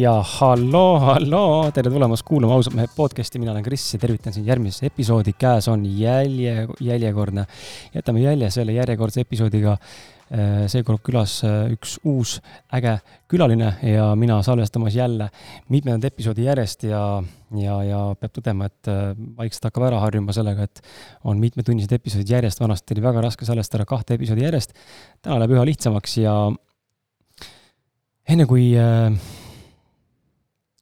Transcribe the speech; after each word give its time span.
Ja 0.00 0.12
halloo, 0.24 0.98
halloo, 1.02 1.70
tere 1.74 1.90
tulemast 1.92 2.24
kuulama 2.26 2.54
ausalt 2.56 2.76
mehed 2.78 2.92
podcast'i, 2.96 3.40
mina 3.40 3.52
olen 3.52 3.64
Kris 3.64 3.84
ja 3.94 3.98
tervitan 4.00 4.32
sind 4.32 4.48
järgmises 4.48 4.84
episoodi, 4.88 5.34
käes 5.38 5.68
on 5.68 5.82
jälje, 5.98 6.68
jäljekordne, 6.80 7.44
jätame 7.94 8.22
jälje 8.22 8.50
selle 8.54 8.76
järjekordse 8.76 9.26
episoodiga. 9.26 9.76
Äh, 10.30 10.68
seekord 10.70 11.02
külas 11.02 11.40
äh, 11.42 11.72
üks 11.74 11.96
uus 12.06 12.36
äge 12.78 12.92
külaline 13.28 13.72
ja 13.82 14.04
mina 14.14 14.36
salvestamas 14.46 14.94
jälle 14.94 15.26
mitmendat 15.74 16.12
episoodi 16.12 16.44
järjest 16.46 16.86
ja, 16.86 17.00
ja, 17.58 17.80
ja 17.82 18.04
peab 18.14 18.36
tõdema, 18.38 18.68
et 18.70 18.92
äh, 18.92 19.10
vaikselt 19.40 19.66
hakkab 19.66 19.88
ära 19.88 19.98
harjuma 20.04 20.36
sellega, 20.36 20.68
et 20.70 20.84
on 21.26 21.42
mitmetunnised 21.42 21.96
episoodid 21.98 22.30
järjest, 22.30 22.62
vanasti 22.62 22.94
oli 22.94 23.02
väga 23.08 23.26
raske 23.26 23.48
salvestada 23.48 23.88
kahte 23.90 24.14
episoodi 24.20 24.46
järjest. 24.46 24.78
täna 25.18 25.42
läheb 25.42 25.58
üha 25.58 25.66
lihtsamaks 25.66 26.16
ja 26.22 26.36
enne 28.30 28.46
kui 28.46 28.70
äh, 28.78 29.10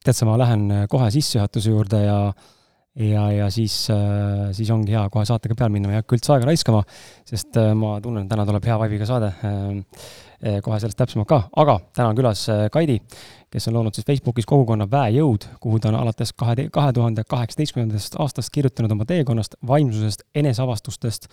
tead 0.08 0.16
sa, 0.16 0.28
ma 0.28 0.38
lähen 0.40 0.70
äh, 0.72 0.86
kohe 0.90 1.10
sissejuhatuse 1.12 1.74
juurde 1.74 2.04
ja 2.04 2.20
ja, 2.98 3.24
ja 3.30 3.46
siis, 3.54 3.74
äh, 3.94 4.48
siis 4.56 4.70
ongi 4.74 4.94
hea 4.96 5.04
kohe 5.12 5.26
saatega 5.28 5.54
peale 5.58 5.70
minna, 5.70 5.90
ma 5.90 5.94
ei 5.94 6.00
hakka 6.00 6.16
üldse 6.16 6.32
aega 6.34 6.48
raiskama, 6.48 6.80
sest 7.28 7.58
äh, 7.60 7.74
ma 7.78 7.98
tunnen, 8.02 8.24
et 8.24 8.32
täna 8.32 8.46
tuleb 8.48 8.64
hea 8.66 8.78
vibe'iga 8.80 9.08
saade. 9.08 9.34
kohe 10.62 10.76
sellest 10.78 10.94
täpsemalt 10.94 11.26
ka, 11.26 11.36
aga 11.58 11.72
täna 11.98 12.12
on 12.12 12.18
külas 12.18 12.44
Kaidi, 12.70 13.00
kes 13.50 13.64
on 13.66 13.74
loonud 13.74 13.96
siis 13.96 14.06
Facebookis 14.06 14.46
kogukonna 14.46 14.86
Väejõud, 14.86 15.48
kuhu 15.58 15.80
ta 15.82 15.90
on 15.90 15.96
alates 15.98 16.30
kahe, 16.30 16.68
kahe 16.70 16.92
tuhande 16.94 17.24
kaheksateistkümnendast 17.26 18.14
aastast 18.22 18.52
kirjutanud 18.54 18.94
oma 18.94 19.06
teekonnast, 19.08 19.58
vaimsusest, 19.66 20.22
eneseavastustest, 20.38 21.26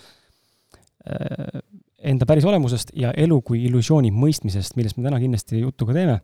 enda 2.01 2.25
päris 2.25 2.49
olemusest 2.49 2.95
ja 2.97 3.13
elu 3.13 3.37
kui 3.45 3.61
illusiooni 3.69 4.09
mõistmisest, 4.09 4.73
millest 4.73 4.97
me 4.97 5.05
täna 5.05 5.21
kindlasti 5.21 5.61
juttu 5.61 5.85
ka 5.85 5.93
teeme 5.93 6.17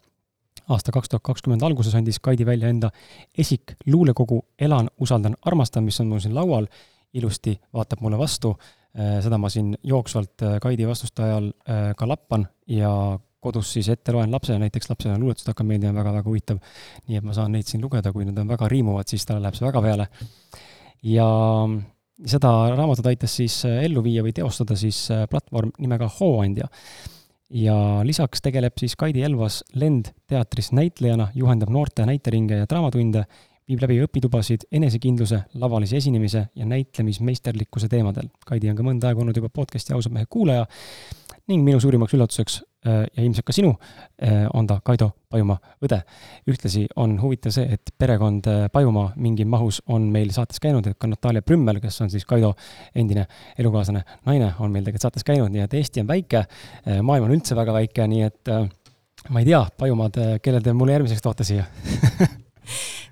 aasta 0.69 0.91
kaks 0.93 1.09
tuhat 1.09 1.23
kakskümmend 1.25 1.63
alguses 1.65 1.95
andis 1.95 2.19
Kaidi 2.19 2.45
välja 2.45 2.69
enda 2.69 2.91
esik 3.37 3.75
luulekogu 3.87 4.41
Elan, 4.59 4.89
usaldan, 4.99 5.35
armastan, 5.45 5.83
mis 5.83 5.99
on 6.01 6.11
mul 6.11 6.21
siin 6.23 6.35
laual, 6.35 6.67
ilusti 7.13 7.57
vaatab 7.73 8.01
mulle 8.01 8.19
vastu, 8.19 8.53
äh, 8.97 9.19
seda 9.23 9.39
ma 9.41 9.49
siin 9.49 9.73
jooksvalt 9.83 10.45
äh, 10.47 10.57
Kaidi 10.63 10.87
vastuste 10.87 11.23
ajal 11.27 11.51
äh, 11.51 11.91
ka 11.97 12.07
lappan 12.07 12.47
ja 12.67 12.91
kodus 13.41 13.71
siis 13.73 13.89
ette 13.89 14.13
loen 14.13 14.31
lapsele, 14.31 14.59
näiteks 14.61 14.89
lapsele 14.89 15.17
luuletused 15.17 15.49
hakkavad 15.49 15.71
meeldima, 15.71 15.95
väga-väga 15.97 16.29
huvitav. 16.29 16.59
nii 17.07 17.17
et 17.17 17.25
ma 17.25 17.33
saan 17.33 17.55
neid 17.55 17.65
siin 17.65 17.81
lugeda, 17.81 18.11
kui 18.13 18.27
need 18.27 18.37
on 18.37 18.51
väga 18.51 18.69
riimuvad, 18.69 19.09
siis 19.09 19.25
talle 19.25 19.41
läheb 19.41 19.57
see 19.57 19.65
väga 19.65 19.81
peale. 19.81 20.07
ja 21.09 21.25
seda 22.21 22.51
raamatut 22.75 23.07
aitas 23.09 23.33
siis 23.35 23.63
ellu 23.65 24.03
viia 24.05 24.21
või 24.21 24.35
teostada 24.37 24.77
siis 24.77 25.07
platvorm 25.31 25.71
nimega 25.81 26.09
Hooandja 26.19 26.69
ja 27.51 27.75
lisaks 28.03 28.41
tegeleb 28.41 28.77
siis 28.79 28.95
Kaidi 28.95 29.23
Elvas 29.27 29.63
Lend 29.75 30.11
teatris 30.27 30.71
näitlejana, 30.71 31.27
juhendab 31.35 31.69
noorte 31.69 32.05
näiteringe 32.07 32.61
ja 32.61 32.67
draamatunde, 32.69 33.25
viib 33.67 33.83
läbi 33.83 33.99
õpitubasid 34.05 34.65
enesekindluse, 34.71 35.43
lavalise 35.59 35.97
esinemise 35.99 36.47
ja 36.55 36.65
näitlemismeisterlikkuse 36.65 37.89
teemadel. 37.91 38.31
Kaidi 38.45 38.71
on 38.71 38.79
ka 38.79 38.87
mõnda 38.87 39.11
aega 39.11 39.23
olnud 39.23 39.37
juba 39.37 39.51
podcast'i 39.53 39.95
ausad 39.95 40.15
mehed 40.15 40.31
kuulaja 40.31 40.65
ning 41.51 41.63
minu 41.65 41.79
suurimaks 41.83 42.15
üllatuseks 42.15 42.61
ja 42.85 43.23
ilmselt 43.23 43.45
ka 43.45 43.53
sinu, 43.53 43.75
äh, 44.23 44.47
on 44.53 44.67
ta 44.67 44.79
Kaido 44.83 45.11
Pajumaa 45.29 45.57
õde. 45.85 46.01
ühtlasi 46.49 46.87
on 46.95 47.17
huvitav 47.21 47.53
see, 47.53 47.67
et 47.77 47.93
perekond 47.97 48.47
äh, 48.49 48.65
Pajumaa 48.73 49.11
mingi 49.15 49.45
mahus 49.45 49.81
on 49.87 50.09
meil 50.11 50.31
saates 50.33 50.59
käinud, 50.59 50.87
et 50.87 50.97
ka 50.97 51.07
Natalja 51.07 51.41
Prümmel, 51.41 51.79
kes 51.81 52.01
on 52.01 52.09
siis 52.09 52.25
Kaido 52.25 52.53
endine 52.95 53.27
elukaaslane, 53.57 54.03
naine, 54.25 54.53
on 54.59 54.71
meil 54.71 54.85
tegelikult 54.85 55.09
saates 55.09 55.27
käinud, 55.27 55.53
nii 55.53 55.65
et 55.65 55.73
Eesti 55.77 56.01
on 56.01 56.09
väike, 56.09 56.45
maailm 57.01 57.29
on 57.29 57.35
üldse 57.37 57.55
väga 57.57 57.75
väike, 57.75 58.07
nii 58.07 58.25
et 58.27 58.53
ma 59.29 59.43
ei 59.43 59.49
tea, 59.51 59.61
Pajumaad, 59.77 60.17
kelle 60.41 60.61
te 60.61 60.73
mulle 60.73 60.97
järgmiseks 60.97 61.21
toote 61.21 61.45
siia 61.47 61.67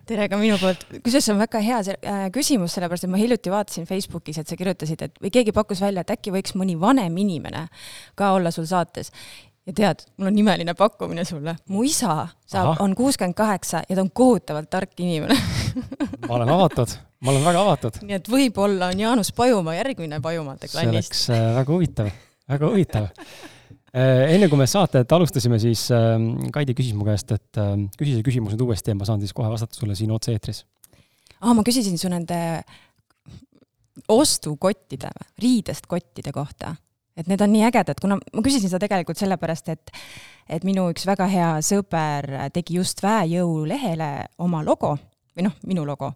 tere 0.10 0.26
ka 0.30 0.40
minu 0.40 0.58
poolt, 0.60 0.86
kusjuures 1.04 1.28
see 1.28 1.34
on 1.36 1.42
väga 1.42 1.62
hea 1.64 1.80
see, 1.86 1.98
äh, 2.10 2.24
küsimus, 2.34 2.74
sellepärast 2.76 3.06
et 3.06 3.12
ma 3.14 3.20
hiljuti 3.22 3.54
vaatasin 3.54 3.88
Facebookis, 3.90 4.42
et 4.42 4.50
sa 4.50 4.58
kirjutasid, 4.60 5.04
et 5.06 5.22
või 5.22 5.32
keegi 5.34 5.54
pakkus 5.56 5.84
välja, 5.84 6.04
et 6.04 6.14
äkki 6.16 6.34
võiks 6.34 6.56
mõni 6.58 6.78
vanem 6.80 7.18
inimene 7.22 7.68
ka 8.20 8.34
olla 8.38 8.54
sul 8.56 8.68
saates. 8.70 9.14
Ja 9.70 9.76
tead, 9.76 10.06
mul 10.18 10.32
on 10.32 10.40
imeline 10.42 10.74
pakkumine 10.78 11.26
sulle, 11.28 11.56
mu 11.70 11.84
isa 11.88 12.16
saab, 12.50 12.80
on 12.84 12.96
kuuskümmend 12.98 13.38
kaheksa 13.38 13.84
ja 13.86 13.96
ta 13.96 14.02
on 14.06 14.12
kohutavalt 14.12 14.70
tark 14.70 14.98
inimene 15.00 15.38
ma 16.28 16.40
olen 16.40 16.56
avatud, 16.56 16.98
ma 17.22 17.36
olen 17.36 17.46
väga 17.52 17.62
avatud. 17.68 18.02
nii 18.06 18.18
et 18.18 18.34
võib-olla 18.34 18.92
on 18.94 19.06
Jaanus 19.06 19.32
Pajumaa 19.38 19.78
järgmine 19.80 20.22
Pajumaade 20.24 20.72
klannist. 20.72 21.14
see 21.14 21.38
oleks 21.38 21.48
äh, 21.54 21.56
väga 21.62 21.78
huvitav, 21.78 22.12
väga 22.50 22.74
huvitav 22.74 23.10
Äh, 23.90 24.36
enne 24.36 24.46
kui 24.52 24.60
me 24.60 24.68
saadet 24.70 25.10
alustasime, 25.16 25.58
siis 25.62 25.88
ähm, 25.96 26.36
Kaidi 26.54 26.76
küsis 26.78 26.94
mu 26.94 27.08
käest, 27.08 27.32
et 27.34 27.58
ähm, 27.58 27.88
küsi 27.98 28.14
see 28.14 28.26
küsimus 28.26 28.54
nüüd 28.54 28.62
uuesti 28.68 28.94
ja 28.94 28.98
ma 29.00 29.08
saan 29.08 29.24
siis 29.24 29.34
kohe 29.34 29.50
vastata 29.50 29.74
sulle 29.74 29.96
siin 29.98 30.12
otse-eetris. 30.14 30.62
aa, 31.42 31.56
ma 31.58 31.64
küsisin 31.66 31.98
su 31.98 32.12
nende 32.12 32.38
ostukottide, 34.14 35.10
riidest 35.42 35.90
kottide 35.90 36.34
kohta. 36.36 36.76
Et 37.20 37.28
need 37.28 37.44
on 37.44 37.52
nii 37.54 37.66
ägedad, 37.68 38.00
kuna 38.02 38.18
ma 38.20 38.46
küsisin 38.46 38.72
seda 38.72 38.82
tegelikult 38.88 39.20
sellepärast, 39.20 39.70
et 39.76 39.94
et 40.50 40.66
minu 40.66 40.88
üks 40.90 41.06
väga 41.06 41.28
hea 41.30 41.52
sõber 41.66 42.32
tegi 42.56 42.80
just 42.80 43.04
väejõulehele 43.06 44.10
oma 44.42 44.64
logo 44.66 44.96
või 45.36 45.46
noh, 45.46 45.56
minu 45.70 45.86
logo 45.86 46.14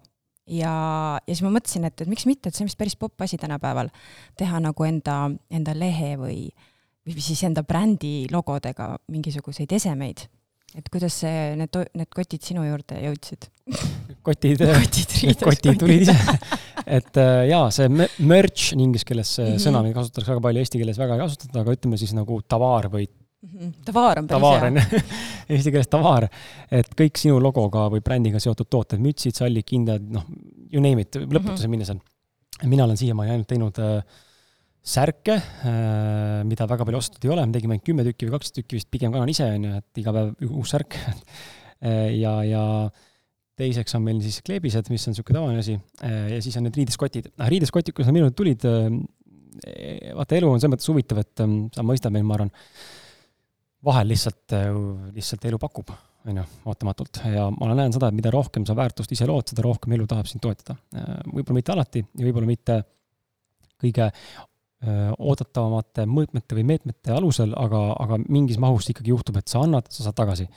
ja, 0.48 0.74
ja 1.22 1.32
siis 1.36 1.44
ma 1.46 1.54
mõtlesin, 1.54 1.86
et, 1.88 2.02
et 2.02 2.10
miks 2.10 2.26
mitte, 2.30 2.50
et 2.50 2.56
see 2.56 2.66
on 2.66 2.72
vist 2.72 2.80
päris 2.80 2.98
popp 3.00 3.22
asi 3.24 3.38
tänapäeval, 3.40 3.92
teha 4.40 4.60
nagu 4.64 4.88
enda, 4.88 5.18
enda 5.54 5.76
lehe 5.78 6.16
või 6.20 6.48
või 7.04 7.20
siis 7.24 7.42
enda 7.44 7.64
brändi 7.68 8.30
logodega 8.32 8.94
mingisuguseid 9.12 9.72
esemeid. 9.76 10.28
et 10.74 10.88
kuidas 10.90 11.20
see, 11.22 11.56
need, 11.60 11.76
need 11.94 12.10
kotid 12.16 12.42
sinu 12.42 12.64
juurde 12.66 13.02
jõudsid? 13.04 13.50
kotid, 14.24 14.64
kotid, 14.64 15.44
kotid 15.44 15.80
tulid 15.80 16.08
ise 16.08 16.16
et 16.86 17.20
äh, 17.22 17.48
jaa, 17.50 17.68
see 17.74 17.90
merch 18.20 18.72
inglise 18.78 19.08
keeles 19.08 19.36
see 19.36 19.46
mm 19.46 19.56
-hmm. 19.56 19.66
sõna, 19.66 19.84
mida 19.86 20.00
kasutatakse 20.00 20.34
väga 20.34 20.46
palju, 20.48 20.64
eesti 20.64 20.82
keeles 20.82 21.00
väga 21.00 21.18
ei 21.18 21.24
kasutata, 21.24 21.62
aga 21.62 21.76
ütleme 21.78 22.00
siis 22.02 22.14
nagu 22.18 22.40
tavaar 22.48 22.90
või 22.94 23.06
mm. 23.08 23.50
-hmm. 23.54 23.72
tavaar 23.86 24.20
on 24.20 24.28
päris 24.28 24.42
tavaar 24.42 24.66
on 24.68 24.82
eesti 25.56 25.72
keeles 25.72 25.92
tavaar. 25.92 26.28
et 26.72 26.90
kõik 27.02 27.18
sinu 27.18 27.40
logoga 27.40 27.88
või 27.94 28.02
brändiga 28.02 28.40
seotud 28.40 28.70
tooted, 28.70 29.00
mütsid, 29.00 29.36
sallid, 29.36 29.66
kindad, 29.66 30.02
noh, 30.02 30.26
you 30.72 30.82
name 30.82 31.02
it, 31.02 31.16
lõputuseni 31.16 31.44
mm 31.44 31.64
-hmm. 31.64 31.70
minnes 31.70 31.90
on. 31.90 32.02
mina 32.64 32.84
olen 32.84 32.98
siiamaani 32.98 33.32
ainult 33.32 33.48
teinud 33.48 33.80
äh, 33.80 34.04
särke, 34.84 35.38
äh, 35.40 36.44
mida 36.44 36.68
väga 36.68 36.86
palju 36.86 37.00
ostetud 37.00 37.30
ei 37.30 37.34
ole, 37.34 37.46
me 37.46 37.56
tegime 37.56 37.78
ainult 37.78 37.88
kümme 37.88 38.04
tükki 38.04 38.28
või 38.28 38.36
kaksteist 38.36 38.60
tükki 38.60 38.76
vist, 38.76 38.92
pigem 38.92 39.12
kannan 39.12 39.32
ise, 39.32 39.48
on 39.48 39.64
ju, 39.70 39.80
et 39.80 40.02
iga 40.04 40.14
päev 40.16 40.34
uus 40.60 40.74
särk 40.76 40.98
äh, 41.00 42.12
ja, 42.20 42.44
ja 42.44 42.64
teiseks 43.60 43.98
on 43.98 44.06
meil 44.06 44.22
siis 44.24 44.40
kleebised, 44.46 44.90
mis 44.94 45.06
on 45.08 45.14
niisugune 45.14 45.38
tavaline 45.40 45.62
asi, 45.64 45.76
äh, 46.06 46.32
ja 46.36 46.40
siis 46.44 46.58
on 46.60 46.68
need 46.68 46.80
riideskotid. 46.80 47.34
riideskotid, 47.54 47.96
kuidas 47.96 48.10
nad 48.10 48.18
minu 48.18 48.30
juurde 48.30 48.40
tulid, 48.40 48.66
vaata, 50.18 50.38
elu 50.40 50.50
on 50.50 50.62
selles 50.62 50.74
mõttes 50.74 50.90
huvitav, 50.90 51.22
et 51.22 51.44
sa 51.76 51.86
mõistad 51.86 52.14
meil, 52.14 52.26
ma 52.26 52.40
arvan, 52.40 52.50
vahel 53.86 54.10
lihtsalt, 54.10 54.56
lihtsalt 55.14 55.46
elu 55.50 55.60
pakub, 55.62 55.92
on 56.26 56.40
ju, 56.40 56.46
ootamatult. 56.72 57.22
ja 57.30 57.50
ma 57.54 57.70
näen 57.76 57.94
seda, 57.94 58.10
et 58.10 58.18
mida 58.18 58.32
rohkem 58.34 58.66
sa 58.66 58.76
väärtust 58.78 59.14
ise 59.14 59.28
lood, 59.30 59.46
seda 59.52 59.66
rohkem 59.66 59.94
elu 59.98 60.08
tahab 60.10 60.30
sind 60.30 60.42
toetada. 60.44 60.78
võib-olla 61.28 61.60
mitte 61.60 61.76
alati 61.76 62.02
ja 62.02 62.26
võib-olla 62.26 62.50
mitte 62.50 62.80
kõige 63.84 64.10
oodatavamate 64.84 66.06
mõõtmete 66.10 66.58
või 66.58 66.66
meetmete 66.74 67.14
alusel, 67.16 67.54
aga, 67.60 67.86
aga 68.04 68.20
mingis 68.26 68.60
mahus 68.60 68.90
ikkagi 68.92 69.14
juhtub, 69.14 69.38
et 69.40 69.52
sa 69.52 69.62
annad, 69.64 69.88
sa 69.94 70.08
saad 70.08 70.18
tagasi. 70.18 70.48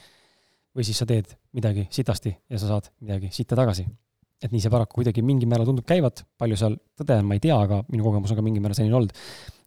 Või 0.76 0.84
siis 0.87 0.99
sa 1.00 1.08
teed 1.08 1.31
midagi 1.56 1.87
sitasti 1.93 2.32
ja 2.50 2.61
sa 2.61 2.69
saad 2.70 2.90
midagi 3.00 3.31
sitta 3.34 3.56
tagasi. 3.58 3.87
et 4.37 4.52
nii 4.52 4.61
see 4.61 4.69
paraku 4.69 4.99
kuidagi 4.99 5.23
mingil 5.25 5.49
määral 5.49 5.64
tundub 5.64 5.87
käivat, 5.88 6.20
palju 6.37 6.58
seal 6.61 6.75
tõde 7.00 7.14
on, 7.23 7.28
ma 7.28 7.38
ei 7.38 7.40
tea, 7.40 7.56
aga 7.56 7.78
minu 7.88 8.05
kogemus 8.05 8.34
on 8.34 8.37
ka 8.37 8.44
mingil 8.44 8.61
määral 8.61 8.76
selline 8.76 8.99
olnud. 8.99 9.14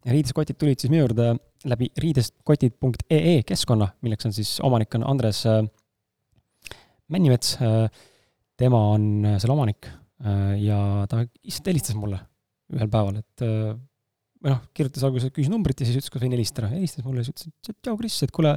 riideskotid 0.06 0.60
tulid 0.62 0.80
siis 0.80 0.92
minu 0.94 1.08
juurde 1.08 1.32
läbi 1.70 1.90
riideskotid.ee 1.98 3.42
keskkonna, 3.50 3.90
milleks 4.06 4.30
on 4.30 4.36
siis, 4.36 4.54
omanik 4.64 4.94
on 4.96 5.08
Andres 5.10 5.42
äh, 5.50 5.64
Männimets 7.10 7.58
äh,, 7.58 7.90
tema 8.58 8.84
on 8.94 9.26
äh, 9.26 9.40
selle 9.42 9.58
omanik 9.58 9.90
ja 10.60 11.08
ta 11.08 11.22
lihtsalt 11.24 11.70
helistas 11.72 11.96
mulle 11.96 12.18
ühel 12.76 12.90
päeval, 12.92 13.22
et 13.22 13.44
või 14.44 14.52
noh, 14.52 14.58
kirjutas 14.76 15.06
alguses, 15.08 15.32
küsis 15.32 15.48
numbrit 15.48 15.80
ja 15.80 15.88
siis 15.88 15.96
ütles, 15.96 16.12
kas 16.12 16.26
võin 16.26 16.36
helistada. 16.36 16.68
helistas 16.74 17.06
mulle 17.08 17.24
ja 17.24 17.30
siis 17.30 17.48
ütles, 17.48 17.72
et 17.72 17.78
tšau, 17.80 17.96
Kris, 18.02 18.18
et 18.28 18.34
kuule, 18.36 18.52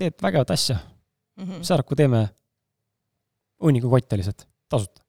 teed 0.00 0.16
vägevat 0.24 0.54
asja 0.56 0.78
mm. 1.36 1.44
-hmm. 1.44 1.62
Saaraku 1.62 1.96
teeme 1.96 2.28
hunniku 3.62 3.90
kotte 3.90 4.16
lihtsalt, 4.16 4.48
tasuta 4.68 5.02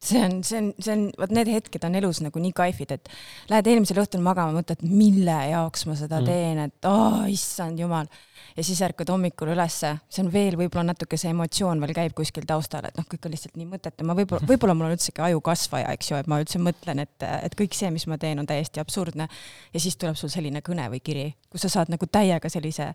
see 0.00 0.24
on, 0.24 0.44
see 0.44 0.58
on, 0.58 0.72
see 0.78 0.92
on, 0.94 1.04
vot 1.18 1.32
need 1.34 1.48
hetked 1.50 1.82
on 1.86 1.96
elus 1.98 2.20
nagu 2.22 2.40
nii 2.42 2.54
kaifid, 2.56 2.94
et 2.94 3.08
lähed 3.50 3.66
eelmisel 3.72 3.98
õhtul 3.98 4.22
magama, 4.22 4.54
mõtled, 4.60 4.84
mille 4.86 5.36
jaoks 5.50 5.84
ma 5.88 5.96
seda 5.98 6.20
mm. 6.20 6.28
teen, 6.28 6.60
et 6.68 6.88
oh,, 6.88 7.24
issand 7.30 7.80
jumal. 7.82 8.06
ja 8.54 8.64
siis 8.66 8.78
ärkad 8.86 9.10
hommikul 9.10 9.50
ülesse, 9.56 9.90
see 10.10 10.22
on 10.22 10.30
veel 10.32 10.54
võib-olla 10.60 10.92
natuke 10.92 11.18
see 11.18 11.32
emotsioon 11.34 11.82
veel 11.82 11.94
käib 11.98 12.14
kuskil 12.18 12.46
taustal, 12.46 12.86
et 12.86 12.98
noh, 12.98 13.06
kõik 13.10 13.26
on 13.26 13.34
lihtsalt 13.34 13.58
nii 13.58 13.66
mõttetu, 13.72 14.06
ma 14.06 14.14
võib-olla, 14.18 14.46
võib-olla 14.46 14.76
mul 14.78 14.88
on 14.88 14.94
üldsegi 14.94 15.24
ajukasvaja, 15.28 15.90
eks 15.98 16.12
ju, 16.12 16.20
et 16.22 16.30
ma 16.30 16.38
üldse 16.44 16.62
mõtlen, 16.62 17.02
et, 17.02 17.26
et 17.26 17.58
kõik 17.58 17.74
see, 17.74 17.90
mis 17.94 18.06
ma 18.10 18.20
teen, 18.22 18.38
on 18.38 18.46
täiesti 18.46 18.82
absurdne. 18.82 19.26
ja 19.74 19.82
siis 19.82 19.98
tuleb 19.98 20.18
sul 20.18 20.30
selline 20.30 20.62
kõne 20.62 20.86
või 20.94 21.02
kiri, 21.02 21.26
kus 21.50 21.66
sa 21.66 21.74
saad 21.74 21.90
nagu 21.90 22.06
täiega 22.06 22.50
sellise 22.52 22.92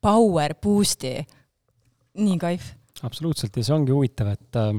power 0.00 0.56
boost'i. 0.56 1.18
Nii 2.18 2.38
kaif. 2.42 2.72
absoluutselt 3.06 3.56
ja 3.56 3.64
see 3.66 3.76
ongi 3.76 3.94
huvitav, 3.94 4.32
et 4.34 4.58
äh, 4.58 4.72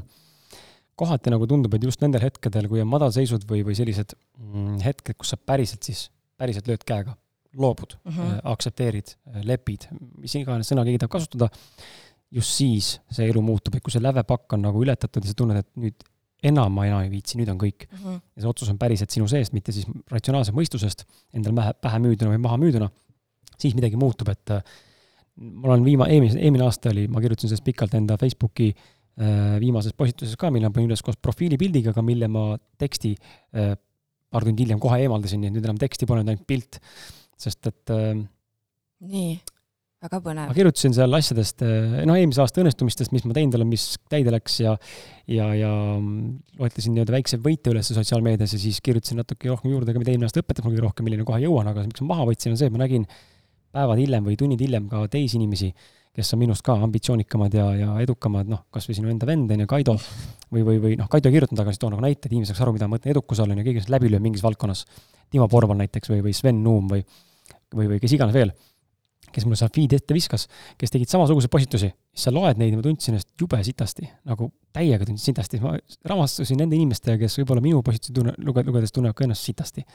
kohati 1.00 1.32
nagu 1.32 1.48
tundub, 1.48 1.74
et 1.78 1.88
just 1.88 2.04
nendel 2.04 2.26
hetkedel, 2.26 2.68
kui 2.72 2.84
on 2.84 2.90
madalseisud 2.92 3.46
või, 3.50 3.64
või 3.68 3.78
sellised 3.78 4.16
mm, 4.18 4.78
hetked, 4.84 5.18
kus 5.20 5.34
sa 5.34 5.40
päriselt 5.40 5.88
siis, 5.88 6.08
päriselt 6.40 6.68
lööd 6.70 6.84
käega, 6.88 7.16
loobud 7.60 7.96
mm, 7.98 8.12
-hmm. 8.12 8.44
aktsepteerid, 8.52 9.16
äh, 9.32 9.42
lepid, 9.48 9.88
mis 10.20 10.36
iganes 10.36 10.70
sõna 10.70 10.86
keegi 10.88 11.02
tahab 11.02 11.16
kasutada, 11.16 11.50
just 12.36 12.60
siis 12.60 12.98
see 13.10 13.30
elu 13.32 13.42
muutub, 13.42 13.76
et 13.76 13.86
kui 13.86 13.94
see 13.94 14.04
lävepakk 14.04 14.58
on 14.58 14.68
nagu 14.68 14.84
ületatud 14.84 15.24
ja 15.24 15.32
sa 15.32 15.40
tunned, 15.40 15.64
et 15.64 15.70
nüüd 15.80 16.08
enam 16.46 16.76
ma 16.76 16.86
enam 16.88 17.04
ei 17.04 17.12
viitsi, 17.12 17.40
nüüd 17.40 17.50
on 17.52 17.58
kõik 17.60 17.88
mm. 17.88 18.04
-hmm. 18.04 18.20
ja 18.36 18.44
see 18.44 18.52
otsus 18.52 18.70
on 18.72 18.78
päriselt 18.80 19.16
sinu 19.16 19.28
seest, 19.28 19.56
mitte 19.56 19.72
siis 19.76 19.88
ratsionaalsest 20.12 20.56
mõistusest, 20.56 21.08
endale 21.34 21.56
pähe, 21.56 21.74
pähe 21.88 22.04
müüduna 22.04 22.36
või 22.36 22.44
maha 22.44 22.60
müüduna, 22.62 22.92
siis 23.60 23.76
midagi 23.76 24.00
muutub, 24.00 24.30
et 24.30 24.56
äh, 25.40 25.50
mul 25.64 25.78
on 25.78 25.88
viima-, 25.88 26.12
eelmise, 26.12 26.40
eelmine 26.40 26.68
aasta 26.68 26.92
oli, 26.94 27.08
ma 27.08 27.24
kirjutasin 27.24 27.54
sellest 27.54 27.68
pikalt 27.72 27.96
enda 27.98 28.20
Facebooki 28.20 28.74
äh, 28.76 28.88
Äh, 29.20 29.58
viimases 29.60 29.92
postituses 30.00 30.38
ka, 30.40 30.48
mille 30.48 30.70
ma 30.70 30.72
panin 30.72 30.88
üles 30.88 31.02
koos 31.04 31.18
profiilipildiga, 31.20 31.92
aga 31.92 32.02
mille 32.08 32.30
ma 32.32 32.54
teksti 32.80 33.10
äh, 33.52 33.74
paar 34.32 34.46
tundi 34.48 34.64
hiljem 34.64 34.80
kohe 34.80 34.96
eemaldasin, 35.04 35.42
nii 35.44 35.50
et 35.50 35.56
nüüd 35.58 35.66
enam 35.68 35.80
teksti 35.82 36.08
pole, 36.08 36.24
ainult 36.24 36.46
pilt, 36.48 36.78
sest 37.36 37.68
et 37.68 37.92
äh, 37.92 38.14
nii, 39.12 39.34
väga 40.06 40.22
põnev. 40.24 40.48
ma 40.48 40.56
kirjutasin 40.56 40.96
seal 40.96 41.20
asjadest, 41.20 41.66
noh, 42.08 42.16
eelmise 42.16 42.46
aasta 42.46 42.64
õnnestumistest, 42.64 43.12
mis 43.12 43.28
ma 43.28 43.36
teinud 43.36 43.60
olen, 43.60 43.68
mis 43.74 43.90
täide 44.08 44.32
läks 44.32 44.56
ja 44.62 44.78
ja, 45.28 45.50
ja 45.58 45.74
loetlesin 46.00 46.96
nii-öelda 46.96 47.18
väikseid 47.18 47.44
võite 47.44 47.74
üles 47.74 47.92
sotsiaalmeedias 47.92 48.56
ja 48.56 48.62
siis 48.62 48.80
kirjutasin 48.86 49.20
natuke 49.20 49.52
rohkem 49.52 49.74
juurde 49.74 49.92
ka, 49.92 50.00
mida 50.00 50.16
eelmine 50.16 50.32
aasta 50.32 50.46
õpetas 50.46 50.64
mul 50.64 50.78
kõige 50.78 50.88
rohkem, 50.88 51.10
milleni 51.10 51.28
kohe 51.28 51.44
jõuan, 51.44 51.68
aga 51.74 51.84
miks 51.90 52.06
ma 52.06 52.14
maha 52.14 52.30
võtsin, 52.32 52.56
on 52.56 52.62
see, 52.62 52.72
et 52.72 52.78
ma 52.78 52.86
nägin 52.86 53.04
päevad 53.76 54.02
hiljem 54.02 54.28
või 54.30 54.38
tunnid 54.40 54.62
hiljem 54.64 54.90
ka 54.92 55.04
teisi 55.12 55.38
inimesi, 55.40 55.70
kes 56.16 56.34
on 56.36 56.42
minust 56.42 56.66
ka 56.66 56.76
ambitsioonikamad 56.84 57.54
ja, 57.56 57.68
ja 57.78 57.98
edukamad, 58.04 58.50
noh, 58.50 58.66
kas 58.74 58.90
või 58.90 58.98
sinu 58.98 59.12
enda 59.12 59.28
vend, 59.30 59.52
on 59.54 59.64
ju, 59.64 59.70
Kaido, 59.70 59.96
või, 60.50 60.66
või, 60.68 60.80
või 60.84 60.96
noh, 61.00 61.10
Kaido 61.12 61.30
ei 61.30 61.38
kirjutanud, 61.38 61.62
aga 61.64 61.74
siis 61.74 61.82
toon 61.84 61.94
nagu 61.96 62.04
näite, 62.04 62.26
et 62.26 62.34
inimene 62.34 62.50
saaks 62.50 62.64
aru, 62.66 62.74
mida 62.76 62.90
ma 62.90 62.98
mõtlen 62.98 63.14
edukuse 63.14 63.46
all, 63.46 63.54
on 63.54 63.62
ju, 63.62 63.68
keegi, 63.68 63.84
kes 63.84 63.92
läbi 63.94 64.10
lööb 64.12 64.26
mingis 64.26 64.44
valdkonnas. 64.44 64.86
Timo 65.30 65.46
Porval 65.48 65.78
näiteks 65.84 66.10
või, 66.10 66.24
või 66.26 66.34
Sven 66.34 66.64
Nuum 66.66 66.90
või, 66.90 67.06
või, 67.76 67.92
või 67.94 68.02
kes 68.02 68.18
iganes 68.18 68.36
veel 68.36 68.56
kes 69.34 69.46
mulle 69.46 69.60
seal 69.60 69.72
feed'i 69.76 70.00
ette 70.00 70.16
viskas, 70.16 70.48
kes 70.80 70.94
tegid 70.94 71.12
samasuguseid 71.12 71.52
postitusi, 71.54 71.90
siis 72.14 72.28
sa 72.28 72.34
loed 72.34 72.60
neid 72.60 72.74
ja 72.74 72.80
ma 72.80 72.86
tundsin 72.86 73.16
ennast 73.16 73.30
jube 73.40 73.60
sitasti, 73.66 74.08
nagu 74.30 74.50
täiega 74.76 75.06
tundsin 75.08 75.32
sitasti, 75.32 75.60
ma 75.64 75.76
ramastusin 76.10 76.60
nende 76.62 76.78
inimestega, 76.78 77.18
kes 77.22 77.40
võib-olla 77.40 77.64
minu 77.64 77.82
postitusi 77.86 78.16
tunne, 78.16 78.34
luge-, 78.46 78.64
lugedes 78.68 78.94
tunnevad 78.96 79.18
ka 79.18 79.26
ennast 79.26 79.48
sitasti. 79.48 79.86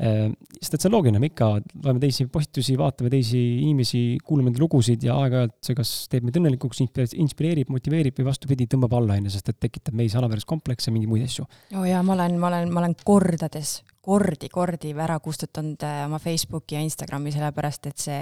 Ehm, 0.00 0.34
sest 0.58 0.76
et 0.76 0.84
see 0.84 0.90
on 0.90 0.96
loogiline, 0.96 1.22
me 1.22 1.30
ikka 1.30 1.50
loeme 1.84 2.02
teisi 2.02 2.26
postitusi, 2.32 2.76
vaatame 2.80 3.12
teisi 3.12 3.40
inimesi, 3.64 4.02
kuulame 4.24 4.50
nende 4.50 4.62
lugusid 4.62 5.04
ja 5.06 5.16
aeg-ajalt 5.22 5.56
see 5.64 5.78
kas 5.78 5.94
teeb 6.12 6.26
meid 6.28 6.40
õnnelikuks, 6.40 6.82
inspireerib, 7.20 7.72
motiveerib 7.72 8.20
või 8.20 8.28
vastupidi, 8.30 8.68
tõmbab 8.70 8.98
alla, 9.00 9.20
on 9.20 9.30
ju, 9.30 9.36
sest 9.36 9.52
et 9.52 9.60
tekitab 9.68 9.96
meis 10.00 10.16
alaväärsuskomplekse 10.20 10.92
mingeid 10.94 11.12
muid 11.12 11.28
asju. 11.28 11.46
oo 11.76 11.84
oh 11.84 11.88
jaa, 11.88 12.02
ma 12.06 12.16
olen, 12.18 12.36
ma 12.40 12.52
olen, 12.52 12.72
ma 12.72 12.84
olen 12.84 12.98
kordades 13.04 13.80
kordi-kordi 14.00 14.94
ära 14.96 15.18
kustutanud 15.20 15.82
äh, 15.84 16.04
oma 16.06 16.18
Facebooki 16.18 16.74
ja 16.76 16.80
Instagrami, 16.84 17.32
sellepärast 17.34 17.88
et 17.90 18.00
see 18.00 18.20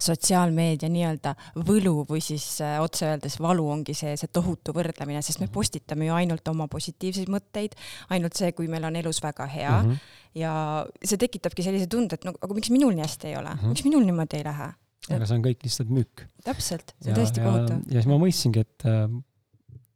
sotsiaalmeedia 0.00 0.88
nii-öelda 0.92 1.34
võlu 1.68 2.06
või 2.08 2.22
siis 2.24 2.46
äh, 2.64 2.78
otse 2.80 3.10
öeldes 3.10 3.36
valu 3.42 3.66
ongi 3.68 3.94
see, 3.96 4.14
see 4.20 4.32
tohutu 4.32 4.74
võrdlemine, 4.76 5.20
sest 5.22 5.42
me 5.42 5.46
mhm. 5.46 5.54
postitame 5.54 6.08
ju 6.08 6.16
ainult 6.16 6.48
oma 6.52 6.68
positiivseid 6.72 7.32
mõtteid, 7.32 7.76
ainult 8.16 8.38
see, 8.38 8.52
kui 8.56 8.70
meil 8.72 8.86
on 8.88 8.96
elus 8.96 9.20
väga 9.22 9.46
hea 9.50 9.76
mm 9.82 9.90
-hmm. 9.90 10.14
ja 10.40 10.54
see 11.04 11.20
tekitabki 11.20 11.66
sellise 11.66 11.86
tunde, 11.86 12.16
et 12.16 12.24
no 12.24 12.32
aga 12.40 12.54
miks 12.56 12.70
minul 12.70 12.94
nii 12.96 13.04
hästi 13.04 13.28
ei 13.28 13.36
ole 13.36 13.54
mm, 13.54 13.60
-hmm. 13.60 13.74
miks 13.74 13.84
minul 13.84 14.04
niimoodi 14.04 14.40
ei 14.40 14.44
lähe? 14.44 14.72
aga 15.10 15.26
see 15.26 15.36
on 15.36 15.44
kõik 15.44 15.64
lihtsalt 15.64 15.90
müük. 15.90 16.26
täpselt, 16.44 16.94
see 17.00 17.12
on 17.12 17.18
tõesti 17.18 17.44
kohutav. 17.44 17.84
ja 17.86 18.00
siis 18.00 18.08
ma 18.08 18.18
mõistsingi, 18.18 18.60
et 18.60 18.88
äh, 18.88 19.08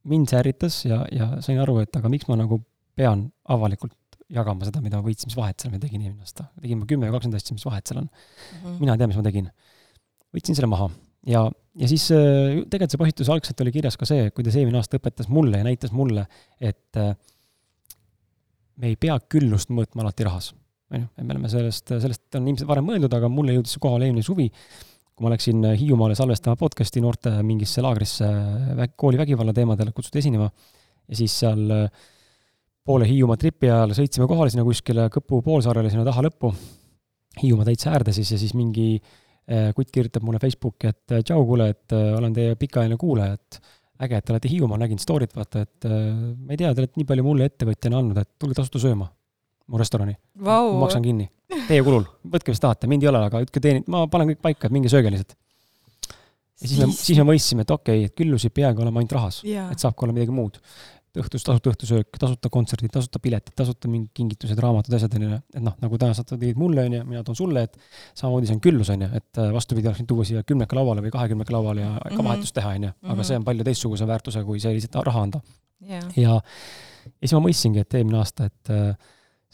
mind 0.05 0.29
see 0.29 0.39
ärritas 0.39 0.85
ja, 0.85 1.05
ja 1.13 1.41
sain 1.41 1.61
aru, 1.61 1.79
et 1.85 1.97
aga 1.97 2.09
miks 2.13 2.29
ma 2.29 2.37
nagu 2.37 2.61
pean 2.95 3.29
avalikult 3.51 3.95
jagama 4.33 4.67
seda, 4.67 4.81
mida 4.85 5.01
ma 5.01 5.07
võitsin, 5.07 5.29
mis 5.31 5.37
vahet 5.39 5.61
seal 5.61 5.75
ma 5.75 5.81
tegin 5.83 6.05
eelmine 6.05 6.25
aasta. 6.25 6.47
tegin 6.61 6.81
ma 6.81 6.89
kümme 6.89 7.09
või 7.09 7.17
kakskümmend 7.19 7.41
asja, 7.41 7.57
mis 7.57 7.67
vahet 7.69 7.91
seal 7.91 8.01
on 8.01 8.07
mm. 8.09 8.63
-hmm. 8.63 8.79
mina 8.81 8.95
ei 8.95 9.03
tea, 9.03 9.11
mis 9.11 9.19
ma 9.21 9.27
tegin. 9.27 9.51
võtsin 10.35 10.59
selle 10.59 10.71
maha 10.73 10.89
ja, 11.29 11.45
ja 11.81 11.91
siis 11.91 12.07
äh, 12.15 12.63
tegelikult 12.71 12.95
see 12.95 13.03
postitus 13.03 13.31
algselt 13.33 13.61
oli 13.65 13.75
kirjas 13.75 13.99
ka 14.01 14.09
see, 14.09 14.31
kuidas 14.37 14.57
eelmine 14.57 14.81
aasta 14.81 15.01
õpetas 15.01 15.31
mulle 15.33 15.61
ja 15.61 15.67
näitas 15.67 15.93
mulle, 15.93 16.27
et 16.61 17.01
äh, 17.01 17.13
me 18.81 18.93
ei 18.93 18.97
pea 19.01 19.19
küllust 19.31 19.73
mõõtma 19.75 20.07
alati 20.07 20.27
rahas. 20.27 20.53
on 20.95 21.05
ju, 21.05 21.11
et 21.19 21.25
me 21.25 21.37
oleme 21.37 21.51
sellest, 21.53 21.89
sellest 21.89 22.41
on 22.41 22.49
ilmselt 22.49 22.69
varem 22.69 22.89
mõeldud, 22.89 23.13
aga 23.17 23.31
mulle 23.33 23.57
jõudis 23.57 23.77
see 23.77 23.83
kohale 23.83 24.09
eelmine 24.09 24.25
suvi, 24.25 24.49
kui 25.15 25.27
ma 25.27 25.31
läksin 25.31 25.63
Hiiumaale 25.79 26.17
salvestama 26.19 26.59
podcast'i 26.59 27.03
noorte 27.03 27.31
mingisse 27.47 27.83
laagrisse 27.85 28.27
koolivägivalla 28.99 29.55
teemadel, 29.55 29.93
kutsuti 29.95 30.19
esinema, 30.19 30.49
ja 31.09 31.19
siis 31.19 31.37
seal 31.45 31.71
äh, 31.71 32.05
poole 32.85 33.09
Hiiumaa 33.09 33.39
tripi 33.41 33.71
ajal 33.71 33.95
sõitsime 33.97 34.29
kohale 34.31 34.53
sinna 34.53 34.65
kuskile 34.67 35.09
Kõpu 35.13 35.41
poolsaarele 35.45 35.93
sinna 35.93 36.05
taha 36.07 36.27
lõppu, 36.27 36.53
Hiiumaa 37.41 37.67
täitsa 37.69 37.95
äärde 37.95 38.13
siis, 38.15 38.31
ja 38.35 38.39
siis 38.41 38.55
mingi 38.55 38.99
äh, 38.99 39.71
kutt 39.77 39.91
kirjutab 39.95 40.27
mulle 40.27 40.41
Facebooki, 40.43 40.93
et 40.93 41.17
tšau, 41.25 41.47
kuule, 41.49 41.71
et 41.75 41.97
äh, 41.97 42.13
olen 42.19 42.37
teie 42.37 42.55
pikaajaline 42.61 43.01
kuulaja, 43.01 43.39
et 43.39 43.61
äge, 44.05 44.21
et 44.21 44.27
te 44.27 44.35
olete 44.35 44.51
Hiiumaal, 44.53 44.83
nägin 44.85 45.01
story't, 45.01 45.35
vaata, 45.37 45.65
et 45.65 45.89
ma 45.89 46.53
ei 46.53 46.61
tea, 46.61 46.73
te 46.75 46.85
olete 46.85 47.01
nii 47.01 47.09
palju 47.09 47.27
mulle 47.27 47.49
ettevõtjana 47.51 48.01
andnud, 48.03 48.21
et 48.21 48.31
tulge 48.43 48.59
tasuta 48.59 48.83
sööma 48.83 49.09
mu 49.71 49.81
restorani. 49.81 50.17
Wow.. 50.41 50.75
ma 50.75 50.85
maksan 50.85 51.05
kinni, 51.05 51.29
teie 51.69 51.81
kulul, 51.85 52.05
võtke, 52.31 52.53
mis 52.53 52.61
tahate, 52.61 52.91
mind 52.91 53.07
ei 53.07 53.11
ole, 53.11 53.23
aga 53.31 53.41
ütke 53.45 53.63
teenid, 53.65 53.89
ma 53.91 54.05
panen 54.13 54.33
kõik 54.33 54.43
paika, 54.45 54.69
et 54.69 54.77
minge 54.77 54.93
sööge 54.93 55.13
lihtsalt. 55.15 55.37
ja 56.61 56.69
siis 56.69 56.81
me, 56.81 56.91
siis 56.93 57.21
me 57.21 57.29
mõistsime, 57.31 57.65
et 57.65 57.73
okei 57.73 58.03
okay,, 58.03 58.11
et 58.11 58.17
küllus 58.19 58.45
ei 58.49 58.53
peagi 58.55 58.85
olema 58.85 59.01
ainult 59.01 59.17
rahas. 59.17 59.41
Yeah., 59.47 59.71
et 59.73 59.83
saab 59.83 59.97
ka 59.97 60.07
olla 60.07 60.17
midagi 60.17 60.35
muud. 60.35 60.61
Õhtus 61.21 61.45
tasuta 61.47 61.71
õhtusöök, 61.71 62.19
tasuta 62.21 62.51
kontserdid, 62.53 62.91
tasuta 62.95 63.21
piletid, 63.23 63.55
tasuta 63.57 63.91
mingid 63.91 64.11
kingitused, 64.17 64.59
raamatud, 64.61 64.95
asjad, 64.99 65.17
onju. 65.19 65.41
et 65.55 65.65
noh, 65.65 65.77
nagu 65.83 65.99
täna 66.01 66.17
sa 66.17 66.25
tõid 66.27 66.59
mulle, 66.61 66.87
onju, 66.89 67.03
mina 67.09 67.23
toon 67.27 67.39
sulle, 67.39 67.67
et 67.69 67.77
samamoodi 68.19 68.51
see 68.51 68.57
on 68.59 68.63
küllus, 68.65 68.93
onju, 68.95 69.11
et 69.21 69.43
äh, 69.43 69.51
vastupidi, 69.55 69.89
oleks 69.91 70.03
võinud 70.03 70.13
tuua 70.15 70.29
siia 70.29 70.45
kümneka 70.47 70.79
lauale 70.79 71.05
või 71.05 71.15
kahekümneka 71.15 71.55
lauale 71.55 71.85
ja 71.85 71.91
mm 71.93 71.99
-hmm. 71.99 72.17
ka 72.17 72.29
vahetust 72.29 72.55
teha, 72.55 72.77
onju. 72.79 72.95
aga 73.03 73.19
mhm. 73.19 73.29
see 73.31 73.41
on 73.41 73.45
palju 73.51 73.69
teistsuguse 73.71 74.07
väärtusega, 74.11 74.45
kui 74.45 74.61
see 74.61 74.75
lihtsalt 74.75 75.07
raha 75.07 75.27
anda 75.29 75.43
yeah.. 75.83 76.09
ja, 76.17 76.41
ja 76.41 77.29
siis 77.29 77.37
ma 77.37 77.45
mõistsingi, 77.47 77.85
et 77.85 77.95
eelmine 77.95 78.19
aasta, 78.19 78.51
et 78.51 78.75
äh, 78.75 78.97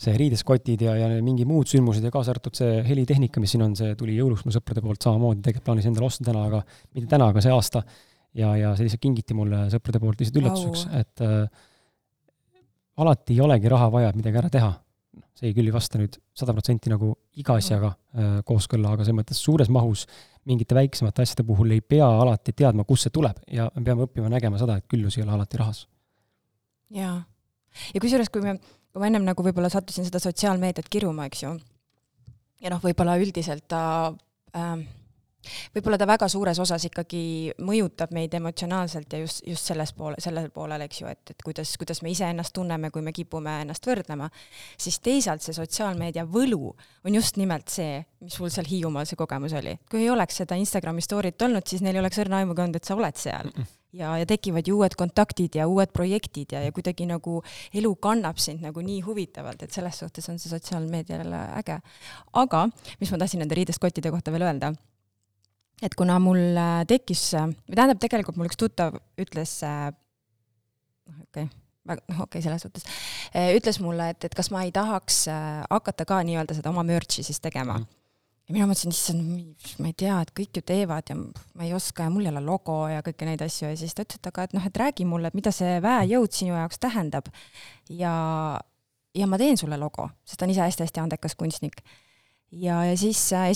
see 0.01 0.17
riideskotid 0.17 0.81
ja, 0.87 0.95
ja 0.97 1.09
mingi 1.25 1.45
muud 1.49 1.69
sündmused 1.69 2.05
ja 2.05 2.13
kaasa 2.13 2.33
arvatud 2.33 2.57
see 2.57 2.81
helitehnika, 2.87 3.41
mis 3.43 3.53
siin 3.55 3.67
on, 3.67 3.75
see 3.77 3.93
tuli 4.01 4.17
jõuluks 4.17 4.47
mu 4.47 4.55
sõprade 4.55 4.81
poolt 4.85 5.05
samamoodi, 5.05 5.43
tegelikult 5.45 5.67
plaanis 5.67 5.89
endale 5.91 6.09
osta 6.09 6.25
täna, 6.31 6.47
aga 6.49 6.63
mitte 6.97 7.11
täna, 7.11 7.29
aga 7.35 7.45
see 7.45 7.53
aasta. 7.53 7.85
Ja, 8.37 8.53
ja 8.59 8.75
see 8.77 8.87
lihtsalt 8.87 9.03
kingiti 9.03 9.37
mulle 9.37 9.65
sõprade 9.73 10.01
poolt 10.03 10.21
lihtsalt 10.21 10.41
üllatuseks 10.43 10.87
et 11.01 11.25
äh, 11.27 11.45
alati 13.01 13.37
ei 13.37 13.45
olegi 13.45 13.71
raha 13.73 13.91
vaja, 13.93 14.11
et 14.11 14.19
midagi 14.19 14.41
ära 14.41 14.51
teha. 14.53 14.73
see 15.41 15.55
küll 15.57 15.71
ei 15.71 15.73
vasta 15.73 15.99
nüüd 15.99 16.19
sada 16.37 16.53
protsenti 16.53 16.91
nagu 16.93 17.15
iga 17.41 17.57
asjaga 17.57 17.95
äh, 17.95 18.35
kooskõlla, 18.47 18.93
aga 18.95 19.07
selles 19.07 19.19
mõttes 19.23 19.41
suures 19.41 19.71
mahus 19.73 20.05
mingite 20.49 20.77
väiksemate 20.77 21.25
asjade 21.25 21.45
puhul 21.49 21.73
ei 21.75 21.81
pea 21.81 22.07
alati 22.07 22.53
teadma, 22.57 22.85
kust 22.89 23.07
see 23.07 23.15
tuleb 23.15 23.41
ja 23.51 23.71
me 23.75 23.85
peame 23.87 24.07
õppima 24.07 24.31
nägema 24.33 24.61
seda, 24.61 24.79
et 24.81 24.87
küllus 24.91 25.19
ei 25.19 25.25
ole 25.25 25.35
alati 25.37 25.61
rahas. 25.61 25.87
jaa, 26.95 27.17
ja 27.95 28.03
kusjuures, 28.03 28.31
kui 28.33 28.45
me 28.45 28.59
kui 28.91 29.03
ma 29.03 29.11
ennem 29.11 29.27
nagu 29.27 29.45
võib-olla 29.47 29.71
sattusin 29.71 30.07
seda 30.07 30.19
sotsiaalmeediat 30.23 30.89
kiruma, 30.91 31.29
eks 31.31 31.45
ju, 31.45 31.53
ja 32.63 32.73
noh, 32.73 32.83
võib-olla 32.83 33.17
üldiselt 33.23 33.69
ta 33.71 33.83
äh, 34.57 34.83
võib-olla 35.75 35.99
ta 36.01 36.09
väga 36.09 36.29
suures 36.31 36.59
osas 36.63 36.85
ikkagi 36.89 37.23
mõjutab 37.65 38.13
meid 38.17 38.35
emotsionaalselt 38.37 39.13
ja 39.13 39.23
just, 39.23 39.43
just 39.47 39.71
selles 39.71 39.93
poole, 39.97 40.21
sellel 40.23 40.51
poolel, 40.55 40.85
eks 40.87 41.03
ju, 41.03 41.11
et, 41.11 41.35
et 41.35 41.45
kuidas, 41.47 41.73
kuidas 41.81 42.03
me 42.05 42.13
iseennast 42.15 42.55
tunneme, 42.57 42.93
kui 42.95 43.05
me 43.05 43.15
kipume 43.17 43.61
ennast 43.65 43.87
võrdlema, 43.87 44.31
siis 44.81 45.01
teisalt 45.05 45.45
see 45.45 45.57
sotsiaalmeedia 45.57 46.27
võlu 46.29 46.75
on 47.05 47.17
just 47.17 47.41
nimelt 47.41 47.73
see, 47.73 48.01
mis 48.25 48.39
mul 48.41 48.53
seal 48.53 48.69
Hiiumaal 48.71 49.09
see 49.09 49.19
kogemus 49.21 49.57
oli. 49.57 49.77
kui 49.91 50.05
ei 50.05 50.11
oleks 50.13 50.43
seda 50.43 50.59
Instagrami 50.61 51.05
story't 51.05 51.47
olnud, 51.47 51.67
siis 51.67 51.85
neil 51.85 51.99
ei 51.99 52.05
oleks 52.05 52.21
õrna 52.23 52.43
aimugi 52.43 52.67
olnud, 52.67 52.81
et 52.81 52.89
sa 52.89 52.99
oled 52.99 53.21
seal 53.21 53.53
mm. 53.53 53.61
-mm 53.61 53.77
ja, 53.93 54.13
ja 54.19 54.27
tekivad 54.27 54.69
ju 54.69 54.79
uued 54.79 54.95
kontaktid 54.99 55.57
ja 55.59 55.67
uued 55.69 55.93
projektid 55.95 56.55
ja, 56.55 56.63
ja 56.65 56.73
kuidagi 56.73 57.07
nagu 57.11 57.41
elu 57.75 57.95
kannab 58.03 58.39
sind 58.39 58.63
nagu 58.65 58.83
nii 58.85 59.01
huvitavalt, 59.07 59.63
et 59.63 59.75
selles 59.75 59.99
suhtes 60.03 60.29
on 60.31 60.39
see 60.39 60.51
sotsiaalmeedia 60.53 61.21
jälle 61.23 61.43
äge. 61.59 61.81
aga 62.33 62.69
mis 63.01 63.11
ma 63.11 63.19
tahtsin 63.19 63.43
nende 63.43 63.59
riideskottide 63.59 64.11
kohta 64.11 64.33
veel 64.33 64.47
öelda, 64.47 64.73
et 65.83 65.97
kuna 65.99 66.19
mul 66.23 66.41
äh, 66.59 66.83
tekkis, 66.89 67.25
või 67.37 67.77
tähendab, 67.77 68.03
tegelikult 68.03 68.41
mul 68.41 68.51
üks 68.51 68.61
tuttav 68.61 68.99
ütles, 69.21 69.57
äh, 69.67 69.89
noh 71.11 71.23
okei 71.27 71.47
okay, 71.47 71.63
väga, 71.91 72.05
noh 72.13 72.25
okei 72.27 72.39
okay,, 72.39 72.45
selles 72.49 72.67
suhtes, 72.67 72.85
äh, 73.35 73.55
ütles 73.59 73.81
mulle, 73.85 74.11
et, 74.15 74.29
et 74.29 74.37
kas 74.37 74.53
ma 74.55 74.67
ei 74.67 74.75
tahaks 74.75 75.25
hakata 75.71 76.09
ka 76.09 76.21
nii-öelda 76.27 76.59
seda 76.59 76.75
oma 76.75 76.87
merch'i 76.87 77.27
siis 77.27 77.43
tegema 77.43 77.81
mm 77.81 77.89
ja 78.51 78.57
mina 78.57 78.67
mõtlesin, 78.67 78.91
issand, 78.91 79.77
ma 79.79 79.91
ei 79.93 79.95
tea, 79.95 80.17
et 80.25 80.33
kõik 80.35 80.59
ju 80.59 80.63
teevad 80.67 81.13
ja 81.13 81.17
ma 81.17 81.67
ei 81.67 81.71
oska 81.77 82.07
ja 82.07 82.11
mul 82.11 82.27
ei 82.27 82.33
ole 82.33 82.43
logo 82.43 82.81
ja 82.91 83.03
kõiki 83.07 83.29
neid 83.29 83.43
asju 83.47 83.71
ja 83.71 83.79
siis 83.79 83.95
ta 83.95 84.03
ütles, 84.03 84.19
et 84.19 84.27
aga 84.27 84.47
et 84.49 84.57
noh, 84.57 84.67
et 84.67 84.81
räägi 84.83 85.07
mulle, 85.07 85.31
et 85.31 85.39
mida 85.39 85.53
see 85.55 85.79
väejõud 85.85 86.35
sinu 86.35 86.57
jaoks 86.57 86.83
tähendab. 86.83 87.31
ja, 87.95 88.13
ja 89.15 89.29
ma 89.31 89.39
teen 89.39 89.61
sulle 89.61 89.79
logo, 89.79 90.09
sest 90.27 90.41
ta 90.41 90.49
on 90.49 90.55
ise 90.55 90.67
hästi-hästi 90.67 91.03
andekas 91.03 91.39
kunstnik. 91.39 91.85
Ja, 92.53 92.85
ja 92.85 92.97
siis 92.97 93.33
äh,, 93.33 93.51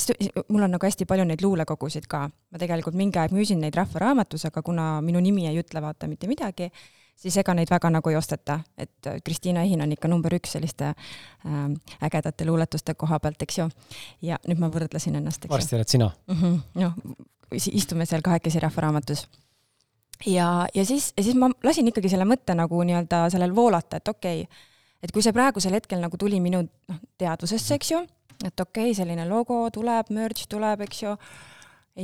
mul 0.48 0.62
on 0.62 0.70
nagu 0.70 0.86
hästi 0.86 1.06
palju 1.06 1.24
neid 1.28 1.42
luulekogusid 1.42 2.06
ka, 2.10 2.26
ma 2.28 2.60
tegelikult 2.60 2.96
mingi 2.98 3.18
aeg 3.18 3.34
müüsin 3.34 3.62
neid 3.62 3.74
Rahvaraamatus, 3.78 4.46
aga 4.50 4.62
kuna 4.62 5.00
minu 5.04 5.22
nimi 5.24 5.48
ei 5.50 5.58
ütle 5.60 5.82
vaata 5.82 6.08
mitte 6.10 6.30
midagi, 6.30 6.70
siis 7.16 7.36
ega 7.40 7.54
neid 7.54 7.70
väga 7.70 7.90
nagu 7.94 8.10
ei 8.10 8.18
osteta, 8.18 8.60
et 8.78 9.06
äh, 9.10 9.20
Kristiina 9.24 9.62
Ehin 9.66 9.82
on 9.82 9.92
ikka 9.94 10.10
number 10.10 10.34
üks 10.34 10.54
selliste 10.56 10.92
äh, 10.94 11.62
ägedate 12.06 12.46
luuletuste 12.46 12.94
koha 12.94 13.20
pealt, 13.20 13.42
eks 13.42 13.58
ju. 13.58 13.68
ja 14.22 14.38
nüüd 14.48 14.62
ma 14.62 14.70
võrdlesin 14.74 15.18
ennast, 15.20 15.44
eks 15.44 15.50
ju. 15.50 15.54
varsti 15.56 15.78
oled 15.78 15.96
sina 15.96 16.10
mm. 16.10 16.36
-hmm, 16.42 16.60
noh, 16.82 17.16
istume 17.54 18.06
seal 18.06 18.22
kahekesi 18.22 18.60
Rahvaraamatus. 18.60 19.26
ja, 20.26 20.66
ja 20.74 20.84
siis, 20.86 21.12
ja 21.16 21.22
siis 21.22 21.34
ma 21.36 21.50
lasin 21.62 21.88
ikkagi 21.88 22.08
selle 22.08 22.24
mõtte 22.24 22.54
nagu 22.54 22.82
nii-öelda 22.82 23.28
sellel 23.30 23.54
voolata, 23.54 23.96
et 23.96 24.08
okei 24.08 24.42
okay,, 24.42 24.58
et 25.02 25.12
kui 25.12 25.22
see 25.22 25.32
praegusel 25.32 25.74
hetkel 25.74 26.00
nagu 26.00 26.16
tuli 26.16 26.40
minu 26.40 26.62
noh, 26.62 27.00
teadvusesse, 27.18 27.74
eks 27.74 27.90
ju, 27.90 28.06
et 28.44 28.60
okei 28.60 28.90
okay,, 28.90 28.98
selline 28.98 29.28
logo 29.28 29.64
tuleb, 29.74 30.10
merch 30.14 30.48
tuleb, 30.50 30.84
eks 30.86 31.02
ju 31.02 31.16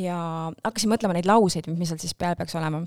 ja 0.06 0.16
hakkasin 0.64 0.92
mõtlema 0.92 1.16
neid 1.16 1.26
lauseid, 1.26 1.66
mis 1.74 1.90
seal 1.90 2.00
siis 2.02 2.14
peal 2.14 2.36
peaks 2.38 2.54
olema. 2.58 2.84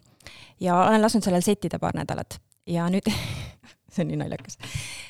ja 0.60 0.78
olen 0.86 1.02
lasknud 1.04 1.26
sellel 1.26 1.44
settida 1.44 1.80
paar 1.80 1.96
nädalat 1.98 2.40
ja 2.68 2.88
nüüd 2.92 3.10
see 3.94 4.04
on 4.04 4.12
nii 4.12 4.20
naljakas. 4.24 4.58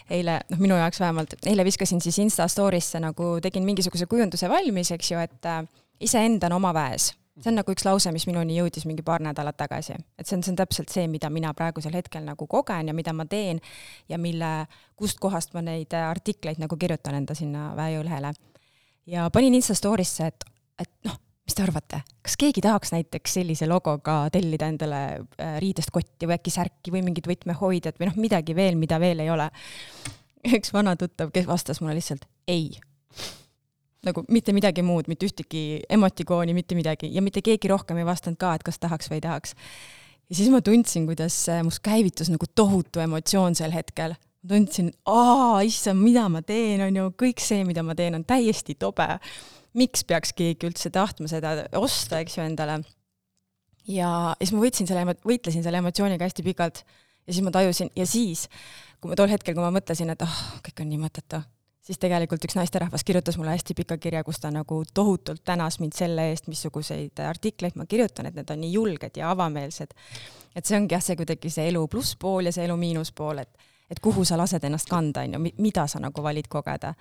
eile, 0.09 0.39
noh, 0.49 0.61
minu 0.61 0.77
jaoks 0.79 0.99
vähemalt, 0.99 1.35
eile 1.45 1.65
viskasin 1.65 2.01
siis 2.01 2.19
Insta 2.19 2.47
story'sse 2.47 2.99
nagu, 3.03 3.37
tegin 3.41 3.65
mingisuguse 3.67 4.07
kujunduse 4.09 4.49
valmis, 4.49 4.91
eks 4.95 5.11
ju, 5.11 5.19
et 5.23 5.49
äh, 5.49 5.63
iseenda 6.03 6.49
on 6.51 6.59
oma 6.59 6.73
väes. 6.75 7.13
See 7.41 7.49
on 7.49 7.57
nagu 7.57 7.73
üks 7.73 7.85
lause, 7.87 8.11
mis 8.13 8.25
minuni 8.29 8.57
jõudis 8.59 8.85
mingi 8.89 9.05
paar 9.05 9.23
nädalat 9.23 9.57
tagasi. 9.57 9.97
et 10.17 10.27
see 10.27 10.37
on, 10.37 10.43
see 10.45 10.53
on 10.53 10.59
täpselt 10.59 10.93
see, 10.93 11.07
mida 11.09 11.29
mina 11.33 11.53
praegusel 11.57 11.95
hetkel 11.97 12.25
nagu 12.27 12.47
kogen 12.47 12.91
ja 12.91 12.93
mida 12.93 13.13
ma 13.13 13.25
teen 13.25 13.61
ja 14.09 14.19
mille, 14.21 14.53
kustkohast 14.99 15.53
ma 15.57 15.63
neid 15.65 15.93
artikleid 15.97 16.61
nagu 16.61 16.77
kirjutan 16.77 17.17
enda 17.21 17.35
sinna 17.37 17.71
väejõulehele. 17.79 18.33
ja 19.09 19.29
panin 19.33 19.57
Insta 19.57 19.75
story'sse, 19.77 20.29
et, 20.29 20.45
et 20.79 20.91
noh, 21.09 21.17
mis 21.43 21.57
te 21.57 21.65
arvate, 21.65 22.03
kas 22.23 22.37
keegi 22.39 22.61
tahaks 22.63 22.93
näiteks 22.93 23.39
sellise 23.39 23.67
logoga 23.67 24.27
tellida 24.31 24.69
endale 24.71 25.03
äh, 25.19 25.57
riidest 25.63 25.91
kotti 25.91 26.29
või 26.29 26.37
äkki 26.37 26.53
särki 26.53 26.93
või 26.93 27.03
mingit 27.09 27.27
võtmehoidjat 27.27 27.99
või 27.99 28.11
noh, 28.11 28.19
midagi 28.21 28.55
veel, 28.55 28.79
mida 28.79 28.99
veel 29.01 29.25
ei 29.25 29.33
ole? 29.33 29.49
üks 30.57 30.73
vana 30.75 30.95
tuttav, 30.99 31.33
kes 31.33 31.47
vastas 31.49 31.81
mulle 31.81 31.97
lihtsalt 31.97 32.27
ei. 32.47 32.75
Nagu 34.03 34.25
mitte 34.33 34.53
midagi 34.55 34.83
muud, 34.85 35.07
mitte 35.11 35.27
ühtegi 35.29 35.81
emotikooni, 35.89 36.55
mitte 36.55 36.75
midagi 36.75 37.09
ja 37.13 37.23
mitte 37.23 37.43
keegi 37.45 37.71
rohkem 37.71 38.01
ei 38.01 38.07
vastanud 38.07 38.39
ka, 38.41 38.53
et 38.57 38.65
kas 38.67 38.79
tahaks 38.83 39.09
või 39.11 39.21
ei 39.21 39.25
tahaks. 39.25 39.55
ja 40.29 40.35
siis 40.35 40.51
ma 40.51 40.61
tundsin, 40.61 41.07
kuidas 41.07 41.39
must 41.63 41.83
käivitus 41.85 42.31
nagu 42.33 42.47
tohutu 42.55 43.03
emotsioon 43.03 43.55
sel 43.55 43.71
hetkel. 43.75 44.15
tundsin, 44.47 44.91
aa, 45.07 45.61
issand, 45.63 46.03
mida 46.03 46.27
ma 46.29 46.41
teen, 46.43 46.81
on 46.83 46.95
ju, 46.95 47.09
kõik 47.19 47.39
see, 47.39 47.63
mida 47.63 47.83
ma 47.83 47.95
teen, 47.95 48.15
on 48.15 48.25
täiesti 48.27 48.75
tobe 48.75 49.07
miks 49.77 50.05
peaks 50.07 50.33
keegi 50.37 50.69
üldse 50.69 50.91
tahtma 50.93 51.29
seda 51.29 51.55
osta, 51.79 52.21
eks 52.21 52.37
ju, 52.37 52.45
endale. 52.45 52.81
ja 53.89 54.09
siis 54.39 54.53
ma 54.55 54.63
võtsin 54.63 54.89
selle, 54.89 55.17
võitlesin 55.25 55.65
selle 55.65 55.81
emotsiooniga 55.81 56.27
hästi 56.27 56.45
pikalt 56.45 56.83
ja 56.83 57.33
siis 57.33 57.43
ma 57.45 57.53
tajusin 57.55 57.91
ja 57.97 58.05
siis, 58.09 58.45
kui 59.01 59.11
ma 59.11 59.17
tol 59.19 59.31
hetkel, 59.31 59.57
kui 59.57 59.65
ma 59.65 59.73
mõtlesin, 59.73 60.13
et 60.13 60.23
ah 60.23 60.29
oh,, 60.29 60.61
kõik 60.65 60.83
on 60.83 60.91
nii 60.91 61.01
mõttetu, 61.01 61.41
siis 61.83 61.99
tegelikult 61.99 62.45
üks 62.47 62.55
naisterahvas 62.57 63.03
kirjutas 63.03 63.37
mulle 63.37 63.55
hästi 63.55 63.75
pika 63.77 63.97
kirja, 63.97 64.23
kus 64.23 64.39
ta 64.39 64.51
nagu 64.51 64.83
tohutult 64.93 65.43
tänas 65.45 65.79
mind 65.83 65.95
selle 65.97 66.29
eest, 66.31 66.47
missuguseid 66.51 67.19
artikleid 67.27 67.75
ma 67.79 67.87
kirjutan, 67.89 68.29
et 68.29 68.37
need 68.39 68.53
on 68.53 68.63
nii 68.63 68.71
julged 68.73 69.19
ja 69.19 69.31
avameelsed. 69.31 69.93
et 70.55 70.65
see 70.65 70.77
ongi 70.77 70.95
jah, 70.95 71.03
see 71.03 71.19
kuidagi 71.19 71.49
see 71.49 71.67
elu 71.71 71.87
plusspool 71.87 72.47
ja 72.47 72.55
see 72.55 72.65
elu 72.67 72.77
miinuspool, 72.77 73.43
et 73.43 73.69
et 73.91 73.99
kuhu 73.99 74.23
sa 74.25 74.37
lased 74.39 74.63
ennast 74.63 74.89
kanda, 74.89 75.21
on 75.21 75.35
ju, 75.35 75.51
mida 75.61 75.83
sa 75.87 75.99
nagu 75.99 76.23
valid 76.23 76.47
kogeda 76.49 76.93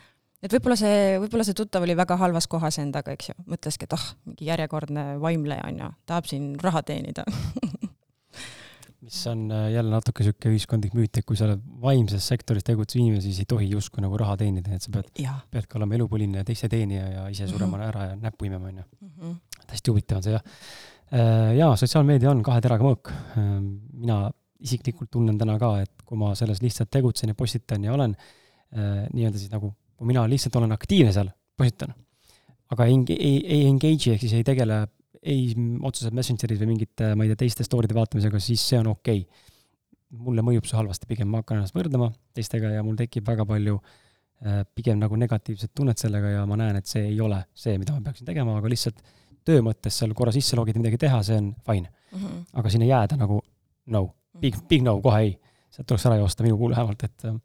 et 0.42 0.52
võib-olla 0.52 0.76
see, 0.76 1.18
võib-olla 1.22 1.46
see 1.46 1.56
tuttav 1.56 1.86
oli 1.86 1.96
väga 1.96 2.18
halvas 2.20 2.48
kohas 2.50 2.80
endaga, 2.82 3.14
eks 3.14 3.30
ju, 3.30 3.38
mõtleski, 3.46 3.86
et 3.86 3.96
ah 3.96 4.02
oh,, 4.02 4.14
mingi 4.26 4.50
järjekordne 4.50 5.06
vaimleja 5.22 5.68
on 5.70 5.78
ju, 5.84 5.90
tahab 6.10 6.28
siin 6.28 6.52
raha 6.62 6.82
teenida 6.82 7.24
mis 9.02 9.18
on 9.26 9.50
äh, 9.50 9.68
jälle 9.75 9.90
natuke 9.90 10.23
niisugune 10.23 10.54
ühiskondlik 10.54 10.94
müüt, 10.94 11.18
et 11.18 11.26
kui 11.26 11.38
sa 11.38 11.49
oled 11.49 11.62
vaimses 11.82 12.26
sektoris 12.30 12.66
tegutsev 12.66 13.00
inimene, 13.02 13.23
siis 13.25 13.40
ei 13.42 13.49
tohi 13.50 13.66
justkui 13.73 14.04
nagu 14.04 14.18
raha 14.21 14.37
teenida, 14.44 14.76
et 14.76 14.85
sa 14.85 14.92
pead, 14.94 15.11
peadki 15.50 15.78
olema 15.80 15.99
elupõline 15.99 16.42
ja 16.42 16.47
teiste 16.47 16.71
teenija 16.71 17.09
ja 17.16 17.25
ise 17.32 17.49
surema 17.50 17.76
mm 17.76 17.82
-hmm. 17.82 17.88
ära 17.88 18.04
ja 18.11 18.16
näppu 18.28 18.47
imema, 18.47 18.68
onju. 18.68 18.85
Mhm. 19.00 19.35
hästi 19.73 19.90
huvitav 19.90 20.16
on 20.16 20.23
see 20.23 20.32
jah. 20.32 20.44
Äh, 21.12 21.56
jaa, 21.56 21.76
sotsiaalmeedia 21.76 22.30
on 22.30 22.42
kahe 22.42 22.61
teraga 22.61 22.85
mõõk. 22.85 23.11
Ähm, 23.38 23.66
mina 23.92 24.30
isiklikult 24.61 25.11
tunnen 25.11 25.38
täna 25.38 25.59
ka, 25.59 25.80
et 25.82 26.02
kui 26.06 26.18
ma 26.18 26.35
selles 26.35 26.62
lihtsalt 26.62 26.90
tegutsen 26.90 27.28
ja 27.28 27.35
postitan 27.35 27.85
ja 27.85 27.92
olen 27.92 28.16
äh, 28.16 29.09
nii-öelda 29.12 29.38
siis 29.38 29.50
nagu, 29.50 29.75
kui 29.97 30.06
mina 30.06 30.28
lihtsalt 30.28 30.56
olen 30.56 30.73
aktiivne 30.73 31.12
seal, 31.12 31.30
postitan, 31.56 31.94
aga 32.71 32.85
ei, 32.85 33.04
ei, 33.18 33.37
ei 33.47 33.66
engage'i 33.66 34.14
ehk 34.14 34.21
siis 34.21 34.32
ei 34.38 34.44
tegele 34.44 34.87
ei 35.23 35.54
otseselt 35.83 36.14
Messengeris 36.16 36.61
või 36.62 36.73
mingite, 36.73 37.12
ma 37.16 37.26
ei 37.26 37.33
tea, 37.33 37.42
teiste 37.45 37.66
story'de 37.66 37.97
vaatamisega, 37.97 38.40
siis 38.42 38.62
see 38.73 38.81
on 38.81 38.92
okei 38.95 39.25
okay. 39.25 39.50
mulle 40.23 40.45
mõjub 40.45 40.66
see 40.69 40.78
halvasti, 40.78 41.09
pigem 41.11 41.31
ma 41.33 41.42
hakkan 41.42 41.61
ennast 41.61 41.76
võrdlema 41.76 42.11
teistega 42.37 42.73
ja 42.75 42.83
mul 42.87 42.97
tekib 42.99 43.26
väga 43.28 43.47
palju 43.49 43.78
äh, 43.78 44.62
pigem 44.75 44.99
nagu 45.02 45.19
negatiivset 45.21 45.75
tunnet 45.75 46.00
sellega 46.00 46.35
ja 46.37 46.47
ma 46.49 46.59
näen, 46.61 46.81
et 46.81 46.90
see 46.90 47.04
ei 47.12 47.21
ole 47.21 47.42
see, 47.54 47.76
mida 47.81 47.95
ma 47.97 48.04
peaksin 48.09 48.28
tegema, 48.28 48.57
aga 48.59 48.73
lihtsalt 48.73 49.00
töö 49.47 49.62
mõttes 49.64 49.97
seal 49.99 50.14
korra 50.16 50.35
sisse 50.35 50.59
logida, 50.59 50.83
midagi 50.83 51.00
teha, 51.04 51.23
see 51.26 51.38
on 51.38 51.54
fine 51.66 51.88
mm. 51.88 52.19
-hmm. 52.19 52.45
aga 52.61 52.75
sinna 52.75 52.88
jääda 52.90 53.19
nagu 53.21 53.40
no, 53.87 54.04
big, 54.40 54.59
big 54.69 54.85
no, 54.87 54.99
kohe 55.00 55.23
ei. 55.26 55.33
sealt 55.73 55.87
tuleks 55.88 56.07
ära 56.07 56.21
joosta 56.21 56.45
minu 56.45 56.59
puhul 56.61 56.75
vähemalt, 56.76 57.04
et 57.04 57.25
äh, 57.25 57.37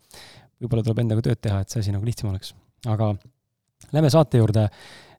võib-olla 0.61 0.83
tuleb 0.83 0.99
endaga 1.03 1.23
tööd 1.25 1.41
teha, 1.41 1.61
et 1.61 1.69
see 1.69 1.83
asi 1.83 1.93
nagu 1.95 2.05
lihtsam 2.05 2.29
oleks. 2.31 2.53
aga 2.85 3.15
lähme 3.93 4.09
saate 4.09 4.41
juurde 4.41 4.67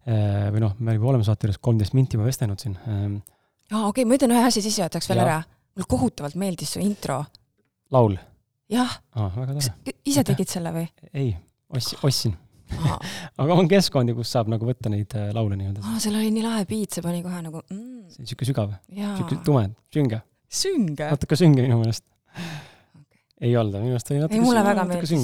või 0.08 0.62
noh, 0.62 0.72
me 0.80 0.94
juba 0.96 1.10
oleme 1.12 1.26
saate 1.26 1.48
juures 1.48 1.60
kolmteist 1.60 1.92
minti 1.96 2.16
juba 2.16 2.28
vestelnud 2.28 2.62
siin. 2.62 2.78
Ähm. 2.88 3.18
aa, 3.72 3.88
okei 3.90 4.02
okay,, 4.02 4.08
ma 4.08 4.16
ütlen 4.16 4.32
ühe 4.32 4.44
asja 4.46 4.62
sissejuhatuseks 4.64 5.12
veel 5.12 5.22
ära. 5.26 5.42
mulle 5.76 5.88
kohutavalt 5.90 6.38
meeldis 6.40 6.74
su 6.76 6.82
intro. 6.84 7.22
laul? 7.92 8.16
jah. 8.72 8.98
väga 9.14 9.54
tore. 9.54 9.94
ise 10.08 10.24
tegid 10.28 10.52
selle 10.52 10.72
või? 10.74 10.86
ei, 11.12 11.32
ossin, 11.74 12.04
ostsin 12.08 12.36
aga 13.40 13.56
on 13.56 13.68
keskkondi, 13.70 14.14
kus 14.16 14.32
saab 14.34 14.50
nagu 14.52 14.66
võtta 14.68 14.90
neid 14.92 15.14
äh, 15.16 15.30
laule 15.36 15.56
nii-öelda. 15.58 15.84
aa, 15.84 16.00
seal 16.02 16.18
oli 16.18 16.32
nii 16.34 16.44
lahe 16.44 16.64
beat, 16.68 16.96
see 16.96 17.04
pani 17.04 17.22
kohe 17.24 17.40
nagu 17.44 17.62
mm.. 17.64 18.08
see 18.12 18.24
on 18.24 18.32
siuke 18.32 18.48
sügav, 18.48 18.74
siuke 18.92 19.40
tume, 19.46 19.68
sünge. 19.94 20.20
sünge? 20.62 21.08
natuke 21.14 21.38
sünge 21.40 21.64
minu 21.64 21.80
meelest 21.80 22.04
okay.. 22.36 23.22
ei 23.40 23.54
olnud, 23.56 23.78
minu 23.80 23.94
meelest 23.94 24.12
oli 24.12 24.24
natuke, 24.24 24.40
ei, 24.40 24.44
mulle 24.44 24.64
väga 24.68 24.88
meeldis 24.90 25.14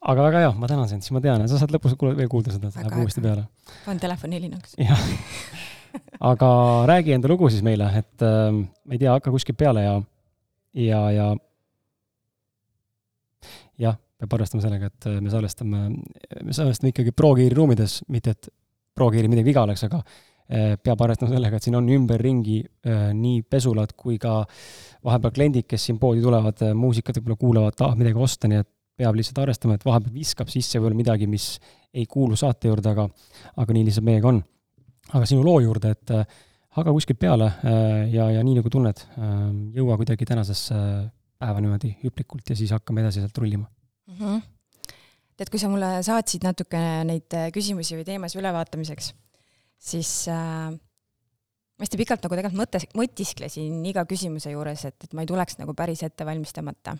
aga 0.00 0.28
väga 0.28 0.44
hea, 0.44 0.52
ma 0.58 0.70
tänan 0.70 0.90
sind, 0.90 1.04
siis 1.04 1.14
ma 1.16 1.22
tean, 1.24 1.46
sa 1.50 1.60
saad 1.60 1.72
lõpus 1.74 1.96
veel 1.98 2.30
kuulda 2.30 2.54
seda, 2.54 2.70
läheb 2.74 3.00
uuesti 3.02 3.24
peale. 3.24 3.48
panen 3.86 4.00
telefoni 4.02 4.38
helinaks. 4.38 4.76
jah. 4.78 5.02
aga 6.32 6.50
räägi 6.90 7.16
enda 7.16 7.30
lugu 7.30 7.50
siis 7.50 7.64
meile, 7.66 7.90
et 7.98 8.24
äh, 8.26 8.52
ma 8.54 8.96
ei 8.96 9.02
tea, 9.02 9.12
hakka 9.16 9.34
kuskilt 9.34 9.58
peale 9.58 9.84
ja, 9.84 9.98
ja, 10.78 11.02
ja 11.14 11.28
jah, 13.78 13.98
peab 14.18 14.38
arvestama 14.38 14.64
sellega, 14.64 14.90
et 14.90 15.10
äh, 15.10 15.20
me 15.22 15.32
salvestame, 15.32 15.84
me 15.90 16.56
salvestame 16.56 16.94
ikkagi 16.94 17.14
Pro-Geari 17.16 17.54
ruumides, 17.56 18.00
mitte 18.12 18.34
et 18.34 18.50
Pro-Geari 18.98 19.30
midagi 19.30 19.50
viga 19.50 19.62
oleks, 19.66 19.84
aga 19.86 20.00
äh, 20.02 20.74
peab 20.82 21.02
arvestama 21.06 21.32
sellega, 21.34 21.58
et 21.58 21.68
siin 21.68 21.78
on 21.78 21.90
ümberringi 21.98 22.58
äh, 22.62 23.10
nii 23.14 23.44
pesulad 23.50 23.94
kui 23.98 24.18
ka 24.22 24.40
vahepeal 25.06 25.34
kliendid, 25.36 25.68
kes 25.70 25.88
siin 25.88 26.00
poodi 26.02 26.24
tulevad, 26.24 26.64
muusikat 26.78 27.20
võib-olla 27.20 27.40
kuulavad, 27.44 27.78
tahavad 27.78 28.02
midagi 28.02 28.26
osta, 28.26 28.50
nii 28.50 28.62
et 28.64 28.72
peab 28.98 29.18
lihtsalt 29.18 29.40
arvestama, 29.44 29.78
et 29.78 29.86
vahepeal 29.86 30.14
viskab 30.14 30.50
sisse 30.52 30.78
võib-olla 30.78 30.98
midagi, 30.98 31.28
mis 31.30 31.52
ei 31.94 32.06
kuulu 32.10 32.36
saate 32.38 32.70
juurde, 32.70 32.92
aga, 32.92 33.06
aga 33.62 33.76
nii 33.76 33.86
lihtsalt 33.88 34.06
meiega 34.08 34.30
on. 34.32 34.42
aga 35.08 35.24
sinu 35.28 35.44
loo 35.44 35.60
juurde, 35.64 35.94
et 35.94 36.12
äh, 36.12 36.26
hakka 36.76 36.92
kuskilt 36.92 37.20
peale 37.22 37.46
äh, 37.48 38.08
ja, 38.12 38.28
ja 38.34 38.42
nii 38.44 38.58
nagu 38.58 38.72
tunned 38.72 39.00
äh,, 39.00 39.38
jõua 39.78 39.96
kuidagi 40.00 40.26
tänasesse 40.28 40.76
päeva 41.38 41.62
niimoodi 41.62 41.94
hüplikult 42.02 42.50
ja 42.50 42.56
siis 42.58 42.74
hakkame 42.74 43.04
edasi 43.04 43.22
sealt 43.22 43.38
rullima 43.38 43.64
mm. 43.64 44.18
-hmm. 44.18 44.42
tead, 45.38 45.52
kui 45.54 45.62
sa 45.62 45.70
mulle 45.72 45.94
saatsid 46.04 46.44
natuke 46.44 46.82
neid 47.08 47.38
küsimusi 47.54 47.96
või 47.96 48.04
teemasid 48.04 48.42
ülevaatamiseks, 48.42 49.14
siis 49.78 50.12
äh, 50.28 50.74
ma 51.78 51.86
hästi 51.86 52.00
pikalt 52.00 52.26
nagu 52.26 52.36
tegelikult 52.36 52.60
mõttes, 52.60 52.88
mõtisklesin 52.98 53.78
iga 53.86 54.04
küsimuse 54.10 54.52
juures, 54.52 54.84
et, 54.90 54.98
et 55.06 55.14
ma 55.14 55.22
ei 55.22 55.30
tuleks 55.30 55.60
nagu 55.62 55.74
päris 55.78 56.02
ette 56.02 56.26
valmistamata 56.26 56.98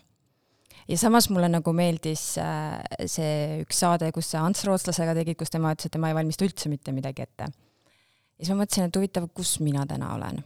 ja 0.89 0.97
samas 0.97 1.29
mulle 1.29 1.49
nagu 1.51 1.73
meeldis 1.75 2.23
äh, 2.41 2.79
see 3.05 3.61
üks 3.63 3.81
saade, 3.83 4.11
kus 4.15 4.31
sa 4.33 4.43
Ants 4.45 4.63
Rootslasega 4.67 5.13
tegid, 5.17 5.37
kus 5.39 5.53
tema 5.53 5.73
ütles, 5.75 5.89
et 5.89 5.95
tema 5.95 6.09
ei 6.09 6.17
valmista 6.17 6.47
üldse 6.47 6.71
mitte 6.71 6.93
midagi 6.95 7.25
ette. 7.25 7.49
ja 7.49 8.45
siis 8.45 8.53
ma 8.53 8.63
mõtlesin, 8.63 8.89
et 8.89 8.99
huvitav, 8.99 9.29
kus 9.35 9.59
mina 9.63 9.85
täna 9.89 10.13
olen. 10.15 10.41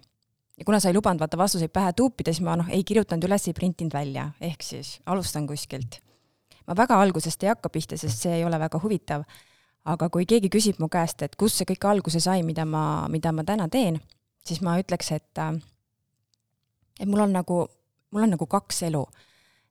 ja 0.57 0.67
kuna 0.67 0.79
sa 0.79 0.91
ei 0.91 0.97
lubanud 0.97 1.23
vaata 1.23 1.39
vastuseid 1.39 1.71
pähe 1.73 1.93
tuupida, 1.93 2.33
siis 2.33 2.43
ma 2.45 2.57
noh, 2.59 2.69
ei 2.69 2.83
kirjutanud 2.83 3.29
üles, 3.29 3.47
ei 3.47 3.57
printinud 3.57 3.93
välja, 3.93 4.29
ehk 4.41 4.63
siis 4.65 4.99
alustan 5.05 5.47
kuskilt. 5.47 6.01
ma 6.67 6.77
väga 6.77 6.99
algusest 7.01 7.43
ei 7.43 7.53
hakka 7.53 7.69
pihta, 7.69 7.97
sest 7.97 8.27
see 8.27 8.39
ei 8.39 8.45
ole 8.45 8.59
väga 8.59 8.79
huvitav. 8.83 9.23
aga 9.85 10.09
kui 10.09 10.25
keegi 10.25 10.49
küsib 10.49 10.79
mu 10.79 10.89
käest, 10.89 11.21
et 11.21 11.35
kust 11.35 11.59
see 11.59 11.67
kõik 11.73 11.87
alguse 11.87 12.19
sai, 12.19 12.43
mida 12.43 12.65
ma, 12.65 13.07
mida 13.11 13.31
ma 13.31 13.43
täna 13.43 13.69
teen, 13.69 13.99
siis 14.43 14.61
ma 14.61 14.77
ütleks, 14.79 15.11
et 15.11 15.39
äh, 15.39 15.55
et 16.99 17.09
mul 17.09 17.23
on 17.23 17.31
nagu, 17.33 17.67
mul 18.11 18.27
on 18.27 18.35
nagu 18.35 18.45
kaks 18.47 18.83
elu 18.89 19.03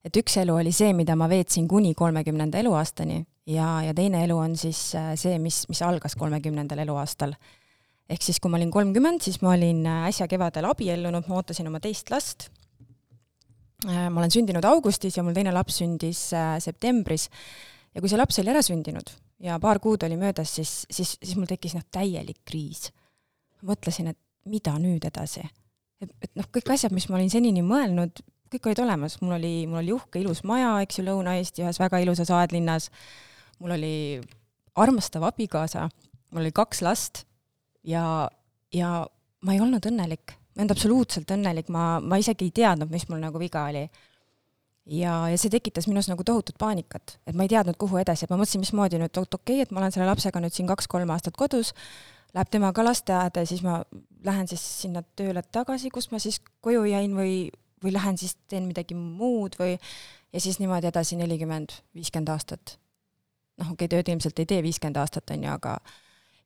et 0.05 0.19
üks 0.19 0.37
elu 0.43 0.55
oli 0.59 0.73
see, 0.75 0.93
mida 0.97 1.17
ma 1.19 1.29
veetsin 1.31 1.69
kuni 1.71 1.95
kolmekümnenda 1.99 2.61
eluaastani 2.63 3.21
ja, 3.47 3.69
ja 3.87 3.95
teine 3.95 4.25
elu 4.27 4.37
on 4.39 4.57
siis 4.59 4.81
äh, 4.99 5.13
see, 5.19 5.39
mis, 5.43 5.65
mis 5.71 5.83
algas 5.87 6.17
kolmekümnendal 6.19 6.83
eluaastal. 6.85 7.35
ehk 8.11 8.23
siis, 8.23 8.41
kui 8.43 8.51
ma 8.51 8.59
olin 8.59 8.73
kolmkümmend, 8.75 9.23
siis 9.25 9.41
ma 9.43 9.55
olin 9.57 9.85
äh, 9.87 10.09
äsja 10.11 10.29
kevadel 10.31 10.69
abiellunud, 10.71 11.29
ma 11.29 11.39
ootasin 11.41 11.71
oma 11.71 11.81
teist 11.81 12.11
last. 12.11 12.51
Äh, 13.89 14.09
ma 14.11 14.23
olen 14.23 14.35
sündinud 14.35 14.67
augustis 14.69 15.17
ja 15.17 15.27
mul 15.27 15.37
teine 15.37 15.55
laps 15.55 15.81
sündis 15.83 16.31
septembris. 16.65 17.29
ja 17.95 18.01
kui 18.01 18.11
see 18.11 18.19
laps 18.19 18.39
oli 18.43 18.53
ära 18.55 18.63
sündinud 18.63 19.15
ja 19.43 19.59
paar 19.61 19.81
kuud 19.83 20.03
oli 20.07 20.17
möödas, 20.17 20.55
siis, 20.55 20.85
siis, 20.91 21.17
siis 21.23 21.37
mul 21.37 21.51
tekkis 21.51 21.75
noh, 21.79 21.87
täielik 21.91 22.43
kriis. 22.45 22.91
mõtlesin, 23.63 24.11
et 24.11 24.19
mida 24.51 24.75
nüüd 24.79 25.05
edasi 25.07 25.43
et, 26.03 26.13
et 26.23 26.33
noh, 26.39 26.47
kõik 26.53 26.73
asjad, 26.75 26.95
mis 26.95 27.09
ma 27.11 27.19
olin 27.19 27.31
senini 27.31 27.63
mõelnud, 27.63 28.23
kõik 28.53 28.69
olid 28.71 28.83
olemas, 28.85 29.19
mul 29.23 29.37
oli, 29.39 29.55
mul 29.71 29.81
oli 29.83 29.95
uhke 29.95 30.21
ilus 30.21 30.43
maja, 30.49 30.75
eks 30.85 31.01
ju, 31.01 31.07
Lõuna-Eesti 31.09 31.65
ühes 31.65 31.81
väga 31.81 32.03
ilusas 32.05 32.31
aedlinnas. 32.35 32.91
mul 33.63 33.77
oli 33.77 33.95
armastav 34.75 35.25
abikaasa, 35.29 35.89
mul 36.31 36.45
oli 36.45 36.53
kaks 36.53 36.83
last 36.83 37.25
ja, 37.87 38.29
ja 38.73 38.93
ma 39.43 39.55
ei 39.55 39.61
olnud 39.61 39.85
õnnelik, 39.89 40.35
ma 40.35 40.61
ei 40.61 40.65
olnud 40.65 40.77
absoluutselt 40.77 41.35
õnnelik, 41.35 41.69
ma, 41.73 41.99
ma 42.01 42.19
isegi 42.21 42.49
ei 42.49 42.57
teadnud, 42.63 42.91
mis 42.93 43.07
mul 43.11 43.23
nagu 43.23 43.41
viga 43.43 43.67
oli. 43.71 43.85
ja, 44.87 45.17
ja 45.31 45.39
see 45.39 45.53
tekitas 45.53 45.87
minus 45.91 46.09
nagu 46.11 46.25
tohutut 46.27 46.59
paanikat, 46.59 47.19
et 47.27 47.37
ma 47.39 47.47
ei 47.47 47.53
teadnud, 47.53 47.79
kuhu 47.79 48.01
edasi, 48.03 48.27
et 48.27 48.33
ma 48.33 48.41
mõtlesin, 48.41 48.65
mismoodi 48.65 48.99
nüüd, 48.99 49.13
et 49.13 49.35
okei 49.35 49.61
okay,, 49.61 49.67
et 49.67 49.71
ma 49.71 49.83
olen 49.83 49.95
selle 49.95 50.09
lapsega 50.11 50.43
nüüd 50.43 50.57
siin 50.57 50.71
kaks-kolm 50.71 51.13
aastat 51.15 51.39
kodus, 51.39 51.75
läheb 52.35 52.51
tema 52.51 52.73
ka 52.73 52.85
lasteaeda 52.85 53.45
ja 53.45 53.49
siis 53.49 53.63
ma 53.65 53.83
lähen 54.25 54.49
siis 54.49 54.63
sinna 54.83 55.03
tööle 55.17 55.43
tagasi, 55.53 55.91
kus 55.93 56.11
ma 56.13 56.21
siis 56.23 56.41
koju 56.65 56.85
jäin 56.89 57.15
või, 57.17 57.51
või 57.83 57.93
lähen 57.95 58.19
siis 58.19 58.37
teen 58.49 58.69
midagi 58.71 58.95
muud 58.99 59.57
või 59.61 59.77
ja 60.33 60.41
siis 60.41 60.59
niimoodi 60.59 60.89
edasi 60.89 61.17
nelikümmend, 61.21 61.75
viiskümmend 61.95 62.33
aastat. 62.33 62.79
noh, 63.61 63.73
okei 63.73 63.87
okay,, 63.87 63.89
tööd 63.89 64.09
ilmselt 64.09 64.39
ei 64.39 64.49
tee 64.49 64.63
viiskümmend 64.65 64.97
aastat, 64.97 65.31
on 65.31 65.45
ju, 65.45 65.51
aga 65.53 65.77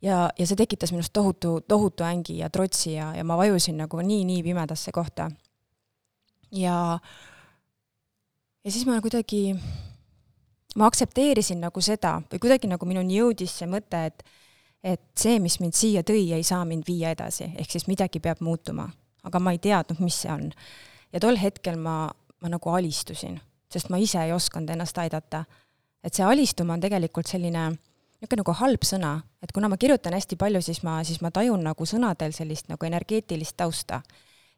ja, 0.02 0.30
ja 0.38 0.46
see 0.46 0.58
tekitas 0.58 0.92
minust 0.92 1.12
tohutu, 1.12 1.60
tohutu 1.68 2.04
ängi 2.04 2.38
ja 2.38 2.50
trotsi 2.50 2.96
ja, 2.96 3.12
ja 3.16 3.24
ma 3.24 3.36
vajusin 3.36 3.76
nagu 3.78 4.00
nii-nii 4.02 4.42
pimedasse 4.42 4.92
kohta. 4.92 5.30
ja, 6.52 6.98
ja 8.64 8.72
siis 8.72 8.86
ma 8.86 9.00
kuidagi, 9.00 9.56
ma 10.76 10.86
aktsepteerisin 10.90 11.60
nagu 11.60 11.80
seda 11.80 12.20
või 12.32 12.42
kuidagi 12.42 12.70
nagu 12.70 12.86
minuni 12.86 13.20
jõudis 13.20 13.58
see 13.58 13.70
mõte, 13.70 14.06
et 14.10 14.26
et 14.86 15.02
see, 15.18 15.40
mis 15.42 15.56
mind 15.58 15.74
siia 15.74 16.02
tõi, 16.06 16.28
ei 16.36 16.44
saa 16.46 16.64
mind 16.64 16.84
viia 16.86 17.10
edasi, 17.10 17.48
ehk 17.58 17.72
siis 17.72 17.88
midagi 17.90 18.20
peab 18.22 18.38
muutuma, 18.44 18.84
aga 19.26 19.40
ma 19.42 19.50
ei 19.56 19.58
teadnud, 19.58 19.98
mis 20.04 20.20
see 20.22 20.30
on 20.30 20.44
ja 21.12 21.20
tol 21.20 21.38
hetkel 21.40 21.78
ma, 21.80 22.06
ma 22.42 22.52
nagu 22.52 22.72
alistusin, 22.72 23.38
sest 23.72 23.90
ma 23.90 24.00
ise 24.02 24.22
ei 24.22 24.32
osanud 24.32 24.70
ennast 24.70 24.98
aidata. 24.98 25.44
et 26.04 26.14
see 26.14 26.24
alistuma 26.24 26.74
on 26.74 26.80
tegelikult 26.80 27.26
selline 27.26 27.70
niisugune 28.20 28.42
nagu 28.42 28.52
halb 28.60 28.84
sõna, 28.86 29.12
et 29.42 29.52
kuna 29.52 29.68
ma 29.68 29.76
kirjutan 29.76 30.14
hästi 30.16 30.36
palju, 30.36 30.62
siis 30.62 30.82
ma, 30.82 31.00
siis 31.04 31.20
ma 31.20 31.30
tajun 31.30 31.62
nagu 31.64 31.86
sõnadel 31.86 32.32
sellist 32.32 32.68
nagu 32.68 32.86
energeetilist 32.86 33.56
tausta. 33.56 34.02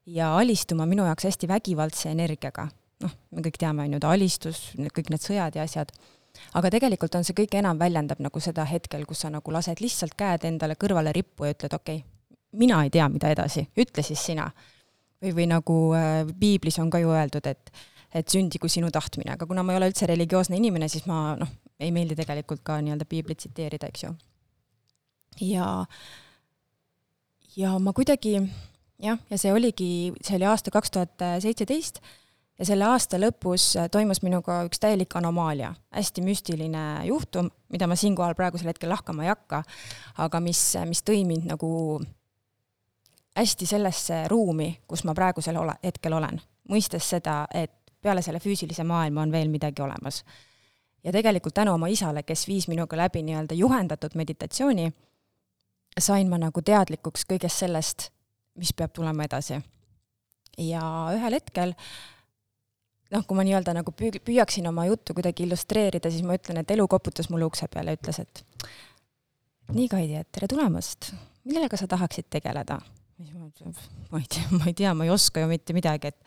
ja 0.07 0.37
alistuma 0.39 0.87
minu 0.87 1.05
jaoks 1.05 1.25
hästi 1.25 1.49
vägivaldse 1.49 2.11
energiaga. 2.11 2.69
noh, 3.01 3.11
me 3.31 3.43
kõik 3.43 3.59
teame, 3.59 3.83
on 3.83 3.93
ju, 3.93 4.01
ta 4.01 4.11
alistus, 4.11 4.73
kõik 4.77 5.11
need 5.11 5.21
sõjad 5.21 5.55
ja 5.55 5.63
asjad. 5.63 5.93
aga 6.55 6.71
tegelikult 6.71 7.15
on 7.15 7.25
see 7.25 7.35
kõik 7.35 7.55
enam 7.55 7.79
väljendab 7.79 8.21
nagu 8.21 8.41
seda 8.41 8.65
hetkel, 8.65 9.05
kus 9.07 9.21
sa 9.21 9.31
nagu 9.31 9.51
lased 9.53 9.81
lihtsalt 9.81 10.15
käed 10.15 10.45
endale 10.45 10.75
kõrvale 10.75 11.13
rippu 11.13 11.45
ja 11.45 11.51
ütled, 11.51 11.75
okei 11.75 11.97
okay,, 11.97 12.09
mina 12.53 12.85
ei 12.85 12.91
tea, 12.91 13.09
mida 13.09 13.29
edasi, 13.29 13.69
ütle 13.77 14.03
siis 14.03 14.25
sina 14.25 14.51
või, 15.23 15.35
või 15.37 15.47
nagu 15.51 15.79
äh, 15.99 16.25
piiblis 16.41 16.79
on 16.83 16.91
ka 16.93 17.03
ju 17.03 17.15
öeldud, 17.15 17.47
et 17.51 17.73
et 18.09 18.25
sündigu 18.33 18.71
sinu 18.73 18.89
tahtmine, 18.89 19.35
aga 19.35 19.45
kuna 19.45 19.61
ma 19.61 19.75
ei 19.75 19.79
ole 19.83 19.91
üldse 19.91 20.07
religioosne 20.09 20.57
inimene, 20.57 20.87
siis 20.89 21.05
ma 21.05 21.35
noh, 21.37 21.51
ei 21.77 21.91
meeldi 21.93 22.17
tegelikult 22.17 22.63
ka 22.65 22.79
nii-öelda 22.81 23.05
piiblit 23.05 23.43
tsiteerida, 23.43 23.91
eks 23.91 24.07
ju. 24.07 24.13
ja, 25.51 25.67
ja 27.53 27.75
ma 27.85 27.93
kuidagi, 27.93 28.39
jah, 29.05 29.21
ja 29.29 29.41
see 29.41 29.53
oligi, 29.53 29.91
see 30.25 30.39
oli 30.39 30.49
aasta 30.49 30.73
kaks 30.73 30.95
tuhat 30.97 31.27
seitseteist 31.45 32.01
ja 32.59 32.67
selle 32.67 32.89
aasta 32.89 33.21
lõpus 33.21 33.71
toimus 33.93 34.23
minuga 34.25 34.63
üks 34.67 34.81
täielik 34.83 35.15
anomaalia, 35.21 35.75
hästi 35.95 36.25
müstiline 36.25 36.85
juhtum, 37.11 37.53
mida 37.73 37.87
ma 37.91 37.99
siinkohal 37.99 38.37
praegusel 38.39 38.73
hetkel 38.73 38.91
lahkama 38.93 39.27
ei 39.27 39.35
hakka, 39.35 39.63
aga 40.25 40.41
mis, 40.43 40.63
mis 40.89 41.05
tõi 41.05 41.27
mind 41.29 41.49
nagu 41.53 41.71
hästi 43.39 43.67
sellesse 43.67 44.29
ruumi, 44.29 44.81
kus 44.89 45.05
ma 45.07 45.15
praegusel 45.15 45.57
ole, 45.57 45.75
hetkel 45.85 46.13
olen, 46.13 46.41
mõistes 46.71 47.07
seda, 47.15 47.45
et 47.55 47.73
peale 48.03 48.23
selle 48.23 48.41
füüsilise 48.43 48.85
maailma 48.87 49.23
on 49.23 49.33
veel 49.33 49.51
midagi 49.51 49.83
olemas. 49.83 50.25
ja 51.05 51.13
tegelikult 51.13 51.55
tänu 51.55 51.73
oma 51.75 51.89
isale, 51.89 52.23
kes 52.23 52.49
viis 52.49 52.69
minuga 52.69 52.97
läbi 52.97 53.23
nii-öelda 53.23 53.55
juhendatud 53.55 54.15
meditatsiooni, 54.15 54.93
sain 55.99 56.29
ma 56.29 56.39
nagu 56.39 56.63
teadlikuks 56.63 57.27
kõigest 57.31 57.65
sellest, 57.65 58.11
mis 58.59 58.75
peab 58.75 58.93
tulema 58.93 59.25
edasi. 59.25 59.61
ja 60.59 60.83
ühel 61.15 61.39
hetkel 61.39 61.75
noh, 63.11 63.25
kui 63.27 63.37
ma 63.37 63.47
nii-öelda 63.47 63.75
nagu 63.79 63.95
püü-, 63.95 64.21
püüaksin 64.25 64.69
oma 64.69 64.87
juttu 64.87 65.15
kuidagi 65.15 65.47
illustreerida, 65.47 66.11
siis 66.11 66.27
ma 66.27 66.35
ütlen, 66.35 66.63
et 66.63 66.71
elu 66.71 66.89
koputas 66.89 67.31
mulle 67.31 67.47
ukse 67.47 67.69
peale 67.69 67.95
ja 67.95 68.01
ütles, 68.01 68.19
et 68.19 68.45
nii, 69.73 69.89
Kaidi, 69.89 70.15
et 70.21 70.33
tere 70.33 70.49
tulemast, 70.51 71.13
millega 71.45 71.77
sa 71.77 71.87
tahaksid 71.87 72.31
tegeleda? 72.31 72.81
Ma 74.13 74.21
ei 74.21 74.29
tea, 74.31 74.45
ma 74.55 74.67
ei 74.71 74.75
tea, 74.75 74.93
ma 74.95 75.07
ei 75.07 75.11
oska 75.11 75.43
ju 75.43 75.49
mitte 75.51 75.75
midagi, 75.75 76.13
et 76.13 76.19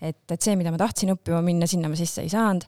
et, 0.00 0.22
et 0.32 0.40
see, 0.40 0.54
mida 0.56 0.72
ma 0.72 0.78
tahtsin 0.80 1.12
õppima 1.12 1.42
minna, 1.44 1.68
sinna 1.68 1.90
ma 1.92 1.98
sisse 1.98 2.22
ei 2.24 2.30
saanud, 2.32 2.64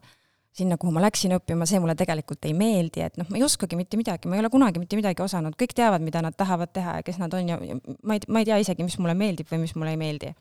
sinna, 0.53 0.77
kuhu 0.81 0.93
ma 0.93 1.01
läksin 1.01 1.33
õppima, 1.39 1.65
see 1.69 1.81
mulle 1.81 1.95
tegelikult 1.97 2.45
ei 2.45 2.53
meeldi, 2.57 3.01
et 3.07 3.17
noh, 3.17 3.29
ma 3.33 3.39
ei 3.41 3.45
oskagi 3.47 3.79
mitte 3.79 3.97
midagi, 3.97 4.29
ma 4.29 4.37
ei 4.37 4.43
ole 4.43 4.51
kunagi 4.53 4.83
mitte 4.83 4.99
midagi 5.01 5.25
osanud, 5.25 5.57
kõik 5.61 5.73
teavad, 5.79 6.05
mida 6.05 6.21
nad 6.25 6.37
tahavad 6.37 6.75
teha 6.77 6.99
ja 6.99 7.07
kes 7.07 7.21
nad 7.23 7.33
on 7.39 7.49
ja 7.49 7.57
ma 7.61 8.19
ei, 8.19 8.27
ma 8.29 8.43
ei 8.43 8.49
tea 8.51 8.59
isegi, 8.61 8.85
mis 8.85 8.99
mulle 9.01 9.17
meeldib 9.17 9.49
või 9.49 9.63
mis 9.65 9.73
mulle 9.79 9.95
ei 9.95 10.01
meeldi. 10.03 10.35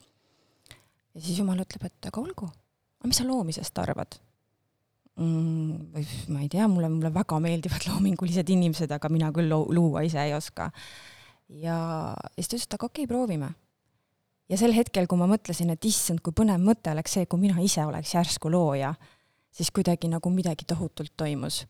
ja 1.15 1.24
siis 1.24 1.39
jumal 1.39 1.63
ütleb, 1.63 1.88
et 1.88 2.12
aga 2.12 2.20
olgu, 2.20 2.52
aga 3.00 3.13
mis 3.13 3.24
sa 3.24 3.28
loomisest 3.28 3.82
arvad? 3.84 4.20
Mm,? 5.22 5.96
või 5.96 6.06
ma 6.36 6.44
ei 6.44 6.52
tea, 6.52 6.67
mulle, 6.72 6.91
mulle 6.91 7.13
väga 7.15 7.39
meeldivad 7.44 7.88
loomingulised 7.88 8.52
inimesed, 8.52 8.91
aga 8.91 9.10
mina 9.12 9.32
küll 9.36 9.52
luua 9.52 10.04
ise 10.08 10.20
ei 10.24 10.36
oska 10.36 10.72
ja 11.59 12.13
siis 12.35 12.47
ta 12.47 12.55
ütles, 12.55 12.67
et 12.67 12.77
aga 12.77 12.87
okei 12.87 13.03
okay,, 13.03 13.09
proovime. 13.09 13.51
ja 14.49 14.57
sel 14.59 14.73
hetkel, 14.75 15.07
kui 15.07 15.19
ma 15.19 15.27
mõtlesin, 15.31 15.71
et 15.73 15.85
issand, 15.85 16.21
kui 16.23 16.35
põnev 16.35 16.61
mõte 16.63 16.91
oleks 16.91 17.17
see, 17.17 17.27
kui 17.29 17.39
mina 17.39 17.59
ise 17.63 17.85
oleks 17.85 18.15
järsku 18.15 18.51
looja, 18.51 18.93
siis 19.51 19.71
kuidagi 19.71 20.09
nagu 20.11 20.31
midagi 20.31 20.65
tohutult 20.67 21.13
toimus. 21.17 21.65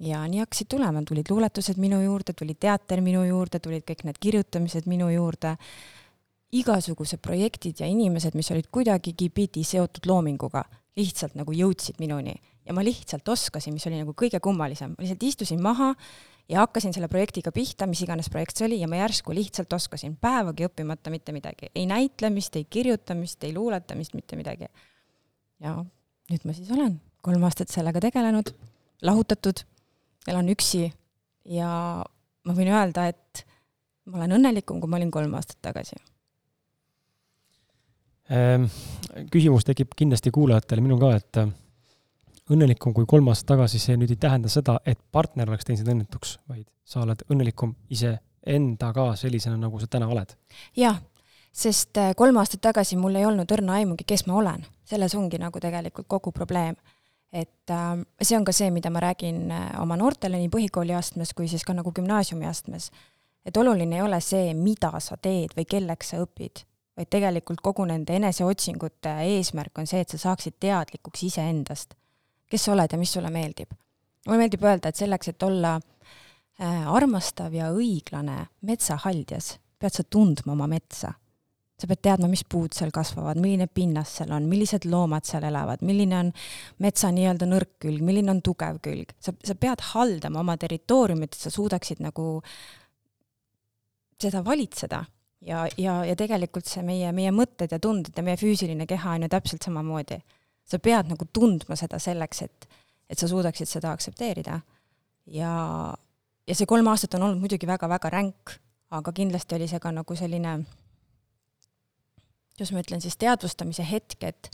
ja 0.00 0.24
nii 0.26 0.42
hakkasid 0.42 0.68
tulema, 0.68 1.02
tulid 1.06 1.30
luuletused 1.30 1.78
minu 1.78 2.00
juurde, 2.02 2.32
tuli 2.32 2.54
teater 2.54 3.00
minu 3.00 3.24
juurde, 3.24 3.60
tulid 3.60 3.84
kõik 3.86 4.06
need 4.08 4.18
kirjutamised 4.18 4.88
minu 4.90 5.10
juurde, 5.12 5.56
igasugused 6.52 7.20
projektid 7.22 7.80
ja 7.80 7.86
inimesed, 7.86 8.34
mis 8.34 8.50
olid 8.50 8.66
kuidagigi 8.70 9.30
pidi 9.30 9.62
seotud 9.64 10.06
loominguga, 10.06 10.64
lihtsalt 10.96 11.36
nagu 11.38 11.54
jõudsid 11.56 12.00
minuni 12.02 12.34
ja 12.66 12.74
ma 12.74 12.84
lihtsalt 12.84 13.28
oskasin, 13.28 13.74
mis 13.74 13.86
oli 13.88 14.00
nagu 14.02 14.14
kõige 14.18 14.40
kummalisem, 14.42 14.94
ma 14.94 15.04
lihtsalt 15.04 15.24
istusin 15.26 15.62
maha 15.62 15.92
ja 16.52 16.60
hakkasin 16.60 16.92
selle 16.94 17.08
projektiga 17.08 17.52
pihta, 17.52 17.86
mis 17.88 18.02
iganes 18.04 18.28
projekt 18.32 18.58
see 18.58 18.66
oli, 18.68 18.80
ja 18.82 18.88
ma 18.90 19.00
järsku 19.00 19.34
lihtsalt 19.36 19.72
oskasin, 19.72 20.16
päevagi 20.20 20.66
õppimata 20.68 21.12
mitte 21.12 21.32
midagi, 21.34 21.70
ei 21.74 21.86
näitlemist, 21.88 22.56
ei 22.60 22.66
kirjutamist, 22.70 23.42
ei 23.44 23.54
luuletamist, 23.56 24.14
mitte 24.18 24.36
midagi. 24.36 24.68
ja 25.62 25.78
nüüd 26.30 26.44
ma 26.44 26.56
siis 26.56 26.70
olen 26.74 26.98
kolm 27.22 27.44
aastat 27.46 27.72
sellega 27.72 28.02
tegelenud, 28.02 28.52
lahutatud, 29.06 29.64
elan 30.28 30.50
üksi 30.52 30.86
ja 31.48 31.70
ma 32.44 32.56
võin 32.56 32.72
öelda, 32.72 33.06
et 33.08 33.44
ma 34.10 34.20
olen 34.20 34.36
õnnelikum, 34.38 34.80
kui 34.82 34.90
ma 34.90 34.98
olin 35.00 35.12
kolm 35.14 35.34
aastat 35.38 35.60
tagasi 35.62 35.96
ehm, 38.28 38.68
küsimus 39.32 39.64
tekib 39.68 39.96
kindlasti 39.96 40.34
kuulajatele, 40.34 40.84
minul 40.84 41.00
ka, 41.00 41.14
et 41.16 41.42
õnnelikum 42.50 42.94
kui 42.96 43.06
kolm 43.08 43.30
aastat 43.30 43.52
tagasi, 43.54 43.80
see 43.82 43.96
nüüd 43.98 44.10
ei 44.14 44.20
tähenda 44.20 44.50
seda, 44.52 44.78
et 44.86 44.98
partner 45.14 45.50
oleks 45.50 45.66
teinud 45.66 45.82
sind 45.82 45.92
õnnetuks, 45.94 46.36
vaid 46.50 46.66
sa 46.84 47.02
oled 47.04 47.22
õnnelikum 47.30 47.74
iseendaga 47.94 49.12
sellisena, 49.18 49.58
nagu 49.60 49.78
sa 49.80 49.88
täna 49.90 50.08
oled. 50.10 50.34
jah, 50.76 50.98
sest 51.52 51.98
äh, 52.00 52.14
kolm 52.18 52.40
aastat 52.42 52.64
tagasi 52.64 52.98
mul 52.98 53.20
ei 53.20 53.28
olnud 53.28 53.50
õrna 53.54 53.78
aimugi, 53.80 54.06
kes 54.08 54.26
ma 54.26 54.40
olen. 54.40 54.66
selles 54.84 55.14
ongi 55.14 55.38
nagu 55.38 55.60
tegelikult 55.60 56.08
kogu 56.08 56.32
probleem. 56.32 56.76
et 57.32 57.70
äh, 57.70 57.94
see 58.20 58.36
on 58.36 58.44
ka 58.44 58.52
see, 58.52 58.70
mida 58.70 58.90
ma 58.90 59.00
räägin 59.00 59.50
äh, 59.50 59.70
oma 59.80 59.96
noortele 59.96 60.42
nii 60.42 60.50
põhikooliastmes 60.50 61.34
kui 61.36 61.48
siis 61.48 61.64
ka 61.64 61.76
nagu 61.78 61.92
gümnaasiumiastmes. 61.92 62.90
et 63.46 63.56
oluline 63.56 63.96
ei 63.96 64.02
ole 64.02 64.20
see, 64.20 64.52
mida 64.54 64.98
sa 65.00 65.16
teed 65.16 65.54
või 65.56 65.64
kelleks 65.68 66.10
sa 66.10 66.22
õpid, 66.26 66.66
vaid 66.96 67.08
tegelikult 67.08 67.62
kogu 67.62 67.86
nende 67.86 68.18
eneseotsingute 68.18 69.14
eesmärk 69.30 69.78
on 69.78 69.86
see, 69.86 70.02
et 70.02 70.10
sa 70.10 70.18
saaksid 70.18 70.58
teadlikuks 70.60 71.22
iseendast 71.30 71.94
kes 72.52 72.68
sa 72.68 72.74
oled 72.74 72.92
ja 72.92 73.00
mis 73.00 73.12
sulle 73.16 73.32
meeldib. 73.32 73.72
mulle 74.26 74.44
meeldib 74.44 74.64
öelda, 74.68 74.92
et 74.92 75.00
selleks, 75.00 75.32
et 75.32 75.42
olla 75.42 75.78
äh, 75.78 76.84
armastav 76.88 77.54
ja 77.56 77.72
õiglane 77.72 78.44
metsahaldjas, 78.68 79.56
pead 79.80 79.96
sa 79.96 80.04
tundma 80.04 80.54
oma 80.56 80.68
metsa. 80.70 81.14
sa 81.82 81.88
pead 81.90 82.02
teadma, 82.04 82.28
mis 82.30 82.44
puud 82.46 82.76
seal 82.76 82.92
kasvavad, 82.94 83.40
milline 83.42 83.66
pinnas 83.66 84.12
seal 84.18 84.30
on, 84.36 84.44
millised 84.46 84.84
loomad 84.86 85.26
seal 85.26 85.42
elavad, 85.48 85.80
milline 85.82 86.14
on 86.14 86.28
metsa 86.84 87.08
nii-öelda 87.10 87.48
nõrk 87.48 87.72
külg, 87.82 88.04
milline 88.06 88.30
on 88.30 88.42
tugev 88.44 88.78
külg. 88.84 89.16
sa, 89.18 89.32
sa 89.42 89.56
pead 89.58 89.82
haldama 89.88 90.44
oma 90.44 90.56
territooriumit, 90.60 91.32
et 91.34 91.48
sa 91.48 91.50
suudaksid 91.50 92.04
nagu 92.04 92.42
seda 94.22 94.44
valitseda 94.44 95.02
ja, 95.40 95.64
ja, 95.76 95.96
ja 96.06 96.14
tegelikult 96.14 96.68
see 96.70 96.84
meie, 96.86 97.10
meie 97.16 97.32
mõtted 97.34 97.72
ja 97.72 97.80
tunded 97.82 98.14
ja 98.14 98.22
meie 98.22 98.38
füüsiline 98.38 98.86
keha 98.86 99.16
on 99.16 99.26
ju 99.26 99.32
täpselt 99.32 99.66
samamoodi 99.66 100.20
sa 100.64 100.78
pead 100.78 101.10
nagu 101.10 101.26
tundma 101.32 101.76
seda 101.78 101.98
selleks, 102.02 102.42
et, 102.46 102.68
et 103.10 103.18
sa 103.18 103.28
suudaksid 103.28 103.68
seda 103.68 103.92
aktsepteerida. 103.92 104.60
ja, 105.26 105.52
ja 106.46 106.54
see 106.54 106.66
kolm 106.66 106.88
aastat 106.90 107.14
on 107.18 107.28
olnud 107.28 107.42
muidugi 107.42 107.68
väga-väga 107.68 108.10
ränk, 108.10 108.56
aga 108.90 109.12
kindlasti 109.12 109.56
oli 109.58 109.68
see 109.70 109.80
ka 109.82 109.92
nagu 109.94 110.16
selline, 110.16 110.56
kuidas 112.56 112.72
ma 112.72 112.82
ütlen 112.82 113.04
siis, 113.04 113.18
teadvustamise 113.20 113.86
hetk, 113.88 114.18
et 114.22 114.50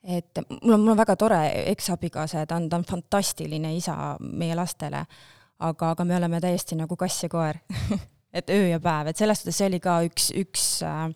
et 0.00 0.38
mul 0.62 0.72
on, 0.72 0.80
mul 0.80 0.94
on 0.94 0.96
väga 0.96 1.12
tore 1.20 1.40
eksabikaasa 1.74 2.38
ja 2.38 2.46
ta 2.48 2.56
on, 2.56 2.70
ta 2.72 2.78
on 2.78 2.86
fantastiline 2.88 3.74
isa 3.76 4.14
meie 4.20 4.54
lastele, 4.56 5.02
aga, 5.58 5.90
aga 5.90 6.06
me 6.08 6.16
oleme 6.16 6.40
täiesti 6.40 6.78
nagu 6.78 6.96
kass 6.96 7.26
ja 7.26 7.28
koer 7.28 7.58
et 8.38 8.48
öö 8.48 8.70
ja 8.70 8.80
päev, 8.80 9.10
et 9.10 9.20
selles 9.20 9.42
suhtes 9.42 9.60
see 9.60 9.68
oli 9.68 9.80
ka 9.84 9.98
üks, 10.08 10.30
üks 10.40 10.64
äh, 10.88 11.10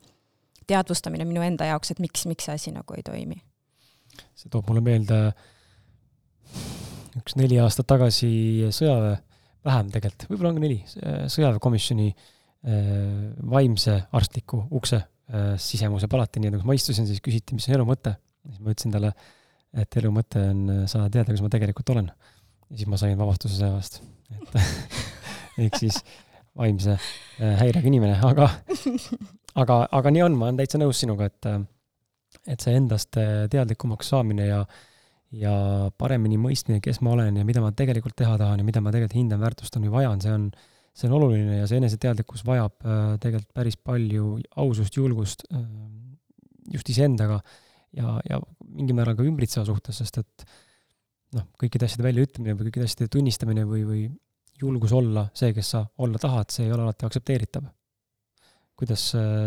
teadvustamine 0.68 1.24
minu 1.24 1.40
enda 1.46 1.70
jaoks, 1.72 1.94
et 1.94 2.04
miks, 2.04 2.26
miks 2.28 2.44
see 2.44 2.60
asi 2.60 2.76
nagu 2.76 2.98
ei 2.98 3.06
toimi 3.06 3.40
see 4.34 4.50
toob 4.52 4.68
mulle 4.68 4.82
meelde 4.84 5.18
üks 7.20 7.36
neli 7.38 7.58
aastat 7.62 7.86
tagasi 7.90 8.30
sõjaväe, 8.74 9.16
vähem 9.64 9.90
tegelikult, 9.94 10.28
võib-olla 10.30 10.50
on 10.50 10.58
ka 10.58 10.64
neli, 10.64 10.78
sõjaväekomisjoni 11.32 12.08
äh, 12.10 12.18
vaimse 13.54 13.96
arstliku 14.14 14.64
ukse 14.74 15.00
äh, 15.00 15.54
sisemuse 15.60 16.10
palati, 16.10 16.42
nii 16.42 16.52
et 16.52 16.58
kui 16.58 16.70
ma 16.70 16.76
istusin, 16.76 17.08
siis 17.08 17.22
küsiti, 17.24 17.56
mis 17.56 17.68
on 17.70 17.78
elu 17.78 17.88
mõte. 17.88 18.16
siis 18.48 18.60
ma 18.60 18.74
ütlesin 18.74 18.94
talle, 18.94 19.12
et 19.84 19.98
elu 20.00 20.10
mõte 20.14 20.42
on 20.50 20.64
äh, 20.74 20.82
saada 20.90 21.10
teada, 21.12 21.32
kes 21.32 21.44
ma 21.44 21.52
tegelikult 21.52 21.94
olen. 21.94 22.10
ja 22.70 22.80
siis 22.80 22.90
ma 22.90 23.00
sain 23.00 23.16
vabastuse 23.20 23.60
sõjaväest, 23.60 24.00
et 24.34 24.58
ehk 25.66 25.78
siis 25.80 26.02
vaimse 26.54 26.98
häirega 27.38 27.88
inimene, 27.90 28.18
aga, 28.26 28.46
aga, 29.58 29.78
aga 29.90 30.12
nii 30.14 30.22
on, 30.26 30.36
ma 30.38 30.50
olen 30.50 30.60
täitsa 30.60 30.78
nõus 30.78 31.00
sinuga, 31.02 31.26
et 31.30 31.48
et 32.50 32.64
see 32.64 32.76
endast 32.76 33.16
äh, 33.20 33.46
teadlikumaks 33.52 34.10
saamine 34.12 34.46
ja, 34.48 34.60
ja 35.34 35.54
paremini 35.98 36.38
mõistmine, 36.40 36.82
kes 36.84 37.00
ma 37.04 37.14
olen 37.14 37.40
ja 37.40 37.44
mida 37.46 37.62
ma 37.64 37.72
tegelikult 37.76 38.16
teha 38.20 38.36
tahan 38.40 38.60
ja 38.60 38.66
mida 38.66 38.82
ma 38.84 38.92
tegelikult 38.94 39.18
hindan, 39.18 39.42
väärtustan 39.42 39.84
või 39.86 39.94
vajan, 39.96 40.22
see 40.24 40.34
on, 40.34 40.48
see 40.94 41.08
on 41.08 41.16
oluline 41.18 41.60
ja 41.62 41.68
see 41.70 41.80
eneseteadlikkus 41.80 42.44
vajab 42.46 42.84
äh, 42.84 43.04
tegelikult 43.22 43.54
päris 43.56 43.80
palju 43.80 44.34
ausust, 44.60 44.98
julgust 45.00 45.46
äh, 45.50 45.64
just 46.72 46.88
iseendaga 46.92 47.40
ja, 47.96 48.18
ja 48.28 48.40
mingil 48.64 48.96
määral 48.98 49.16
ka 49.16 49.24
ümbritseva 49.24 49.64
suhtes, 49.68 50.02
sest 50.02 50.20
et 50.20 50.46
noh, 51.36 51.48
kõikide 51.60 51.88
asjade 51.88 52.06
väljaütlemine 52.06 52.56
või 52.58 52.68
kõikide 52.68 52.88
asjade 52.88 53.10
tunnistamine 53.12 53.64
või, 53.68 53.84
või 53.88 54.04
julgus 54.60 54.92
olla 54.96 55.26
see, 55.36 55.52
kes 55.56 55.72
sa 55.74 55.86
olla 56.04 56.20
tahad, 56.20 56.52
see 56.52 56.68
ei 56.68 56.74
ole 56.74 56.84
alati 56.84 57.08
aktsepteeritav. 57.08 57.64
kuidas 58.74 59.02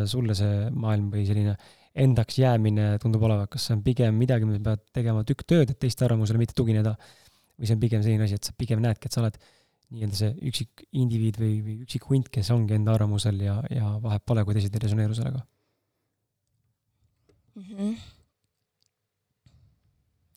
sulle 0.07 0.35
see 0.35 0.69
maailm 0.71 1.09
või 1.11 1.25
selline 1.27 1.55
endaks 1.97 2.37
jäämine 2.39 2.89
tundub 3.01 3.23
olevat, 3.27 3.49
kas 3.53 3.67
see 3.67 3.75
on 3.77 3.83
pigem 3.85 4.17
midagi, 4.21 4.47
mida 4.49 4.61
pead 4.63 4.83
tegema 4.99 5.23
tükk 5.27 5.45
tööd, 5.49 5.71
et 5.73 5.79
teiste 5.81 6.05
arvamusele 6.05 6.41
mitte 6.41 6.55
tugineda, 6.57 6.95
või 7.57 7.69
see 7.69 7.77
on 7.77 7.83
pigem 7.83 8.03
selline 8.05 8.27
asi, 8.27 8.37
et 8.37 8.49
sa 8.49 8.53
pigem 8.57 8.83
näedki, 8.83 9.09
et 9.09 9.17
sa 9.17 9.23
oled 9.23 9.39
nii-öelda 9.95 10.19
see 10.19 10.33
üksik 10.49 10.83
indiviid 10.99 11.39
või, 11.39 11.53
või 11.63 11.75
üksik 11.85 12.07
hunt, 12.09 12.29
kes 12.33 12.51
ongi 12.53 12.75
enda 12.75 12.93
arvamusel 12.97 13.39
ja, 13.39 13.55
ja 13.71 13.93
vahet 14.03 14.25
pole, 14.27 14.43
kui 14.45 14.57
teised 14.57 14.75
ei 14.75 14.83
resoneeru 14.83 15.15
sellega 15.15 15.41
mm? 17.55 17.63
-hmm. 17.63 17.93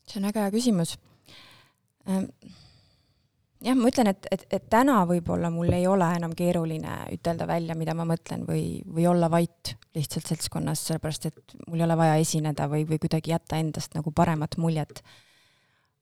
see 0.07 0.21
on 0.21 0.29
väga 0.29 0.45
hea 0.47 0.55
küsimus 0.55 0.97
ähm,. 2.07 2.31
Jah, 3.61 3.77
ma 3.77 3.89
ütlen, 3.91 4.11
et, 4.11 4.27
et, 4.33 4.45
et 4.53 4.67
täna 4.71 5.01
võib-olla 5.09 5.51
mul 5.53 5.71
ei 5.75 5.85
ole 5.89 6.07
enam 6.17 6.33
keeruline 6.37 6.97
ütelda 7.15 7.47
välja, 7.49 7.75
mida 7.77 7.95
ma 7.97 8.05
mõtlen 8.09 8.45
või, 8.47 8.81
või 8.85 9.07
olla 9.09 9.29
vait 9.31 9.75
lihtsalt 9.95 10.31
seltskonnas, 10.31 10.85
sellepärast 10.87 11.27
et 11.29 11.57
mul 11.67 11.81
ei 11.81 11.85
ole 11.87 11.97
vaja 11.99 12.15
esineda 12.21 12.67
või, 12.71 12.85
või 12.89 13.01
kuidagi 13.01 13.33
jätta 13.33 13.59
endast 13.61 13.97
nagu 13.97 14.13
paremat 14.15 14.57
muljet. 14.61 15.03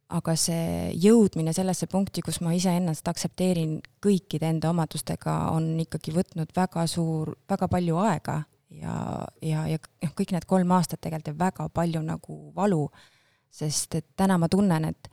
aga 0.10 0.34
see 0.36 0.92
jõudmine 0.98 1.54
sellesse 1.54 1.86
punkti, 1.88 2.22
kus 2.26 2.40
ma 2.42 2.54
iseennast 2.58 3.08
aktsepteerin 3.08 3.76
kõikide 4.02 4.48
enda 4.50 4.72
omadustega, 4.72 5.52
on 5.52 5.76
ikkagi 5.80 6.12
võtnud 6.16 6.56
väga 6.56 6.88
suur, 6.88 7.36
väga 7.50 7.68
palju 7.68 7.98
aega 7.98 8.42
ja, 8.70 9.26
ja, 9.42 9.68
ja 9.68 9.78
noh, 9.78 10.14
kõik 10.18 10.34
need 10.34 10.48
kolm 10.50 10.72
aastat 10.72 11.02
tegelikult 11.02 11.36
ja 11.36 11.46
väga 11.46 11.70
palju 11.70 12.02
nagu 12.06 12.40
valu, 12.56 12.88
sest 13.52 13.96
et 13.96 14.08
täna 14.18 14.38
ma 14.38 14.50
tunnen, 14.50 14.86
et 14.86 15.10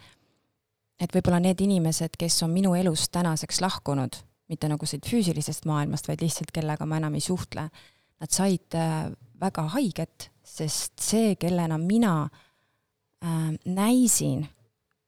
et 1.00 1.12
võib-olla 1.12 1.40
need 1.42 1.61
inimesed, 1.61 2.16
kes 2.18 2.40
on 2.46 2.54
minu 2.54 2.74
elust 2.78 3.12
tänaseks 3.14 3.61
lahkunud, 3.64 4.16
mitte 4.48 4.70
nagu 4.70 4.88
siit 4.88 5.06
füüsilisest 5.09 5.66
maailmast, 5.68 6.09
vaid 6.09 6.22
lihtsalt 6.24 6.52
kellega 6.54 6.87
ma 6.88 7.00
enam 7.00 7.16
ei 7.18 7.24
suhtle, 7.24 7.68
nad 8.20 8.32
said 8.32 8.76
äh, 8.78 9.11
väga 9.40 9.66
haiget, 9.76 10.30
sest 10.46 10.94
see, 11.02 11.35
kellena 11.40 11.78
mina 11.78 12.16
äh, 12.26 13.52
näisin, 13.64 14.46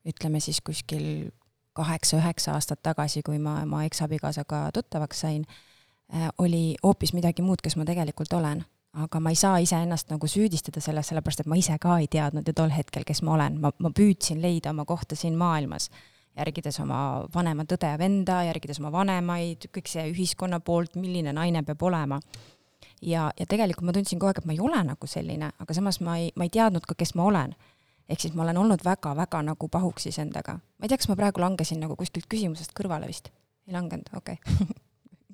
ütleme 0.09 0.40
siis 0.40 0.61
kuskil 0.64 1.31
kaheksa-üheksa 1.79 2.57
aastat 2.57 2.83
tagasi, 2.83 3.22
kui 3.22 3.38
ma 3.38 3.61
oma 3.62 3.85
eksabikaasaga 3.87 4.68
tuttavaks 4.74 5.24
sain 5.24 5.44
äh,, 5.46 6.29
oli 6.38 6.74
hoopis 6.83 7.14
midagi 7.14 7.44
muud, 7.46 7.62
kes 7.62 7.79
ma 7.79 7.87
tegelikult 7.88 8.33
olen 8.35 8.64
aga 8.96 9.20
ma 9.20 9.33
ei 9.33 9.37
saa 9.37 9.59
iseennast 9.62 10.11
nagu 10.12 10.27
süüdistada 10.27 10.81
selles, 10.81 11.11
sellepärast 11.11 11.44
et 11.44 11.51
ma 11.51 11.59
ise 11.61 11.77
ka 11.81 11.98
ei 12.01 12.09
teadnud 12.11 12.46
ju 12.48 12.55
tol 12.57 12.72
hetkel, 12.72 13.05
kes 13.07 13.20
ma 13.27 13.35
olen, 13.37 13.59
ma, 13.61 13.72
ma 13.85 13.90
püüdsin 13.94 14.40
leida 14.42 14.72
oma 14.72 14.87
kohta 14.88 15.16
siin 15.18 15.37
maailmas, 15.38 15.90
järgides 16.38 16.81
oma 16.81 17.01
vanemat 17.35 17.74
õde 17.77 17.90
ja 17.92 17.98
venda, 18.01 18.42
järgides 18.48 18.81
oma 18.81 18.92
vanemaid, 18.94 19.68
kõik 19.74 19.90
see 19.90 20.07
ühiskonna 20.12 20.61
poolt, 20.64 20.96
milline 20.96 21.35
naine 21.37 21.62
peab 21.66 21.83
olema. 21.83 22.20
ja, 23.03 23.31
ja 23.38 23.46
tegelikult 23.46 23.87
ma 23.87 23.92
tundsin 23.92 24.18
kogu 24.18 24.31
aeg, 24.31 24.40
et 24.42 24.48
ma 24.48 24.57
ei 24.57 24.62
ole 24.62 24.85
nagu 24.92 25.07
selline, 25.07 25.53
aga 25.59 25.74
samas 25.74 26.01
ma 26.01 26.16
ei, 26.18 26.33
ma 26.37 26.48
ei 26.48 26.55
teadnud 26.55 26.87
ka, 26.87 26.96
kes 26.98 27.14
ma 27.14 27.29
olen. 27.29 27.55
ehk 28.09 28.20
siis 28.24 28.35
ma 28.35 28.42
olen 28.42 28.57
olnud 28.57 28.85
väga-väga 28.85 29.42
nagu 29.42 29.68
pahuksis 29.68 30.18
endaga. 30.18 30.59
ma 30.79 30.87
ei 30.87 30.88
tea, 30.88 30.98
kas 30.98 31.11
ma 31.12 31.16
praegu 31.16 31.44
langesin 31.44 31.81
nagu 31.81 31.96
kuskilt 31.96 32.27
küsimusest 32.27 32.72
kõrvale 32.72 33.07
vist? 33.07 33.31
ei 33.68 33.77
langenud, 33.77 34.09
okei 34.16 34.40
okay. 34.40 34.66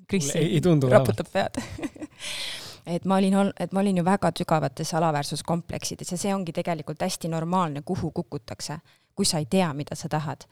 Kris 0.05 0.35
ei, 0.35 0.51
ei 0.53 0.61
tundu 0.61 0.89
raputab 0.89 1.31
pead 1.33 1.57
et 2.85 3.05
ma 3.05 3.17
olin, 3.17 3.33
et 3.59 3.71
ma 3.71 3.79
olin 3.79 3.97
ju 3.97 4.05
väga 4.05 4.31
sügavates 4.37 4.93
alaväärsuskompleksides 4.93 6.11
ja 6.11 6.17
see 6.17 6.33
ongi 6.35 6.53
tegelikult 6.53 7.01
hästi 7.01 7.31
normaalne, 7.31 7.81
kuhu 7.81 8.11
kukutakse, 8.11 8.77
kui 9.15 9.25
sa 9.25 9.41
ei 9.41 9.45
tea, 9.49 9.73
mida 9.73 9.95
sa 9.95 10.09
tahad. 10.09 10.45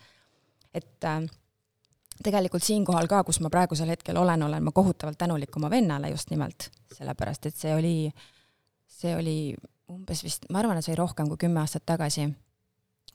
et 0.73 1.03
äh, 1.05 1.21
tegelikult 2.23 2.63
siinkohal 2.63 3.07
ka, 3.07 3.23
kus 3.23 3.39
ma 3.39 3.49
praegusel 3.53 3.89
hetkel 3.93 4.17
olen, 4.17 4.43
olen 4.43 4.63
ma 4.63 4.71
kohutavalt 4.71 5.17
tänulik 5.17 5.55
oma 5.57 5.69
vennale 5.69 6.09
just 6.09 6.29
nimelt, 6.29 6.69
sellepärast 6.93 7.45
et 7.45 7.55
see 7.55 7.75
oli, 7.75 8.13
see 8.87 9.15
oli 9.15 9.37
umbes 9.89 10.23
vist, 10.23 10.49
ma 10.49 10.59
arvan, 10.59 10.77
et 10.77 10.85
see 10.85 10.93
oli 10.93 11.01
rohkem 11.01 11.29
kui 11.29 11.37
kümme 11.45 11.61
aastat 11.61 11.85
tagasi. 11.85 12.27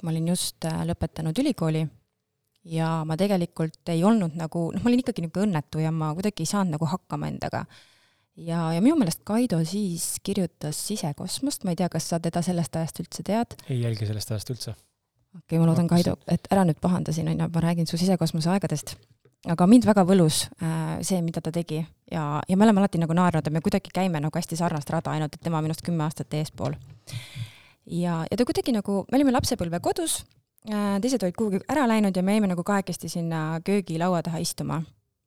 ma 0.02 0.10
olin 0.10 0.28
just 0.28 0.64
äh, 0.64 0.84
lõpetanud 0.86 1.38
ülikooli 1.42 1.88
ja 2.70 3.02
ma 3.04 3.16
tegelikult 3.16 3.88
ei 3.88 4.04
olnud 4.04 4.36
nagu, 4.38 4.68
noh, 4.74 4.82
ma 4.82 4.90
olin 4.90 5.02
ikkagi 5.02 5.24
niisugune 5.24 5.48
õnnetu 5.48 5.82
ja 5.82 5.90
ma 5.90 6.12
kuidagi 6.14 6.44
ei 6.44 6.50
saanud 6.52 6.76
nagu 6.76 6.86
hakkama 6.86 7.26
endaga 7.26 7.64
ja, 8.38 8.60
ja 8.74 8.82
minu 8.82 8.96
meelest 8.98 9.22
Kaido 9.26 9.60
siis 9.66 10.16
kirjutas 10.22 10.78
Sisekosmost, 10.88 11.64
ma 11.64 11.74
ei 11.74 11.78
tea, 11.80 11.88
kas 11.92 12.08
sa 12.10 12.20
teda 12.22 12.42
sellest 12.44 12.76
ajast 12.78 13.02
üldse 13.02 13.24
tead? 13.26 13.56
ei 13.68 13.80
jälgi 13.82 14.06
sellest 14.08 14.32
ajast 14.32 14.52
üldse. 14.54 14.74
okei 14.74 15.42
okay,, 15.42 15.60
ma 15.60 15.68
loodan, 15.70 15.88
Kaido, 15.90 16.16
et 16.30 16.50
ära 16.52 16.64
nüüd 16.68 16.80
pahanda 16.82 17.14
siin, 17.14 17.30
on 17.32 17.40
ju, 17.40 17.50
ma 17.54 17.64
räägin 17.64 17.88
su 17.90 17.98
Sisekosmose 18.00 18.50
aegadest. 18.54 18.94
aga 19.48 19.66
mind 19.70 19.86
väga 19.88 20.04
võlus 20.06 20.44
äh, 20.62 20.98
see, 21.02 21.20
mida 21.24 21.42
ta 21.44 21.52
tegi 21.54 21.80
ja, 21.80 22.24
ja 22.48 22.56
me 22.56 22.66
oleme 22.66 22.82
alati 22.82 23.02
nagu 23.02 23.16
naernud, 23.16 23.46
et 23.46 23.54
me 23.54 23.64
kuidagi 23.64 23.92
käime 23.94 24.22
nagu 24.22 24.38
hästi 24.38 24.58
sarnast 24.58 24.90
rada, 24.90 25.14
ainult 25.14 25.34
et 25.34 25.44
tema 25.44 25.62
minust 25.64 25.82
kümme 25.86 26.06
aastat 26.06 26.34
eespool. 26.34 26.76
ja, 27.86 28.24
ja 28.30 28.36
ta 28.36 28.46
kuidagi 28.46 28.74
nagu, 28.76 29.04
me 29.10 29.20
olime 29.20 29.34
lapsepõlve 29.34 29.82
kodus 29.82 30.22
äh,, 30.70 30.98
teised 31.02 31.22
olid 31.26 31.38
kuhugi 31.38 31.64
ära 31.68 31.88
läinud 31.90 32.16
ja 32.16 32.22
me 32.22 32.38
jäime 32.38 32.54
nagu 32.54 32.62
kahekesti 32.62 33.10
sinna 33.10 33.60
köögilaua 33.64 34.22
taha 34.22 34.38
istuma. 34.46 34.82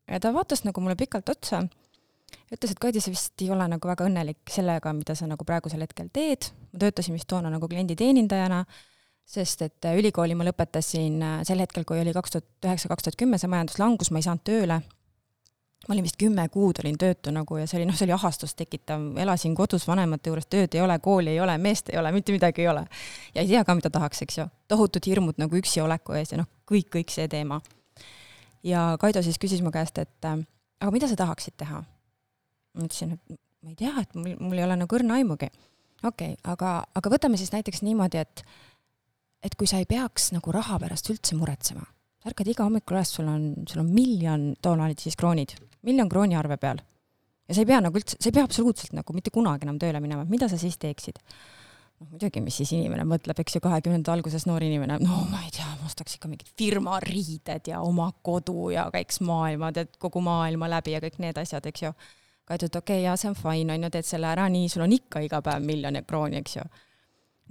ja 0.07 0.19
ta 0.19 0.33
vaatas 0.33 0.63
nagu 0.63 0.81
mulle 0.81 0.95
pikalt 0.95 1.29
otsa 1.29 1.65
ütles, 2.51 2.73
et 2.73 2.79
Kaidi, 2.81 3.01
sa 3.01 3.11
vist 3.11 3.41
ei 3.41 3.51
ole 3.53 3.65
nagu 3.71 3.87
väga 3.87 4.05
õnnelik 4.07 4.51
sellega, 4.51 4.93
mida 4.95 5.15
sa 5.15 5.27
nagu 5.29 5.45
praegusel 5.47 5.83
hetkel 5.85 6.09
teed. 6.13 6.51
ma 6.73 6.79
töötasin 6.83 7.15
vist 7.15 7.27
toona 7.27 7.51
nagu 7.51 7.67
klienditeenindajana, 7.67 8.63
sest 9.27 9.61
et 9.61 9.85
äh, 9.85 9.97
ülikooli 9.99 10.35
ma 10.35 10.47
lõpetasin 10.47 11.21
äh, 11.23 11.37
sel 11.47 11.63
hetkel, 11.63 11.85
kui 11.87 12.01
oli 12.01 12.13
kaks 12.15 12.35
tuhat 12.35 12.67
üheksa, 12.67 12.91
kaks 12.91 13.07
tuhat 13.07 13.19
kümme 13.19 13.39
see 13.39 13.51
majanduslangus, 13.51 14.11
ma 14.11 14.19
ei 14.19 14.27
saanud 14.27 14.43
tööle. 14.47 14.81
ma 15.87 15.95
olin 15.95 16.05
vist 16.05 16.17
kümme 16.21 16.43
kuud 16.53 16.77
olin 16.83 16.97
töötu 16.97 17.31
nagu 17.33 17.57
ja 17.57 17.65
see 17.65 17.79
oli 17.79 17.87
noh, 17.89 17.95
see 17.97 18.05
oli 18.05 18.13
ahastust 18.13 18.57
tekitav, 18.57 19.01
elasin 19.17 19.55
kodus 19.57 19.87
vanemate 19.87 20.29
juures, 20.29 20.45
tööd 20.45 20.75
ei 20.77 20.81
ole, 20.81 20.99
kooli 20.99 21.31
ei 21.31 21.39
ole, 21.41 21.55
meest 21.57 21.89
ei 21.89 21.97
ole, 21.97 22.11
mitte 22.11 22.35
midagi 22.35 22.61
ei 22.61 22.67
ole. 22.67 22.83
ja 23.33 23.41
ei 23.41 23.47
tea 23.47 23.63
ka, 23.65 23.75
mida 23.75 23.89
tahaks, 23.89 24.21
eks 24.21 24.37
ju. 24.37 24.45
tohutud 24.67 25.07
hirmud 25.07 25.39
nagu 25.41 25.57
üksi 25.57 25.81
oleku 25.81 26.13
ees 26.19 26.35
ja 26.35 26.43
noh, 26.43 26.49
kõik, 26.69 26.91
kõik 26.97 27.15
see 27.15 27.27
teema. 27.31 27.61
ja 28.63 28.97
Kaido 28.99 29.23
siis 29.23 29.39
küsis 29.41 29.63
mu 29.63 29.71
käest, 29.71 29.97
et 29.97 30.29
äh, 30.29 30.43
aga 30.81 30.91
mida 30.91 31.09
sa 31.09 31.17
tahaksid 31.17 31.57
teha 31.57 31.81
ma 32.77 32.87
ütlesin, 32.87 33.15
et 33.17 33.39
ma 33.61 33.73
ei 33.73 33.77
tea, 33.77 33.93
et 34.01 34.17
mul, 34.17 34.35
mul 34.39 34.59
ei 34.59 34.65
ole 34.65 34.77
nagu 34.81 34.97
õrna 34.97 35.19
aimugi. 35.19 35.49
okei 36.01 36.33
okay,, 36.33 36.37
aga, 36.53 36.81
aga 36.97 37.13
võtame 37.13 37.39
siis 37.39 37.53
näiteks 37.53 37.83
niimoodi, 37.85 38.21
et 38.21 38.45
et 39.41 39.55
kui 39.57 39.69
sa 39.69 39.79
ei 39.81 39.87
peaks 39.89 40.29
nagu 40.35 40.53
raha 40.53 40.77
pärast 40.81 41.09
üldse 41.09 41.37
muretsema, 41.37 41.81
sa 42.21 42.29
ärkad 42.29 42.51
iga 42.51 42.67
hommikul 42.67 42.99
üles, 42.99 43.13
sul 43.15 43.29
on, 43.29 43.47
sul 43.69 43.81
on 43.81 43.89
miljon, 43.89 44.51
toona 44.61 44.85
olid 44.85 45.01
siis 45.01 45.17
kroonid, 45.17 45.55
miljon 45.87 46.09
krooni 46.09 46.37
arve 46.37 46.57
peal. 46.61 46.81
ja 47.47 47.55
sa 47.55 47.63
ei 47.63 47.69
pea 47.69 47.81
nagu 47.81 47.97
üldse, 47.97 48.19
sa 48.19 48.29
ei 48.29 48.35
pea 48.37 48.45
absoluutselt 48.45 48.93
nagu 48.97 49.17
mitte 49.17 49.33
kunagi 49.33 49.65
enam 49.65 49.81
tööle 49.81 50.01
minema, 50.03 50.27
mida 50.29 50.49
sa 50.49 50.61
siis 50.61 50.77
teeksid? 50.81 51.17
noh, 52.01 52.09
muidugi, 52.09 52.41
mis 52.41 52.55
siis 52.57 52.71
inimene 52.73 53.05
mõtleb, 53.05 53.37
eks 53.43 53.57
ju, 53.57 53.61
kahekümnendate 53.61 54.13
alguses 54.13 54.47
noor 54.49 54.63
inimene, 54.65 54.97
no 55.05 55.19
ma 55.29 55.43
ei 55.45 55.51
tea, 55.53 55.67
ma 55.77 55.89
ostaks 55.89 56.17
ikka 56.17 56.29
mingid 56.31 56.49
firmariided 56.57 57.69
ja 57.69 57.81
oma 57.85 58.07
kodu 58.25 58.71
ja 58.73 58.87
käiks 58.93 59.21
maailma, 59.25 59.69
tead, 59.75 59.93
kogu 60.01 60.21
maailma 60.25 60.69
läbi 60.77 60.95
ja 60.95 61.01
kõik 61.03 61.19
need 61.21 61.37
asjad, 61.41 61.67
eks 61.69 61.85
ju 61.85 61.93
ka 62.51 62.59
ütled, 62.59 62.75
okei 62.75 62.99
okay,, 62.99 63.05
jaa, 63.07 63.17
see 63.19 63.29
on 63.31 63.37
fine, 63.39 63.73
on 63.73 63.87
ju, 63.87 63.91
teed 63.93 64.07
selle 64.07 64.27
ära, 64.31 64.47
nii, 64.51 64.69
sul 64.71 64.83
on 64.85 64.95
ikka 64.95 65.23
iga 65.25 65.41
päev 65.45 65.63
miljon 65.65 65.99
krooni, 66.07 66.41
eks 66.41 66.57
ju. 66.57 66.65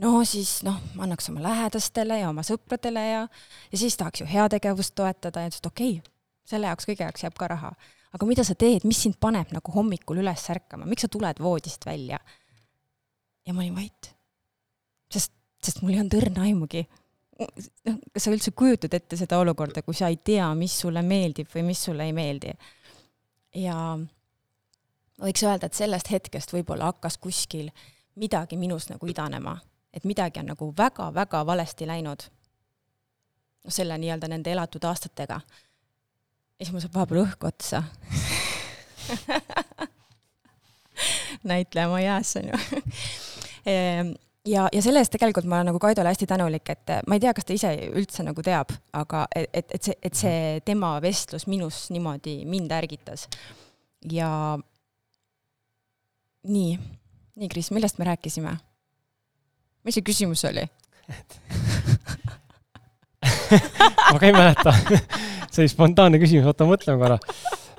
no 0.05 0.13
siis 0.29 0.61
noh, 0.67 0.77
annaks 1.01 1.31
oma 1.33 1.45
lähedastele 1.45 2.21
ja 2.21 2.29
oma 2.33 2.45
sõpradele 2.47 3.07
ja, 3.07 3.25
ja 3.73 3.81
siis 3.81 3.97
tahaks 4.01 4.25
ju 4.25 4.29
heategevust 4.29 4.95
toetada 4.99 5.45
ja 5.45 5.53
ütles, 5.53 5.65
et 5.65 5.73
okei 5.73 5.97
okay,, 5.99 6.15
selle 6.51 6.71
jaoks 6.71 6.89
kõige 6.89 7.07
jaoks 7.07 7.27
jääb 7.27 7.41
ka 7.41 7.51
raha. 7.55 7.73
aga 8.13 8.29
mida 8.29 8.45
sa 8.47 8.57
teed, 8.59 8.85
mis 8.89 9.03
sind 9.07 9.17
paneb 9.21 9.53
nagu 9.57 9.75
hommikul 9.75 10.23
üles 10.23 10.47
ärkama, 10.53 10.89
miks 10.89 11.07
sa 11.07 11.13
tuled 11.13 11.43
voodist 11.43 11.87
välja? 11.87 12.21
ja 13.47 13.55
ma 13.55 13.65
olin 13.65 13.77
vait. 13.77 14.15
sest, 15.13 15.33
sest 15.63 15.83
mul 15.83 15.97
ei 15.97 16.03
olnud 16.05 16.19
õrna 16.21 16.49
aimugi 16.49 16.85
noh, 17.41 17.99
kas 18.13 18.27
sa 18.27 18.33
üldse 18.35 18.53
kujutad 18.57 18.95
ette 18.97 19.17
seda 19.19 19.39
olukorda, 19.41 19.83
kui 19.87 19.97
sa 19.97 20.11
ei 20.13 20.19
tea, 20.25 20.49
mis 20.59 20.75
sulle 20.83 21.03
meeldib 21.07 21.49
või 21.55 21.71
mis 21.71 21.85
sulle 21.89 22.07
ei 22.09 22.17
meeldi? 22.17 22.53
ja 23.59 23.77
võiks 25.21 25.43
öelda, 25.45 25.67
et 25.67 25.77
sellest 25.77 26.11
hetkest 26.11 26.53
võib-olla 26.55 26.85
hakkas 26.91 27.19
kuskil 27.19 27.71
midagi 28.21 28.57
minus 28.57 28.89
nagu 28.91 29.07
idanema, 29.07 29.59
et 29.93 30.05
midagi 30.05 30.41
on 30.41 30.47
nagu 30.53 30.75
väga-väga 30.77 31.47
valesti 31.47 31.87
läinud. 31.87 32.23
noh, 33.65 33.73
selle 33.73 33.99
nii-öelda 33.99 34.29
nende 34.29 34.53
elatud 34.53 34.85
aastatega. 34.85 35.41
ja 36.59 36.65
siis 36.65 36.73
mul 36.73 36.81
saab 36.81 36.95
vahepeal 36.95 37.25
õhku 37.25 37.47
otsa 37.47 37.83
näitleja 41.45 41.89
oma 41.89 42.01
jääs 42.01 42.37
on 42.37 42.49
ju 42.49 42.53
ehm, 43.67 44.13
ja, 44.47 44.69
ja 44.73 44.83
selle 44.83 45.03
eest 45.03 45.13
tegelikult 45.15 45.49
ma 45.49 45.61
olen 45.61 45.71
nagu 45.73 45.81
Kaidole 45.83 46.13
hästi 46.13 46.27
tänulik, 46.27 46.69
et 46.73 46.95
ma 47.07 47.17
ei 47.17 47.23
tea, 47.23 47.35
kas 47.37 47.47
ta 47.47 47.57
ise 47.57 47.73
üldse 47.91 48.25
nagu 48.27 48.43
teab, 48.45 48.73
aga 48.97 49.27
et, 49.37 49.63
et 49.63 49.83
see, 49.83 49.97
et 50.03 50.17
see 50.17 50.61
tema 50.65 50.97
vestlus 51.03 51.47
minus 51.51 51.89
niimoodi 51.95 52.41
mind 52.49 52.73
ärgitas. 52.77 53.29
ja 54.13 54.59
nii, 56.48 56.79
nii 57.37 57.48
Kris, 57.48 57.70
millest 57.70 57.98
me 57.98 58.05
rääkisime? 58.09 58.57
mis 59.85 59.96
see 59.96 60.05
küsimus 60.05 60.44
oli 60.48 60.64
ma 64.12 64.18
ka 64.18 64.26
ei 64.26 64.33
mäleta 64.33 64.74
see 65.53 65.64
oli 65.64 65.72
spontaanne 65.72 66.20
küsimus, 66.22 66.46
oota 66.50 66.68
mõtleme 66.68 67.00
korra. 67.00 67.18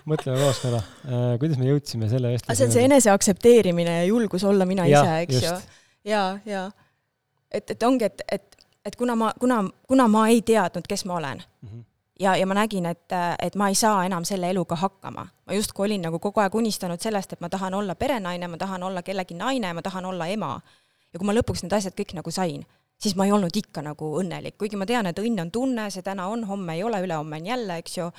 mõtleme 0.10 0.38
koos 0.42 0.60
korra 0.64 0.82
äh,, 0.82 1.38
kuidas 1.42 1.58
me 1.62 1.70
jõudsime 1.70 2.10
selle 2.12 2.34
vestluseni? 2.34 2.58
see 2.58 2.68
on 2.70 2.76
see 2.78 2.88
enese 2.90 3.14
aktsepteerimine 3.14 4.00
ja 4.02 4.10
julgus 4.10 4.44
olla 4.48 4.66
mina 4.70 4.88
ja, 4.90 5.04
ise, 5.04 5.20
eks 5.26 5.46
ju. 5.46 5.54
ja, 6.12 6.24
ja 6.46 6.66
et, 7.52 7.70
et 7.72 7.84
ongi, 7.84 8.10
et, 8.10 8.26
et, 8.32 8.68
et 8.86 8.96
kuna 8.98 9.16
ma, 9.16 9.34
kuna, 9.40 9.64
kuna 9.88 10.08
ma 10.12 10.28
ei 10.32 10.42
teadnud, 10.46 10.86
kes 10.90 11.06
ma 11.06 11.22
olen 11.22 11.42
mm, 11.62 11.70
-hmm 11.70 11.91
ja, 12.22 12.36
ja 12.36 12.48
ma 12.48 12.56
nägin, 12.58 12.86
et, 12.86 13.10
et 13.42 13.56
ma 13.56 13.70
ei 13.72 13.76
saa 13.76 14.06
enam 14.06 14.26
selle 14.28 14.50
eluga 14.50 14.76
hakkama. 14.76 15.26
ma 15.46 15.54
justkui 15.54 15.86
olin 15.86 16.06
nagu 16.08 16.20
kogu 16.20 16.40
aeg 16.44 16.56
unistanud 16.56 17.02
sellest, 17.02 17.34
et 17.34 17.42
ma 17.42 17.50
tahan 17.50 17.74
olla 17.74 17.96
perenaine, 17.96 18.48
ma 18.48 18.58
tahan 18.58 18.84
olla 18.84 19.02
kellegi 19.02 19.36
naine, 19.38 19.74
ma 19.74 19.82
tahan 19.82 20.06
olla 20.06 20.28
ema. 20.28 20.60
ja 21.14 21.20
kui 21.20 21.28
ma 21.28 21.36
lõpuks 21.36 21.66
need 21.66 21.74
asjad 21.74 21.98
kõik 21.98 22.16
nagu 22.16 22.32
sain, 22.32 22.66
siis 23.02 23.16
ma 23.16 23.26
ei 23.26 23.32
olnud 23.32 23.56
ikka 23.56 23.82
nagu 23.86 24.14
õnnelik, 24.22 24.58
kuigi 24.58 24.80
ma 24.80 24.86
tean, 24.86 25.10
et 25.10 25.20
õnn 25.20 25.46
on 25.46 25.52
tunne, 25.52 25.90
see 25.92 26.06
täna 26.06 26.28
on, 26.32 26.46
homme 26.48 26.78
ei 26.78 26.84
ole, 26.84 27.02
ülehomme 27.04 27.42
on 27.42 27.52
jälle, 27.54 27.78
eks 27.82 27.98
ju. 27.98 28.10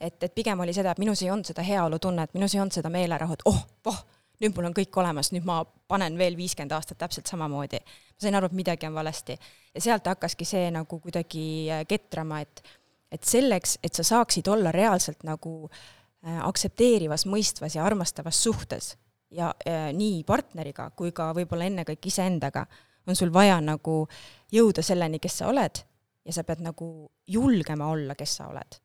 et, 0.00 0.22
et 0.22 0.34
pigem 0.34 0.60
oli 0.60 0.72
seda, 0.72 0.92
et 0.92 1.02
minus 1.02 1.22
ei 1.22 1.30
olnud 1.30 1.46
seda 1.46 1.62
heaolutunnet, 1.62 2.34
minus 2.34 2.54
ei 2.54 2.60
olnud 2.60 2.74
seda 2.74 2.90
meelerahu, 2.90 3.36
et 3.36 3.44
oh, 3.50 3.60
voh, 3.84 4.00
nüüd 4.42 4.56
mul 4.56 4.70
on 4.70 4.76
kõik 4.76 4.96
olemas, 5.00 5.30
nüüd 5.32 5.44
ma 5.46 5.60
panen 5.88 6.16
veel 6.18 6.36
viiskümmend 6.36 6.72
aastat 6.74 6.98
täpselt 6.98 7.30
samamoodi. 7.30 7.78
ma 7.78 8.26
sain 8.26 8.34
aru, 8.34 8.50
et 8.50 8.56
midagi 8.56 8.88
on 8.88 8.94
valesti 8.94 9.36
ja 9.74 9.80
sealt 9.80 10.06
hakkaski 10.06 10.44
see 10.48 10.70
nagu 10.74 10.98
kuidagi 11.00 11.44
ketrama, 11.88 12.40
et, 12.40 12.64
et 13.12 13.24
selleks, 13.24 13.78
et 13.82 13.94
sa 13.94 14.04
saaksid 14.06 14.48
olla 14.48 14.72
reaalselt 14.74 15.24
nagu 15.24 15.68
äh, 15.68 16.38
aktsepteerivas, 16.46 17.26
mõistvas 17.30 17.76
ja 17.76 17.84
armastavas 17.86 18.42
suhtes 18.42 18.94
ja 19.34 19.52
äh, 19.66 19.90
nii 19.94 20.22
partneriga 20.26 20.90
kui 20.96 21.12
ka 21.12 21.32
võib-olla 21.36 21.68
ennekõike 21.70 22.10
iseendaga, 22.10 22.66
on 23.06 23.16
sul 23.16 23.32
vaja 23.32 23.58
nagu 23.60 24.04
jõuda 24.52 24.82
selleni, 24.82 25.20
kes 25.22 25.42
sa 25.42 25.50
oled 25.52 25.82
ja 26.24 26.32
sa 26.32 26.44
pead 26.44 26.62
nagu 26.64 26.88
julgema 27.28 27.90
olla, 27.92 28.16
kes 28.16 28.38
sa 28.40 28.48
oled. 28.48 28.80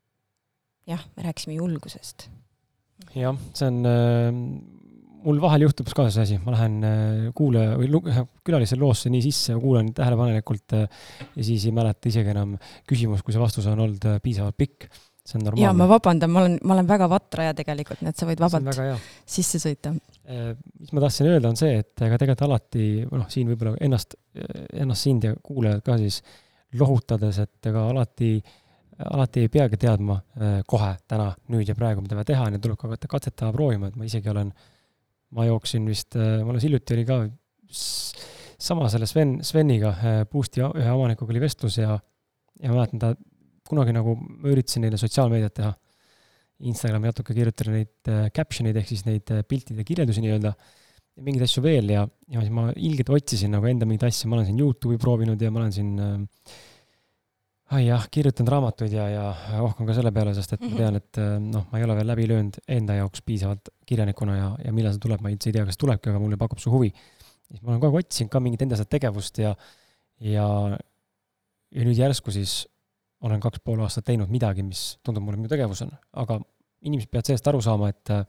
jah, 0.86 1.02
me 1.16 1.22
rääkisime 1.22 1.54
julgusest. 1.54 2.28
jah, 3.14 3.36
see 3.54 3.66
on 3.66 3.86
äh 3.86 4.78
mul 5.24 5.40
vahel 5.42 5.66
juhtub 5.66 5.90
ka 5.96 6.06
see 6.12 6.24
asi, 6.24 6.38
ma 6.44 6.54
lähen 6.54 6.80
äh, 6.86 7.28
kuulaja 7.36 7.76
või 7.80 8.00
külalise 8.46 8.78
loosse 8.80 9.12
nii 9.12 9.22
sisse 9.24 9.54
ja 9.54 9.60
kuulan 9.60 9.92
tähelepanelikult 9.96 10.76
äh, 10.78 11.06
ja 11.36 11.46
siis 11.46 11.66
ei 11.68 11.74
mäleta 11.76 12.10
isegi 12.10 12.32
enam 12.32 12.56
küsimust, 12.88 13.24
kui 13.26 13.34
see 13.34 13.42
vastus 13.42 13.68
on 13.70 13.80
olnud 13.86 14.06
äh, 14.08 14.20
piisavalt 14.22 14.56
pikk. 14.60 14.88
see 15.20 15.36
on 15.38 15.44
normaalne. 15.44 15.66
ja 15.66 15.72
ma 15.76 15.88
vabandan, 15.90 16.32
ma 16.32 16.44
olen, 16.44 16.56
ma 16.64 16.76
olen 16.76 16.88
väga 16.88 17.08
vatraja 17.12 17.56
tegelikult, 17.58 18.00
nii 18.00 18.12
et 18.12 18.22
sa 18.22 18.28
võid 18.28 18.40
vabalt 18.40 18.80
sisse 19.36 19.60
sõita. 19.62 19.92
mis 19.92 20.94
ma 20.96 21.04
tahtsin 21.04 21.28
öelda, 21.28 21.52
on 21.52 21.60
see, 21.60 21.82
et 21.82 22.06
ega 22.06 22.16
tegelikult 22.16 22.46
alati, 22.48 22.86
noh, 23.10 23.28
siin 23.30 23.52
võib-olla 23.52 23.76
ennast, 23.84 24.16
ennast 24.72 25.06
sind 25.06 25.28
ja 25.28 25.36
kuulajad 25.42 25.84
ka 25.84 25.98
siis 26.00 26.22
lohutades, 26.80 27.38
et 27.44 27.70
ega 27.70 27.88
alati 27.92 28.34
alati 29.00 29.46
ei 29.46 29.48
peagi 29.48 29.78
teadma 29.80 30.18
kohe, 30.68 30.90
täna, 31.08 31.30
nüüd 31.52 31.68
ja 31.68 31.76
praegu, 31.76 32.02
mida 32.04 32.24
teha, 32.28 32.50
nii 32.50 32.58
et 32.58 32.64
tuleb 32.64 32.76
ka 32.80 32.88
hakata 32.88 33.08
katsetama, 33.08 33.54
proovima, 33.56 33.88
et 33.88 33.96
ma 33.96 34.04
isegi 34.04 34.28
olen 34.28 34.50
äh, 34.52 34.66
ma 35.36 35.46
jooksin 35.46 35.86
vist, 35.88 36.16
äh, 36.18 36.40
mul 36.42 36.54
alles 36.54 36.66
hiljuti 36.66 36.96
oli 36.96 37.06
ka 37.08 37.20
sama 38.60 38.88
selle 38.92 39.08
Sven, 39.08 39.38
Sveniga, 39.46 39.92
äh, 39.98 40.22
Boost'i 40.30 40.64
ühe 40.64 40.90
omanikuga 40.94 41.34
oli 41.34 41.42
vestlus 41.42 41.78
ja, 41.80 41.94
ja 42.60 42.72
ma 42.72 42.80
mäletan, 42.80 43.02
ta 43.02 43.14
kunagi 43.70 43.94
nagu, 43.94 44.16
ma 44.18 44.50
üritasin 44.50 44.84
neile 44.86 44.98
sotsiaalmeediat 45.00 45.56
teha. 45.60 45.72
Instagrami 46.70 47.08
natuke 47.08 47.32
kirjutada 47.32 47.72
neid 47.72 48.10
äh, 48.12 48.26
caption 48.36 48.68
eid 48.68 48.76
ehk 48.76 48.90
siis 48.90 49.06
neid 49.06 49.30
piltide 49.48 49.86
kirjeldusi 49.86 50.20
nii-öelda 50.24 50.52
ja 51.16 51.24
mingeid 51.24 51.46
asju 51.46 51.62
veel 51.64 51.92
ja, 51.92 52.02
ja 52.30 52.42
siis 52.42 52.52
ma 52.54 52.68
ilgelt 52.76 53.12
otsisin 53.14 53.54
nagu 53.54 53.68
enda 53.70 53.88
mingeid 53.88 54.10
asju, 54.10 54.28
ma 54.30 54.38
olen 54.38 54.50
siin 54.50 54.60
Youtube'i 54.60 55.00
proovinud 55.00 55.40
ja 55.40 55.52
ma 55.52 55.62
olen 55.62 55.74
siin 55.74 55.94
äh, 56.00 56.58
ai 57.76 57.84
jah, 57.86 58.06
kirjutanud 58.10 58.50
raamatuid 58.50 58.94
ja, 58.94 59.04
ja 59.10 59.24
ohkan 59.62 59.86
ka 59.86 59.94
selle 59.94 60.10
peale, 60.14 60.32
sest 60.34 60.56
et 60.56 60.62
ma 60.64 60.72
tean, 60.74 60.98
et 60.98 61.20
äh, 61.22 61.36
noh, 61.42 61.68
ma 61.70 61.78
ei 61.78 61.86
ole 61.86 61.96
veel 62.00 62.08
läbi 62.10 62.26
löönud 62.30 62.58
enda 62.78 62.96
jaoks 62.98 63.22
piisavalt 63.26 63.70
kirjanikuna 63.86 64.36
ja, 64.36 64.48
ja 64.66 64.74
millal 64.74 64.96
see 64.96 65.04
tuleb, 65.04 65.22
ma 65.22 65.30
üldse 65.30 65.50
ei 65.50 65.56
tea, 65.56 65.66
kas 65.68 65.78
tulebki, 65.78 66.10
aga 66.10 66.22
mulle 66.22 66.38
pakub 66.40 66.62
see 66.62 66.72
huvi. 66.72 66.90
siis 67.46 67.62
ma 67.62 67.72
olen 67.72 67.82
kogu 67.84 68.00
aeg 68.00 68.08
otsinud 68.08 68.32
ka 68.32 68.42
mingit 68.42 68.66
enda 68.66 68.78
seda 68.80 68.90
tegevust 68.96 69.38
ja, 69.42 69.54
ja, 70.26 70.48
ja 71.70 71.86
nüüd 71.86 71.98
järsku 71.98 72.34
siis 72.34 72.64
olen 73.26 73.42
kaks 73.42 73.62
pool 73.62 73.82
aastat 73.86 74.08
teinud 74.10 74.32
midagi, 74.32 74.66
mis 74.66 74.96
tundub 75.06 75.26
mulle 75.26 75.38
minu 75.38 75.50
tegevus 75.52 75.84
on, 75.86 75.94
aga 76.24 76.40
inimesed 76.88 77.10
peavad 77.12 77.30
sellest 77.30 77.50
aru 77.52 77.62
saama, 77.62 77.94
et 77.94 78.14
äh, 78.16 78.24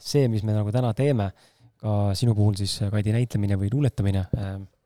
see, 0.00 0.24
mis 0.32 0.46
me 0.46 0.56
nagu 0.56 0.72
täna 0.72 0.94
teeme, 0.96 1.32
ka 1.80 2.14
sinu 2.16 2.32
puhul 2.36 2.56
siis 2.60 2.78
Kaidi 2.92 3.12
näitlemine 3.12 3.56
või 3.56 3.70
luuletamine, 3.72 4.26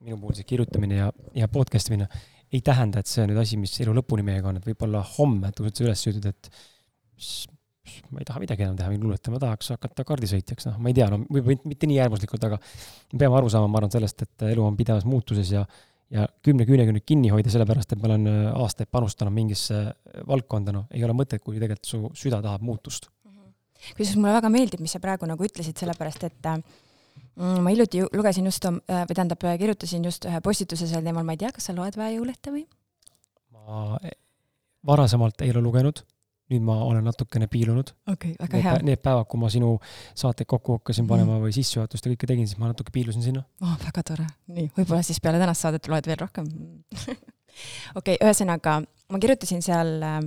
minu 0.07 0.19
puhul 0.21 0.37
siis 0.39 0.47
kirjutamine 0.47 1.01
ja, 1.01 1.09
ja 1.35 1.49
podcast 1.51 1.91
imine 1.91 2.07
ei 2.55 2.63
tähenda, 2.65 3.03
et 3.03 3.11
see 3.11 3.25
on 3.25 3.33
nüüd 3.33 3.41
asi, 3.43 3.59
mis 3.61 3.75
elu 3.83 3.95
lõpuni 3.97 4.25
meiega 4.27 4.51
on, 4.51 4.61
et 4.61 4.69
võib-olla 4.69 5.03
homme 5.17 5.51
tõused 5.57 5.81
sa 5.81 5.87
üles 5.87 6.05
ja 6.05 6.13
ütled, 6.15 6.31
et 6.31 6.51
ma 8.11 8.23
ei 8.23 8.29
taha 8.29 8.43
midagi 8.43 8.65
enam 8.65 8.77
teha, 8.79 8.91
võin 8.93 9.03
luuletada, 9.05 9.33
ma 9.35 9.41
tahaks 9.43 9.73
hakata 9.75 10.07
kaardisõitjaks, 10.09 10.69
noh, 10.71 10.79
ma 10.83 10.91
ei 10.91 10.97
tea, 10.97 11.09
no 11.13 11.21
võib-olla 11.25 11.69
mitte 11.69 11.89
nii 11.91 11.99
äärmuslikult, 12.05 12.47
aga 12.47 12.61
me 12.61 13.21
peame 13.21 13.41
aru 13.41 13.51
saama, 13.53 13.69
ma 13.71 13.83
arvan, 13.83 13.93
sellest, 13.93 14.25
et 14.25 14.47
elu 14.53 14.65
on 14.65 14.79
pidevas 14.79 15.07
muutuses 15.09 15.53
ja 15.55 15.67
ja 16.15 16.27
kümne 16.45 16.67
küünega 16.69 16.93
nüüd 16.95 17.05
kinni 17.09 17.31
hoida, 17.33 17.51
sellepärast 17.51 17.95
et 17.95 18.01
ma 18.03 18.11
olen 18.11 18.29
äh, 18.31 18.41
aastaid 18.61 18.91
panustanud 18.93 19.35
mingisse 19.35 19.81
valdkonda, 20.29 20.75
noh, 20.77 20.87
ei 20.95 21.03
ole 21.07 21.17
mõtet, 21.17 21.43
kui 21.43 21.57
tegelikult 21.59 21.89
su 21.89 22.01
süda 22.19 22.43
tahab 22.45 22.63
muutust. 22.63 23.09
kusjuures 23.97 24.19
mulle 24.21 24.37
väga 24.37 24.51
meeldib, 24.53 24.83
mis 24.85 24.95
sa 24.95 25.01
praegu 25.03 25.27
nagu 25.27 25.45
ütlesid, 25.49 25.77
sellepärast 25.81 26.29
et 26.29 26.51
äh, 26.51 26.61
ma 27.37 27.73
hiljuti 27.73 28.05
lugesin 28.15 28.47
just, 28.49 28.67
äh, 28.67 29.05
või 29.09 29.17
tähendab, 29.19 29.45
kirjutasin 29.61 30.05
just 30.07 30.27
ühe 30.29 30.41
postituse 30.45 30.87
sel 30.91 31.05
teemal, 31.07 31.27
ma 31.27 31.35
ei 31.35 31.41
tea, 31.41 31.53
kas 31.55 31.71
sa 31.71 31.77
loed 31.77 31.99
väejõulehte 31.99 32.55
või? 32.55 32.67
ma 33.55 33.99
e, 34.05 34.13
varasemalt 34.87 35.43
ei 35.43 35.51
ole 35.55 35.63
lugenud, 35.65 36.03
nüüd 36.53 36.65
ma 36.67 36.77
olen 36.85 37.07
natukene 37.09 37.49
piilunud. 37.51 37.95
okei 38.13 38.35
okay,, 38.37 38.47
väga 38.47 38.63
hea. 38.63 38.77
Need 38.91 39.03
päevad, 39.05 39.27
kui 39.31 39.41
ma 39.41 39.51
sinu 39.53 39.75
saateid 40.15 40.49
kokku 40.51 40.79
hakkasin 40.79 41.09
panema 41.11 41.39
mm. 41.39 41.47
või 41.47 41.57
sissejuhatust 41.57 42.07
ja 42.07 42.15
kõike 42.15 42.31
tegin, 42.31 42.49
siis 42.51 42.61
ma 42.61 42.71
natuke 42.71 42.95
piilusin 42.95 43.25
sinna. 43.25 43.45
oh, 43.65 43.77
väga 43.83 44.05
tore. 44.13 44.29
nii, 44.53 44.71
võib-olla 44.77 45.03
siis 45.07 45.23
peale 45.25 45.43
tänast 45.43 45.67
saadet 45.67 45.89
loed 45.91 46.11
veel 46.11 46.21
rohkem 46.21 46.51
okei 47.05 47.19
okay,, 47.99 48.19
ühesõnaga 48.19 48.81
ma 48.85 49.21
kirjutasin 49.23 49.65
seal 49.65 49.97
äh, 50.05 50.21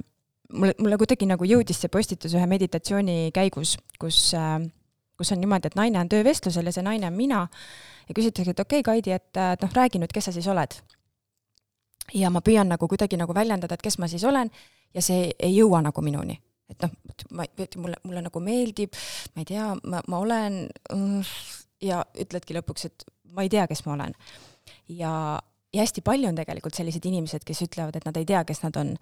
mulle, 0.54 0.76
mulle 0.80 1.00
kuidagi 1.00 1.30
nagu 1.30 1.48
jõudis 1.48 1.82
see 1.84 1.91
postitus 1.93 2.36
ühe 2.38 2.50
meditatsiooni 2.50 3.32
käigus, 3.36 3.78
kus 4.02 4.32
äh, 4.38 4.60
kus 5.17 5.32
on 5.34 5.41
niimoodi, 5.41 5.71
et 5.71 5.75
naine 5.75 5.99
on 5.99 6.10
töövestlusel 6.10 6.69
ja 6.69 6.73
see 6.75 6.86
naine 6.86 7.10
on 7.10 7.17
mina 7.17 7.43
ja 8.08 8.15
küsitakse, 8.15 8.53
et 8.53 8.60
okei 8.60 8.80
okay,, 8.80 8.93
Kaidi, 8.93 9.15
et, 9.17 9.30
et 9.34 9.65
noh, 9.65 9.73
räägi 9.73 10.01
nüüd, 10.01 10.13
kes 10.13 10.30
sa 10.30 10.36
siis 10.36 10.47
oled. 10.47 10.77
ja 12.13 12.30
ma 12.32 12.41
püüan 12.41 12.69
nagu 12.71 12.88
kuidagi 12.88 13.17
nagu 13.19 13.34
väljendada, 13.36 13.75
et 13.75 13.84
kes 13.84 13.97
ma 13.99 14.08
siis 14.08 14.23
olen 14.23 14.51
ja 14.93 15.01
see 15.03 15.32
ei 15.39 15.58
jõua 15.58 15.82
nagu 15.84 16.01
minuni. 16.01 16.39
et 16.69 16.84
noh, 16.84 16.93
ma, 17.32 17.45
mulle, 17.75 17.99
mulle 18.03 18.21
nagu 18.21 18.39
meeldib, 18.43 18.95
ma 19.36 19.43
ei 19.43 19.45
tea, 19.47 19.67
ma, 19.84 20.01
ma 20.08 20.19
olen 20.19 20.58
ja 21.82 22.01
ütledki 22.19 22.56
lõpuks, 22.58 22.89
et 22.89 23.06
ma 23.34 23.45
ei 23.45 23.51
tea, 23.51 23.67
kes 23.67 23.86
ma 23.86 23.95
olen. 23.97 24.15
ja, 24.89 25.13
ja 25.73 25.86
hästi 25.86 26.03
palju 26.06 26.30
on 26.30 26.39
tegelikult 26.39 26.75
sellised 26.75 27.06
inimesed, 27.06 27.45
kes 27.47 27.63
ütlevad, 27.67 27.95
et 27.95 28.06
nad 28.08 28.17
ei 28.17 28.27
tea, 28.27 28.43
kes 28.47 28.63
nad 28.63 28.77
on 28.80 28.95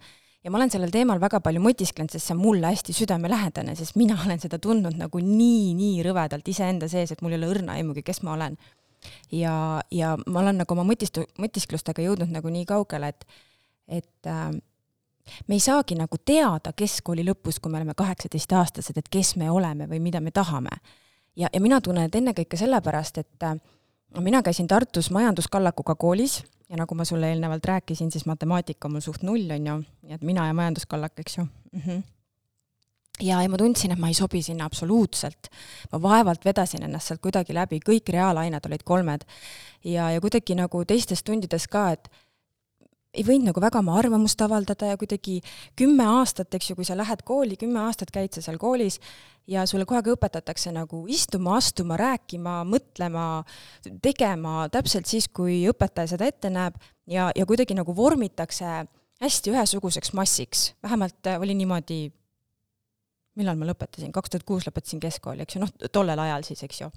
ja 0.46 0.50
ma 0.50 0.60
olen 0.60 0.70
sellel 0.70 0.92
teemal 0.94 1.18
väga 1.18 1.40
palju 1.42 1.58
mõtisklenud, 1.58 2.12
sest 2.12 2.28
see 2.28 2.36
on 2.36 2.38
mulle 2.38 2.70
hästi 2.70 2.94
südamelähedane, 2.94 3.74
sest 3.74 3.96
mina 3.98 4.14
olen 4.24 4.38
seda 4.42 4.60
tundnud 4.62 4.94
nagu 4.94 5.20
nii, 5.22 5.72
nii 5.74 6.04
rõvedalt 6.06 6.46
iseenda 6.52 6.88
sees, 6.90 7.10
et 7.12 7.24
mul 7.24 7.34
ei 7.34 7.40
ole 7.40 7.50
õrna 7.50 7.74
aimugi, 7.80 8.04
kes 8.06 8.22
ma 8.22 8.36
olen. 8.36 8.54
ja, 9.34 9.56
ja 9.90 10.14
ma 10.26 10.40
olen 10.44 10.62
nagu 10.62 10.76
oma 10.76 10.86
mõtistu-, 10.86 11.26
mõtisklustega 11.42 12.04
jõudnud 12.06 12.30
nagu 12.30 12.52
nii 12.52 12.64
kaugele, 12.66 13.10
et, 13.10 13.26
et 13.98 14.30
äh, 14.30 14.52
me 15.50 15.58
ei 15.58 15.62
saagi 15.62 15.98
nagu 15.98 16.18
teada 16.22 16.70
keskkooli 16.72 17.26
lõpus, 17.26 17.58
kui 17.58 17.72
me 17.72 17.82
oleme 17.82 17.98
kaheksateistaastased, 17.98 19.02
et 19.02 19.10
kes 19.10 19.34
me 19.42 19.50
oleme 19.50 19.90
või 19.90 19.98
mida 19.98 20.22
me 20.22 20.30
tahame. 20.30 20.78
ja, 21.36 21.50
ja 21.52 21.60
mina 21.60 21.80
tunnen, 21.80 22.06
et 22.06 22.14
ennekõike 22.14 22.56
sellepärast, 22.56 23.18
et 23.18 23.50
äh, 23.50 23.58
mina 24.20 24.42
käisin 24.42 24.68
Tartus 24.68 25.10
majanduskallakuga 25.10 25.94
koolis 25.94 26.42
ja 26.68 26.76
nagu 26.76 26.94
ma 26.94 27.04
sulle 27.04 27.28
eelnevalt 27.30 27.64
rääkisin, 27.64 28.10
siis 28.10 28.26
matemaatika 28.26 28.88
on 28.88 28.96
mul 28.96 29.04
suht 29.04 29.22
null, 29.22 29.50
on 29.50 29.66
ju, 29.66 29.78
et 30.14 30.22
mina 30.22 30.46
ja 30.46 30.54
majanduskallak, 30.54 31.18
eks 31.18 31.38
ju 31.38 31.44
mm. 31.44 31.80
-hmm. 31.80 32.02
ja, 33.20 33.42
ja 33.42 33.48
ma 33.48 33.56
tundsin, 33.56 33.92
et 33.92 33.98
ma 33.98 34.08
ei 34.08 34.14
sobi 34.14 34.42
sinna 34.42 34.64
absoluutselt. 34.64 35.48
ma 35.92 36.02
vaevalt 36.02 36.44
vedasin 36.44 36.82
ennast 36.82 37.06
sealt 37.06 37.20
kuidagi 37.20 37.54
läbi, 37.54 37.80
kõik 37.88 38.12
reaalained 38.12 38.66
olid 38.66 38.82
kolmed. 38.84 39.24
ja, 39.84 40.10
ja 40.10 40.20
kuidagi 40.20 40.54
nagu 40.54 40.84
teistes 40.84 41.22
tundides 41.22 41.68
ka, 41.68 41.90
et 41.90 42.10
ei 43.16 43.24
võinud 43.26 43.50
nagu 43.50 43.62
väga 43.62 43.80
oma 43.80 43.96
arvamust 43.98 44.40
avaldada 44.44 44.90
ja 44.92 44.98
kuidagi 45.00 45.38
kümme 45.78 46.06
aastat, 46.18 46.52
eks 46.56 46.70
ju, 46.70 46.76
kui 46.78 46.86
sa 46.88 46.96
lähed 46.98 47.22
kooli, 47.26 47.56
kümme 47.60 47.80
aastat 47.86 48.12
käid 48.14 48.36
sa 48.36 48.44
seal 48.44 48.58
koolis 48.60 49.00
ja 49.50 49.64
sulle 49.68 49.86
kogu 49.86 50.00
aeg 50.00 50.10
õpetatakse 50.16 50.72
nagu 50.74 51.04
istuma, 51.12 51.56
astuma, 51.60 51.98
rääkima, 52.00 52.58
mõtlema, 52.68 53.26
tegema 54.04 54.66
täpselt 54.72 55.08
siis, 55.10 55.28
kui 55.28 55.62
õpetaja 55.70 56.14
seda 56.14 56.28
ette 56.28 56.50
näeb 56.52 56.76
ja, 57.10 57.30
ja 57.34 57.46
kuidagi 57.48 57.76
nagu 57.78 57.94
vormitakse 57.96 58.84
hästi 59.22 59.54
ühesuguseks 59.54 60.12
massiks, 60.16 60.68
vähemalt 60.84 61.30
äh, 61.30 61.40
oli 61.40 61.56
niimoodi, 61.56 62.00
millal 63.40 63.56
ma 63.56 63.70
lõpetasin, 63.70 64.12
kaks 64.12 64.32
tuhat 64.32 64.46
kuus 64.48 64.66
lõpetasin 64.68 65.00
keskkooli, 65.00 65.46
eks 65.46 65.56
ju, 65.56 65.64
noh, 65.64 65.72
tollel 65.92 66.20
ajal 66.26 66.44
siis, 66.44 66.62
eks 66.66 66.82
ju. 66.82 66.90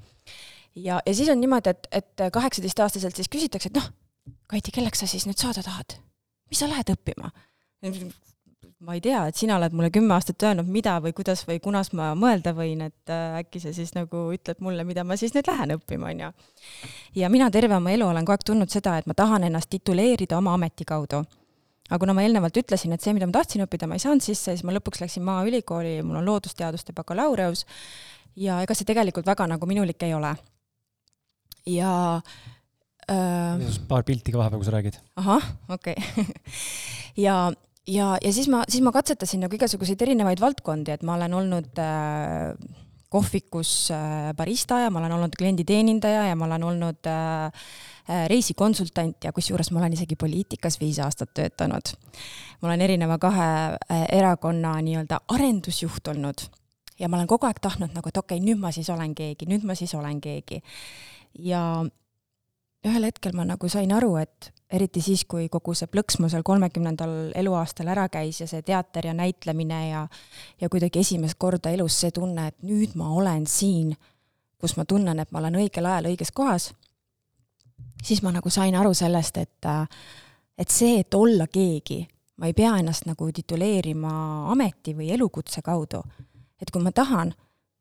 ja, 0.76 1.00
ja 1.00 1.16
siis 1.16 1.32
on 1.32 1.40
niimoodi, 1.40 1.72
et, 1.72 1.90
et 2.02 2.28
kaheksateistaastaselt 2.36 3.16
siis 3.16 3.32
küsitakse, 3.32 3.72
et 3.72 3.80
noh, 3.80 3.90
Kaiti, 4.50 4.74
kelleks 4.74 5.04
sa 5.04 5.08
siis 5.10 5.28
nüüd 5.30 5.38
saada 5.42 5.62
tahad? 5.66 6.00
Mis 6.50 6.60
sa 6.60 6.70
lähed 6.72 6.96
õppima? 6.96 7.32
ma 8.80 8.96
ei 8.96 9.02
tea, 9.04 9.26
et 9.28 9.36
sina 9.36 9.58
oled 9.60 9.74
mulle 9.76 9.90
kümme 9.92 10.14
aastat 10.16 10.44
öelnud, 10.48 10.68
mida 10.72 10.96
või 11.04 11.12
kuidas 11.16 11.42
või 11.48 11.60
kunas 11.64 11.92
ma 11.96 12.14
mõelda 12.16 12.54
võin, 12.56 12.86
et 12.88 13.12
äh, 13.12 13.40
äkki 13.42 13.60
sa 13.64 13.74
siis 13.76 13.92
nagu 13.96 14.30
ütled 14.36 14.62
mulle, 14.64 14.86
mida 14.88 15.04
ma 15.08 15.18
siis 15.20 15.34
nüüd 15.36 15.50
lähen 15.52 15.76
õppima, 15.76 16.14
on 16.14 16.22
ju. 16.24 16.30
ja 17.20 17.30
mina 17.32 17.50
terve 17.52 17.76
oma 17.76 17.92
elu 17.92 18.08
olen 18.08 18.28
kogu 18.28 18.38
aeg 18.38 18.46
tundnud 18.48 18.72
seda, 18.72 18.96
et 19.00 19.10
ma 19.10 19.16
tahan 19.20 19.48
ennast 19.50 19.72
tituleerida 19.74 20.38
oma 20.40 20.54
ameti 20.56 20.88
kaudu. 20.88 21.26
aga 21.90 22.00
kuna 22.00 22.16
ma 22.16 22.24
eelnevalt 22.24 22.62
ütlesin, 22.62 22.94
et 22.96 23.04
see, 23.04 23.16
mida 23.18 23.28
ma 23.28 23.36
tahtsin 23.36 23.66
õppida, 23.66 23.88
ma 23.88 24.00
ei 24.00 24.06
saanud 24.06 24.24
sisse, 24.24 24.54
siis 24.54 24.64
ma 24.64 24.76
lõpuks 24.76 25.04
läksin 25.04 25.28
Maaülikooli, 25.28 25.98
mul 26.04 26.22
on 26.22 26.32
loodusteaduste 26.32 26.96
bakalaureus 26.96 27.66
ja 28.40 28.62
ega 28.64 28.78
see 28.78 28.88
tegelikult 28.88 29.28
väga 29.28 29.48
nagu 29.56 29.68
minulik 29.68 30.08
ei 30.08 30.16
ole. 30.16 30.36
ja 31.68 31.92
äh, 32.16 32.49
paar 33.90 34.06
pilti 34.08 34.34
ka 34.34 34.42
vahepeal, 34.42 34.62
kui 34.62 34.68
sa 34.68 34.76
räägid. 34.76 35.00
ahah, 35.22 35.50
okei 35.70 35.96
okay. 35.98 36.26
ja, 37.26 37.38
ja, 37.88 38.12
ja 38.22 38.34
siis 38.36 38.50
ma, 38.52 38.64
siis 38.70 38.84
ma 38.86 38.94
katsetasin 38.96 39.46
nagu 39.46 39.58
igasuguseid 39.58 40.02
erinevaid 40.06 40.42
valdkondi, 40.44 40.94
et 40.94 41.06
ma 41.08 41.18
olen 41.18 41.38
olnud 41.42 41.82
äh, 41.84 42.54
kohvikus 43.10 43.90
äh, 43.92 44.34
barista 44.38 44.84
ja 44.84 44.92
ma 44.94 45.02
olen 45.02 45.18
olnud 45.18 45.38
klienditeenindaja 45.38 46.28
ja 46.30 46.36
ma 46.38 46.46
olen 46.46 46.64
olnud 46.64 47.10
äh, 47.10 47.46
äh, 48.10 48.28
reisikonsultant 48.30 49.24
ja 49.24 49.34
kusjuures 49.34 49.72
ma 49.72 49.82
olen 49.82 49.98
isegi 49.98 50.16
poliitikas 50.16 50.80
viis 50.80 51.00
aastat 51.02 51.34
töötanud. 51.34 51.96
ma 52.62 52.70
olen 52.70 52.82
erineva 52.82 53.18
kahe 53.18 53.50
äh, 53.74 54.06
erakonna 54.12 54.78
nii-öelda 54.82 55.24
arendusjuht 55.28 56.08
olnud 56.08 56.46
ja 57.00 57.10
ma 57.10 57.18
olen 57.18 57.28
kogu 57.28 57.48
aeg 57.48 57.62
tahtnud 57.62 57.96
nagu, 57.96 58.12
et 58.12 58.18
okei 58.18 58.38
okay,, 58.38 58.46
nüüd 58.46 58.62
ma 58.62 58.72
siis 58.76 58.90
olen 58.90 59.16
keegi, 59.16 59.48
nüüd 59.50 59.66
ma 59.66 59.76
siis 59.76 59.96
olen 59.96 60.22
keegi. 60.22 60.62
ja 61.40 61.64
ühel 62.88 63.04
hetkel 63.04 63.36
ma 63.36 63.46
nagu 63.48 63.70
sain 63.70 63.92
aru, 63.92 64.16
et 64.22 64.52
eriti 64.72 65.02
siis, 65.02 65.26
kui 65.28 65.50
kogu 65.52 65.74
see 65.76 65.90
plõks 65.92 66.20
mul 66.20 66.32
seal 66.32 66.46
kolmekümnendal 66.46 67.34
eluaastal 67.40 67.90
ära 67.92 68.06
käis 68.12 68.40
ja 68.42 68.48
see 68.48 68.62
teater 68.66 69.10
ja 69.10 69.16
näitlemine 69.18 69.80
ja 69.90 70.06
ja 70.62 70.70
kuidagi 70.70 71.02
esimest 71.02 71.40
korda 71.42 71.74
elus 71.74 71.98
see 72.00 72.14
tunne, 72.16 72.48
et 72.48 72.62
nüüd 72.64 72.96
ma 73.00 73.10
olen 73.10 73.48
siin, 73.48 73.96
kus 74.60 74.78
ma 74.78 74.86
tunnen, 74.86 75.20
et 75.20 75.32
ma 75.32 75.42
olen 75.42 75.60
õigel 75.64 75.90
ajal 75.90 76.12
õiges 76.12 76.32
kohas, 76.36 76.70
siis 78.04 78.22
ma 78.24 78.32
nagu 78.36 78.50
sain 78.50 78.76
aru 78.76 78.94
sellest, 78.94 79.38
et 79.38 79.70
et 80.60 80.70
see, 80.70 81.00
et 81.00 81.14
olla 81.16 81.48
keegi, 81.48 82.04
ma 82.38 82.50
ei 82.50 82.54
pea 82.54 82.78
ennast 82.80 83.06
nagu 83.08 83.30
tituleerima 83.32 84.52
ameti 84.52 84.94
või 84.96 85.12
elukutse 85.16 85.62
kaudu. 85.62 86.04
et 86.62 86.72
kui 86.72 86.84
ma 86.84 86.92
tahan, 86.92 87.32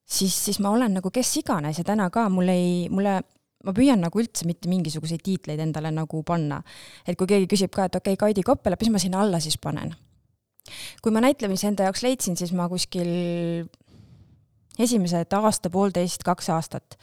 siis, 0.07 0.44
siis 0.44 0.61
ma 0.62 0.70
olen 0.70 0.94
nagu 0.94 1.11
kes 1.11 1.36
iganes 1.36 1.78
ja 1.78 1.84
täna 1.84 2.11
ka 2.11 2.28
mul 2.28 2.49
ei, 2.49 2.88
mulle 2.88 3.22
ma 3.66 3.74
püüan 3.74 4.00
nagu 4.02 4.20
üldse 4.20 4.46
mitte 4.46 4.70
mingisuguseid 4.70 5.22
tiitleid 5.24 5.61
endale 5.62 5.90
nagu 5.94 6.22
panna. 6.26 6.62
et 7.06 7.18
kui 7.18 7.26
keegi 7.26 7.50
küsib 7.50 7.74
ka, 7.74 7.88
et 7.88 7.96
okei 7.98 8.14
okay,, 8.14 8.28
Kaidi 8.28 8.46
Koppelap, 8.46 8.82
mis 8.82 8.92
ma 8.94 9.02
sinna 9.02 9.22
alla 9.24 9.40
siis 9.40 9.59
panen? 9.59 9.94
kui 11.02 11.12
ma 11.14 11.22
näitlemise 11.24 11.70
enda 11.70 11.88
jaoks 11.88 12.02
leidsin, 12.04 12.36
siis 12.36 12.52
ma 12.52 12.68
kuskil 12.68 13.09
esimesed 14.78 15.32
aasta-poolteist, 15.34 16.22
kaks 16.26 16.50
aastat 16.54 16.98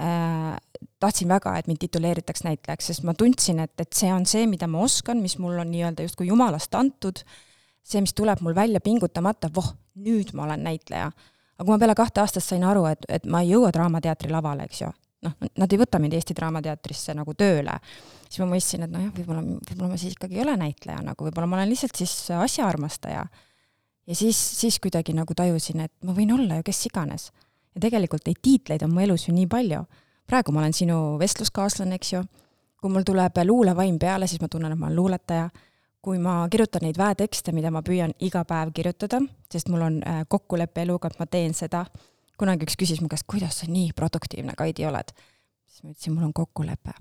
äh, 0.00 0.56
tahtsin 1.00 1.28
väga, 1.28 1.56
et 1.58 1.68
mind 1.68 1.82
tituleeritaks 1.82 2.44
näitlejaks, 2.46 2.90
sest 2.92 3.04
ma 3.04 3.14
tundsin, 3.18 3.60
et, 3.64 3.74
et 3.80 3.92
see 3.96 4.12
on 4.12 4.26
see, 4.28 4.46
mida 4.50 4.68
ma 4.70 4.84
oskan, 4.86 5.20
mis 5.22 5.36
mul 5.42 5.58
on 5.60 5.70
nii-öelda 5.72 6.06
justkui 6.06 6.30
jumalast 6.30 6.74
antud, 6.78 7.22
see, 7.82 8.00
mis 8.04 8.14
tuleb 8.16 8.42
mul 8.44 8.56
välja 8.56 8.80
pingutamata, 8.84 9.50
voh, 9.54 9.74
nüüd 10.00 10.32
ma 10.36 10.46
olen 10.48 10.64
näitleja. 10.70 11.10
aga 11.10 11.66
kui 11.66 11.74
ma 11.74 11.80
peale 11.82 11.98
kahte 11.98 12.22
aastat 12.22 12.44
sain 12.44 12.64
aru, 12.64 12.86
et, 12.88 13.04
et 13.08 13.26
ma 13.28 13.42
ei 13.44 13.52
jõua 13.52 13.72
Draamateatri 13.74 14.32
lavale, 14.32 14.68
eks 14.68 14.84
ju, 14.84 14.92
noh, 15.26 15.36
nad 15.60 15.72
ei 15.72 15.80
võta 15.80 16.00
mind 16.02 16.16
Eesti 16.16 16.34
Draamateatrisse 16.36 17.14
nagu 17.16 17.34
tööle, 17.38 17.76
siis 18.26 18.40
ma 18.42 18.48
mõistsin, 18.52 18.86
et 18.86 18.92
nojah, 18.92 19.12
võib-olla, 19.16 19.44
võib-olla 19.44 19.92
ma 19.92 20.00
siis 20.00 20.16
ikkagi 20.16 20.38
ei 20.38 20.44
ole 20.44 20.56
näitleja 20.60 21.00
nagu, 21.04 21.28
võib-olla 21.28 21.48
ma 21.50 21.60
olen 21.60 21.70
lihtsalt 21.72 22.00
siis 22.00 22.14
asjaarmastaja. 22.36 23.24
ja 24.06 24.14
siis, 24.16 24.40
siis 24.60 24.80
kuidagi 24.80 25.14
nagu 25.16 25.34
tajusin, 25.36 25.86
et 25.86 25.94
ma 26.04 26.16
võin 26.16 26.32
olla 26.34 26.60
ju 26.60 26.66
kes 26.66 26.84
iganes. 26.86 27.30
ja 27.74 27.80
tegelikult 27.80 28.26
neid 28.26 28.42
tiitleid 28.42 28.82
on 28.82 28.94
mu 28.94 29.00
elus 29.00 29.28
ju 29.28 29.34
nii 29.34 29.46
palju. 29.46 29.84
praegu 30.26 30.52
ma 30.52 30.60
olen 30.60 30.72
sinu 30.72 31.18
vestluskaaslane, 31.18 31.94
eks 31.94 32.12
ju, 32.12 32.22
kui 32.80 32.90
mul 32.90 33.02
tuleb 33.02 33.42
luulevaim 33.44 33.98
peale, 33.98 34.26
siis 34.26 34.40
ma 34.40 34.48
tunnen, 34.48 34.72
et 34.72 34.78
ma 34.78 34.86
olen 34.86 34.96
luuletaja 34.96 35.50
kui 36.00 36.18
ma 36.18 36.48
kirjutan 36.48 36.86
neid 36.86 36.96
väetekste, 36.96 37.52
mida 37.52 37.70
ma 37.70 37.82
püüan 37.84 38.14
iga 38.24 38.40
päev 38.48 38.72
kirjutada, 38.72 39.20
sest 39.52 39.68
mul 39.68 39.82
on 39.84 39.98
äh, 40.00 40.22
kokkulepe 40.28 40.80
eluga, 40.86 41.10
et 41.10 41.18
ma 41.20 41.26
teen 41.28 41.52
seda 41.54 41.84
kunagi 42.40 42.66
üks 42.68 42.78
küsis 42.80 43.02
mu 43.04 43.10
käest, 43.12 43.28
kuidas 43.30 43.60
sa 43.60 43.68
nii 43.70 43.92
produktiivne, 43.96 44.56
Kaidi, 44.58 44.86
oled. 44.88 45.14
siis 45.68 45.84
ma 45.84 45.94
ütlesin, 45.94 46.16
mul 46.16 46.30
on 46.30 46.34
kokkulepe 46.36 46.96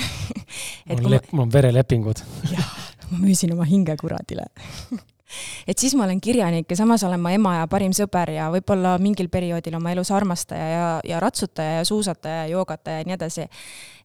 mul 0.88 1.04
on 1.04 1.14
lep-, 1.14 1.32
mul 1.32 1.46
on 1.46 1.52
verelepingud. 1.52 2.24
jah, 2.54 2.74
ma 3.10 3.22
müüsin 3.22 3.52
oma 3.54 3.66
hinge 3.68 3.96
kuradile 4.00 4.48
et 5.70 5.78
siis 5.78 5.94
ma 5.98 6.06
olen 6.06 6.20
kirjanik 6.22 6.70
ja 6.70 6.78
samas 6.78 7.04
olen 7.06 7.20
ma 7.22 7.32
ema 7.34 7.56
ja 7.60 7.68
parim 7.70 7.92
sõber 7.96 8.32
ja 8.34 8.48
võib-olla 8.52 8.96
mingil 9.02 9.30
perioodil 9.32 9.76
oma 9.78 9.92
elus 9.94 10.10
armastaja 10.14 10.68
ja, 10.72 10.88
ja 11.06 11.20
ratsutaja 11.22 11.80
ja 11.80 11.86
suusataja 11.86 12.44
ja 12.44 12.50
joogataja 12.54 13.02
ja 13.02 13.08
nii 13.08 13.16
edasi. 13.18 13.46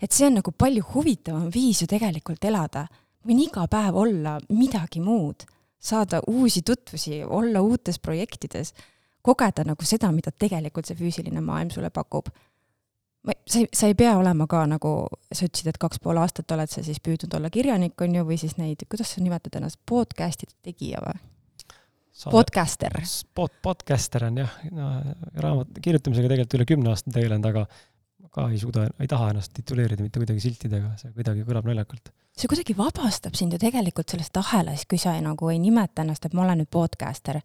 et 0.02 0.12
see 0.12 0.30
on 0.30 0.40
nagu 0.42 0.52
palju 0.52 0.86
huvitavam 0.94 1.50
viis 1.54 1.82
ju 1.82 1.90
tegelikult 1.90 2.46
elada. 2.46 2.88
võin 3.26 3.42
iga 3.48 3.66
päev 3.68 3.96
olla 3.98 4.38
midagi 4.50 5.02
muud, 5.02 5.48
saada 5.80 6.22
uusi 6.28 6.62
tutvusi, 6.62 7.24
olla 7.24 7.62
uutes 7.62 8.00
projektides 8.00 8.74
kogeda 9.26 9.66
nagu 9.68 9.88
seda, 9.88 10.12
mida 10.16 10.32
tegelikult 10.32 10.90
see 10.90 10.98
füüsiline 11.00 11.42
maailm 11.44 11.72
sulle 11.74 11.90
pakub. 11.94 12.30
ma, 13.26 13.34
sa 13.50 13.62
ei, 13.64 13.70
sa 13.74 13.90
ei 13.90 13.96
pea 13.98 14.16
olema 14.20 14.46
ka 14.50 14.66
nagu, 14.70 14.96
sa 15.32 15.48
ütlesid, 15.48 15.72
et 15.72 15.80
kaks 15.82 16.02
pool 16.04 16.20
aastat 16.22 16.52
oled 16.54 16.70
sa 16.70 16.84
siis 16.86 17.02
püüdnud 17.02 17.34
olla 17.40 17.50
kirjanik, 17.50 17.98
on 18.06 18.20
ju, 18.20 18.26
või 18.28 18.38
siis 18.42 18.58
neid, 18.62 18.86
kuidas 18.90 19.16
sa 19.16 19.24
nimetad 19.26 19.58
ennast, 19.58 19.82
podcast'ide 19.90 20.54
tegija 20.66 21.02
või? 21.06 21.18
Podcaster. 22.32 22.94
Pod-, 23.36 23.58
podcaster 23.66 24.24
on 24.30 24.38
jah, 24.40 24.54
no 24.72 24.86
raamat, 25.44 25.74
kirjutamisega 25.84 26.30
tegelikult 26.32 26.56
üle 26.56 26.68
kümne 26.70 26.94
aasta 26.94 27.12
tegelenud, 27.12 27.50
aga 27.50 27.66
ka 28.36 28.46
ei 28.52 28.60
suuda, 28.60 28.86
ei 29.04 29.10
taha 29.12 29.34
ennast 29.34 29.52
tituleerida 29.56 30.04
mitte 30.04 30.22
kuidagi 30.22 30.44
siltidega, 30.44 30.94
see 31.00 31.12
kuidagi 31.16 31.44
kõlab 31.48 31.68
naljakalt. 31.68 32.12
see 32.36 32.52
kuidagi 32.52 32.76
vabastab 32.78 33.36
sind 33.36 33.56
ju 33.56 33.60
tegelikult 33.60 34.12
sellest 34.12 34.40
ahelast, 34.40 34.88
kui 34.92 35.00
sa 35.02 35.16
ei, 35.16 35.24
nagu 35.24 35.52
ei 35.52 35.60
nimeta 35.60 36.04
ennast, 36.04 36.28
et 36.28 36.36
ma 36.36 36.44
olen 36.44 36.64
nüüd 36.64 36.72
podcaster 36.72 37.42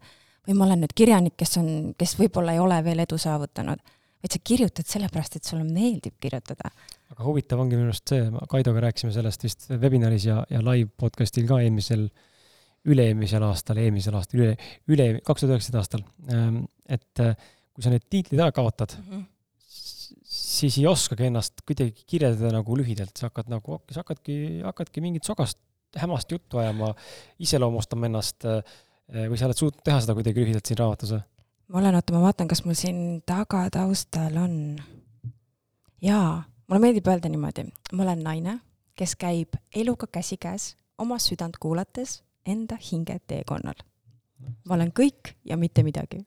või 0.47 0.57
ma 0.57 0.67
olen 0.67 0.83
nüüd 0.85 0.93
kirjanik, 0.97 1.35
kes 1.39 1.57
on, 1.61 1.69
kes 1.97 2.15
võib-olla 2.19 2.55
ei 2.55 2.61
ole 2.61 2.79
veel 2.85 3.03
edu 3.03 3.19
saavutanud, 3.21 3.81
vaid 4.21 4.35
sa 4.35 4.41
kirjutad 4.51 4.89
sellepärast, 4.89 5.37
et 5.37 5.47
sulle 5.47 5.65
meeldib 5.67 6.17
kirjutada. 6.21 6.71
aga 7.11 7.25
huvitav 7.25 7.61
ongi 7.61 7.77
minu 7.77 7.91
arust 7.91 8.13
see, 8.13 8.27
Kaidoga 8.49 8.85
rääkisime 8.87 9.13
sellest 9.13 9.43
vist 9.43 9.69
webinaris 9.71 10.27
ja, 10.29 10.41
ja 10.49 10.61
live 10.65 10.91
podcast'il 10.97 11.47
ka 11.49 11.59
eelmisel, 11.61 12.07
üle-eelmisel 12.89 13.43
aastal, 13.45 13.81
eelmisel 13.81 14.15
aastal, 14.17 14.41
üle, 14.41 14.53
üle, 14.89 15.09
kaks 15.25 15.43
tuhat 15.43 15.57
üheksateist 15.57 15.81
aastal, 15.81 16.05
ähm, 16.33 16.63
et 16.89 17.21
äh, 17.21 17.35
kui 17.75 17.85
sa 17.85 17.93
need 17.93 18.07
tiitlid 18.09 18.41
ära 18.41 18.55
kaotad 18.55 18.97
mm, 18.99 19.11
-hmm 19.11 19.27
siis 20.31 20.77
ei 20.77 20.85
oskagi 20.87 21.25
ennast 21.27 21.63
kuidagi 21.67 22.05
kirjeldada 22.07 22.51
nagu 22.53 22.75
lühidalt, 22.77 23.11
sa 23.17 23.27
hakkad 23.27 23.49
nagu, 23.51 23.79
sa 23.91 24.03
hakkadki, 24.03 24.61
hakkadki 24.63 25.01
mingit 25.03 25.27
sogast 25.27 25.57
hämast 25.97 26.31
juttu 26.31 26.61
ajama, 26.61 26.93
iseloomustama 27.41 28.07
ennast 28.07 28.45
Äh, 28.47 28.61
või 29.11 29.37
sa 29.39 29.49
oled 29.49 29.59
suutnud 29.59 29.83
teha 29.85 29.99
seda 30.03 30.15
kuidagi 30.17 30.43
lühidalt 30.43 30.67
siin 30.67 30.79
raamatus 30.79 31.13
või? 31.15 31.21
ma 31.71 31.79
olen, 31.79 31.95
oota, 31.99 32.13
ma 32.15 32.23
vaatan, 32.25 32.49
kas 32.51 32.63
mul 32.65 32.77
siin 32.79 33.21
tagataustal 33.25 34.37
on. 34.39 34.55
jaa, 36.01 36.43
mulle 36.67 36.81
meeldib 36.85 37.07
öelda 37.07 37.31
niimoodi, 37.31 37.67
ma 37.93 38.03
olen 38.07 38.23
naine, 38.25 38.57
kes 38.95 39.15
käib 39.19 39.59
eluga 39.75 40.07
käsikäes, 40.07 40.75
oma 40.97 41.19
südant 41.19 41.57
kuulates 41.59 42.21
enda 42.45 42.79
hinge 42.91 43.19
teekonnal. 43.27 43.79
ma 44.67 44.75
olen 44.75 44.91
kõik 44.95 45.35
ja 45.45 45.57
mitte 45.57 45.83
midagi 45.83 46.25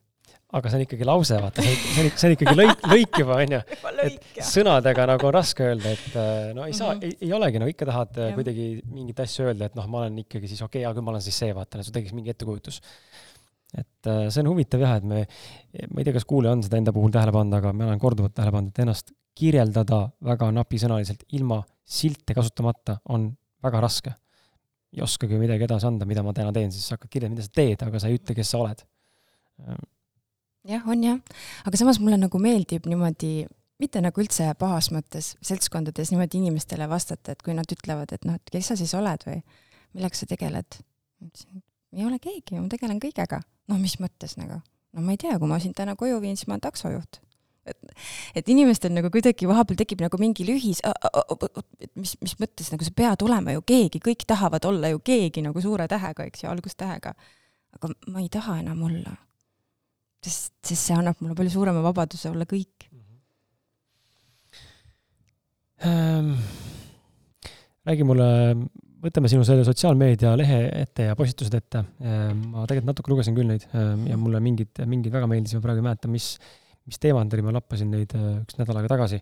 aga 0.54 0.70
see 0.70 0.78
on 0.78 0.84
ikkagi 0.84 1.06
lause, 1.08 1.38
vaata, 1.42 1.64
see 1.64 2.04
on, 2.04 2.10
see 2.12 2.28
on 2.28 2.34
ikkagi 2.36 2.54
lõik, 2.58 2.84
lõik 2.92 3.18
juba, 3.22 3.38
onju. 3.42 3.60
et 4.06 4.40
sõnadega 4.46 5.06
nagu 5.10 5.28
on 5.28 5.34
raske 5.34 5.66
öelda, 5.66 5.94
et 5.96 6.18
äh, 6.20 6.50
no 6.56 6.66
ei 6.68 6.76
saa 6.76 6.92
mm, 6.92 7.00
-hmm. 7.00 7.10
ei, 7.10 7.28
ei 7.28 7.34
olegi, 7.34 7.62
no 7.62 7.68
ikka 7.70 7.88
tahad 7.88 8.18
äh, 8.20 8.30
ja. 8.30 8.36
kuidagi 8.38 8.66
mingeid 8.86 9.22
asju 9.24 9.48
öelda, 9.48 9.70
et 9.70 9.78
noh, 9.78 9.88
ma 9.90 10.04
olen 10.04 10.20
ikkagi 10.22 10.50
siis 10.50 10.62
okei 10.62 10.84
okay,, 10.84 10.94
küll, 10.94 11.06
ma 11.06 11.14
olen 11.14 11.24
siis 11.24 11.38
see, 11.42 11.54
vaata, 11.56 11.82
sul 11.82 11.96
tekiks 11.96 12.14
mingi 12.14 12.30
ettekujutus. 12.34 12.80
et 13.74 14.10
äh, 14.10 14.26
see 14.30 14.44
on 14.44 14.50
huvitav 14.52 14.84
jah, 14.84 14.96
et 15.00 15.06
me, 15.10 15.24
ma 15.90 16.02
ei 16.02 16.06
tea, 16.06 16.14
kas 16.14 16.26
kuulaja 16.30 16.54
on 16.54 16.62
seda 16.66 16.78
enda 16.78 16.94
puhul 16.94 17.14
tähele 17.14 17.34
pannud, 17.34 17.58
aga 17.58 17.72
ma 17.74 17.88
olen 17.90 18.02
korduvalt 18.02 18.34
tähele 18.34 18.54
pannud, 18.54 18.74
et 18.74 18.84
ennast 18.86 19.10
kirjeldada 19.34 20.04
väga 20.22 20.52
napisõnaliselt, 20.54 21.24
ilma 21.34 21.64
silte 21.82 22.36
kasutamata, 22.36 23.00
on 23.10 23.32
väga 23.64 23.80
raske. 23.82 24.14
ei 24.94 25.02
oskagi 25.02 25.34
midagi 25.40 25.66
edasi 25.66 25.88
anda, 25.88 26.06
mida 26.06 26.22
ma 26.22 26.30
täna 26.32 26.52
teen, 26.54 26.70
siis 26.70 26.86
sa 26.86 26.94
hakkad 26.94 27.10
kirjeldama, 27.10 27.40
mida 27.40 27.48
sa 27.48 27.54
teed, 27.58 27.82
aga 27.82 27.98
sa 27.98 28.06
ei 28.06 28.20
ütle, 28.20 28.36
kes 28.38 28.54
sa 28.54 28.60
oled 28.62 28.84
jah, 30.68 30.86
on 30.88 31.04
jah, 31.04 31.20
aga 31.68 31.80
samas 31.80 32.00
mulle 32.02 32.18
nagu 32.20 32.40
meeldib 32.42 32.88
niimoodi, 32.90 33.44
mitte 33.82 34.02
nagu 34.04 34.22
üldse 34.22 34.50
pahas 34.60 34.90
mõttes, 34.94 35.34
seltskondades 35.44 36.12
niimoodi 36.12 36.40
inimestele 36.40 36.88
vastata, 36.90 37.34
et 37.34 37.42
kui 37.44 37.56
nad 37.56 37.70
ütlevad, 37.70 38.14
et 38.16 38.24
noh, 38.28 38.38
et 38.38 38.54
kes 38.54 38.72
sa 38.72 38.78
siis 38.78 38.94
oled 38.96 39.26
või 39.28 39.40
millega 39.94 40.18
sa 40.18 40.28
tegeled. 40.30 40.80
ei 41.94 42.06
ole 42.06 42.18
keegi, 42.18 42.58
ma 42.58 42.68
tegelen 42.70 43.02
kõigega. 43.02 43.42
noh, 43.68 43.80
mis 43.80 43.98
mõttes 44.00 44.38
nagu? 44.40 44.60
no 44.94 45.02
ma 45.02 45.14
ei 45.14 45.20
tea, 45.20 45.38
kui 45.38 45.50
ma 45.50 45.60
sind 45.60 45.76
täna 45.76 45.96
koju 45.98 46.20
viin, 46.22 46.36
siis 46.36 46.48
ma 46.48 46.56
olen 46.56 46.64
taksojuht. 46.64 47.20
et, 47.66 47.94
et 48.34 48.48
inimestel 48.48 48.92
nagu 48.92 49.10
kuidagi 49.10 49.48
vahepeal 49.48 49.78
tekib 49.80 50.00
nagu 50.04 50.18
mingi 50.20 50.46
lühis, 50.46 50.82
mis, 51.94 52.16
mis 52.20 52.36
mõttes 52.40 52.72
nagu 52.72 52.84
sa 52.84 52.92
pead 52.96 53.22
olema 53.26 53.56
ju 53.56 53.62
keegi, 53.66 54.00
kõik 54.04 54.26
tahavad 54.28 54.64
olla 54.64 54.92
ju 54.92 55.00
keegi 55.04 55.44
nagu 55.44 55.60
suure 55.60 55.88
tähega, 55.88 56.28
eks 56.28 56.44
ju, 56.44 56.50
algustähega. 56.50 57.14
aga 57.74 57.94
ma 58.06 58.20
ei 58.22 58.28
taha 58.30 58.60
enam 58.62 58.82
olla 58.86 59.16
sest, 60.24 60.52
sest 60.64 60.88
see 60.88 60.96
annab 60.96 61.20
mulle 61.22 61.36
palju 61.38 61.52
suurema 61.52 61.82
vabaduse 61.84 62.30
olla 62.30 62.46
kõik 62.48 62.88
ähm,. 65.84 66.34
räägi 67.84 68.06
mulle, 68.08 68.28
võtame 69.04 69.28
sinu 69.28 69.44
selle 69.44 69.64
sotsiaalmeedia 69.68 70.34
lehe 70.40 70.60
ette 70.80 71.10
ja 71.10 71.16
postitused 71.18 71.56
ette 71.58 71.84
ähm,. 71.84 72.46
ma 72.52 72.68
tegelikult 72.68 72.92
natuke 72.92 73.12
lugesin 73.12 73.36
küll 73.36 73.50
neid 73.50 73.66
ähm, 73.72 74.06
ja 74.10 74.20
mulle 74.20 74.40
mingid, 74.44 74.84
mingid 74.88 75.12
väga 75.14 75.28
meeldisid, 75.30 75.60
ma 75.60 75.66
praegu 75.68 75.82
ei 75.82 75.88
mäleta, 75.88 76.12
mis, 76.12 76.30
mis 76.88 77.02
teemad 77.02 77.32
oli, 77.36 77.44
ma 77.44 77.58
lappasin 77.58 77.92
neid 77.92 78.16
äh, 78.18 78.30
üks 78.42 78.60
nädal 78.60 78.80
aega 78.80 78.94
tagasi. 78.96 79.20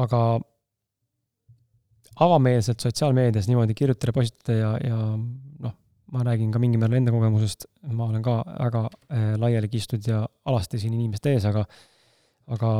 aga 0.00 0.22
avameelselt 2.20 2.82
sotsiaalmeedias 2.84 3.48
niimoodi 3.48 3.74
kirjutada, 3.76 4.12
postitada 4.12 4.56
ja, 4.58 4.72
ja 4.84 4.98
noh, 5.64 5.76
ma 6.10 6.24
räägin 6.26 6.50
ka 6.52 6.58
mingil 6.58 6.80
määral 6.82 6.98
enda 6.98 7.12
kogemusest, 7.14 7.66
ma 7.94 8.08
olen 8.10 8.22
ka 8.24 8.40
väga 8.46 8.82
äh, 8.88 9.26
laiali 9.38 9.68
kistud 9.70 10.06
ja 10.06 10.24
alasti 10.50 10.80
siin 10.82 10.94
inimeste 10.96 11.34
ees, 11.34 11.46
aga, 11.46 11.62
aga 12.50 12.72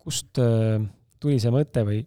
kust 0.00 0.40
äh, 0.40 0.80
tuli 1.20 1.38
see 1.42 1.52
mõte 1.52 1.84
või 1.84 2.00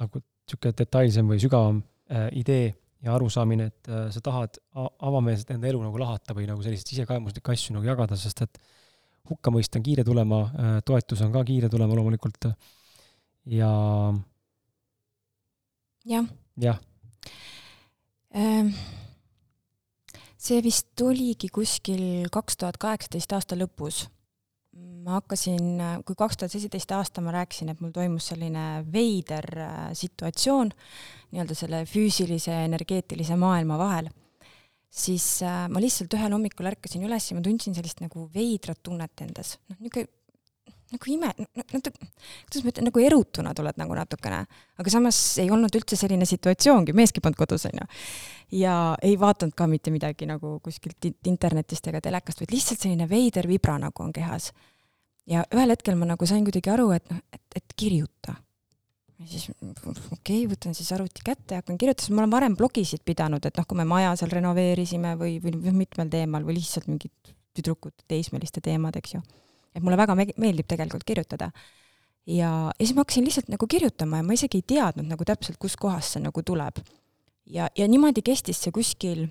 nagu 0.00 0.22
niisugune 0.22 0.78
detailsem 0.78 1.32
või 1.32 1.42
sügavam 1.42 1.80
äh, 2.12 2.28
idee 2.38 2.70
ja 3.02 3.14
arusaamine, 3.16 3.66
et 3.68 3.88
sa 4.10 4.20
tahad 4.24 4.56
avameelselt 4.74 5.50
enda 5.52 5.68
elu 5.68 5.82
nagu 5.82 5.98
lahata 6.00 6.34
või 6.34 6.46
nagu 6.48 6.62
selliseid 6.64 6.90
sisekaemuslikke 6.90 7.52
asju 7.52 7.74
nagu 7.76 7.86
jagada, 7.86 8.16
sest 8.18 8.40
et 8.46 8.58
hukkamõist 9.28 9.76
on 9.76 9.84
kiire 9.84 10.02
tulema 10.06 10.38
toetus 10.86 11.20
on 11.26 11.34
ka 11.34 11.42
kiire 11.46 11.68
tulema 11.70 11.94
loomulikult 11.98 12.48
ja 13.52 13.70
jah. 16.06 16.26
jah. 16.56 16.80
See 20.46 20.60
vist 20.64 20.92
tuligi 20.98 21.48
kuskil 21.52 22.28
kaks 22.32 22.60
tuhat 22.60 22.78
kaheksateist 22.80 23.32
aasta 23.36 23.58
lõpus. 23.58 24.04
Ma 25.06 25.20
hakkasin, 25.20 25.78
kui 26.04 26.18
kaks 26.18 26.36
tuhat 26.36 26.52
seitseteist 26.52 26.92
aasta 26.92 27.22
ma 27.24 27.32
rääkisin, 27.32 27.70
et 27.72 27.80
mul 27.80 27.94
toimus 27.94 28.26
selline 28.32 28.82
veider 28.92 29.46
äh, 29.62 29.76
situatsioon 29.96 30.72
nii-öelda 31.30 31.56
selle 31.56 31.84
füüsilise 31.88 32.50
ja 32.52 32.64
energeetilise 32.66 33.38
maailma 33.40 33.78
vahel, 33.80 34.10
siis 34.90 35.24
äh, 35.46 35.64
ma 35.70 35.80
lihtsalt 35.80 36.18
ühel 36.18 36.34
hommikul 36.34 36.68
ärkasin 36.72 37.06
üles 37.06 37.30
ja 37.30 37.38
ma 37.38 37.44
tundsin 37.46 37.78
sellist 37.78 38.02
nagu 38.02 38.26
veidrat 38.34 38.82
tunnet 38.82 39.24
endas, 39.24 39.56
noh, 39.70 39.78
niisugune 39.78 40.10
nagu 40.92 41.10
ime, 41.10 41.32
natuke, 41.56 42.08
kuidas 42.46 42.62
ma 42.62 42.70
ütlen, 42.70 42.88
nagu 42.90 43.02
erutuna 43.02 43.54
tuled 43.56 43.80
nagu 43.80 43.96
natukene, 43.98 44.44
aga 44.78 44.92
samas 44.92 45.18
ei 45.42 45.50
olnud 45.50 45.74
üldse 45.78 45.98
selline 45.98 46.28
situatsioongi, 46.28 46.94
meeski 46.96 47.22
polnud 47.24 47.40
kodus, 47.40 47.66
onju. 47.70 47.88
ja 48.60 48.76
ei 49.02 49.18
vaadanud 49.18 49.56
ka 49.58 49.66
mitte 49.70 49.90
midagi 49.94 50.28
nagu 50.30 50.58
kuskilt 50.64 51.10
internetist 51.26 51.90
ega 51.90 52.00
telekast, 52.04 52.44
vaid 52.44 52.54
lihtsalt 52.54 52.86
selline 52.86 53.10
veider 53.10 53.50
vibra 53.50 53.78
nagu 53.82 54.06
on 54.06 54.14
kehas 54.14 54.52
ja 55.30 55.44
ühel 55.54 55.74
hetkel 55.74 55.98
ma 55.98 56.08
nagu 56.08 56.26
sain 56.28 56.44
kuidagi 56.46 56.72
aru, 56.72 56.90
et 56.96 57.08
noh, 57.10 57.22
et, 57.34 57.44
et 57.58 57.76
kirjuta. 57.78 58.36
ja 59.16 59.26
siis 59.30 59.48
okei 59.50 60.12
okay,, 60.12 60.42
võtan 60.50 60.76
siis 60.76 60.90
arvuti 60.94 61.24
kätte 61.24 61.56
ja 61.56 61.62
hakkan 61.62 61.78
kirjutama, 61.80 62.04
sest 62.04 62.14
ma 62.14 62.22
olen 62.22 62.34
varem 62.34 62.58
blogisid 62.58 63.02
pidanud, 63.06 63.46
et 63.48 63.58
noh, 63.58 63.66
kui 63.68 63.78
me 63.78 63.86
maja 63.88 64.14
seal 64.20 64.32
renoveerisime 64.32 65.16
või, 65.20 65.38
või 65.42 65.74
mitmel 65.74 66.12
teemal 66.12 66.46
või 66.46 66.60
lihtsalt 66.60 66.90
mingid 66.90 67.34
tüdrukute 67.56 68.04
teismeliste 68.08 68.60
teemad, 68.64 68.98
eks 69.00 69.16
ju. 69.16 69.22
Et 69.76 69.84
mulle 69.84 69.98
väga 70.00 70.16
meeldib 70.16 70.66
tegelikult 70.68 71.04
kirjutada. 71.04 71.50
ja, 72.26 72.50
ja 72.78 72.82
siis 72.82 72.94
ma 72.96 73.04
hakkasin 73.04 73.24
lihtsalt 73.24 73.48
nagu 73.52 73.66
kirjutama 73.70 74.22
ja 74.22 74.26
ma 74.26 74.36
isegi 74.36 74.62
ei 74.62 74.68
teadnud 74.74 75.06
nagu 75.06 75.24
täpselt, 75.24 75.58
kuskohast 75.62 76.16
see 76.16 76.22
nagu 76.24 76.42
tuleb. 76.42 76.80
ja, 77.46 77.68
ja 77.76 77.88
niimoodi 77.88 78.22
kestis 78.22 78.62
see 78.62 78.72
kuskil, 78.72 79.26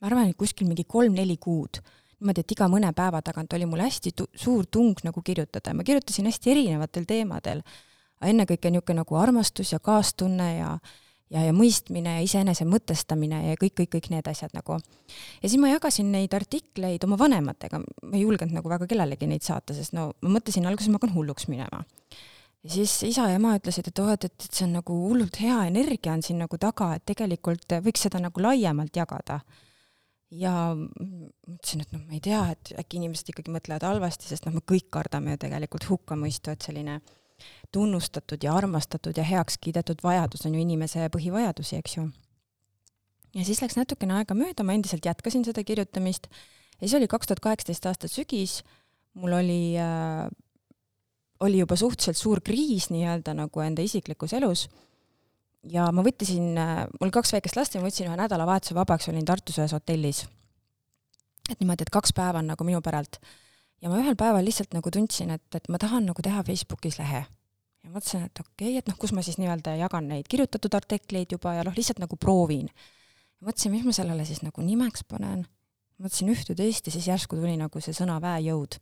ma 0.00 0.10
arvan, 0.10 0.30
et 0.30 0.36
kuskil 0.38 0.68
mingi 0.68 0.84
kolm-neli 0.84 1.38
kuud 1.40 1.80
niimoodi, 2.20 2.44
et 2.44 2.52
iga 2.52 2.68
mõne 2.72 2.92
päeva 2.96 3.20
tagant 3.22 3.52
oli 3.52 3.66
mul 3.68 3.82
hästi 3.84 4.12
tu 4.16 4.28
suur 4.34 4.66
tung 4.66 4.96
nagu 5.04 5.22
kirjutada 5.22 5.72
ja 5.72 5.76
ma 5.76 5.84
kirjutasin 5.84 6.28
hästi 6.30 6.50
erinevatel 6.50 7.04
teemadel. 7.04 7.62
ennekõike 8.22 8.70
niisugune 8.70 9.02
nagu 9.02 9.16
armastus 9.20 9.72
ja 9.72 9.78
kaastunne 9.78 10.56
ja 10.56 10.70
ja, 10.70 10.78
ja 11.34 11.52
mõistmine 11.54 12.16
ja 12.18 12.24
iseenese 12.24 12.66
mõtestamine 12.68 13.40
ja 13.48 13.58
kõik, 13.58 13.74
kõik, 13.80 13.90
kõik 13.96 14.08
need 14.14 14.28
asjad 14.30 14.54
nagu. 14.54 14.78
ja 15.42 15.48
siis 15.48 15.58
ma 15.60 15.72
jagasin 15.72 16.12
neid 16.12 16.34
artikleid 16.34 17.04
oma 17.04 17.18
vanematega, 17.18 17.80
ma 17.80 18.14
ei 18.14 18.22
julgenud 18.22 18.54
nagu 18.54 18.70
väga 18.70 18.86
kellelegi 18.90 19.28
neid 19.30 19.42
saata, 19.46 19.74
sest 19.74 19.96
no 19.96 20.12
ma 20.22 20.36
mõtlesin 20.38 20.66
alguses, 20.66 20.90
ma 20.90 21.00
hakkan 21.00 21.14
hulluks 21.16 21.48
minema. 21.50 21.82
ja 22.62 22.70
siis 22.78 22.94
isa 23.10 23.28
ja 23.30 23.40
ema 23.40 23.56
ütlesid, 23.58 23.90
et 23.90 24.02
oh, 24.02 24.12
et, 24.14 24.28
et, 24.30 24.48
see 24.50 24.66
on 24.68 24.78
nagu 24.78 25.02
hullult 25.08 25.40
hea 25.42 25.64
energia 25.66 26.14
on 26.14 26.22
siin 26.22 26.38
nagu 26.42 26.58
taga, 26.62 26.94
et 26.96 27.06
tegelikult 27.06 27.78
võiks 27.82 28.06
seda 28.06 28.22
nagu 28.22 28.42
laiemalt 28.42 28.94
jagada 28.96 29.40
ja 30.30 30.54
mõtlesin, 30.74 31.82
et 31.82 31.92
noh, 31.94 32.02
ma 32.06 32.16
ei 32.18 32.22
tea, 32.22 32.42
et 32.54 32.74
äkki 32.78 33.00
inimesed 33.00 33.30
ikkagi 33.30 33.52
mõtlevad 33.54 33.86
halvasti, 33.86 34.30
sest 34.30 34.46
noh, 34.46 34.54
me 34.56 34.62
kõik 34.66 34.88
kardame 34.94 35.34
ju 35.34 35.42
tegelikult 35.46 35.86
hukkamõistu, 35.90 36.54
et 36.54 36.66
selline 36.66 37.00
tunnustatud 37.72 38.42
ja 38.42 38.54
armastatud 38.54 39.16
ja 39.16 39.24
heaks 39.24 39.58
kiidetud 39.60 40.02
vajadus 40.04 40.46
on 40.46 40.54
ju 40.54 40.62
inimese 40.62 41.08
põhivajadusi, 41.12 41.80
eks 41.80 41.96
ju. 41.96 42.08
ja 43.34 43.44
siis 43.44 43.62
läks 43.62 43.76
natukene 43.76 44.20
aega 44.20 44.34
mööda, 44.34 44.64
ma 44.64 44.76
endiselt 44.76 45.04
jätkasin 45.04 45.44
seda 45.44 45.64
kirjutamist 45.64 46.30
ja 46.30 46.86
siis 46.86 46.96
oli 47.00 47.08
kaks 47.08 47.26
tuhat 47.26 47.44
kaheksateist 47.44 47.86
aasta 47.86 48.08
sügis, 48.08 48.62
mul 49.14 49.36
oli 49.38 49.76
äh,, 49.80 50.26
oli 51.40 51.60
juba 51.60 51.76
suhteliselt 51.76 52.16
suur 52.16 52.40
kriis 52.40 52.90
nii-öelda 52.90 53.34
nagu 53.36 53.60
enda 53.60 53.84
isiklikus 53.84 54.32
elus 54.36 54.66
ja 55.72 55.88
ma 55.94 56.04
võttisin, 56.04 56.54
mul 57.00 57.12
kaks 57.14 57.34
väikest 57.36 57.58
last 57.58 57.76
ja 57.76 57.82
ma 57.82 57.88
võtsin 57.88 58.08
ühe 58.08 58.18
nädalavahetuse 58.18 58.76
vabaks, 58.76 59.08
olin 59.10 59.26
Tartus 59.26 59.58
ühes 59.60 59.74
hotellis. 59.74 60.26
et 61.50 61.60
niimoodi, 61.60 61.86
et 61.86 61.92
kaks 61.94 62.12
päeva 62.12 62.40
on 62.42 62.50
nagu 62.50 62.64
minu 62.64 62.80
päralt. 62.82 63.20
ja 63.82 63.90
ma 63.90 63.98
ühel 64.00 64.16
päeval 64.16 64.44
lihtsalt 64.44 64.74
nagu 64.74 64.90
tundsin, 64.90 65.30
et, 65.30 65.54
et 65.54 65.68
ma 65.68 65.78
tahan 65.78 66.06
nagu 66.06 66.22
teha 66.22 66.42
Facebookis 66.42 66.98
lehe. 66.98 67.24
Ja 67.86 67.92
mõtlesin, 67.94 68.26
et 68.26 68.42
okei 68.42 68.72
okay,, 68.72 68.80
et 68.80 68.88
noh, 68.90 68.96
kus 68.98 69.14
ma 69.14 69.22
siis 69.24 69.38
nii-öelda 69.40 69.76
jagan 69.78 70.08
neid 70.10 70.26
kirjutatud 70.30 70.74
artikleid 70.74 71.32
juba 71.36 71.54
ja 71.56 71.66
noh, 71.66 71.74
lihtsalt 71.76 72.02
nagu 72.02 72.18
proovin. 72.18 72.70
mõtlesin, 73.44 73.72
mis 73.74 73.86
ma 73.86 73.94
sellele 73.94 74.26
siis 74.26 74.42
nagu 74.42 74.64
nimeks 74.64 75.06
panen. 75.06 75.46
mõtlesin 76.02 76.32
ühte-teist 76.32 76.86
ja 76.86 76.92
siis 76.92 77.06
järsku 77.08 77.38
tuli 77.38 77.56
nagu 77.56 77.80
see 77.80 77.94
sõna 77.96 78.18
väejõud. 78.20 78.78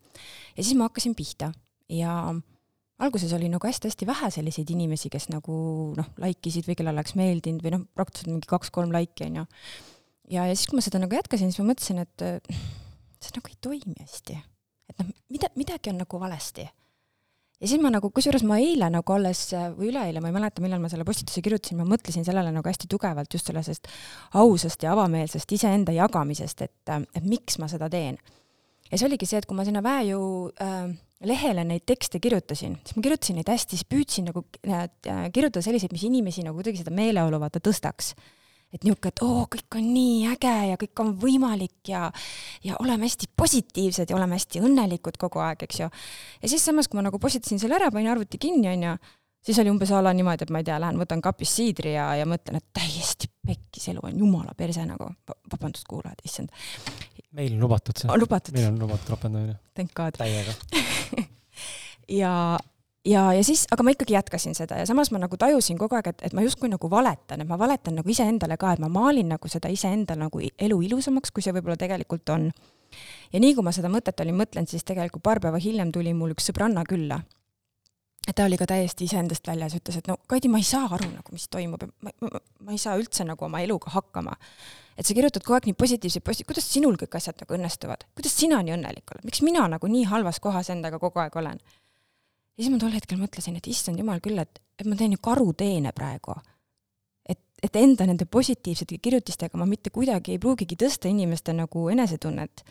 ja 0.57 0.62
siis 0.62 0.74
ma 0.78 0.88
hakkasin 0.88 1.14
pihta 1.14 1.52
ja 1.88 2.34
alguses 2.98 3.32
oli 3.36 3.50
nagu 3.52 3.66
hästi-hästi 3.66 4.07
vähe 4.07 4.30
selliseid 4.30 4.70
inimesi, 4.70 5.11
kes 5.11 5.28
nagu 5.28 5.57
noh, 5.98 6.12
like 6.22 6.48
isid 6.48 6.68
või 6.68 6.78
kellele 6.78 6.96
oleks 6.96 7.16
meeldinud 7.18 7.64
või 7.64 7.74
noh, 7.76 7.84
praktiliselt 7.94 8.32
mingi 8.32 8.48
kaks-kolm 8.50 8.94
like'i 8.94 9.28
onju. 9.28 9.44
ja, 10.30 10.46
ja 10.46 10.55
siis, 10.55 10.70
kui 10.70 10.78
ma 10.78 10.86
seda 10.86 11.02
nagu 11.02 11.18
jätkasin, 11.18 11.52
siis 11.52 11.61
ma 11.61 11.72
mõtlesin, 11.72 12.00
et 12.00 12.48
see 13.20 13.36
nagu 13.36 13.52
ei 13.52 13.61
toimi 13.61 13.98
hästi. 14.00 14.38
et 14.88 15.02
noh, 15.02 15.12
mida, 15.28 15.52
midagi 15.59 15.92
on 15.92 16.00
nagu 16.05 16.20
valesti. 16.20 16.68
Ja 17.61 17.70
siis 17.70 17.80
ma 17.82 17.90
nagu, 17.94 18.11
kusjuures 18.14 18.44
ma 18.48 18.59
eile 18.62 18.90
nagu 18.92 19.14
alles 19.14 19.46
või 19.78 19.90
üleeile, 19.92 20.22
ma 20.22 20.30
ei 20.30 20.36
mäleta, 20.36 20.62
millal 20.64 20.82
ma 20.82 20.90
selle 20.92 21.07
postituse 21.07 21.42
kirjutasin, 21.44 21.78
ma 21.80 21.86
mõtlesin 21.88 22.26
sellele 22.26 22.52
nagu 22.55 22.68
hästi 22.68 22.90
tugevalt 22.90 23.32
just 23.34 23.50
sellisest 23.50 23.90
ausast 24.40 24.84
ja 24.84 24.92
avameelsest 24.94 25.57
iseenda 25.57 25.94
jagamisest, 25.94 26.66
et, 26.66 26.94
et 27.14 27.24
miks 27.24 27.59
ma 27.62 27.70
seda 27.70 27.88
teen. 27.92 28.18
ja 28.90 28.98
see 28.98 29.09
oligi 29.09 29.26
see, 29.28 29.40
et 29.40 29.48
kui 29.48 29.57
ma 29.57 29.64
sinna 29.66 29.82
väejõu 29.84 30.28
äh, 30.61 30.94
lehele 31.24 31.64
neid 31.66 31.86
tekste 31.88 32.20
kirjutasin, 32.22 32.78
siis 32.84 32.96
ma 32.98 33.05
kirjutasin 33.07 33.38
neid 33.40 33.50
hästi, 33.50 33.78
siis 33.78 33.88
püüdsin 33.88 34.28
nagu 34.30 34.44
äh, 34.68 34.86
kirjutada 35.32 35.64
selliseid, 35.64 35.94
mis 35.94 36.05
inimesi 36.09 36.44
nagu 36.44 36.59
kuidagi 36.59 36.82
seda 36.82 36.94
meeleolu 36.94 37.40
vaata 37.42 37.62
tõstaks. 37.64 38.12
Et 38.74 38.84
niisugune, 38.84 39.12
et 39.12 39.24
oo, 39.24 39.44
kõik 39.50 39.78
on 39.78 39.88
nii 39.94 40.16
äge 40.32 40.54
ja 40.70 40.78
kõik 40.80 41.02
on 41.04 41.12
võimalik 41.22 41.90
ja, 41.90 42.06
ja 42.66 42.78
oleme 42.82 43.08
hästi 43.08 43.30
positiivsed 43.36 44.10
ja 44.10 44.16
oleme 44.18 44.38
hästi 44.38 44.64
õnnelikud 44.66 45.18
kogu 45.20 45.42
aeg, 45.44 45.66
eks 45.68 45.84
ju. 45.84 45.90
ja 46.42 46.50
siis 46.50 46.64
samas, 46.64 46.90
kui 46.90 46.98
ma 46.98 47.06
nagu 47.08 47.20
postitasin 47.22 47.62
selle 47.62 47.78
ära, 47.78 47.92
panin 47.94 48.12
arvuti 48.12 48.40
kinni, 48.42 48.72
onju, 48.72 48.96
siis 49.44 49.60
oli 49.62 49.72
umbes 49.72 49.94
a 49.94 50.02
la 50.02 50.14
niimoodi, 50.16 50.48
et 50.48 50.54
ma 50.54 50.62
ei 50.62 50.68
tea, 50.68 50.80
lähen 50.82 50.98
võtan 51.00 51.22
kapist 51.24 51.60
siidri 51.60 51.94
ja, 51.94 52.10
ja 52.18 52.26
mõtlen, 52.28 52.58
et 52.58 52.68
täiesti 52.74 53.30
pekkis 53.46 53.92
elu 53.94 54.02
on 54.10 54.18
jumala 54.24 54.56
perse 54.58 54.84
nagu, 54.88 55.10
vabandust, 55.52 55.86
kuulajad, 55.90 56.24
issand 56.26 56.50
meil 57.34 57.54
on 57.56 57.64
lubatud 57.66 57.98
see. 57.98 58.10
on 58.10 58.20
lubatud? 58.20 58.54
meil 58.54 58.68
on 58.70 58.78
lubatud 58.78 59.10
ropendamine. 59.14 59.56
Täiega 59.74 60.54
ja, 62.22 62.32
ja, 63.05 63.24
ja 63.32 63.44
siis, 63.44 63.66
aga 63.72 63.84
ma 63.86 63.94
ikkagi 63.94 64.16
jätkasin 64.16 64.57
seda 64.57 64.78
ja 64.80 64.86
samas 64.88 65.11
ma 65.14 65.20
nagu 65.22 65.36
tajusin 65.40 65.78
kogu 65.80 65.98
aeg, 65.98 66.12
et, 66.12 66.24
et 66.28 66.36
ma 66.36 66.44
justkui 66.44 66.70
nagu 66.72 66.90
valetan, 66.90 67.44
et 67.44 67.48
ma 67.48 67.59
valetan 67.61 67.98
nagu 68.00 68.11
iseendale 68.11 68.57
ka, 68.61 68.74
et 68.74 68.82
ma 68.82 68.90
maalin 68.92 69.34
nagu 69.34 69.50
seda 69.50 69.72
iseendal 69.72 70.20
nagu 70.26 70.42
elu 70.42 70.80
ilusamaks, 70.88 71.34
kui 71.34 71.44
see 71.44 71.55
võib-olla 71.57 71.78
tegelikult 71.80 72.34
on. 72.34 72.50
ja 73.32 73.40
nii 73.40 73.55
kui 73.55 73.66
ma 73.66 73.72
seda 73.74 73.90
mõtet 73.92 74.20
olin 74.24 74.38
mõtlenud, 74.38 74.70
siis 74.70 74.84
tegelikult 74.84 75.24
paar 75.24 75.40
päeva 75.40 75.61
hiljem 75.61 75.92
tuli 75.92 76.14
mul 76.14 76.36
üks 76.36 76.50
sõbranna 76.50 76.86
külla 76.88 77.22
ta 78.32 78.44
oli 78.44 78.57
ka 78.57 78.66
täiesti 78.68 79.05
iseendast 79.05 79.46
väljas, 79.46 79.74
ütles, 79.76 79.98
et 80.00 80.07
no 80.09 80.16
Kaidi, 80.30 80.48
ma 80.48 80.61
ei 80.61 80.64
saa 80.64 80.86
aru 80.88 81.11
nagu, 81.11 81.34
mis 81.34 81.44
toimub, 81.52 81.82
ma, 82.00 82.12
ma, 82.24 82.40
ma 82.64 82.72
ei 82.72 82.80
saa 82.80 82.96
üldse 82.96 83.26
nagu 83.28 83.44
oma 83.44 83.61
eluga 83.61 83.92
hakkama. 83.92 84.36
et 84.96 85.07
sa 85.07 85.14
kirjutad 85.14 85.44
kogu 85.44 85.59
aeg 85.59 85.68
nii 85.68 85.76
positiivseid 85.76 86.24
posti-, 86.24 86.46
kuidas 86.48 86.70
sinul 86.70 86.96
kõik 86.96 87.18
asjad 87.18 87.36
nagu 87.42 87.57
õnnestuvad, 87.59 88.07
kuidas 88.16 88.36
sina 88.38 88.62
nii 88.64 88.78
õnnelik 88.78 89.12
oled, 89.12 89.26
miks 89.28 89.42
mina 89.44 89.66
nagu 89.68 89.90
nii 89.90 90.07
halvas 90.09 90.40
kohas 90.40 90.70
endaga 90.72 91.02
kogu 91.02 91.20
aeg 91.20 91.36
olen? 91.36 91.61
Ja 92.57 92.62
siis 92.62 92.72
ma 92.72 92.78
tol 92.78 92.94
hetkel 92.94 93.18
mõtlesin, 93.20 93.57
et 93.59 93.68
issand 93.70 93.98
jumal 93.98 94.22
küll, 94.24 94.38
et, 94.38 94.61
et 94.78 94.86
ma 94.86 94.96
teen 94.98 95.16
ju 95.16 95.22
karuteene 95.22 95.92
praegu. 95.96 96.36
et, 97.28 97.40
et 97.62 97.76
enda 97.76 98.07
nende 98.07 98.26
positiivsete 98.26 98.98
kirjutistega 98.98 99.59
ma 99.59 99.66
mitte 99.66 99.90
kuidagi 99.90 100.34
ei 100.34 100.38
pruugigi 100.38 100.76
tõsta 100.76 101.09
inimeste 101.09 101.52
nagu 101.52 101.88
enesetunnet, 101.88 102.64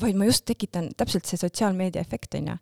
vaid 0.00 0.16
ma 0.16 0.28
just 0.28 0.44
tekitan 0.44 0.90
täpselt 0.96 1.26
see 1.26 1.38
sotsiaalmeedia 1.40 2.00
efekt, 2.00 2.34
on 2.34 2.52
ju 2.52 2.56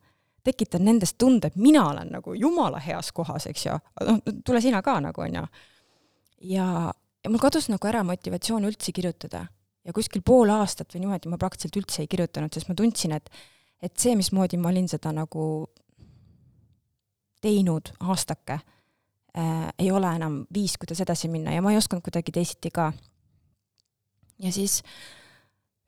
tekitan 0.44 0.84
nendest 0.84 1.16
tunde, 1.18 1.48
et 1.48 1.56
mina 1.56 1.86
olen 1.88 2.10
nagu 2.12 2.34
jumala 2.36 2.78
heas 2.84 3.10
kohas, 3.16 3.46
eks 3.48 3.66
ju, 3.66 3.78
noh, 4.04 4.20
tule 4.44 4.60
sina 4.60 4.82
ka 4.84 4.98
nagu, 5.00 5.24
on 5.24 5.38
ju. 5.40 5.44
ja, 6.52 6.66
ja 7.24 7.30
mul 7.32 7.40
kadus 7.40 7.70
nagu 7.72 7.88
ära 7.88 8.02
motivatsioon 8.04 8.68
üldse 8.68 8.92
kirjutada 8.92 9.46
ja 9.84 9.94
kuskil 9.96 10.24
pool 10.24 10.52
aastat 10.52 10.92
või 10.94 11.04
niimoodi 11.04 11.32
ma 11.32 11.40
praktiliselt 11.40 11.80
üldse 11.80 12.04
ei 12.04 12.10
kirjutanud, 12.12 12.52
sest 12.52 12.68
ma 12.68 12.76
tundsin, 12.76 13.16
et, 13.16 13.30
et 13.80 13.96
see, 14.00 14.12
mismoodi 14.20 14.60
ma 14.60 14.70
olin 14.72 14.88
seda 14.90 15.12
nagu 15.16 15.46
teinud 17.44 17.92
aastake 18.00 18.58
äh,, 18.58 19.68
ei 19.78 19.90
ole 19.92 20.10
enam 20.16 20.42
viis, 20.54 20.78
kuidas 20.80 21.02
edasi 21.04 21.30
minna 21.32 21.54
ja 21.54 21.62
ma 21.64 21.74
ei 21.74 21.80
osanud 21.80 22.04
kuidagi 22.04 22.34
teisiti 22.34 22.72
ka. 22.74 22.92
ja 24.42 24.52
siis 24.52 24.80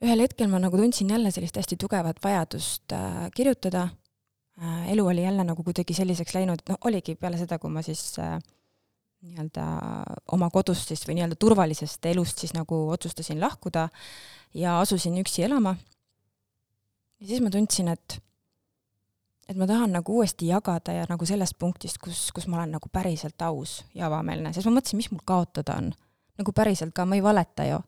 ühel 0.05 0.21
hetkel 0.25 0.51
ma 0.53 0.61
nagu 0.63 0.77
tundsin 0.77 1.11
jälle 1.11 1.33
sellist 1.35 1.57
hästi 1.57 1.79
tugevat 1.81 2.21
vajadust 2.25 2.93
äh, 2.93 3.31
kirjutada 3.35 3.89
äh,, 4.63 4.93
elu 4.93 5.07
oli 5.07 5.25
jälle 5.25 5.45
nagu 5.45 5.65
kuidagi 5.65 5.95
selliseks 5.95 6.37
läinud, 6.37 6.67
noh, 6.69 6.79
oligi 6.85 7.17
peale 7.17 7.41
seda, 7.41 7.59
kui 7.59 7.73
ma 7.73 7.83
siis 7.87 8.13
äh, 8.23 8.37
nii-öelda 9.27 9.65
oma 10.33 10.49
kodust 10.53 10.91
siis 10.91 11.05
või 11.09 11.19
nii-öelda 11.19 11.39
turvalisest 11.41 12.07
elust 12.11 12.43
siis 12.43 12.55
nagu 12.57 12.87
otsustasin 12.95 13.41
lahkuda 13.41 13.89
ja 14.55 14.79
asusin 14.81 15.17
üksi 15.23 15.45
elama. 15.47 15.77
ja 17.21 17.27
siis 17.27 17.43
ma 17.43 17.51
tundsin, 17.51 17.89
et, 17.89 18.19
et 19.49 19.57
ma 19.57 19.67
tahan 19.69 19.93
nagu 19.95 20.17
uuesti 20.19 20.49
jagada 20.51 20.93
ja 20.93 21.05
nagu 21.09 21.27
sellest 21.29 21.59
punktist, 21.59 22.01
kus, 22.03 22.31
kus 22.35 22.49
ma 22.51 22.61
olen 22.61 22.75
nagu 22.79 22.91
päriselt 22.93 23.43
aus 23.47 23.85
ja 23.95 24.09
avameelne, 24.11 24.53
sest 24.53 24.67
ma 24.67 24.79
mõtlesin, 24.79 25.01
mis 25.01 25.13
mul 25.13 25.23
kaotada 25.25 25.79
on. 25.79 25.93
nagu 26.37 26.53
päriselt 26.53 26.93
ka, 26.93 27.07
ma 27.09 27.17
ei 27.17 27.23
valeta 27.25 27.65
ju 27.65 27.79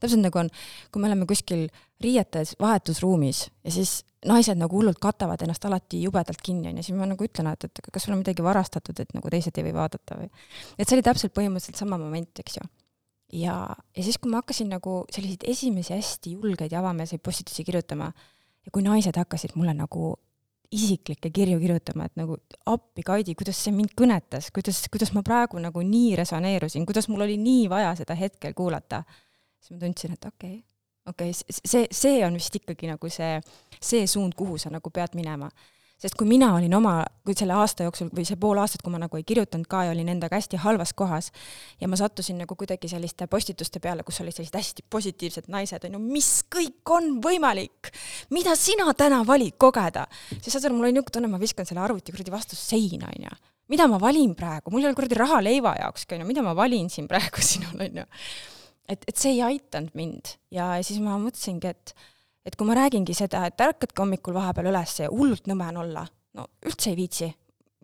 täpselt 0.00 0.24
nagu 0.24 0.40
on, 0.40 0.48
kui 0.92 1.02
me 1.02 1.10
oleme 1.10 1.26
kuskil 1.28 1.66
riietes 2.00 2.54
vahetusruumis 2.60 3.42
ja 3.64 3.74
siis 3.74 4.00
naised 4.26 4.58
nagu 4.60 4.76
hullult 4.76 5.00
katavad 5.00 5.40
ennast 5.44 5.64
alati 5.68 6.02
jubedalt 6.04 6.42
kinni, 6.44 6.70
onju, 6.72 6.84
siis 6.84 6.96
ma 6.96 7.08
nagu 7.08 7.24
ütlen, 7.24 7.48
et, 7.52 7.68
et 7.68 7.80
kas 7.92 8.04
sul 8.04 8.14
on 8.16 8.20
midagi 8.20 8.44
varastatud, 8.44 8.98
et 9.00 9.14
nagu 9.16 9.32
teised 9.32 9.56
ei 9.56 9.66
või 9.68 9.76
vaadata 9.78 10.18
või. 10.20 10.28
et 10.76 10.88
see 10.88 10.98
oli 10.98 11.06
täpselt 11.06 11.34
põhimõtteliselt 11.36 11.80
sama 11.80 11.98
moment, 12.00 12.42
eks 12.42 12.58
ju. 12.60 12.66
ja, 13.42 13.56
ja 13.96 14.04
siis, 14.04 14.20
kui 14.20 14.32
ma 14.32 14.42
hakkasin 14.42 14.72
nagu 14.76 15.00
selliseid 15.12 15.46
esimesi 15.48 15.96
hästi 15.96 16.36
julgeid 16.36 16.72
ja 16.72 16.82
avameelseid 16.84 17.24
postitusi 17.24 17.64
kirjutama 17.64 18.10
ja 18.10 18.72
kui 18.72 18.84
naised 18.84 19.16
hakkasid 19.16 19.56
mulle 19.56 19.76
nagu 19.76 20.14
isiklikke 20.70 21.32
kirju 21.34 21.58
kirjutama, 21.58 22.06
et 22.06 22.18
nagu 22.20 22.36
appi, 22.70 23.02
Kaidi, 23.02 23.34
kuidas 23.34 23.58
see 23.58 23.72
mind 23.74 23.96
kõnetas, 23.98 24.52
kuidas, 24.54 24.84
kuidas 24.92 25.10
ma 25.16 25.24
praegu 25.26 25.58
nagu 25.58 25.82
nii 25.82 26.14
resoneerusin, 26.20 26.86
kuidas 26.86 27.08
mul 27.10 27.26
oli 27.26 27.34
nii 27.40 27.66
vaja 27.72 27.96
seda 27.98 28.14
hetkel 28.14 28.54
kuulata 28.54 29.02
siis 29.60 29.76
ma 29.76 29.86
tundsin, 29.86 30.12
et 30.16 30.24
okei 30.24 30.54
okay,, 30.54 30.62
okei 31.06 31.30
okay,, 31.30 31.60
see, 31.64 31.86
see 31.92 32.24
on 32.26 32.38
vist 32.38 32.56
ikkagi 32.56 32.90
nagu 32.90 33.12
see, 33.12 33.38
see 33.80 34.06
suund, 34.10 34.36
kuhu 34.38 34.58
sa 34.58 34.72
nagu 34.72 34.90
pead 34.90 35.16
minema. 35.18 35.50
Sest 36.00 36.16
kui 36.18 36.28
mina 36.28 36.50
olin 36.56 36.72
oma, 36.76 36.94
kui 37.26 37.36
selle 37.36 37.54
aasta 37.60 37.84
jooksul 37.86 38.10
või 38.16 38.24
see 38.28 38.38
pool 38.40 38.60
aastat, 38.62 38.82
kui 38.84 38.92
ma 38.92 39.00
nagu 39.02 39.18
ei 39.18 39.26
kirjutanud 39.26 39.68
ka 39.70 39.84
ja 39.86 39.94
olin 39.94 40.08
endaga 40.12 40.38
hästi 40.38 40.60
halvas 40.64 40.94
kohas 40.96 41.30
ja 41.80 41.88
ma 41.90 41.98
sattusin 42.00 42.40
nagu 42.40 42.56
kuidagi 42.58 42.88
selliste 42.90 43.28
postituste 43.30 43.82
peale, 43.84 44.04
kus 44.06 44.20
olid 44.24 44.36
sellised 44.36 44.56
hästi 44.56 44.86
positiivsed 44.90 45.50
naised, 45.52 45.84
on 45.86 45.98
ju, 45.98 46.02
mis 46.02 46.30
kõik 46.52 46.94
on 46.96 47.12
võimalik, 47.24 47.92
mida 48.34 48.56
sina 48.58 48.88
täna 48.96 49.22
valid 49.28 49.58
kogeda, 49.60 50.06
siis 50.38 50.54
saad 50.54 50.70
aru, 50.70 50.78
mul 50.78 50.88
oli 50.88 50.96
niisugune 50.96 51.18
tunne, 51.18 51.32
ma 51.32 51.42
viskan 51.42 51.68
selle 51.68 51.84
arvuti 51.84 52.14
kuradi 52.14 52.32
vastu 52.32 52.58
seina, 52.58 53.12
on 53.12 53.28
ju 53.28 53.40
mida 53.70 53.86
ma 53.86 54.00
valin 54.02 54.32
praegu, 54.34 54.72
mul 54.74 54.82
ei 54.82 54.88
ole 54.88 54.96
kuradi 54.98 55.14
raha 55.14 55.36
leiva 55.46 55.76
jaokski, 55.78 56.16
on 56.16 56.24
ju, 56.24 56.30
mida 56.32 56.42
ma 56.42 56.56
valin 56.58 56.88
siin 56.90 57.06
praegu 57.10 57.44
sinul, 57.52 57.76
on 57.78 58.02
ju 58.02 58.08
et, 58.90 59.04
et 59.06 59.16
see 59.16 59.36
ei 59.36 59.42
aidanud 59.46 59.94
mind. 59.98 60.34
Ja 60.54 60.72
siis 60.86 61.00
ma 61.02 61.16
mõtlesingi, 61.20 61.70
et, 61.70 61.94
et 62.50 62.56
kui 62.58 62.68
ma 62.68 62.76
räägingi 62.78 63.14
seda, 63.16 63.44
et 63.48 63.62
ärkadki 63.62 64.02
hommikul 64.02 64.34
vahepeal 64.36 64.70
üles 64.72 64.96
ja 64.98 65.10
hullult 65.12 65.46
nõme 65.50 65.68
on 65.72 65.80
olla, 65.84 66.04
no 66.36 66.48
üldse 66.66 66.92
ei 66.92 66.98
viitsi. 66.98 67.30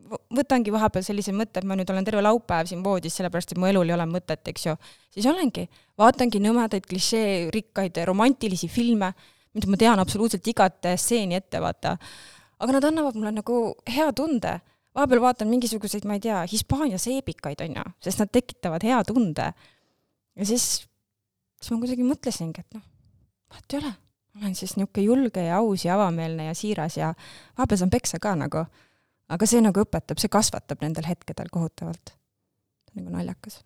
võtangi 0.07 0.71
vahepeal 0.71 1.03
sellise 1.03 1.33
mõtte, 1.35 1.59
et 1.59 1.67
ma 1.67 1.75
nüüd 1.75 1.89
olen 1.91 2.05
terve 2.07 2.21
laupäev 2.23 2.69
siin 2.71 2.83
voodis, 2.85 3.17
sellepärast 3.19 3.53
et 3.53 3.59
mu 3.59 3.67
elul 3.67 3.89
ei 3.89 3.95
ole 3.97 4.07
mõtet, 4.07 4.43
eks 4.53 4.67
ju. 4.67 4.77
siis 5.11 5.27
olengi, 5.27 5.67
vaatangi 5.99 6.43
nõmedaid 6.43 6.87
klišeerikkaid 6.87 8.03
romantilisi 8.07 8.69
filme, 8.69 9.13
mida 9.55 9.71
ma 9.71 9.77
tean 9.81 9.99
absoluutselt 9.99 10.47
igat 10.47 10.93
stseeni 10.95 11.39
ette, 11.41 11.61
vaata. 11.61 11.97
aga 12.59 12.79
nad 12.79 12.85
annavad 12.85 13.17
mulle 13.19 13.33
nagu 13.41 13.61
hea 13.89 14.13
tunde 14.13 14.61
vahepeal 14.97 15.21
vaatan 15.21 15.49
mingisuguseid, 15.49 16.05
ma 16.09 16.17
ei 16.17 16.21
tea, 16.25 16.43
Hispaania 16.51 16.99
seebikaid, 16.99 17.61
on 17.61 17.81
ju, 17.81 17.89
sest 18.07 18.23
nad 18.23 18.31
tekitavad 18.33 18.85
hea 18.87 19.03
tunde. 19.05 19.53
ja 20.37 20.47
siis 20.47 20.87
siis 21.61 21.73
ma 21.73 21.81
kuidagi 21.83 22.07
mõtlesingi, 22.07 22.63
et 22.63 22.77
noh, 22.77 22.85
vahet 23.53 23.75
ei 23.75 23.81
ole, 23.81 23.93
olen 24.41 24.55
siis 24.55 24.77
niisugune 24.77 25.05
julge 25.07 25.45
ja 25.47 25.61
aus 25.61 25.85
ja 25.85 25.95
avameelne 25.97 26.51
ja 26.51 26.57
siiras 26.57 26.97
ja 26.97 27.13
vahepeal 27.59 27.83
saan 27.83 27.93
peksa 27.93 28.21
ka 28.23 28.35
nagu. 28.39 28.67
aga 29.29 29.47
see 29.47 29.59
nagu 29.63 29.83
õpetab, 29.83 30.21
see 30.23 30.31
kasvatab 30.31 30.85
nendel 30.85 31.09
hetkedel 31.09 31.49
kohutavalt. 31.53 32.15
nagu 32.95 33.11
naljakas. 33.11 33.63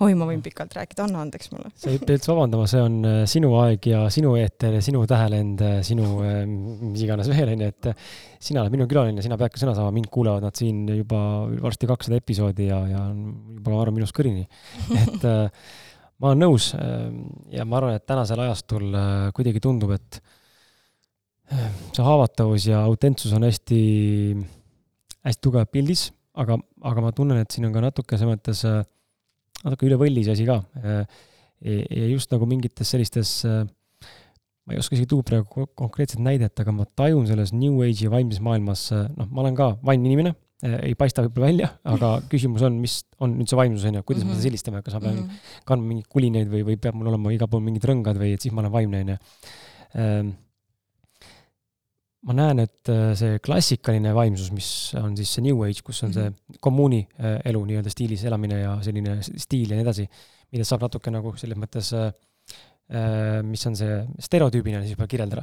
oi, 0.00 0.14
ma 0.18 0.26
võin 0.28 0.42
pikalt 0.42 0.74
rääkida, 0.74 1.06
anna 1.06 1.22
andeks 1.22 1.50
mulle. 1.52 1.70
sa 1.78 1.90
ei 1.92 2.00
pea 2.02 2.18
üldse 2.18 2.32
vabandama, 2.32 2.66
see 2.70 2.82
on 2.82 2.98
äh, 3.06 3.22
sinu 3.30 3.52
aeg 3.60 3.86
ja 3.92 4.04
sinu 4.12 4.34
eeter 4.40 4.76
ja 4.78 4.82
sinu 4.82 5.04
tähelend, 5.06 5.62
äh, 5.62 5.80
sinu 5.86 6.10
äh, 6.26 6.42
mis 6.46 7.06
iganes 7.06 7.30
veel, 7.30 7.54
onju, 7.54 7.70
et 7.70 7.90
sina 8.42 8.64
oled 8.64 8.74
minu 8.74 8.88
külaline, 8.90 9.22
sina 9.24 9.38
peadki 9.40 9.62
sõna 9.62 9.76
saama, 9.78 9.94
mind 9.94 10.10
kuulavad 10.12 10.44
nad 10.44 10.58
siin 10.58 10.84
juba 10.90 11.20
varsti 11.62 11.88
kakssada 11.88 12.18
episoodi 12.18 12.70
ja, 12.72 12.82
ja 12.90 13.08
juba, 13.14 13.70
ma 13.70 13.82
arvan, 13.84 14.00
minust 14.00 14.16
kõrini. 14.16 14.48
et 15.04 15.30
ma 16.20 16.32
olen 16.32 16.42
nõus 16.46 16.70
ähm, 16.78 17.22
ja 17.52 17.66
ma 17.68 17.80
arvan, 17.80 17.96
et 17.98 18.06
tänasel 18.08 18.40
ajastul 18.46 18.88
äh, 18.88 19.14
kuidagi 19.36 19.62
tundub, 19.64 19.92
et 19.96 20.20
äh, 21.52 21.68
see 21.92 22.04
haavatavus 22.06 22.68
ja 22.70 22.82
autentsus 22.88 23.34
on 23.36 23.46
hästi, 23.46 23.80
hästi 25.26 25.44
tugev 25.44 25.68
pildis, 25.72 26.08
aga, 26.36 26.58
aga 26.88 27.04
ma 27.04 27.14
tunnen, 27.16 27.40
et 27.42 27.52
siin 27.52 27.68
on 27.68 27.76
ka 27.76 27.84
natuke 27.84 28.16
selles 28.16 28.32
mõttes 28.36 28.64
äh, 28.68 28.82
natuke 29.64 29.88
üle 29.88 30.00
võlli 30.00 30.24
see 30.24 30.36
asi 30.36 30.48
ka. 30.48 30.60
ja 31.64 32.06
just 32.10 32.30
nagu 32.30 32.44
mingites 32.46 32.90
sellistes, 32.92 33.30
ma 33.48 34.74
ei 34.74 34.78
oska 34.78 34.92
isegi 34.92 35.08
tuua 35.08 35.24
praegu 35.24 35.64
konkreetset 35.72 36.20
näidet, 36.20 36.52
aga 36.60 36.74
ma 36.76 36.84
tajun 36.84 37.24
selles 37.26 37.54
New 37.56 37.80
Age'i 37.80 38.10
vaimses 38.12 38.42
maailmas, 38.44 38.90
noh, 38.92 39.30
ma 39.30 39.40
olen 39.42 39.56
ka 39.56 39.70
vaimne 39.80 40.12
inimene 40.12 40.34
ei 40.64 40.94
paista 40.96 41.24
võib-olla 41.24 41.50
välja, 41.50 41.68
aga 41.84 42.14
küsimus 42.32 42.64
on, 42.64 42.78
mis 42.80 43.00
on 43.22 43.36
nüüd 43.40 43.50
see 43.50 43.58
vaimsus, 43.58 43.84
on 43.88 43.98
ju, 43.98 44.02
kuidas 44.08 44.24
mm 44.24 44.30
-hmm. 44.30 44.32
me 44.32 44.36
seda 44.36 44.40
mhm. 44.40 44.46
sildistame, 44.46 44.82
kas 44.82 44.96
ma 44.96 45.00
pean 45.00 45.14
mm 45.18 45.28
-hmm. 45.28 45.60
kandma 45.68 45.88
mingeid 45.90 46.08
kulineid 46.08 46.48
või, 46.48 46.64
või 46.70 46.76
peab 46.80 46.96
mul 46.96 47.12
olema 47.12 47.32
igal 47.32 47.48
pool 47.48 47.62
mingid 47.62 47.84
rõngad 47.84 48.16
või 48.16 48.32
et 48.34 48.40
siis 48.40 48.54
ma 48.54 48.64
olen 48.64 48.72
vaimne, 48.72 49.00
on 49.00 49.08
ju. 49.08 49.18
Ähm, 49.96 50.30
ma 52.26 52.32
näen, 52.32 52.58
et 52.58 52.88
äh, 52.88 53.14
see 53.14 53.38
klassikaline 53.38 54.14
vaimsus, 54.14 54.50
mis 54.50 54.94
on 54.94 55.16
siis 55.16 55.34
see 55.34 55.42
New 55.42 55.62
Age, 55.62 55.82
kus 55.84 56.02
on 56.02 56.12
see 56.12 56.30
mhm. 56.30 56.58
kommuuni 56.60 57.06
äh, 57.20 57.38
elu 57.44 57.64
nii-öelda 57.64 57.90
stiilis 57.90 58.24
elamine 58.24 58.60
ja 58.60 58.78
selline 58.82 59.20
stiil 59.22 59.70
ja 59.70 59.76
nii 59.76 59.84
edasi, 59.84 60.08
millest 60.52 60.72
saab 60.72 60.88
natuke 60.88 61.10
nagu 61.10 61.36
selles 61.36 61.58
mõttes, 61.58 61.92
mis 63.42 63.66
on 63.66 63.74
see 63.74 63.94
stereotüübina 64.22 64.78
siis 64.78 64.92
võib-olla 64.92 65.10
kirjeldada 65.10 65.42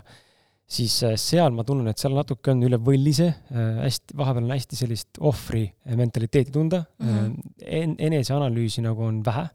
siis 0.69 0.95
äh, 1.05 1.15
seal 1.19 1.53
ma 1.55 1.65
tunnen, 1.67 1.89
et 1.91 2.01
seal 2.01 2.15
natuke 2.15 2.53
on 2.53 2.63
üle 2.67 2.79
võllise, 2.81 3.29
äh, 3.53 3.81
hästi, 3.83 4.15
vahepeal 4.19 4.47
on 4.47 4.53
hästi 4.55 4.79
sellist 4.79 5.19
ohvri 5.23 5.65
äh, 5.67 5.97
mentaliteeti 5.99 6.53
tunda 6.53 6.83
mm, 6.83 7.09
-hmm. 7.09 7.51
en-, 7.79 7.97
eneseanalüüsi 8.11 8.85
nagu 8.85 9.03
on 9.03 9.21
vähe. 9.25 9.49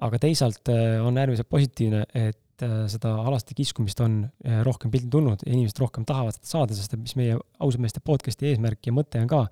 aga 0.00 0.18
teisalt 0.18 0.68
on 1.04 1.18
äärmiselt 1.20 1.48
positiivne, 1.48 2.06
et 2.14 2.62
seda 2.88 3.10
alaste 3.20 3.52
kiskumist 3.54 3.98
on 4.00 4.30
rohkem 4.64 4.90
pilti 4.90 5.10
tulnud 5.12 5.42
ja 5.44 5.52
inimesed 5.52 5.76
rohkem 5.76 6.06
tahavad 6.08 6.32
seda 6.38 6.46
saada, 6.46 6.74
sest 6.74 6.94
et 6.94 7.00
mis 7.00 7.12
meie 7.20 7.36
ausad 7.60 7.82
meeste 7.84 8.00
podcast'i 8.00 8.48
eesmärk 8.48 8.86
ja 8.86 8.94
mõte 8.96 9.20
on 9.20 9.28
ka, 9.28 9.42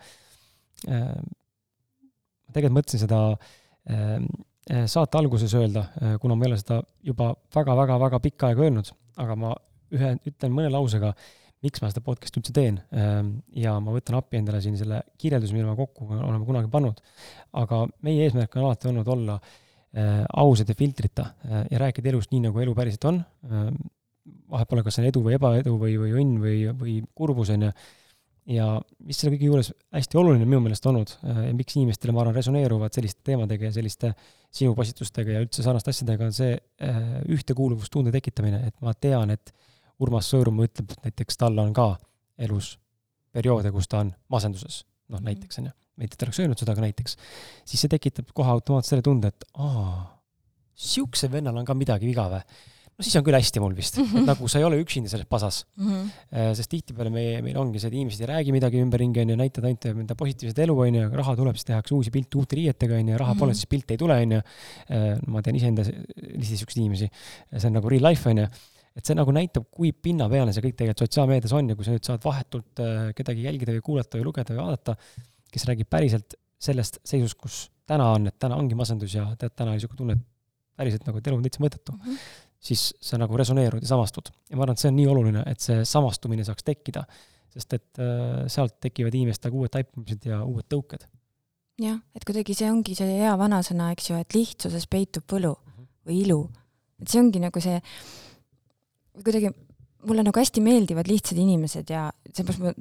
ma 0.89 2.55
tegelikult 2.55 2.79
mõtlesin 2.79 3.03
seda 3.05 3.21
saate 4.89 5.21
alguses 5.21 5.53
öelda, 5.53 5.85
kuna 6.21 6.37
ma 6.37 6.47
ei 6.47 6.55
ole 6.55 6.61
seda 6.65 6.81
juba 7.05 7.35
väga-väga-väga 7.57 8.21
pikka 8.25 8.49
aega 8.49 8.65
öelnud, 8.65 8.93
aga 9.21 9.37
ma 9.37 9.53
ühe, 9.95 10.15
ütlen 10.29 10.55
mõne 10.55 10.73
lausega, 10.73 11.13
miks 11.65 11.83
ma 11.83 11.91
seda 11.91 12.05
podcast'i 12.07 12.41
üldse 12.41 12.55
teen. 12.55 12.79
Ehm, 12.95 13.33
ja 13.59 13.75
ma 13.83 13.95
võtan 13.95 14.19
appi 14.21 14.39
endale 14.39 14.61
siin 14.63 14.77
selle 14.79 15.01
kirjelduse, 15.19 15.57
mille 15.57 15.67
ma 15.67 15.77
kokku 15.79 16.07
oleme 16.15 16.45
kunagi 16.47 16.71
pannud. 16.71 17.01
aga 17.59 17.85
meie 18.07 18.27
eesmärk 18.27 18.57
on 18.57 18.69
alati 18.69 18.91
olnud 18.93 19.09
olla 19.15 19.39
äh, 19.39 20.25
ausad 20.29 20.69
ja 20.71 20.79
filtrita 20.79 21.31
äh, 21.45 21.65
ja 21.73 21.81
rääkida 21.83 22.13
elust 22.13 22.31
nii, 22.35 22.47
nagu 22.47 22.61
elu 22.63 22.75
päriselt 22.79 23.09
on 23.11 23.23
vahet 24.49 24.69
pole, 24.69 24.85
kas 24.85 24.99
see 24.99 25.05
on 25.05 25.09
edu 25.11 25.23
või 25.25 25.37
ebaedu 25.39 25.79
või, 25.81 25.95
või 26.01 26.13
õnn 26.21 26.37
või, 26.43 26.59
või 26.77 26.97
kurbus, 27.17 27.53
on 27.55 27.69
ju. 27.69 27.71
ja 28.55 28.67
mis 29.05 29.21
selle 29.21 29.35
kõige 29.35 29.49
juures 29.49 29.71
hästi 29.95 30.21
oluline 30.21 30.49
minu 30.49 30.61
meelest 30.65 30.87
olnud 30.89 31.15
ja 31.23 31.53
miks 31.57 31.77
inimestele, 31.77 32.15
ma 32.17 32.23
arvan, 32.25 32.37
resoneeruvad 32.37 32.97
selliste 32.97 33.25
teemadega 33.29 33.69
ja 33.69 33.75
selliste 33.77 34.13
sinu 34.55 34.75
postitustega 34.77 35.37
ja 35.37 35.45
üldse 35.45 35.65
sarnaste 35.65 35.93
asjadega, 35.95 36.29
on 36.29 36.37
see 36.37 36.55
ühtekuuluvustunde 37.37 38.13
tekitamine, 38.15 38.63
et 38.71 38.77
ma 38.85 38.95
tean, 38.97 39.35
et 39.37 39.53
Urmas 40.05 40.31
Sõõrumaa 40.33 40.69
ütleb, 40.69 40.93
et 40.95 41.11
näiteks 41.11 41.41
tal 41.41 41.59
on 41.59 41.73
ka 41.77 41.91
elus 42.39 42.77
perioode, 43.35 43.73
kus 43.75 43.91
ta 43.91 44.03
on 44.05 44.15
masenduses, 44.33 44.85
noh 45.09 45.21
mhm. 45.21 45.29
näiteks 45.33 45.61
on 45.61 45.71
ju, 45.71 45.75
mitte 45.99 46.15
et 46.15 46.21
ta 46.21 46.29
oleks 46.29 46.41
öelnud 46.45 46.61
seda, 46.61 46.75
aga 46.77 46.87
näiteks, 46.87 47.19
siis 47.69 47.85
see 47.85 47.93
tekitab 47.93 48.33
kohe 48.35 48.51
automaatselt 48.55 48.97
selle 48.97 49.07
tunde, 49.07 49.33
et 49.35 49.47
aa, 49.59 50.03
siuksel 50.79 51.33
vennal 51.33 51.57
on 51.59 51.67
ka 51.67 51.77
midagi 51.79 52.09
viga 52.09 52.29
või? 52.33 52.43
no 52.99 53.07
siis 53.07 53.15
on 53.15 53.23
küll 53.27 53.37
hästi 53.39 53.61
mul 53.63 53.75
vist 53.79 53.99
mm, 54.01 54.07
-hmm. 54.11 54.23
et 54.25 54.29
nagu 54.33 54.49
sa 54.51 54.59
ei 54.59 54.65
ole 54.67 54.79
üksinda 54.83 55.11
selles 55.11 55.29
pasas 55.31 55.61
mm. 55.77 55.91
-hmm. 55.91 56.55
sest 56.59 56.71
tihtipeale 56.71 57.11
meie, 57.15 57.43
meil 57.43 57.59
ongi 57.59 57.79
see, 57.79 57.93
et 57.93 57.95
inimesed 57.95 58.25
ei 58.25 58.31
räägi 58.31 58.55
midagi 58.55 58.81
ümberringi, 58.83 59.23
on 59.23 59.31
ju, 59.31 59.37
näitavad 59.39 59.69
ainult 59.69 59.87
enda 59.87 60.17
positiivset 60.19 60.59
elu, 60.65 60.79
on 60.87 60.95
ju, 60.95 61.11
raha 61.21 61.37
tuleb, 61.39 61.55
siis 61.55 61.69
tehakse 61.71 61.95
uusi 61.95 62.11
pilte 62.11 62.39
uute 62.39 62.59
riietega, 62.59 62.99
on 62.99 63.13
ju, 63.13 63.19
raha 63.19 63.33
mm 63.33 63.37
-hmm. 63.37 63.41
pole, 63.41 63.55
siis 63.55 63.67
pilte 63.67 63.95
ei 63.95 63.99
tule, 63.99 64.17
on 64.23 64.33
ju. 64.33 64.41
Äh, 64.91 65.19
ma 65.27 65.43
tean 65.43 65.57
iseenda 65.57 65.85
listis 66.35 66.59
siukseid 66.59 66.83
inimesi, 66.83 67.11
see 67.57 67.69
on 67.71 67.79
nagu 67.79 67.89
real 67.89 68.11
life, 68.11 68.31
on 68.31 68.39
ju 68.39 68.49
et 68.97 69.07
see 69.07 69.17
nagu 69.19 69.33
näitab, 69.35 69.69
kui 69.75 69.93
pinnapealne 69.93 70.55
see 70.55 70.65
kõik 70.65 70.79
tegelikult 70.79 71.05
sotsiaalmeedias 71.05 71.55
on 71.59 71.69
ja 71.71 71.77
kui 71.79 71.87
sa 71.87 71.95
nüüd 71.95 72.09
saad 72.09 72.25
vahetult 72.25 72.83
äh, 72.83 73.11
kedagi 73.17 73.47
jälgida 73.47 73.75
või 73.77 73.85
kuulata 73.91 74.19
või 74.19 74.29
lugeda 74.31 74.55
või 74.55 74.63
vaadata, 74.65 74.97
kes 75.53 75.67
räägib 75.69 75.91
päriselt 75.91 76.39
sellest 76.59 77.01
seisust, 77.07 77.39
kus 77.39 77.61
täna 77.89 78.11
on, 78.17 78.29
et 78.31 78.37
täna 78.41 78.59
ongi 78.59 78.77
masendus 78.79 79.15
ja 79.15 79.29
tead, 79.39 79.55
täna 79.57 79.73
oli 79.73 79.81
niisugune 79.81 80.01
tunne, 80.03 80.19
et 80.19 80.79
päriselt 80.79 81.07
nagu, 81.09 81.21
et 81.21 81.31
elu 81.31 81.39
on 81.39 81.47
täitsa 81.47 81.63
mõttetu 81.63 81.95
mm, 81.95 82.03
-hmm. 82.05 82.35
siis 82.71 82.89
sa 83.01 83.19
nagu 83.21 83.37
resoneerud 83.37 83.83
ja 83.83 83.89
samastud. 83.95 84.31
ja 84.51 84.57
ma 84.57 84.67
arvan, 84.67 84.79
et 84.79 84.83
see 84.85 84.91
on 84.93 84.99
nii 84.99 85.07
oluline, 85.15 85.45
et 85.47 85.61
see 85.61 85.85
samastumine 85.85 86.45
saaks 86.47 86.67
tekkida, 86.67 87.05
sest 87.55 87.79
et 87.79 88.03
äh, 88.03 88.45
sealt 88.47 88.79
tekivad 88.81 89.15
inimestega 89.15 89.57
uued 89.57 89.73
taipamised 89.75 90.29
ja 90.31 90.43
uued 90.45 90.67
tõuked. 90.75 91.07
jah, 91.83 91.99
et 92.15 92.27
kuidagi 92.27 92.55
see 92.55 92.71
ongi 92.71 92.95
see 92.99 93.19
hea 93.23 93.35
vanasõna, 93.39 93.93
eks 93.97 94.11
ju, 94.11 94.23
et 94.23 94.35
lihtsuses 94.35 94.87
peitub 94.87 95.25
võlu 95.33 95.55
-hmm. 95.55 95.87
või 96.07 96.23
ilu. 96.27 96.41
et 97.01 97.09
see 97.09 97.23
ongi 97.23 97.41
nagu 97.41 97.61
see 97.61 97.81
kuidagi 99.25 99.53
mulle 100.07 100.25
nagu 100.27 100.41
hästi 100.41 100.63
meeldivad 100.63 101.09
lihtsad 101.11 101.39
inimesed 101.41 101.91
ja 101.91 102.09
seepärast 102.31 102.63
ma 102.63 102.73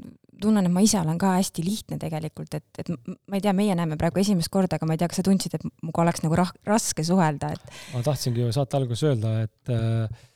tunnen, 0.42 0.68
et 0.68 0.74
ma 0.74 0.84
ise 0.86 1.00
olen 1.00 1.18
ka 1.22 1.34
hästi 1.38 1.64
lihtne 1.66 1.98
tegelikult, 2.02 2.58
et, 2.60 2.82
et 2.84 2.92
ma 2.94 3.40
ei 3.40 3.44
tea, 3.44 3.54
meie 3.58 3.76
näeme 3.78 3.98
praegu 4.00 4.22
esimest 4.22 4.52
korda, 4.54 4.78
aga 4.78 4.90
ma 4.90 4.94
ei 4.96 5.02
tea, 5.02 5.10
kas 5.10 5.22
sa 5.22 5.26
tundsid, 5.26 5.56
et 5.58 5.66
minuga 5.66 6.04
oleks 6.04 6.22
nagu 6.22 6.38
rah-, 6.38 6.54
raske 6.68 7.06
suhelda, 7.08 7.54
et 7.58 7.80
ma 7.96 8.04
tahtsingi 8.06 8.44
ju 8.44 8.52
saate 8.56 8.78
alguses 8.78 9.08
öelda, 9.10 9.34
et 9.48 9.74
äh, 9.74 10.28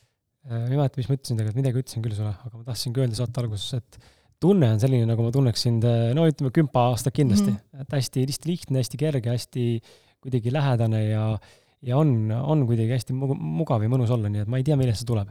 ma 0.50 0.64
ei 0.64 0.80
mäleta, 0.80 0.98
mis 0.98 1.12
ma 1.12 1.20
ütlesin 1.20 1.38
tegelikult, 1.38 1.62
midagi 1.62 1.84
ütlesin 1.84 2.08
küll 2.08 2.18
sulle, 2.18 2.34
aga 2.34 2.56
ma 2.56 2.66
tahtsingi 2.72 3.04
öelda 3.04 3.20
saate 3.22 3.44
alguses, 3.44 3.78
et 3.78 4.02
tunne 4.42 4.72
on 4.74 4.82
selline, 4.82 5.06
nagu 5.10 5.28
ma 5.28 5.34
tunneks 5.38 5.68
sind, 5.68 5.86
äh, 5.86 6.10
no 6.18 6.26
ütleme, 6.30 6.54
kümpa 6.56 6.88
aastat 6.90 7.14
kindlasti 7.18 7.52
mm, 7.52 7.62
-hmm. 7.62 7.86
et 7.86 7.98
hästi, 8.00 8.26
hästi 8.26 8.54
lihtne, 8.56 8.82
hästi 8.82 9.02
kerge, 9.06 9.38
hästi 9.38 9.68
kuidagi 10.22 10.54
lähedane 10.54 11.06
ja 11.12 11.26
ja 11.82 11.98
on, 11.98 12.30
on 12.32 12.66
kuidagi 12.70 12.94
hästi 12.94 13.14
mugav 13.14 13.82
ja 13.82 13.90
mõnus 13.90 14.12
olla, 14.14 14.30
nii 14.30 14.44
et 14.44 14.50
ma 14.50 14.60
ei 14.62 14.66
tea, 14.66 14.76
millest 14.78 15.02
see 15.02 15.10
tuleb 15.10 15.30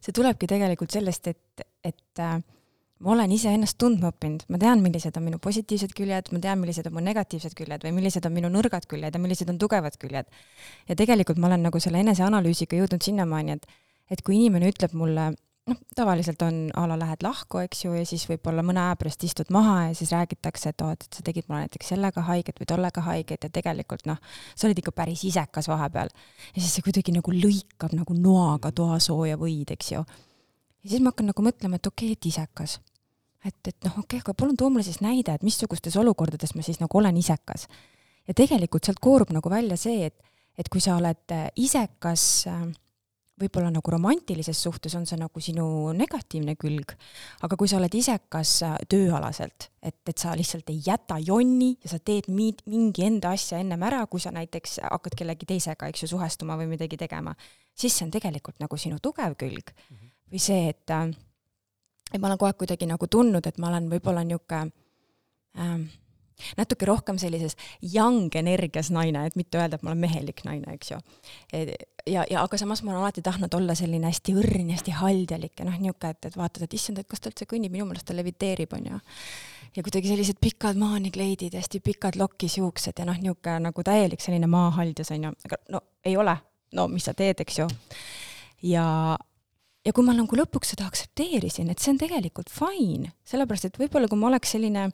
see 0.00 0.16
tulebki 0.16 0.48
tegelikult 0.50 0.94
sellest, 0.94 1.28
et, 1.30 1.66
et 1.84 2.22
äh, 2.22 2.38
ma 3.00 3.12
olen 3.14 3.32
iseennast 3.32 3.78
tundma 3.80 4.10
õppinud, 4.12 4.46
ma 4.52 4.60
tean, 4.60 4.82
millised 4.84 5.16
on 5.16 5.26
minu 5.26 5.40
positiivsed 5.42 5.92
küljed, 5.96 6.30
ma 6.34 6.40
tean, 6.44 6.60
millised 6.60 6.88
on 6.90 6.96
mu 6.96 7.04
negatiivsed 7.04 7.54
küljed 7.56 7.84
või 7.86 7.94
millised 7.96 8.26
on 8.28 8.34
minu 8.36 8.50
nõrgad 8.52 8.88
küljed 8.90 9.16
ja 9.16 9.22
millised 9.22 9.52
on 9.52 9.60
tugevad 9.60 9.96
küljed. 10.00 10.28
ja 10.88 10.96
tegelikult 10.96 11.40
ma 11.40 11.48
olen 11.48 11.64
nagu 11.68 11.80
selle 11.80 12.02
eneseanalüüsiga 12.04 12.80
jõudnud 12.80 13.04
sinnamaani, 13.04 13.56
et, 13.56 13.66
et 14.10 14.22
kui 14.22 14.36
inimene 14.36 14.68
ütleb 14.72 14.92
mulle 14.96 15.30
noh, 15.70 15.78
tavaliselt 15.96 16.42
on 16.42 16.58
a 16.76 16.84
la 16.90 16.96
lähed 16.98 17.22
lahku, 17.24 17.60
eks 17.64 17.84
ju, 17.84 17.92
ja 17.96 18.04
siis 18.08 18.26
võib-olla 18.28 18.62
mõne 18.66 18.82
aja 18.82 18.96
pärast 19.00 19.24
istud 19.26 19.50
maha 19.54 19.76
ja 19.88 19.94
siis 19.96 20.12
räägitakse, 20.14 20.72
et 20.72 20.84
oot, 20.84 21.06
et 21.06 21.18
sa 21.18 21.24
tegid 21.26 21.46
mulle 21.48 21.64
näiteks 21.64 21.92
sellega 21.92 22.24
haiget 22.26 22.60
või 22.60 22.68
tollega 22.72 23.04
haiget 23.06 23.46
ja 23.46 23.50
tegelikult 23.52 24.06
noh, 24.10 24.18
sa 24.54 24.68
olid 24.68 24.82
ikka 24.82 24.94
päris 24.96 25.24
isekas 25.28 25.70
vahepeal. 25.70 26.10
ja 26.54 26.58
siis 26.58 26.74
see 26.76 26.86
kuidagi 26.86 27.14
nagu 27.16 27.34
lõikab 27.34 27.94
nagu 27.96 28.16
noaga 28.16 28.72
toasooja 28.72 29.38
võid, 29.40 29.74
eks 29.76 29.92
ju. 29.94 30.04
ja 30.04 30.92
siis 30.92 31.02
ma 31.02 31.14
hakkan 31.14 31.30
nagu 31.32 31.46
mõtlema, 31.46 31.80
et 31.80 31.90
okei 31.92 32.12
okay,, 32.12 32.18
et 32.18 32.30
isekas. 32.32 32.80
et, 33.44 33.60
et 33.66 33.88
noh, 33.88 34.00
okei 34.02 34.18
okay,, 34.18 34.24
aga 34.26 34.34
palun 34.34 34.58
too 34.58 34.70
mulle 34.70 34.86
siis 34.86 35.00
näide, 35.04 35.34
et 35.34 35.46
missugustes 35.46 35.96
olukordades 35.96 36.54
ma 36.54 36.66
siis 36.66 36.82
nagu 36.82 36.98
olen 36.98 37.16
isekas. 37.16 37.68
ja 38.28 38.34
tegelikult 38.34 38.84
sealt 38.84 39.00
koorub 39.00 39.32
nagu 39.32 39.50
välja 39.50 39.78
see, 39.80 40.06
et, 40.10 40.18
et 40.58 40.68
kui 40.68 40.80
sa 40.82 40.98
oled 40.98 41.38
isekas 41.56 42.30
äh, 42.50 42.70
võib-olla 43.40 43.70
nagu 43.72 43.92
romantilises 43.92 44.58
suhtes 44.62 44.94
on 44.98 45.06
see 45.08 45.18
nagu 45.20 45.42
sinu 45.42 45.64
negatiivne 45.96 46.54
külg, 46.60 46.92
aga 47.46 47.58
kui 47.58 47.70
sa 47.70 47.78
oled 47.80 47.94
isekas 47.96 48.52
äh, 48.66 48.76
tööalaselt, 48.90 49.70
et, 49.82 49.96
et 50.08 50.20
sa 50.20 50.34
lihtsalt 50.38 50.70
ei 50.72 50.82
jäta 50.86 51.18
jonni 51.24 51.72
ja 51.80 51.94
sa 51.94 52.00
teed 52.04 52.28
mi-, 52.32 52.52
mingi 52.70 53.06
enda 53.06 53.32
asja 53.36 53.60
ennem 53.62 53.82
ära, 53.88 54.02
kui 54.10 54.22
sa 54.22 54.32
näiteks 54.34 54.80
hakkad 54.84 55.16
kellegi 55.22 55.48
teisega, 55.48 55.88
eks 55.90 56.04
ju, 56.04 56.12
suhestuma 56.14 56.58
või 56.60 56.68
midagi 56.74 57.00
tegema, 57.00 57.34
siis 57.74 57.96
see 57.96 58.06
on 58.08 58.14
tegelikult 58.14 58.60
nagu 58.62 58.80
sinu 58.80 59.00
tugev 59.02 59.38
külg 59.40 59.72
mm. 59.72 59.96
-hmm. 59.96 60.12
või 60.34 60.44
see, 60.44 60.68
et, 60.74 60.86
äh, 60.90 61.08
et 62.12 62.20
ma 62.20 62.28
olen 62.28 62.38
kogu 62.38 62.50
aeg 62.50 62.60
kuidagi 62.60 62.90
nagu 62.90 63.06
tundnud, 63.06 63.46
et 63.46 63.58
ma 63.58 63.72
olen 63.72 63.88
võib-olla 63.90 64.24
niisugune 64.26 64.70
ähm, 65.58 65.88
natuke 66.58 66.88
rohkem 66.88 67.18
sellises 67.20 67.56
young 67.82 68.34
energias 68.36 68.90
naine, 68.94 69.26
et 69.26 69.38
mitte 69.38 69.60
öelda, 69.60 69.78
et 69.78 69.86
ma 69.86 69.92
olen 69.92 70.04
mehelik 70.04 70.42
naine, 70.46 70.74
eks 70.74 70.92
ju. 70.92 71.00
ja, 72.06 72.24
ja 72.30 72.42
aga 72.42 72.58
samas 72.60 72.82
ma 72.82 72.92
olen 72.92 73.02
alati 73.02 73.22
tahtnud 73.22 73.54
olla 73.54 73.74
selline 73.78 74.10
hästi 74.10 74.34
õrn 74.40 74.70
ja 74.70 74.78
hästi 74.78 74.96
haldjalik 75.00 75.60
ja 75.60 75.68
noh, 75.68 75.78
niisugune, 75.78 76.12
et, 76.14 76.30
et 76.30 76.38
vaatad, 76.38 76.66
et 76.66 76.76
issand, 76.78 77.00
et 77.00 77.08
kas 77.08 77.22
ta 77.22 77.32
üldse 77.32 77.48
kõnnib, 77.50 77.74
minu 77.74 77.88
meelest 77.88 78.08
ta 78.08 78.16
leviteerib, 78.16 78.72
on 78.76 78.90
ju. 78.92 79.00
ja 79.76 79.86
kuidagi 79.86 80.12
sellised 80.12 80.40
pikad 80.42 80.78
maanikleidid, 80.80 81.56
hästi 81.58 81.82
pikad 81.84 82.18
lokis 82.20 82.58
juuksed 82.60 82.98
ja 82.98 83.08
noh, 83.08 83.18
niisugune 83.20 83.58
nagu 83.68 83.86
täielik 83.86 84.22
selline 84.24 84.50
maahaldjas, 84.50 85.12
on 85.16 85.28
ju, 85.28 85.34
aga 85.48 85.60
no 85.76 85.84
ei 86.04 86.16
ole, 86.16 86.36
no 86.76 86.88
mis 86.90 87.06
sa 87.08 87.14
teed, 87.16 87.42
eks 87.44 87.60
ju. 87.62 87.68
ja, 88.72 88.86
ja 89.86 89.94
kui 89.96 90.06
ma 90.06 90.14
nagu 90.16 90.36
lõpuks 90.42 90.74
seda 90.74 90.88
aktsepteerisin, 90.90 91.70
et 91.72 91.80
see 91.82 91.94
on 91.94 92.00
tegelikult 92.00 92.52
fine, 92.52 93.14
sellepärast 93.28 93.70
et 93.70 93.80
võib-olla 93.80 94.10
kui 94.10 94.20
ma 94.20 94.30
oleks 94.32 94.56
selline 94.56 94.90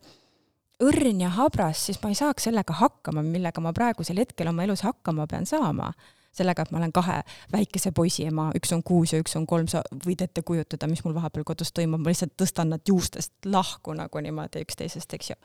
õrn 0.83 1.23
ja 1.25 1.31
habras, 1.33 1.87
siis 1.89 1.99
ma 2.03 2.11
ei 2.13 2.19
saaks 2.19 2.49
sellega 2.49 2.77
hakkama, 2.77 3.25
millega 3.25 3.63
ma 3.65 3.73
praegusel 3.77 4.21
hetkel 4.21 4.51
oma 4.51 4.67
elus 4.67 4.85
hakkama 4.85 5.27
pean 5.31 5.49
saama. 5.49 5.93
sellega, 6.37 6.67
et 6.67 6.71
ma 6.71 6.77
olen 6.83 6.93
kahe 6.93 7.15
väikese 7.49 7.95
poisi 7.97 8.27
ema, 8.29 8.51
üks 8.59 8.69
on 8.77 8.83
kuus 8.85 9.15
ja 9.15 9.19
üks 9.23 9.33
on 9.39 9.47
kolm, 9.49 9.71
sa 9.73 9.81
võid 10.05 10.21
ette 10.21 10.43
kujutada, 10.45 10.85
mis 10.85 11.01
mul 11.05 11.15
vahepeal 11.17 11.47
kodus 11.49 11.71
toimub, 11.73 12.03
ma 12.05 12.13
lihtsalt 12.13 12.35
tõstan 12.37 12.75
nad 12.75 12.83
juustest 12.85 13.49
lahku 13.49 13.95
nagu 13.97 14.21
niimoodi 14.21 14.61
üksteisest, 14.67 15.15
eks 15.17 15.31
ju. 15.31 15.37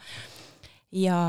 ja, 1.06 1.20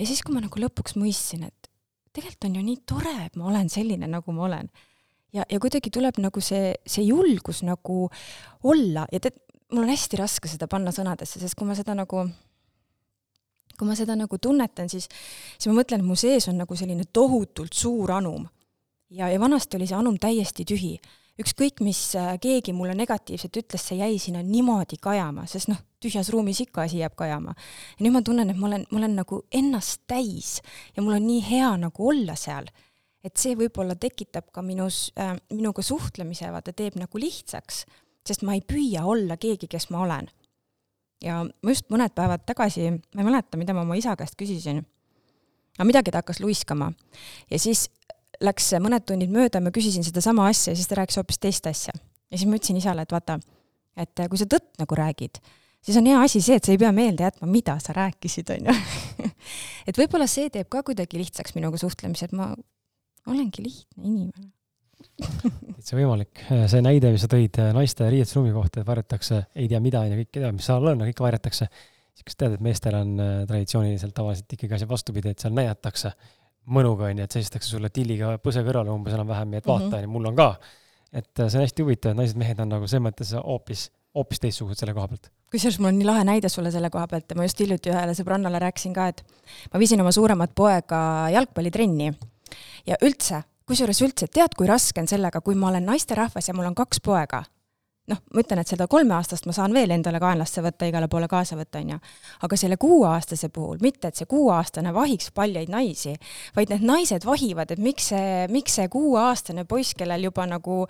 ja 0.00 0.06
siis, 0.08 0.22
kui 0.24 0.32
ma 0.32 0.40
nagu 0.40 0.62
lõpuks 0.64 0.96
mõistsin, 0.96 1.44
et 1.44 1.68
tegelikult 2.16 2.48
on 2.48 2.56
ju 2.56 2.62
nii 2.70 2.78
tore, 2.88 3.12
et 3.26 3.36
ma 3.36 3.50
olen 3.50 3.68
selline, 3.68 4.08
nagu 4.08 4.32
ma 4.32 4.46
olen. 4.48 4.70
ja, 5.36 5.44
ja 5.44 5.60
kuidagi 5.60 5.92
tuleb 5.92 6.16
nagu 6.24 6.40
see, 6.40 6.72
see 6.88 7.04
julgus 7.04 7.60
nagu 7.68 8.06
olla 8.64 9.04
ja 9.12 9.20
tead, 9.20 9.36
mul 9.72 9.84
on 9.84 9.92
hästi 9.92 10.22
raske 10.24 10.48
seda 10.48 10.70
panna 10.72 10.88
sõnadesse, 10.88 11.36
sest 11.36 11.58
kui 11.58 11.68
ma 11.68 11.76
seda 11.76 11.92
nagu 12.00 12.24
kui 13.82 13.90
ma 13.90 13.96
seda 13.98 14.14
nagu 14.14 14.38
tunnetan, 14.38 14.86
siis, 14.86 15.08
siis 15.58 15.66
ma 15.66 15.80
mõtlen, 15.80 16.04
et 16.04 16.06
mu 16.06 16.14
sees 16.18 16.46
on 16.52 16.60
nagu 16.62 16.76
selline 16.78 17.02
tohutult 17.10 17.74
suur 17.74 18.12
anum. 18.14 18.46
ja, 19.10 19.26
ja 19.28 19.40
vanasti 19.42 19.76
oli 19.76 19.88
see 19.90 19.98
anum 19.98 20.14
täiesti 20.22 20.64
tühi. 20.64 21.00
ükskõik, 21.42 21.80
mis 21.82 21.98
äh, 22.14 22.36
keegi 22.38 22.72
mulle 22.76 22.94
negatiivselt 22.94 23.56
ütles, 23.56 23.82
see 23.82 23.96
jäi 23.98 24.18
sinna 24.22 24.42
niimoodi 24.46 25.00
kajama, 25.02 25.46
sest 25.50 25.70
noh, 25.72 25.80
tühjas 25.98 26.30
ruumis 26.30 26.60
ikka 26.62 26.84
asi 26.86 27.00
jääb 27.00 27.16
kajama. 27.18 27.56
ja 27.98 28.04
nüüd 28.04 28.14
ma 28.14 28.22
tunnen, 28.22 28.52
et 28.52 28.60
ma 28.60 28.68
olen, 28.68 28.86
ma 28.90 29.00
olen 29.00 29.16
nagu 29.18 29.40
ennast 29.50 30.04
täis 30.06 30.60
ja 30.96 31.02
mul 31.02 31.16
on 31.16 31.26
nii 31.26 31.42
hea 31.48 31.72
nagu 31.82 32.08
olla 32.08 32.36
seal 32.38 32.70
et 33.24 33.36
see 33.38 33.56
võib-olla 33.58 33.96
tekitab 33.98 34.52
ka 34.54 34.62
minus 34.62 35.08
äh,, 35.18 35.34
minuga 35.50 35.82
suhtlemise, 35.82 36.50
vaata, 36.54 36.70
teeb 36.74 36.94
nagu 36.98 37.18
lihtsaks, 37.18 37.82
sest 38.26 38.46
ma 38.46 38.54
ei 38.54 38.62
püüa 38.62 39.02
olla 39.06 39.36
keegi, 39.36 39.66
kes 39.70 39.90
ma 39.90 40.06
olen 40.06 40.30
ja 41.22 41.42
ma 41.44 41.74
just 41.74 41.88
mõned 41.92 42.14
päevad 42.16 42.44
tagasi, 42.48 42.90
ma 43.14 43.22
ei 43.22 43.28
mäleta, 43.28 43.60
mida 43.60 43.74
ma 43.76 43.84
oma 43.86 43.96
isa 43.98 44.14
käest 44.18 44.36
küsisin, 44.38 44.82
aga 45.78 45.88
midagi 45.88 46.12
ta 46.12 46.22
hakkas 46.22 46.42
luiskama 46.42 46.92
ja 47.50 47.60
siis 47.62 47.88
läks 48.42 48.72
mõned 48.82 49.06
tunnid 49.06 49.32
mööda, 49.32 49.62
ma 49.62 49.72
küsisin 49.74 50.04
sedasama 50.06 50.48
asja 50.50 50.72
ja 50.72 50.80
siis 50.80 50.90
ta 50.90 50.98
rääkis 50.98 51.20
hoopis 51.20 51.40
teist 51.42 51.66
asja. 51.70 51.94
ja 51.94 52.38
siis 52.38 52.48
ma 52.48 52.58
ütlesin 52.58 52.80
isale, 52.80 53.04
et 53.06 53.12
vaata, 53.12 53.38
et 53.96 54.24
kui 54.28 54.40
sa 54.40 54.48
tõtt 54.50 54.80
nagu 54.80 54.98
räägid, 54.98 55.42
siis 55.84 55.98
on 56.00 56.08
hea 56.10 56.22
asi 56.22 56.42
see, 56.42 56.58
et 56.58 56.64
sa 56.64 56.74
ei 56.74 56.80
pea 56.80 56.92
meelde 56.96 57.28
jätma, 57.28 57.50
mida 57.50 57.76
sa 57.82 57.94
rääkisid, 57.96 58.50
on 58.56 58.70
ju. 58.70 59.28
et 59.88 59.98
võib-olla 59.98 60.26
see 60.30 60.50
teeb 60.50 60.70
ka 60.72 60.82
kuidagi 60.86 61.20
lihtsaks 61.20 61.54
minuga 61.58 61.80
suhtlemise, 61.80 62.30
et 62.30 62.36
ma 62.36 62.52
olengi 63.30 63.68
lihtne 63.68 64.02
inimene 64.02 64.50
täitsa 65.22 65.96
võimalik. 65.98 66.44
see 66.70 66.82
näide, 66.84 67.12
mis 67.14 67.24
sa 67.24 67.30
tõid 67.30 67.58
äh, 67.62 67.72
naiste 67.76 68.08
riietusruumi 68.12 68.52
kohta, 68.54 68.82
et 68.82 68.88
varjatakse 68.88 69.40
ei 69.58 69.70
tea 69.70 69.80
mida 69.82 70.04
ja 70.08 70.18
kõike 70.18 70.38
teab, 70.38 70.54
mis 70.56 70.68
seal 70.68 70.92
on, 70.92 71.02
kõike 71.08 71.24
varjatakse. 71.24 71.68
siis 72.12 72.28
kas 72.28 72.38
tead, 72.38 72.56
et 72.56 72.64
meestel 72.64 72.96
on 72.98 73.16
äh, 73.22 73.32
traditsiooniliselt 73.50 74.14
tavaliselt 74.14 74.56
ikkagi 74.56 74.78
asi 74.78 74.88
vastupidi, 74.88 75.34
et 75.34 75.42
seal 75.42 75.54
näidatakse 75.56 76.14
mõnuga, 76.72 77.10
onju, 77.10 77.26
et 77.26 77.34
seistakse 77.38 77.72
sulle 77.74 77.90
tilliga 77.90 78.36
põse 78.42 78.62
kõrvale 78.62 78.92
umbes 78.94 79.16
enam-vähem, 79.16 79.58
et 79.58 79.66
vaata, 79.66 79.98
onju, 79.98 80.10
mul 80.12 80.30
on 80.30 80.38
ka. 80.38 80.48
et 81.12 81.40
äh, 81.40 81.48
see 81.48 81.58
on 81.58 81.66
hästi 81.66 81.86
huvitav, 81.86 82.14
et 82.14 82.22
naised-mehed 82.22 82.62
on 82.62 82.76
nagu 82.76 82.88
selles 82.88 83.06
mõttes 83.10 83.36
hoopis, 83.38 83.88
hoopis 84.14 84.42
teistsugused 84.46 84.82
selle 84.82 84.94
koha 84.96 85.08
pealt 85.10 85.32
kusjuures 85.52 85.78
mul 85.82 85.90
on 85.90 85.98
nii 86.00 86.06
lahe 86.08 86.24
näide 86.24 86.48
sulle 86.48 86.70
selle 86.72 86.88
koha 86.92 87.04
pealt 87.10 87.34
ma 87.36 87.44
just 87.44 87.60
hiljuti 87.60 87.92
ühele 87.92 88.14
sõbrannale 88.16 88.60
rääkisin 88.62 88.94
ka, 88.96 89.10
et 89.12 89.20
ma 89.72 89.80
viisin 89.82 90.00
oma 90.00 90.12
suuremat 90.14 90.54
poega 90.56 91.00
jalgpallitrenni 91.34 92.08
ja 92.88 92.96
üldse 93.04 93.42
kusjuures 93.68 94.02
üldse, 94.04 94.28
tead, 94.32 94.54
kui 94.58 94.68
raske 94.70 95.02
on 95.02 95.10
sellega, 95.10 95.42
kui 95.44 95.56
ma 95.58 95.70
olen 95.72 95.86
naisterahvas 95.88 96.48
ja 96.48 96.54
mul 96.56 96.70
on 96.70 96.78
kaks 96.78 97.02
poega. 97.04 97.44
noh, 98.10 98.18
ma 98.34 98.42
ütlen, 98.42 98.58
et 98.58 98.66
seda 98.66 98.88
kolmeaastast 98.90 99.44
ma 99.46 99.52
saan 99.54 99.70
veel 99.72 99.92
endale 99.94 100.18
kaenlasse 100.20 100.58
võtta, 100.64 100.88
igale 100.90 101.06
poole 101.08 101.28
kaasa 101.30 101.54
võtta, 101.54 101.78
onju. 101.78 102.00
aga 102.42 102.56
selle 102.58 102.76
kuueaastase 102.76 103.48
puhul, 103.54 103.78
mitte 103.80 104.10
et 104.10 104.18
see 104.18 104.26
kuueaastane 104.26 104.90
vahiks 104.94 105.30
paljaid 105.30 105.70
naisi, 105.70 106.16
vaid 106.56 106.74
need 106.74 106.82
naised 106.88 107.22
vahivad, 107.24 107.70
et 107.70 107.78
miks 107.78 108.10
see, 108.10 108.48
miks 108.50 108.74
see 108.80 108.88
kuueaastane 108.90 109.64
poiss, 109.70 109.94
kellel 109.94 110.26
juba 110.26 110.48
nagu 110.50 110.80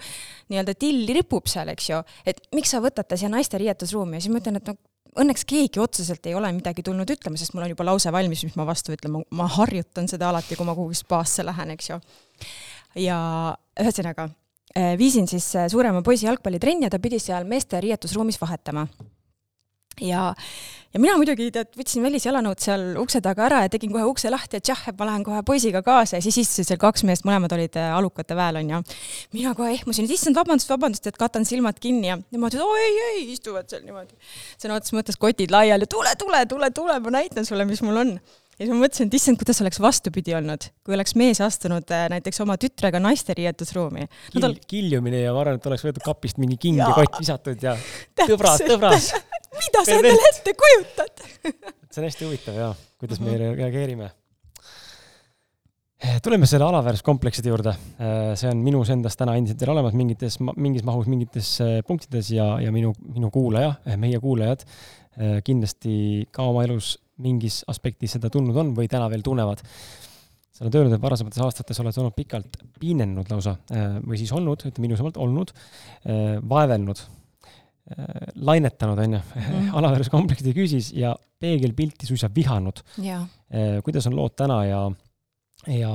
nii-öelda 0.49 0.75
till 0.81 1.05
ripub 1.13 1.53
seal, 1.53 1.69
eks 1.75 1.91
ju, 1.93 2.01
et 2.25 2.41
miks 2.57 2.73
sa 2.73 2.81
võtad 2.81 3.05
ta 3.05 3.21
siia 3.21 3.29
naiste 3.29 3.61
riietusruumi 3.61 4.17
ja 4.17 4.25
siis 4.25 4.33
ma 4.33 4.41
ütlen, 4.41 4.57
et 4.63 4.73
no 4.73 4.79
õnneks 5.21 5.45
keegi 5.49 5.81
otseselt 5.83 6.27
ei 6.27 6.35
ole 6.35 6.49
midagi 6.57 6.85
tulnud 6.87 7.11
ütlema, 7.13 7.37
sest 7.37 7.53
mul 7.53 7.67
on 7.67 7.73
juba 7.75 7.85
lause 7.85 8.13
valmis, 8.15 8.45
mis 8.47 8.57
ma 8.57 8.65
vastu 8.69 8.95
ütlen, 8.95 9.21
ma 9.37 9.49
harjutan 9.59 10.09
seda 10.09 10.31
alati, 10.31 10.57
kui 10.57 10.65
ma 10.69 10.75
kuhugi 10.79 10.97
spaasse 11.03 11.45
lähen, 11.45 11.75
eks 11.77 11.91
ju 11.91 11.99
ja 12.99 13.19
ühesõnaga, 13.81 14.29
viisin 14.99 15.27
siis 15.29 15.47
suurema 15.73 16.03
poisi 16.03 16.27
jalgpallitrenni 16.27 16.89
ja 16.89 16.93
ta 16.93 17.01
pidi 17.03 17.19
seal 17.21 17.45
meeste 17.49 17.81
riietusruumis 17.81 18.41
vahetama 18.41 18.87
ja, 20.01 20.35
ja 20.93 21.01
mina 21.01 21.15
muidugi 21.21 21.49
tead, 21.55 21.71
võtsin 21.77 22.05
välisjalanõud 22.05 22.61
seal 22.63 22.85
ukse 23.01 23.21
taga 23.25 23.47
ära 23.49 23.63
ja 23.65 23.73
tegin 23.73 23.93
kohe 23.93 24.05
ukse 24.09 24.31
lahti, 24.33 24.61
et 24.61 24.71
jah, 24.71 24.81
et 24.89 24.99
ma 24.99 25.09
lähen 25.09 25.25
kohe 25.27 25.43
poisiga 25.47 25.83
kaasa 25.85 26.19
ja 26.19 26.25
siis 26.25 26.43
istusid 26.45 26.71
seal 26.71 26.81
kaks 26.83 27.05
meest, 27.09 27.27
mõlemad 27.29 27.53
olid 27.57 27.77
äh, 27.81 27.93
alukate 27.97 28.37
väel 28.39 28.61
onju. 28.63 28.83
mina 29.37 29.55
kohe 29.59 29.73
ehmusin, 29.77 30.09
et 30.09 30.17
issand, 30.17 30.39
vabandust, 30.39 30.71
vabandust, 30.73 31.09
et 31.11 31.19
katan 31.21 31.47
silmad 31.49 31.81
kinni 31.83 32.13
ja 32.13 32.19
nemad 32.23 32.55
ütlesid, 32.55 32.69
oi, 32.69 32.87
ei, 32.87 33.03
ei, 33.09 33.27
istuvad 33.37 33.69
seal 33.71 33.85
niimoodi. 33.87 34.17
sõna 34.57 34.79
otseses 34.79 34.97
mõttes 34.97 35.21
kotid 35.21 35.53
laiali, 35.55 35.89
tule, 35.91 36.15
tule, 36.19 36.45
tule, 36.51 36.71
tule, 36.75 37.01
ma 37.05 37.19
näitan 37.21 37.49
sulle, 37.49 37.69
mis 37.69 37.85
mul 37.85 38.05
on 38.05 38.17
ja 38.59 38.65
siis 38.65 38.73
ma 38.73 38.81
mõtlesin, 38.83 39.09
et 39.09 39.19
issand, 39.19 39.41
kuidas 39.41 39.63
oleks 39.65 39.81
vastupidi 39.83 40.35
olnud, 40.37 40.69
kui 40.85 40.97
oleks 40.97 41.17
mees 41.19 41.41
astunud 41.45 41.93
äh, 41.95 42.07
näiteks 42.13 42.43
oma 42.45 42.59
tütrega 42.61 43.01
naiste 43.03 43.37
riietusruumi 43.39 44.09
Kil,. 44.31 44.49
Ol... 44.49 44.57
kiljumine 44.69 45.25
ja 45.25 45.35
ma 45.35 45.45
arvan, 45.45 45.61
et 45.61 45.69
oleks 45.71 45.87
võetud 45.89 46.05
kapist 46.07 46.41
mingi 46.43 46.59
king 46.61 46.81
ja 46.83 46.91
kott 46.97 47.21
visatud 47.21 47.63
ja 47.65 47.77
tõbras, 48.29 48.65
tõbras 48.67 49.13
mida 49.61 49.85
sa 49.87 49.99
endale 49.99 50.33
ette 50.33 50.57
kujutad 50.59 51.25
see 51.93 52.03
on 52.03 52.09
hästi 52.09 52.27
huvitav 52.27 52.59
ja, 52.59 52.73
kuidas 53.01 53.21
me 53.21 53.33
mhm. 53.33 53.57
reageerime. 53.59 54.11
tuleme 56.23 56.47
selle 56.51 56.65
alaväärsuskomplekside 56.67 57.49
juurde. 57.49 57.77
Äh, 58.03 58.33
see 58.39 58.51
on 58.51 58.63
minus 58.65 58.91
endas 58.91 59.17
täna 59.19 59.37
endiselt 59.39 59.61
veel 59.63 59.75
olemas 59.77 59.95
mingites, 59.95 60.41
mingis 60.57 60.83
mahus, 60.87 61.07
mingites 61.11 61.55
äh, 61.63 61.79
punktides 61.87 62.33
ja, 62.35 62.57
ja 62.63 62.73
minu, 62.75 62.95
minu 63.15 63.31
kuulaja, 63.31 63.77
meie 63.97 64.21
kuulajad 64.21 64.67
kindlasti 65.45 66.25
ka 66.33 66.47
oma 66.49 66.63
elus 66.65 66.95
mingis 67.23 67.63
aspektis 67.71 68.17
seda 68.17 68.31
tundnud 68.33 68.59
on 68.59 68.73
või 68.77 68.91
täna 68.91 69.09
veel 69.13 69.25
tunnevad. 69.25 69.63
sa 70.53 70.67
oled 70.67 70.77
öelnud, 70.79 70.95
et 70.97 71.03
varasemates 71.03 71.41
aastates 71.41 71.81
oled 71.81 71.97
olnud 71.99 72.15
pikalt 72.17 72.59
piinennud 72.81 73.31
lausa 73.33 73.57
äh, 73.73 73.99
või 74.05 74.21
siis 74.21 74.33
olnud, 74.37 74.67
ütleme 74.69 74.91
ilusamalt, 74.91 75.17
olnud, 75.17 75.55
äh, 76.05 76.37
vaevelnud, 76.49 77.01
äh, 77.01 78.11
lainetanud, 78.37 79.01
on 79.01 79.17
ju, 79.17 79.23
mhm. 79.23 79.71
alaväärsuskomplekside 79.81 80.53
küüsis 80.57 80.93
ja 80.97 81.15
peegelpilti 81.43 82.07
suisa 82.07 82.31
vihanud. 82.35 82.85
kuidas 83.83 84.07
on 84.07 84.15
lood 84.17 84.37
täna 84.39 84.65
ja 84.65 84.85
ja, 85.67 85.91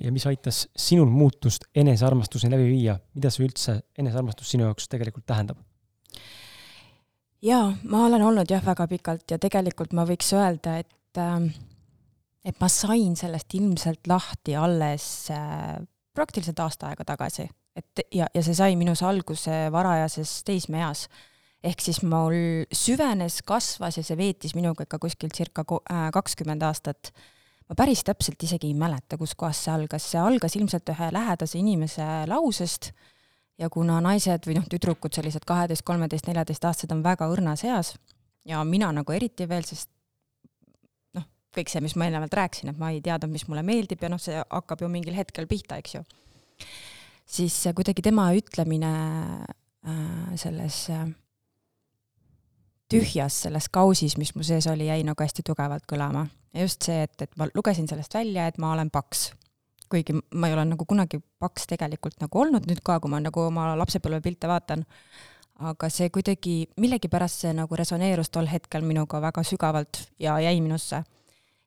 ja 0.00 0.12
mis 0.12 0.26
aitas 0.26 0.64
sinul 0.76 1.10
muutust 1.10 1.68
enesearmastuseni 1.74 2.56
läbi 2.56 2.70
viia, 2.70 2.96
mida 3.14 3.30
see 3.30 3.46
üldse, 3.46 3.76
enesearmastus 3.98 4.50
sinu 4.54 4.66
jaoks 4.66 4.88
tegelikult 4.90 5.26
tähendab? 5.26 5.60
Jaa, 7.42 7.72
ma 7.84 8.06
olen 8.06 8.22
olnud 8.22 8.50
jah, 8.50 8.64
väga 8.64 8.86
pikalt 8.88 9.30
ja 9.30 9.38
tegelikult 9.38 9.92
ma 9.92 10.06
võiks 10.08 10.32
öelda, 10.36 10.78
et 10.82 11.20
äh, 11.20 11.52
et 12.44 12.58
ma 12.60 12.68
sain 12.70 13.14
sellest 13.18 13.54
ilmselt 13.54 14.08
lahti 14.10 14.56
alles 14.58 15.04
äh, 15.30 15.78
praktiliselt 16.14 16.60
aasta 16.62 16.90
aega 16.90 17.06
tagasi. 17.06 17.48
et 17.76 18.02
ja, 18.12 18.26
ja 18.34 18.42
see 18.44 18.54
sai 18.54 18.74
minus 18.76 19.02
alguse 19.02 19.68
varajases 19.72 20.42
teismeeas. 20.44 21.08
ehk 21.62 21.80
siis 21.80 22.02
mul 22.02 22.66
süvenes, 22.74 23.42
kasvas 23.46 23.96
ja 23.96 24.02
see 24.02 24.16
veetis 24.18 24.56
minuga 24.58 24.82
ikka 24.82 24.98
kuskil 24.98 25.30
circa 25.34 25.64
äh, 25.64 26.10
kakskümmend 26.12 26.62
aastat. 26.62 27.12
ma 27.68 27.78
päris 27.78 28.04
täpselt 28.04 28.42
isegi 28.42 28.72
ei 28.72 28.74
mäleta, 28.74 29.16
kuskohast 29.16 29.64
see 29.64 29.72
algas, 29.74 30.10
see 30.10 30.20
algas 30.20 30.56
ilmselt 30.56 30.88
ühe 30.88 31.12
lähedase 31.14 31.58
inimese 31.58 32.26
lausest 32.26 32.92
ja 33.62 33.70
kuna 33.72 34.00
naised 34.02 34.48
või 34.48 34.58
noh, 34.58 34.66
tüdrukud, 34.70 35.14
sellised 35.14 35.46
kaheteist, 35.46 35.84
kolmeteist, 35.86 36.26
neljateistaastased 36.28 36.92
on 36.94 37.02
väga 37.04 37.28
õrnas 37.30 37.64
eas 37.68 37.94
ja 38.48 38.62
mina 38.66 38.90
nagu 38.94 39.14
eriti 39.14 39.46
veel, 39.48 39.64
sest 39.66 39.90
noh, 41.16 41.26
kõik 41.54 41.70
see, 41.70 41.82
mis 41.84 41.94
ma 41.96 42.08
eelnevalt 42.08 42.34
rääkisin, 42.38 42.72
et 42.72 42.80
ma 42.80 42.90
ei 42.92 43.02
teadnud, 43.04 43.32
mis 43.32 43.46
mulle 43.50 43.64
meeldib 43.66 44.02
ja 44.02 44.10
noh, 44.12 44.20
see 44.22 44.38
hakkab 44.42 44.82
ju 44.82 44.90
mingil 44.92 45.16
hetkel 45.16 45.48
pihta, 45.50 45.78
eks 45.82 45.98
ju. 45.98 46.04
siis 47.38 47.58
kuidagi 47.76 48.04
tema 48.04 48.30
ütlemine 48.36 48.92
äh, 49.46 50.32
selles 50.40 50.84
äh, 50.90 51.06
tühjas, 52.92 53.42
selles 53.46 53.68
kausis, 53.72 54.18
mis 54.20 54.34
mu 54.36 54.44
sees 54.46 54.66
oli, 54.70 54.90
jäi 54.90 55.02
nagu 55.06 55.24
hästi 55.24 55.44
tugevalt 55.46 55.86
kõlama. 55.88 56.26
just 56.58 56.82
see, 56.82 57.06
et, 57.06 57.14
et 57.22 57.38
ma 57.40 57.48
lugesin 57.54 57.88
sellest 57.88 58.14
välja, 58.14 58.48
et 58.50 58.58
ma 58.58 58.74
olen 58.74 58.90
paks 58.90 59.30
kuigi 59.92 60.16
ma 60.16 60.48
ei 60.48 60.56
ole 60.56 60.64
nagu 60.72 60.86
kunagi 60.88 61.20
paks 61.42 61.68
tegelikult 61.74 62.20
nagu 62.22 62.42
olnud 62.44 62.66
nüüd 62.68 62.80
ka, 62.84 62.98
kui 63.02 63.12
ma 63.12 63.20
nagu 63.22 63.46
oma 63.48 63.72
lapsepõlvepilte 63.80 64.50
vaatan. 64.50 64.86
aga 65.62 65.88
see 65.92 66.08
kuidagi, 66.10 66.54
millegipärast 66.80 67.44
see 67.44 67.52
nagu 67.54 67.76
resoneerus 67.78 68.32
tol 68.34 68.48
hetkel 68.50 68.82
minuga 68.82 69.20
väga 69.22 69.44
sügavalt 69.46 70.00
ja 70.18 70.38
jäi 70.40 70.60
minusse. 70.60 71.04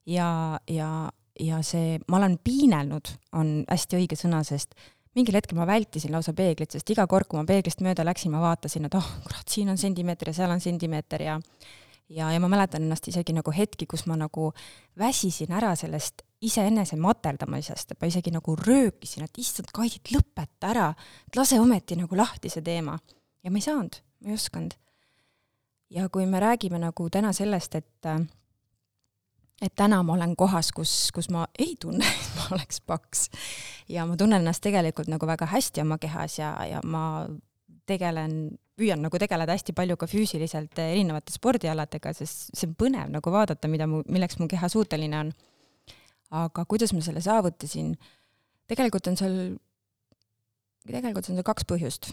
ja, 0.06 0.60
ja, 0.68 0.90
ja 1.40 1.62
see, 1.62 2.00
ma 2.08 2.18
olen 2.18 2.38
piinelnud, 2.44 3.14
on 3.34 3.64
hästi 3.70 4.02
õige 4.02 4.20
sõna, 4.20 4.44
sest 4.44 4.76
mingil 5.16 5.38
hetkel 5.38 5.58
ma 5.58 5.68
vältisin 5.68 6.12
lausa 6.12 6.34
peeglit, 6.34 6.76
sest 6.76 6.90
iga 6.92 7.08
kord, 7.08 7.28
kui 7.30 7.40
ma 7.40 7.46
peeglist 7.48 7.82
mööda 7.82 8.04
läksin, 8.06 8.34
ma 8.36 8.44
vaatasin, 8.44 8.86
et 8.90 9.00
oh 9.00 9.10
kurat, 9.24 9.48
siin 9.50 9.72
on 9.72 9.80
sentimeeter 9.80 10.32
ja 10.32 10.40
seal 10.42 10.52
on 10.52 10.64
sentimeeter 10.64 11.24
ja 11.24 11.40
ja, 12.10 12.32
ja 12.32 12.40
ma 12.40 12.50
mäletan 12.52 12.84
ennast 12.86 13.08
isegi 13.10 13.34
nagu 13.34 13.54
hetki, 13.56 13.88
kus 13.90 14.06
ma 14.10 14.18
nagu 14.20 14.52
väsisin 15.00 15.54
ära 15.56 15.74
sellest 15.80 16.26
iseenese 16.46 16.98
materdamisest, 17.02 17.96
ma 18.00 18.10
isegi 18.10 18.34
nagu 18.34 18.56
röökisin, 18.60 19.26
et 19.26 19.42
issand, 19.42 19.72
Kaidit, 19.76 20.12
lõpeta 20.14 20.72
ära, 20.72 20.88
et 21.28 21.38
lase 21.40 21.60
ometi 21.62 21.98
nagu 22.00 22.18
lahti 22.18 22.52
see 22.54 22.66
teema. 22.66 22.98
ja 23.44 23.52
ma 23.52 23.62
ei 23.62 23.66
saanud, 23.66 24.00
ma 24.22 24.34
ei 24.34 24.40
osanud. 24.40 24.74
ja 25.90 26.10
kui 26.10 26.26
me 26.26 26.40
räägime 26.40 26.80
nagu 26.80 27.10
täna 27.10 27.34
sellest, 27.34 27.76
et 27.76 28.10
et 29.62 29.76
täna 29.76 30.02
ma 30.04 30.14
olen 30.14 30.36
kohas, 30.36 30.72
kus, 30.76 31.12
kus 31.16 31.30
ma 31.30 31.46
ei 31.60 31.76
tunne, 31.80 32.06
et 32.06 32.36
ma 32.36 32.48
oleks 32.56 32.82
paks. 32.82 33.30
ja 33.90 34.06
ma 34.06 34.18
tunnen 34.18 34.42
ennast 34.42 34.64
tegelikult 34.64 35.08
nagu 35.08 35.28
väga 35.28 35.46
hästi 35.46 35.82
oma 35.82 35.98
kehas 35.98 36.40
ja, 36.40 36.56
ja 36.66 36.82
ma 36.84 37.28
tegelen 37.86 38.58
püüan 38.76 39.04
nagu 39.06 39.20
tegeleda 39.22 39.56
hästi 39.56 39.76
palju 39.76 39.98
ka 40.00 40.08
füüsiliselt 40.10 40.80
erinevate 40.82 41.34
spordialadega, 41.36 42.12
sest 42.18 42.50
see 42.52 42.68
on 42.68 42.76
põnev 42.80 43.12
nagu 43.14 43.32
vaadata, 43.32 43.70
mida 43.72 43.88
mu, 43.88 44.02
milleks 44.12 44.40
mu 44.42 44.50
keha 44.52 44.70
suuteline 44.72 45.22
on. 45.24 45.32
Aga 46.32 46.66
kuidas 46.66 46.94
ma 46.94 47.02
selle 47.02 47.22
saavutasin? 47.22 47.96
tegelikult 48.68 49.08
on 49.08 49.18
seal, 49.18 49.36
tegelikult 50.88 51.30
on 51.30 51.38
seal 51.38 51.46
kaks 51.46 51.68
põhjust. 51.70 52.12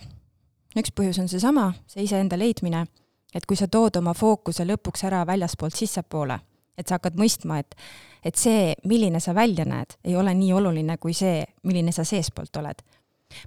üks 0.77 0.93
põhjus 0.97 1.21
on 1.23 1.29
seesama, 1.29 1.73
see 1.87 2.05
iseenda 2.05 2.39
leidmine, 2.39 2.87
et 3.35 3.47
kui 3.47 3.57
sa 3.57 3.69
tood 3.69 3.97
oma 3.97 4.15
fookuse 4.15 4.67
lõpuks 4.69 5.07
ära 5.09 5.25
väljaspoolt 5.27 5.77
sissepoole, 5.77 6.39
et 6.77 6.89
sa 6.89 6.99
hakkad 6.99 7.17
mõistma, 7.21 7.59
et, 7.61 7.77
et 8.25 8.37
see, 8.37 8.75
milline 8.85 9.21
sa 9.21 9.35
välja 9.35 9.65
näed, 9.69 9.97
ei 10.05 10.17
ole 10.17 10.35
nii 10.35 10.53
oluline 10.53 10.99
kui 11.01 11.15
see, 11.17 11.45
milline 11.63 11.93
sa 11.93 12.05
seestpoolt 12.05 12.57
oled 12.61 12.85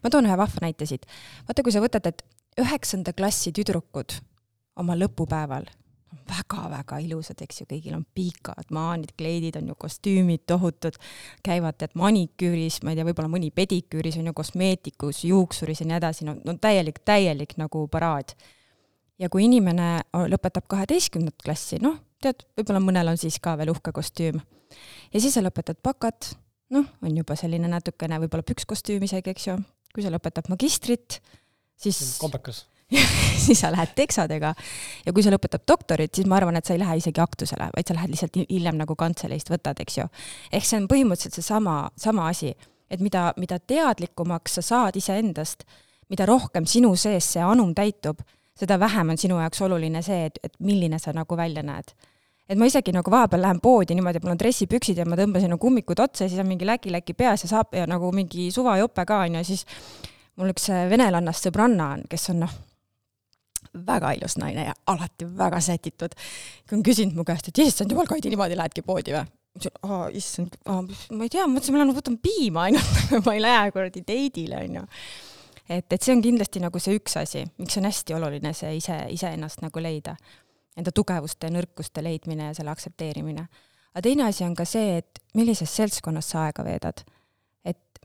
ma 0.04 0.10
toon 0.10 0.28
ühe 0.30 0.38
vahva 0.38 0.64
näite 0.64 0.88
siit. 0.90 1.06
vaata, 1.48 1.64
kui 1.64 1.74
sa 1.74 1.84
võtad, 1.84 2.08
et 2.10 2.24
üheksanda 2.62 3.14
klassi 3.14 3.54
tüdrukud 3.56 4.18
oma 4.82 4.96
lõpupäeval 4.98 5.68
väga-väga 6.26 7.00
ilusad, 7.04 7.40
eks 7.44 7.62
ju, 7.62 7.68
kõigil 7.70 7.96
on 7.98 8.04
pikad 8.16 8.72
maanid, 8.74 9.14
kleidid 9.20 9.58
on 9.60 9.70
ju, 9.72 9.76
kostüümid 9.80 10.46
tohutud, 10.50 10.98
käivad 11.46 11.78
tead 11.80 11.96
maniküüris, 12.00 12.82
ma 12.84 12.94
ei 12.94 13.00
tea, 13.00 13.08
võib-olla 13.08 13.32
mõni 13.32 13.52
pediküüris 13.56 14.20
on 14.22 14.30
ju, 14.30 14.36
kosmeetikus, 14.38 15.24
juuksuris 15.30 15.84
ja 15.84 15.90
nii 15.90 15.98
edasi, 16.00 16.28
no, 16.28 16.38
no 16.46 16.58
täielik, 16.62 17.02
täielik 17.06 17.58
nagu 17.62 17.86
paraad. 17.92 18.36
ja 19.20 19.30
kui 19.32 19.46
inimene 19.46 20.04
lõpetab 20.12 20.68
kaheteistkümnendat 20.68 21.44
klassi, 21.44 21.80
noh, 21.84 22.00
tead, 22.24 22.44
võib-olla 22.58 22.82
mõnel 22.84 23.14
on 23.14 23.20
siis 23.20 23.40
ka 23.40 23.56
veel 23.60 23.72
uhke 23.74 23.94
kostüüm. 23.96 24.42
ja 25.14 25.22
siis 25.22 25.34
sa 25.34 25.44
lõpetad 25.46 25.82
bakat, 25.84 26.36
noh, 26.74 26.86
on 27.02 27.18
juba 27.18 27.38
selline 27.40 27.70
natukene 27.72 28.20
võib-olla 28.24 28.46
pükskostüüm 28.46 29.04
isegi, 29.08 29.36
eks 29.36 29.50
ju, 29.52 29.60
kui 29.94 30.04
sa 30.04 30.14
lõpetad 30.14 30.50
magistrit, 30.52 31.22
siis 31.80 32.18
kombekas 32.20 32.66
siis 33.46 33.60
sa 33.60 33.72
lähed 33.74 33.96
teksadega 33.98 34.54
ja 35.06 35.14
kui 35.14 35.24
sa 35.26 35.34
lõpetad 35.34 35.66
doktorit, 35.68 36.14
siis 36.16 36.28
ma 36.30 36.38
arvan, 36.40 36.58
et 36.60 36.68
sa 36.68 36.76
ei 36.76 36.82
lähe 36.82 37.00
isegi 37.02 37.22
aktusele, 37.22 37.70
vaid 37.76 37.88
sa 37.88 37.98
lähed 37.98 38.14
lihtsalt 38.14 38.38
hiljem 38.44 38.78
nagu 38.78 38.96
kantseleist 39.00 39.50
võtad, 39.50 39.82
eks 39.82 39.98
ju. 39.98 40.08
ehk 40.52 40.68
see 40.68 40.80
on 40.82 40.88
põhimõtteliselt 40.92 41.40
seesama, 41.40 41.78
sama 41.98 42.30
asi, 42.30 42.54
et 42.90 43.02
mida, 43.02 43.32
mida 43.42 43.60
teadlikumaks 43.60 44.60
sa 44.60 44.66
saad 44.66 44.98
iseendast, 45.02 45.66
mida 46.10 46.28
rohkem 46.30 46.68
sinu 46.70 46.94
sees 46.96 47.32
see 47.34 47.44
anum 47.44 47.74
täitub, 47.76 48.22
seda 48.56 48.78
vähem 48.80 49.16
on 49.16 49.18
sinu 49.20 49.40
jaoks 49.42 49.62
oluline 49.66 50.02
see, 50.06 50.28
et, 50.30 50.38
et 50.44 50.54
milline 50.60 51.00
sa 51.02 51.14
nagu 51.14 51.38
välja 51.38 51.64
näed. 51.66 51.96
et 52.46 52.60
ma 52.62 52.68
isegi 52.70 52.94
nagu 52.94 53.10
vahepeal 53.10 53.42
lähen 53.42 53.60
poodi 53.60 53.96
niimoodi, 53.98 54.20
et 54.22 54.24
mul 54.24 54.36
on 54.36 54.40
dressipüksid 54.40 55.00
ja 55.02 55.06
ma 55.10 55.18
tõmbasin 55.18 55.50
nagu 55.50 55.62
kummikud 55.66 56.00
otsa 56.00 56.28
ja 56.28 56.30
siis 56.30 56.40
on 56.40 56.46
mingi 56.46 56.68
läki-läki 56.70 57.16
peas 57.18 57.42
ja 57.42 57.50
saab 57.50 57.74
ja 57.74 57.88
nagu 57.90 58.12
mingi 58.14 58.52
suvajope 58.54 59.06
ka 59.10 59.24
onju, 59.26 59.42
siis 59.44 59.66
mul 60.38 60.54
üks 60.54 60.70
äh, 60.70 60.86
venelannast 60.92 61.48
sõbranna 61.48 61.90
on, 61.96 62.06
kes 62.12 62.30
on 62.36 62.44
noh, 62.46 62.54
väga 63.88 64.12
ilus 64.18 64.38
naine 64.42 64.68
ja 64.70 64.74
alati 64.88 65.28
väga 65.38 65.60
sätitud. 65.62 66.16
kui 66.70 66.78
on 66.78 66.84
küsinud 66.84 67.18
mu 67.18 67.26
käest, 67.28 67.50
et 67.50 67.62
issand 67.64 67.92
jumal, 67.92 68.08
Kaidi, 68.10 68.32
niimoodi 68.34 68.58
lähedki 68.58 68.84
poodi 68.86 69.16
või? 69.16 69.26
aa, 69.88 70.08
issand, 70.12 70.58
ma 70.68 71.24
ei 71.24 71.32
tea, 71.32 71.46
mõtlesin, 71.48 71.76
ma 71.76 71.82
lähen 71.82 71.96
võtan 71.96 72.18
piima 72.22 72.68
ainult 72.70 73.12
ma 73.26 73.36
ei 73.36 73.44
lähe 73.44 73.72
kuradi 73.76 74.04
date'ile, 74.04 74.64
onju. 74.68 74.84
et, 75.70 75.86
et 75.88 76.02
see 76.02 76.16
on 76.16 76.24
kindlasti 76.26 76.64
nagu 76.64 76.82
see 76.82 76.98
üks 77.00 77.16
asi, 77.22 77.46
miks 77.62 77.80
on 77.80 77.88
hästi 77.88 78.18
oluline 78.18 78.54
see 78.58 78.76
ise, 78.82 79.00
iseennast 79.16 79.64
nagu 79.66 79.84
leida. 79.84 80.18
Enda 80.76 80.92
tugevuste 80.92 81.48
ja 81.48 81.54
nõrkuste 81.56 82.02
leidmine 82.04 82.50
ja 82.50 82.56
selle 82.58 82.74
aktsepteerimine. 82.74 83.46
aga 83.94 84.02
teine 84.04 84.26
asi 84.28 84.44
on 84.44 84.56
ka 84.60 84.66
see, 84.68 84.98
et 85.00 85.22
millises 85.40 85.72
seltskonnas 85.72 86.34
sa 86.34 86.50
aega 86.50 86.66
veedad 86.68 87.06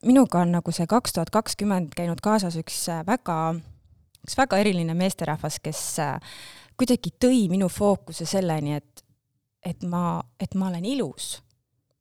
minuga 0.07 0.41
on 0.41 0.55
nagu 0.55 0.73
see 0.73 0.87
kaks 0.89 1.15
tuhat 1.17 1.31
kakskümmend 1.35 1.95
käinud 1.97 2.21
kaasas 2.25 2.57
üks 2.61 2.79
väga, 3.07 3.39
üks 4.31 4.39
väga 4.39 4.61
eriline 4.63 4.95
meesterahvas, 4.95 5.59
kes 5.59 5.83
äh, 5.99 6.35
kuidagi 6.79 7.11
tõi 7.19 7.49
minu 7.51 7.69
fookuse 7.69 8.27
selleni, 8.29 8.79
et, 8.79 9.03
et 9.67 9.83
ma, 9.83 10.21
et 10.39 10.55
ma 10.55 10.69
olen 10.71 10.87
ilus. 10.87 11.41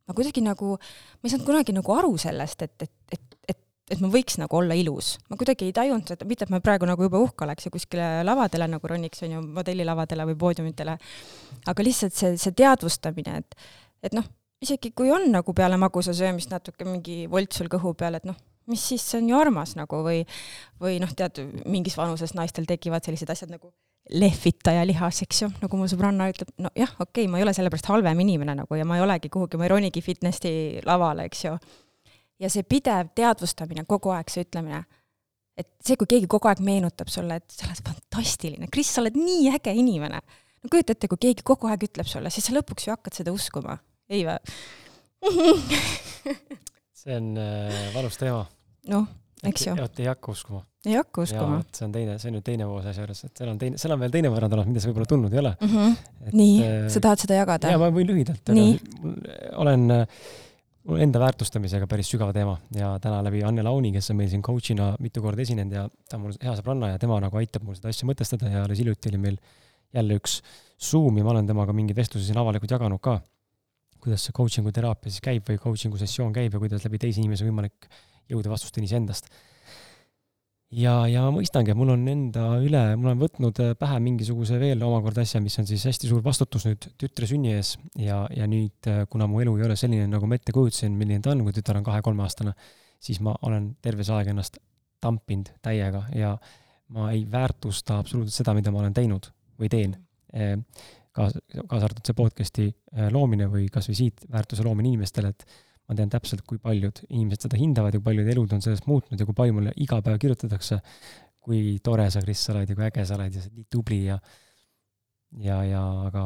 ma 0.06 0.14
kuidagi 0.18 0.42
nagu, 0.42 0.76
ma 0.78 1.26
ei 1.26 1.34
saanud 1.34 1.46
kunagi 1.46 1.74
nagu 1.74 1.94
aru 1.94 2.16
sellest, 2.18 2.62
et, 2.62 2.86
et, 2.86 2.94
et, 3.18 3.36
et 3.50 3.66
et 3.90 3.98
ma 3.98 4.06
võiks 4.14 4.36
nagu 4.38 4.54
olla 4.54 4.76
ilus. 4.78 5.16
ma 5.30 5.38
kuidagi 5.38 5.66
ei 5.66 5.74
tajunud 5.74 6.06
seda, 6.06 6.26
mitte 6.30 6.46
et 6.46 6.52
ma 6.54 6.60
praegu 6.62 6.86
nagu 6.86 7.08
juba 7.08 7.18
uhke 7.18 7.42
oleks 7.42 7.66
ja 7.66 7.72
kuskile 7.74 8.10
lavadele 8.22 8.68
nagu 8.70 8.88
roniks, 8.88 9.24
on 9.26 9.32
ju, 9.34 9.42
modellilavadele 9.56 10.28
või 10.30 10.38
poodiumitele, 10.44 10.94
aga 11.74 11.86
lihtsalt 11.88 12.14
see, 12.14 12.36
see 12.38 12.54
teadvustamine, 12.54 13.42
et, 13.42 13.58
et 14.06 14.14
noh, 14.14 14.28
isegi 14.62 14.94
kui 14.94 15.10
on 15.10 15.26
nagu 15.34 15.58
peale 15.58 15.82
magusa 15.82 16.14
söömist 16.14 16.54
natuke 16.54 16.86
mingi 16.86 17.24
volt 17.26 17.58
sul 17.58 17.72
kõhu 17.74 17.96
peal, 17.98 18.22
et 18.22 18.30
noh, 18.30 18.38
mis 18.72 18.86
siis, 18.92 19.04
see 19.06 19.22
on 19.22 19.30
ju 19.32 19.38
armas 19.40 19.76
nagu 19.78 20.02
või, 20.06 20.24
või 20.82 21.00
noh, 21.02 21.12
tead, 21.18 21.42
mingis 21.70 21.98
vanuses 22.00 22.36
naistel 22.38 22.68
tekivad 22.70 23.06
sellised 23.06 23.30
asjad 23.34 23.54
nagu 23.54 23.72
lehvitaja 24.10 24.86
lihas, 24.90 25.20
eks 25.26 25.44
ju, 25.44 25.50
nagu 25.62 25.78
mu 25.78 25.86
sõbranna 25.90 26.30
ütleb, 26.32 26.50
no 26.64 26.72
jah, 26.78 26.92
okei 26.98 27.26
okay,, 27.26 27.32
ma 27.32 27.38
ei 27.38 27.46
ole 27.46 27.54
sellepärast 27.54 27.92
halvem 27.92 28.24
inimene 28.24 28.56
nagu 28.62 28.80
ja 28.80 28.88
ma 28.88 28.98
ei 28.98 29.04
olegi 29.06 29.30
kuhugi, 29.30 29.60
ma 29.60 29.68
ei 29.68 29.74
ronigi 29.76 30.02
fitnessi 30.02 30.52
lavale, 30.88 31.28
eks 31.30 31.44
ju. 31.46 31.58
ja 32.42 32.50
see 32.50 32.66
pidev 32.66 33.12
teadvustamine, 33.18 33.86
kogu 33.90 34.16
aeg 34.16 34.32
see 34.34 34.48
ütlemine, 34.48 34.82
et 35.60 35.70
see, 35.86 36.00
kui 36.00 36.10
keegi 36.10 36.30
kogu 36.32 36.50
aeg 36.50 36.64
meenutab 36.66 37.12
sulle, 37.12 37.38
et 37.38 37.54
sa 37.54 37.68
oled 37.68 37.84
fantastiline, 37.86 38.72
Kris, 38.74 38.96
sa 38.96 39.04
oled 39.04 39.20
nii 39.20 39.52
äge 39.54 39.76
inimene. 39.78 40.24
no 40.64 40.74
kujuta 40.74 40.96
ette, 40.96 41.12
kui 41.12 41.28
keegi 41.28 41.46
kogu 41.46 41.70
aeg 41.70 41.86
ütleb 41.92 42.10
sulle, 42.10 42.34
siis 42.34 42.50
sa 42.50 42.56
lõpuks 42.58 42.88
ju 42.88 42.96
hakkad 42.96 43.22
seda 43.22 43.36
uskuma 43.36 43.78
ei 44.10 44.26
vä 44.26 44.40
see 47.00 47.16
on 47.16 47.38
äh, 47.38 47.94
valus 47.94 48.18
teema. 48.18 48.46
Noh, 48.92 49.08
eks 49.50 49.68
ju. 49.68 49.78
vot 49.80 50.02
ei 50.02 50.10
hakka 50.10 50.34
uskuma. 50.34 50.62
ei 50.86 50.98
hakka 50.98 51.24
uskuma. 51.28 51.62
see 51.76 51.88
on 51.88 51.96
teine, 51.96 52.18
see 52.22 52.32
on 52.32 52.38
nüüd 52.38 52.46
teine 52.50 52.68
pool 52.70 52.84
asja 52.84 53.06
juures, 53.06 53.24
et 53.28 53.42
seal 53.42 53.54
on 53.54 53.62
teine, 53.62 53.80
seal 53.82 53.96
on 53.96 54.04
veel 54.04 54.14
teine 54.16 54.34
võrrand 54.34 54.58
olemas, 54.58 54.72
mida 54.74 54.84
sa 54.84 54.92
võib-olla 54.92 55.10
tundnud 55.14 55.36
ei 55.36 55.42
ole 55.44 55.56
mm. 55.56 55.74
-hmm. 55.74 56.36
nii 56.42 56.60
äh,, 56.66 56.78
sa 56.94 57.04
tahad 57.06 57.24
seda 57.26 57.40
jagada? 57.40 57.74
jaa, 57.74 57.82
ma 57.82 57.90
võin 57.96 58.12
lühidalt, 58.12 58.54
aga 58.54 59.58
olen 59.64 59.96
äh, 59.96 60.22
mul 60.90 61.04
enda 61.04 61.22
väärtustamisega 61.22 61.88
päris 61.90 62.10
sügav 62.12 62.32
teema 62.36 62.58
ja 62.76 62.92
täna 63.04 63.22
läbi 63.26 63.44
Anne 63.46 63.64
Launi, 63.66 63.92
kes 63.96 64.12
on 64.14 64.20
meil 64.20 64.30
siin 64.32 64.44
coach'ina 64.46 64.94
mitu 65.04 65.24
korda 65.24 65.44
esinenud 65.46 65.76
ja 65.76 65.88
ta 66.10 66.18
on 66.18 66.26
mul 66.26 66.38
hea 66.42 66.56
sõbranna 66.60 66.94
ja 66.94 67.02
tema 67.02 67.20
nagu 67.24 67.40
aitab 67.40 67.66
mul 67.68 67.78
seda 67.78 67.92
asja 67.94 68.08
mõtestada 68.10 68.52
ja 68.52 68.64
alles 68.66 68.80
hiljuti 68.82 69.12
oli 69.12 69.22
meil 69.26 69.42
jälle 69.96 70.20
üks 70.20 70.40
Zoom 70.80 71.18
ja 71.20 71.26
ma 71.26 71.36
olen 71.36 71.50
temaga 71.50 71.76
mingeid 71.76 71.98
vestlusi 71.98 72.30
siin 72.30 72.40
avalikult 72.40 72.72
jaganud 72.72 73.02
ka 73.04 73.20
kuidas 74.00 74.24
see 74.26 74.36
coaching'u 74.36 74.72
teraapia 74.76 75.12
siis 75.12 75.24
käib 75.24 75.48
või 75.50 75.60
coaching'u 75.62 76.00
sessioon 76.00 76.32
käib 76.36 76.56
ja 76.56 76.62
kuidas 76.62 76.86
läbi 76.88 77.02
teise 77.02 77.20
inimese 77.20 77.48
võimalik 77.48 77.90
jõuda 78.30 78.52
vastusteni 78.52 78.90
iseendast. 78.90 79.30
ja, 80.72 80.94
ja 81.10 81.24
ma 81.26 81.34
mõistangi, 81.40 81.74
et 81.74 81.80
mul 81.80 81.94
on 81.96 82.08
enda 82.12 82.46
üle, 82.62 82.84
ma 82.96 83.10
olen 83.10 83.22
võtnud 83.24 83.62
äh, 83.64 83.74
pähe 83.80 84.00
mingisuguse 84.06 84.60
veel 84.62 84.84
omakorda 84.86 85.26
asja, 85.26 85.42
mis 85.42 85.58
on 85.62 85.68
siis 85.70 85.86
hästi 85.90 86.12
suur 86.12 86.24
vastutus 86.26 86.68
nüüd 86.70 86.90
tütre 87.02 87.30
sünni 87.30 87.56
ees 87.56 87.76
ja, 87.98 88.22
ja 88.36 88.48
nüüd, 88.50 88.92
kuna 89.10 89.28
mu 89.30 89.42
elu 89.44 89.58
ei 89.58 89.68
ole 89.70 89.80
selline, 89.80 90.08
nagu 90.12 90.30
ma 90.30 90.38
ette 90.40 90.56
kujutasin, 90.56 90.94
milline 90.98 91.24
ta 91.26 91.34
on, 91.34 91.44
kui 91.48 91.56
tütar 91.56 91.82
on 91.82 91.88
kahe-kolmeaastane, 91.88 92.54
siis 93.02 93.22
ma 93.26 93.34
olen 93.48 93.74
terve 93.82 94.06
see 94.06 94.18
aeg 94.18 94.32
ennast 94.34 94.62
tampinud 95.02 95.54
täiega 95.66 96.06
ja 96.14 96.36
ma 96.94 97.12
ei 97.14 97.24
väärtusta 97.32 98.02
absoluutselt 98.02 98.42
seda, 98.42 98.54
mida 98.58 98.72
ma 98.74 98.82
olen 98.84 98.94
teinud 98.98 99.30
või 99.60 99.70
teen 99.72 99.98
kaasa, 101.20 101.42
kaasa 101.68 101.88
arvatud 101.88 102.10
see 102.10 102.18
podcast'i 102.18 102.68
äh, 102.70 103.10
loomine 103.14 103.50
või 103.52 103.68
kas 103.74 103.90
või 103.90 103.98
siit 104.00 104.24
väärtuse 104.32 104.66
loomine 104.66 104.92
inimestele, 104.92 105.34
et 105.34 105.46
ma 105.90 105.98
tean 105.98 106.12
täpselt, 106.14 106.44
kui 106.46 106.62
paljud 106.62 107.02
inimesed 107.10 107.48
seda 107.48 107.58
hindavad 107.58 107.96
ja 107.96 108.02
kui 108.02 108.12
paljud 108.12 108.30
elud 108.36 108.54
on 108.54 108.62
sellest 108.62 108.86
muutnud 108.90 109.20
ja 109.20 109.26
kui 109.26 109.38
palju 109.38 109.58
mulle 109.58 109.74
iga 109.82 109.98
päev 110.06 110.20
kirjutatakse, 110.22 110.78
kui 111.46 111.80
tore 111.84 112.06
sa, 112.14 112.22
Kris, 112.22 112.44
sa 112.46 112.54
oled 112.54 112.70
ja 112.70 112.78
kui 112.78 112.86
äge 112.86 113.06
sa 113.10 113.18
oled 113.18 113.34
ja 113.34 113.42
sa 113.42 113.50
oled 113.50 113.58
nii 113.58 113.68
tubli 113.74 114.04
ja 114.06 114.20
ja, 115.42 115.60
ja 115.66 115.82
aga 116.08 116.24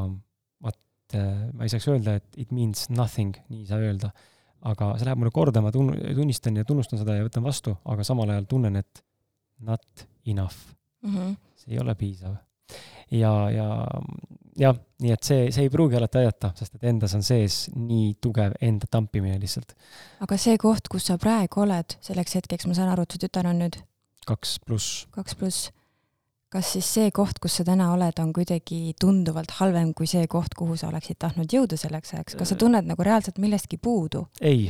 vot 0.64 1.18
äh, 1.18 1.48
ma 1.56 1.66
ei 1.66 1.72
saaks 1.72 1.90
öelda, 1.92 2.18
et 2.20 2.40
it 2.44 2.52
means 2.56 2.90
nothing, 2.92 3.36
nii 3.50 3.64
ei 3.64 3.72
saa 3.72 3.82
öelda. 3.84 4.12
aga 4.64 4.94
see 4.96 5.08
läheb 5.08 5.20
mulle 5.20 5.34
korda, 5.36 5.60
ma 5.60 5.74
tun-, 5.76 5.92
tunnistan 6.16 6.56
ja 6.56 6.64
tunnustan 6.68 7.02
seda 7.02 7.18
ja 7.18 7.26
võtan 7.26 7.44
vastu, 7.44 7.74
aga 7.84 8.06
samal 8.08 8.30
ajal 8.32 8.46
tunnen, 8.48 8.78
et 8.80 9.04
not 9.60 10.08
enough 10.26 10.56
mm. 11.04 11.16
-hmm. 11.16 11.36
see 11.60 11.76
ei 11.76 11.80
ole 11.84 11.96
piisav 12.00 12.38
ja, 13.12 13.34
ja 13.52 13.68
jah, 14.60 14.78
nii 15.04 15.14
et 15.14 15.28
see, 15.28 15.46
see 15.54 15.68
ei 15.68 15.72
pruugi 15.74 15.98
alati 15.98 16.22
aidata, 16.22 16.52
sest 16.58 16.78
et 16.78 16.90
endas 16.92 17.14
on 17.18 17.24
sees 17.26 17.68
nii 17.76 18.14
tugev 18.24 18.56
enda 18.64 18.90
tampimine 18.92 19.38
lihtsalt. 19.42 19.76
aga 20.24 20.38
see 20.40 20.58
koht, 20.62 20.90
kus 20.92 21.10
sa 21.10 21.18
praegu 21.22 21.64
oled 21.66 21.98
selleks 22.04 22.38
hetkeks, 22.40 22.68
ma 22.70 22.78
saan 22.78 22.92
aru, 22.94 23.06
et 23.06 23.16
su 23.16 23.22
tütar 23.24 23.50
on 23.50 23.64
nüüd? 23.64 23.80
kaks 24.28 24.60
pluss. 24.66 25.08
kaks 25.16 25.40
pluss. 25.40 25.72
kas 26.54 26.70
siis 26.76 26.88
see 27.00 27.10
koht, 27.16 27.40
kus 27.42 27.58
sa 27.60 27.66
täna 27.66 27.90
oled, 27.96 28.20
on 28.22 28.30
kuidagi 28.36 28.94
tunduvalt 29.02 29.56
halvem 29.58 29.94
kui 29.98 30.08
see 30.10 30.28
koht, 30.30 30.54
kuhu 30.58 30.78
sa 30.78 30.92
oleksid 30.92 31.18
tahtnud 31.24 31.50
jõuda 31.50 31.80
selleks 31.80 32.14
ajaks, 32.14 32.38
kas 32.40 32.54
sa 32.54 32.60
tunned 32.60 32.88
nagu 32.90 33.06
reaalselt 33.06 33.42
millestki 33.42 33.82
puudu? 33.82 34.28
ei, 34.42 34.70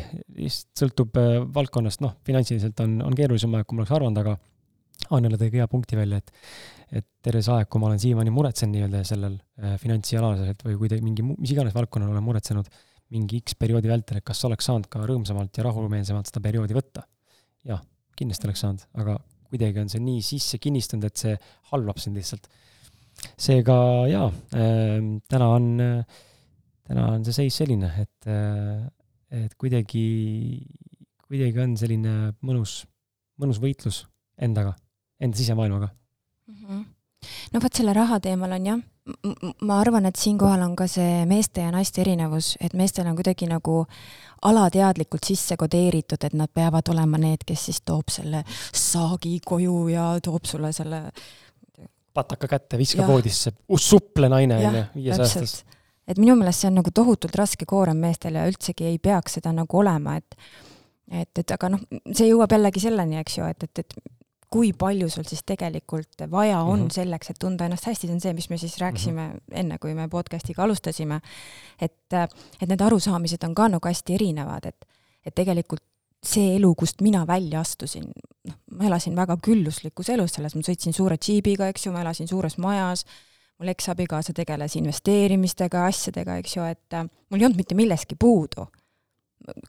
sõltub 0.80 1.20
äh, 1.20 1.36
valdkonnast, 1.44 2.04
noh, 2.06 2.16
finantsiliselt 2.26 2.80
on, 2.86 3.02
on 3.04 3.20
keerulisem 3.20 3.54
aeg, 3.60 3.68
kui 3.68 3.78
ma 3.78 3.84
oleks 3.84 3.96
arvanud, 4.00 4.24
aga 4.24 4.40
Annele 5.12 5.36
tõi 5.36 5.50
hea 5.52 5.66
punkti 5.68 5.98
välja, 5.98 6.22
et 6.22 6.32
et 6.94 7.06
terve 7.26 7.42
see 7.42 7.54
aeg, 7.56 7.70
kui 7.72 7.82
ma 7.82 7.90
olen 7.90 8.02
siiamaani 8.02 8.34
muretsenud 8.34 8.76
nii-öelda 8.76 9.02
sellel 9.08 9.38
äh, 9.38 9.76
finantsialaselt 9.82 10.62
või 10.68 10.76
kuidagi 10.84 11.06
mingi, 11.06 11.26
mis 11.26 11.54
iganes 11.56 11.74
valdkonnal 11.76 12.12
olen 12.14 12.26
muretsenud 12.26 12.70
mingi 13.14 13.40
X 13.42 13.58
perioodi 13.60 13.90
vältel, 13.90 14.20
et 14.20 14.26
kas 14.26 14.42
oleks 14.48 14.68
saanud 14.70 14.90
ka 14.92 15.02
rõõmsamalt 15.06 15.58
ja 15.58 15.66
rahumeelsemalt 15.68 16.30
seda 16.30 16.42
perioodi 16.46 16.78
võtta. 16.78 17.06
jah, 17.68 17.82
kindlasti 18.18 18.50
oleks 18.50 18.64
saanud, 18.66 18.86
aga 19.02 19.18
kuidagi 19.50 19.82
on 19.82 19.90
see 19.90 20.02
nii 20.04 20.22
sisse 20.26 20.60
kinnistunud, 20.62 21.06
et 21.08 21.22
see 21.22 21.34
halvab 21.72 22.02
sind 22.02 22.18
lihtsalt. 22.18 22.48
seega 23.38 23.76
jaa 24.10 24.30
äh,, 24.58 24.98
täna 25.30 25.50
on 25.54 25.68
täna 26.84 27.08
on 27.14 27.26
see 27.26 27.38
seis 27.44 27.58
selline, 27.62 27.90
et 28.02 28.30
äh,, 28.30 28.86
et 29.34 29.54
kuidagi, 29.58 30.06
kuidagi 31.26 31.62
on 31.64 31.78
selline 31.80 32.16
mõnus, 32.46 32.84
mõnus 33.42 33.62
võitlus 33.62 34.04
endaga 34.38 34.76
enda 35.24 35.38
sisemaailmaga 35.40 35.90
mm. 36.54 36.68
-hmm. 36.68 36.86
no 37.54 37.60
vot 37.64 37.74
selle 37.74 37.94
raha 37.94 38.20
teemal 38.20 38.52
on 38.52 38.66
jah, 38.66 38.82
ma 39.62 39.80
arvan, 39.80 40.06
et 40.06 40.16
siinkohal 40.16 40.62
on 40.64 40.76
ka 40.80 40.88
see 40.88 41.26
meeste 41.28 41.62
ja 41.66 41.72
naiste 41.72 42.02
erinevus, 42.02 42.54
et 42.64 42.74
meestel 42.74 43.08
on 43.08 43.18
kuidagi 43.20 43.50
nagu 43.52 43.84
alateadlikult 44.48 45.28
sisse 45.28 45.58
kodeeritud, 45.60 46.24
et 46.24 46.34
nad 46.34 46.52
peavad 46.54 46.88
olema 46.90 47.20
need, 47.20 47.44
kes 47.48 47.66
siis 47.66 47.82
toob 47.86 48.12
selle 48.12 48.44
saagi 48.72 49.40
koju 49.46 49.88
ja 49.92 50.08
toob 50.24 50.48
sulle 50.48 50.72
selle 50.72 51.04
pataka 52.14 52.48
kätte, 52.48 52.78
viska 52.78 53.08
voodisse, 53.08 53.52
supple 53.76 54.30
naine, 54.30 54.58
onju, 54.68 54.84
viiesaastas. 54.96 55.64
et 56.08 56.20
minu 56.22 56.36
meelest 56.40 56.64
see 56.64 56.70
on 56.70 56.80
nagu 56.80 56.92
tohutult 56.94 57.36
raske 57.36 57.66
koorem 57.66 57.98
meestele 57.98 58.40
ja 58.40 58.52
üldsegi 58.52 58.88
ei 58.88 59.00
peaks 59.00 59.40
seda 59.40 59.52
nagu 59.56 59.80
olema, 59.82 60.16
et 60.22 60.38
et, 61.12 61.40
et 61.40 61.52
aga 61.52 61.70
noh, 61.74 61.82
see 62.14 62.30
jõuab 62.30 62.54
jällegi 62.56 62.80
selleni, 62.86 63.20
eks 63.20 63.38
ju, 63.38 63.48
et, 63.50 63.64
et, 63.68 63.80
et 63.84 64.14
kui 64.54 64.70
palju 64.78 65.08
sul 65.10 65.26
siis 65.26 65.42
tegelikult 65.50 66.26
vaja 66.32 66.60
on 66.62 66.80
mm 66.80 66.86
-hmm. 66.86 66.94
selleks, 66.94 67.30
et 67.30 67.40
tunda 67.40 67.66
ennast 67.66 67.88
hästi, 67.90 68.08
see 68.08 68.14
on 68.14 68.22
see, 68.22 68.34
mis 68.34 68.50
me 68.50 68.58
siis 68.58 68.78
rääkisime 68.78 69.28
mm 69.28 69.34
-hmm. 69.34 69.60
enne, 69.60 69.78
kui 69.78 69.94
me 69.94 70.08
podcast'iga 70.08 70.64
alustasime. 70.64 71.22
et, 71.82 72.14
et 72.62 72.70
need 72.70 72.82
arusaamised 72.82 73.44
on 73.44 73.56
ka 73.56 73.68
nagu 73.68 73.88
hästi 73.88 74.14
erinevad, 74.14 74.66
et, 74.66 74.86
et 75.26 75.36
tegelikult 75.36 75.84
see 76.24 76.56
elu, 76.56 76.76
kust 76.76 77.02
mina 77.02 77.28
välja 77.28 77.60
astusin, 77.60 78.06
noh, 78.48 78.56
ma 78.72 78.86
elasin 78.86 79.16
väga 79.16 79.38
külluslikus 79.38 80.10
elus, 80.10 80.32
selles 80.32 80.56
ma 80.56 80.62
sõitsin 80.62 80.94
suure 80.94 81.18
džiibiga, 81.18 81.68
eks 81.68 81.86
ju, 81.86 81.92
ma 81.92 82.02
elasin 82.02 82.28
suures 82.28 82.58
majas, 82.58 83.06
mul 83.60 83.68
eksabikaasa 83.68 84.34
tegeles 84.34 84.76
investeerimistega, 84.76 85.86
asjadega, 85.86 86.38
eks 86.38 86.56
ju, 86.56 86.64
et 86.64 87.00
mul 87.30 87.40
ei 87.40 87.46
olnud 87.46 87.58
mitte 87.58 87.76
millestki 87.76 88.16
puudu 88.16 88.68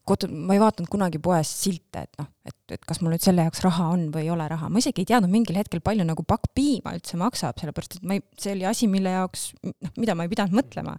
kodu, 0.07 0.29
ma 0.31 0.55
ei 0.55 0.61
vaadanud 0.62 0.91
kunagi 0.91 1.18
poes 1.22 1.51
silte, 1.64 2.05
et 2.05 2.20
noh, 2.20 2.29
et, 2.47 2.57
et 2.77 2.87
kas 2.87 3.01
mul 3.03 3.14
nüüd 3.14 3.25
selle 3.25 3.45
jaoks 3.47 3.62
raha 3.64 3.89
on 3.95 4.07
või 4.14 4.27
ei 4.27 4.31
ole 4.35 4.47
raha, 4.51 4.68
ma 4.70 4.81
isegi 4.83 5.03
ei 5.03 5.09
teadnud 5.11 5.33
mingil 5.33 5.59
hetkel, 5.59 5.83
palju 5.85 6.07
nagu 6.07 6.25
pakk 6.27 6.53
piima 6.55 6.95
üldse 6.97 7.18
maksab, 7.20 7.59
sellepärast 7.61 7.99
et 7.99 8.07
ma 8.07 8.18
ei, 8.18 8.25
see 8.41 8.55
oli 8.55 8.68
asi, 8.70 8.89
mille 8.91 9.14
jaoks, 9.16 9.49
noh, 9.64 9.93
mida 9.99 10.16
ma 10.18 10.27
ei 10.27 10.33
pidanud 10.33 10.59
mõtlema. 10.61 10.97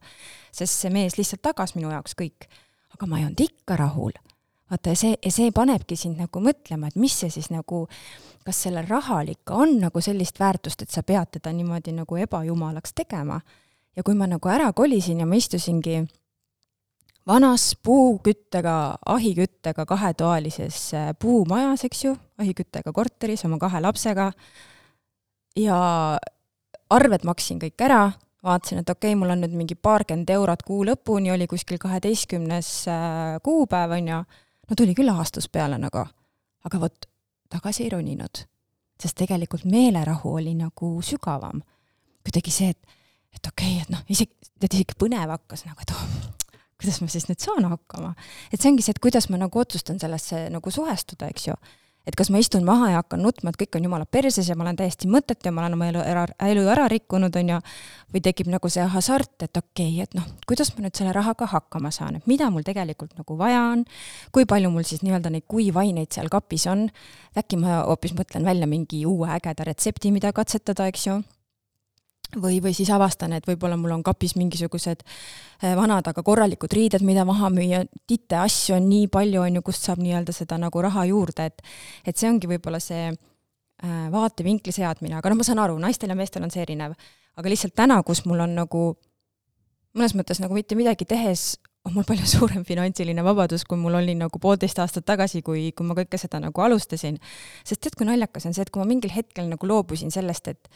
sest 0.55 0.85
see 0.85 0.91
mees 0.93 1.17
lihtsalt 1.19 1.43
tagas 1.45 1.75
minu 1.75 1.91
jaoks 1.93 2.15
kõik. 2.19 2.49
aga 2.95 3.07
ma 3.11 3.19
ei 3.19 3.27
olnud 3.27 3.45
ikka 3.47 3.79
rahul. 3.79 4.15
vaata, 4.71 4.91
ja 4.91 4.99
see, 4.99 5.15
ja 5.23 5.31
see 5.31 5.51
panebki 5.55 5.95
sind 5.99 6.19
nagu 6.19 6.41
mõtlema, 6.41 6.91
et 6.91 6.99
mis 6.99 7.15
see 7.15 7.31
siis 7.31 7.51
nagu, 7.53 7.85
kas 8.45 8.63
sellel 8.67 8.87
rahal 8.89 9.29
ikka 9.31 9.55
on 9.55 9.79
nagu 9.79 10.01
sellist 10.01 10.39
väärtust, 10.39 10.81
et 10.81 10.91
sa 10.91 11.03
pead 11.03 11.37
teda 11.39 11.53
niimoodi 11.53 11.95
nagu 11.95 12.17
ebajumalaks 12.27 12.93
tegema. 12.93 13.39
ja 13.95 14.03
kui 14.03 14.15
ma 14.15 14.27
nagu 14.27 14.49
ära 14.49 14.73
kolisin 14.73 15.19
ja 15.19 15.25
ma 15.25 15.35
istusingi 15.39 16.03
vanas 17.27 17.77
puuküttega, 17.83 18.97
ahiküttega 19.05 19.85
kahetoalises 19.85 20.93
äh, 20.93 21.09
puumajas, 21.19 21.85
eks 21.87 22.05
ju, 22.05 22.13
ahiküttega 22.37 22.93
korteris 22.93 23.45
oma 23.45 23.57
kahe 23.61 23.81
lapsega 23.81 24.31
ja 25.57 25.79
arved 26.89 27.25
maksin 27.25 27.59
kõik 27.61 27.81
ära, 27.81 28.11
vaatasin, 28.45 28.83
et 28.83 28.89
okei 28.89 29.13
okay,, 29.13 29.19
mul 29.19 29.33
on 29.33 29.41
nüüd 29.43 29.55
mingi 29.57 29.75
paarkümmend 29.75 30.29
eurot 30.35 30.63
kuu 30.67 30.83
lõpuni, 30.85 31.31
oli 31.33 31.47
kuskil 31.49 31.81
kaheteistkümnes 31.81 32.71
äh, 32.91 33.37
kuupäev, 33.43 33.97
on 33.97 34.11
ju, 34.13 34.21
no 34.69 34.77
tuli 34.77 34.97
küll 34.97 35.13
aastus 35.13 35.49
peale 35.49 35.81
nagu. 35.81 36.05
aga 36.65 36.79
vot 36.81 37.09
tagasi 37.49 37.83
ei 37.85 37.89
roninud, 37.93 38.45
sest 39.01 39.17
tegelikult 39.17 39.65
meelerahu 39.69 40.33
oli 40.39 40.55
nagu 40.57 40.95
sügavam. 41.01 41.61
kuidagi 42.25 42.51
see, 42.51 42.69
et, 42.69 42.97
et 43.33 43.47
okei 43.47 43.75
okay,, 43.77 43.81
et 43.81 43.89
noh, 43.89 44.05
isegi, 44.09 44.33
tead 44.59 44.73
isegi 44.73 44.97
põnev 44.99 45.29
hakkas 45.29 45.65
nagu, 45.65 45.81
et 45.81 45.93
oh, 45.93 46.34
kuidas 46.81 47.01
ma 47.01 47.07
siis 47.11 47.29
nüüd 47.29 47.41
saan 47.43 47.65
hakkama. 47.69 48.13
et 48.51 48.61
see 48.61 48.71
ongi 48.71 48.85
see, 48.85 48.95
et 48.95 49.01
kuidas 49.03 49.29
ma 49.31 49.39
nagu 49.41 49.59
otsustan 49.59 49.99
sellesse 50.01 50.47
nagu 50.53 50.71
suhestuda, 50.71 51.31
eks 51.31 51.49
ju. 51.49 51.57
Et 52.05 52.13
kas 52.13 52.29
ma 52.29 52.37
istun 52.37 52.61
maha 52.61 52.91
ja 52.91 52.99
hakkan 53.01 53.23
nutma, 53.25 53.49
et 53.49 53.57
kõik 53.57 53.79
on 53.79 53.87
jumala 53.87 54.05
perses 54.05 54.45
ja 54.45 54.53
ma 54.53 54.61
olen 54.67 54.77
täiesti 54.77 55.07
mõttetu 55.09 55.49
ja 55.49 55.53
ma 55.55 55.63
olen 55.63 55.73
oma 55.73 55.87
elu 55.89 56.03
ära, 56.05 56.25
elu 56.51 56.65
ära 56.69 56.85
rikkunud, 56.91 57.33
on 57.41 57.49
ju, 57.49 57.57
või 58.13 58.21
tekib 58.27 58.51
nagu 58.53 58.69
see 58.69 58.85
hasart, 58.93 59.33
et 59.41 59.57
okei 59.57 59.87
okay,, 59.95 60.05
et 60.05 60.13
noh, 60.13 60.27
kuidas 60.45 60.69
ma 60.75 60.85
nüüd 60.85 60.93
selle 60.99 61.15
rahaga 61.17 61.49
hakkama 61.49 61.89
saan, 61.95 62.19
et 62.19 62.29
mida 62.29 62.51
mul 62.53 62.67
tegelikult 62.67 63.17
nagu 63.17 63.39
vaja 63.39 63.63
on, 63.71 63.87
kui 64.29 64.45
palju 64.45 64.69
mul 64.69 64.85
siis 64.85 65.01
nii-öelda 65.01 65.33
neid 65.33 65.47
kuivaineid 65.49 66.13
seal 66.13 66.29
kapis 66.29 66.67
on, 66.69 66.91
äkki 67.41 67.57
ma 67.57 67.81
hoopis 67.89 68.13
mõtlen 68.19 68.45
välja 68.45 68.69
mingi 68.69 69.01
uue 69.09 69.31
ägeda 69.39 69.65
retsepti, 69.65 70.13
mida 70.13 70.29
katsetada, 70.35 70.85
eks 70.93 71.09
ju 71.09 71.23
või, 72.33 72.59
või 72.63 72.73
siis 72.75 72.89
avastan, 72.93 73.33
et 73.37 73.47
võib-olla 73.47 73.77
mul 73.79 73.95
on 73.97 74.03
kapis 74.05 74.35
mingisugused 74.39 75.03
äh, 75.05 75.75
vanad, 75.77 76.07
aga 76.07 76.23
korralikud 76.25 76.73
riided, 76.73 77.05
mida 77.05 77.25
maha 77.27 77.49
müüa, 77.53 77.83
titte 78.07 78.39
asju 78.41 78.77
on 78.79 78.89
nii 78.89 79.07
palju, 79.13 79.43
on 79.43 79.59
ju, 79.59 79.65
kust 79.65 79.87
saab 79.87 80.01
nii-öelda 80.03 80.35
seda 80.35 80.59
nagu 80.61 80.81
raha 80.83 81.05
juurde, 81.09 81.49
et 81.51 81.61
et 82.05 82.17
see 82.17 82.29
ongi 82.29 82.49
võib-olla 82.49 82.81
see 82.83 83.11
äh, 83.11 84.07
vaatevinkli 84.13 84.73
seadmine, 84.75 85.19
aga 85.19 85.31
noh, 85.31 85.39
ma 85.41 85.47
saan 85.47 85.63
aru, 85.63 85.77
naistel 85.81 86.11
ja 86.11 86.17
meestel 86.17 86.43
on 86.45 86.53
see 86.53 86.63
erinev. 86.65 86.97
aga 87.35 87.51
lihtsalt 87.51 87.75
täna, 87.75 88.01
kus 88.03 88.25
mul 88.25 88.39
on 88.39 88.55
nagu 88.55 88.83
mõnes 89.95 90.15
mõttes 90.15 90.41
nagu 90.43 90.55
mitte 90.55 90.75
midagi 90.75 91.07
tehes, 91.07 91.55
on 91.85 91.93
mul 91.95 92.05
palju 92.07 92.25
suurem 92.27 92.65
finantsiline 92.67 93.23
vabadus, 93.23 93.63
kui 93.67 93.77
mul 93.79 93.99
oli 93.99 94.15
nagu 94.17 94.39
poolteist 94.41 94.79
aastat 94.81 95.05
tagasi, 95.07 95.41
kui, 95.45 95.69
kui 95.75 95.87
ma 95.87 95.95
kõike 95.97 96.19
seda 96.19 96.41
nagu 96.43 96.65
alustasin. 96.65 97.19
sest 97.63 97.81
tead, 97.81 97.95
kui 97.97 98.07
naljakas 98.09 98.49
on 98.49 98.57
see, 98.57 98.65
et 98.65 98.73
kui 98.73 98.81
ma 98.81 98.89
mingil 98.89 99.13
hetkel 99.13 99.47
nagu 99.51 99.69
loobusin 99.69 100.11
sellest, 100.11 100.49
et 100.51 100.69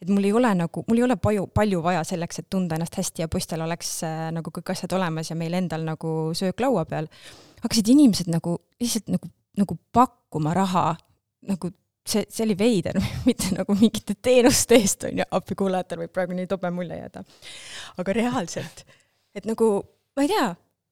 et 0.00 0.08
mul 0.08 0.24
ei 0.24 0.32
ole 0.32 0.52
nagu, 0.56 0.84
mul 0.88 1.00
ei 1.00 1.04
ole 1.04 1.16
palju, 1.20 1.46
palju 1.54 1.82
vaja 1.84 2.04
selleks, 2.08 2.40
et 2.40 2.48
tunda 2.52 2.76
ennast 2.78 2.96
hästi 2.96 3.24
ja 3.24 3.28
poistel 3.32 3.64
oleks 3.64 3.92
äh, 4.08 4.28
nagu 4.34 4.52
kõik 4.54 4.72
asjad 4.72 4.94
olemas 4.96 5.30
ja 5.30 5.36
meil 5.38 5.56
endal 5.58 5.84
nagu 5.86 6.14
söök 6.36 6.62
laua 6.64 6.86
peal, 6.88 7.10
hakkasid 7.60 7.92
inimesed 7.92 8.30
nagu 8.32 8.56
lihtsalt 8.80 9.12
nagu, 9.12 9.30
nagu 9.60 9.76
pakkuma 9.92 10.54
raha, 10.56 10.94
nagu 11.50 11.72
see, 12.06 12.24
see 12.28 12.46
oli 12.46 12.56
veider, 12.58 13.00
mitte 13.28 13.52
nagu 13.56 13.76
mingite 13.78 14.16
teenuste 14.22 14.78
eest, 14.80 15.04
on 15.10 15.20
ju, 15.20 15.28
appi 15.36 15.58
kuulajatel 15.58 16.04
võib 16.04 16.16
praegu 16.16 16.36
nii 16.38 16.48
tobe 16.50 16.72
mulje 16.74 16.96
jääda. 17.02 17.24
aga 18.00 18.16
reaalselt, 18.16 18.84
et 19.36 19.48
nagu, 19.48 19.72
ma 20.16 20.24
ei 20.24 20.32
tea, 20.32 20.48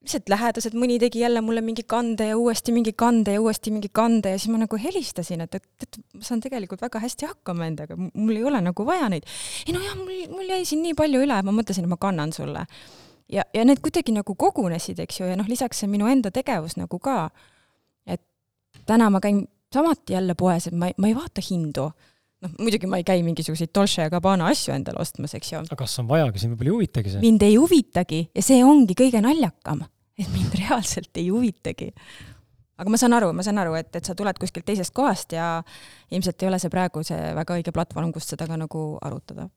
lihtsalt 0.09 0.31
lähedased, 0.33 0.77
mõni 0.79 0.97
tegi 1.01 1.21
jälle 1.21 1.43
mulle 1.45 1.61
mingi 1.65 1.85
kande 1.87 2.31
ja 2.31 2.37
uuesti 2.41 2.73
mingi 2.73 2.95
kande 2.97 3.35
ja 3.37 3.43
uuesti 3.43 3.73
mingi 3.75 3.91
kande 3.93 4.33
ja 4.33 4.39
siis 4.41 4.53
ma 4.53 4.63
nagu 4.63 4.79
helistasin, 4.81 5.45
et, 5.45 5.59
et, 5.59 5.67
et 5.85 5.99
ma 6.17 6.25
saan 6.25 6.41
tegelikult 6.41 6.81
väga 6.81 7.03
hästi 7.03 7.29
hakkama 7.29 7.69
endaga, 7.69 7.99
mul 7.99 8.37
ei 8.37 8.47
ole 8.49 8.63
nagu 8.65 8.87
vaja 8.89 9.11
neid. 9.13 9.29
ei 9.67 9.77
no 9.77 9.83
jah, 9.85 9.99
mul, 9.99 10.25
mul 10.33 10.49
jäi 10.49 10.65
siin 10.69 10.83
nii 10.87 10.97
palju 10.97 11.21
üle, 11.27 11.43
ma 11.45 11.55
mõtlesin, 11.55 11.85
et 11.85 11.93
ma 11.93 12.01
kannan 12.01 12.33
sulle. 12.33 12.65
ja, 13.29 13.45
ja 13.55 13.67
need 13.69 13.85
kuidagi 13.85 14.17
nagu 14.17 14.35
kogunesid, 14.35 15.05
eks 15.05 15.21
ju, 15.21 15.29
ja 15.29 15.37
noh, 15.37 15.49
lisaks 15.51 15.85
see 15.85 15.93
minu 15.93 16.09
enda 16.09 16.33
tegevus 16.33 16.79
nagu 16.81 16.99
ka. 16.99 17.29
et 18.09 18.25
täna 18.89 19.11
ma 19.13 19.21
käin 19.21 19.45
samuti 19.75 20.17
jälle 20.17 20.35
poes, 20.39 20.71
et 20.71 20.75
ma 20.75 20.89
ei, 20.89 20.97
ma 20.97 21.13
ei 21.13 21.19
vaata 21.19 21.45
hindu 21.45 21.91
noh, 22.45 22.55
muidugi 22.63 22.89
ma 22.91 23.01
ei 23.01 23.07
käi 23.07 23.23
mingisuguseid 23.27 23.73
Dolce 23.75 24.07
ja 24.07 24.11
Gabbana 24.13 24.49
asju 24.53 24.75
endale 24.75 25.03
ostmas, 25.03 25.35
eks 25.37 25.53
ju. 25.53 25.63
aga 25.67 25.79
kas 25.83 25.99
on 26.03 26.09
vajagi, 26.11 26.43
sind 26.43 26.55
võib-olla 26.55 26.71
ei 26.71 26.77
huvitagi 26.77 27.15
see? 27.15 27.23
mind 27.25 27.47
ei 27.47 27.57
huvitagi 27.59 28.21
ja 28.35 28.45
see 28.45 28.61
ongi 28.65 28.97
kõige 28.99 29.23
naljakam, 29.25 29.83
et 30.23 30.33
mind 30.33 30.57
reaalselt 30.59 31.21
ei 31.21 31.29
huvitagi. 31.31 31.93
aga 32.79 32.91
ma 32.93 33.01
saan 33.01 33.17
aru, 33.19 33.31
ma 33.35 33.45
saan 33.47 33.61
aru, 33.63 33.77
et, 33.79 33.91
et 33.99 34.05
sa 34.05 34.17
tuled 34.19 34.41
kuskilt 34.41 34.67
teisest 34.69 34.95
kohast 34.97 35.35
ja 35.37 35.63
ilmselt 36.11 36.43
ei 36.43 36.51
ole 36.51 36.61
see 36.63 36.73
praegu 36.73 37.05
see 37.07 37.33
väga 37.39 37.59
õige 37.59 37.75
platvorm, 37.75 38.13
kust 38.15 38.35
seda 38.35 38.47
ka 38.51 38.59
nagu 38.61 38.91
arutada 39.03 39.49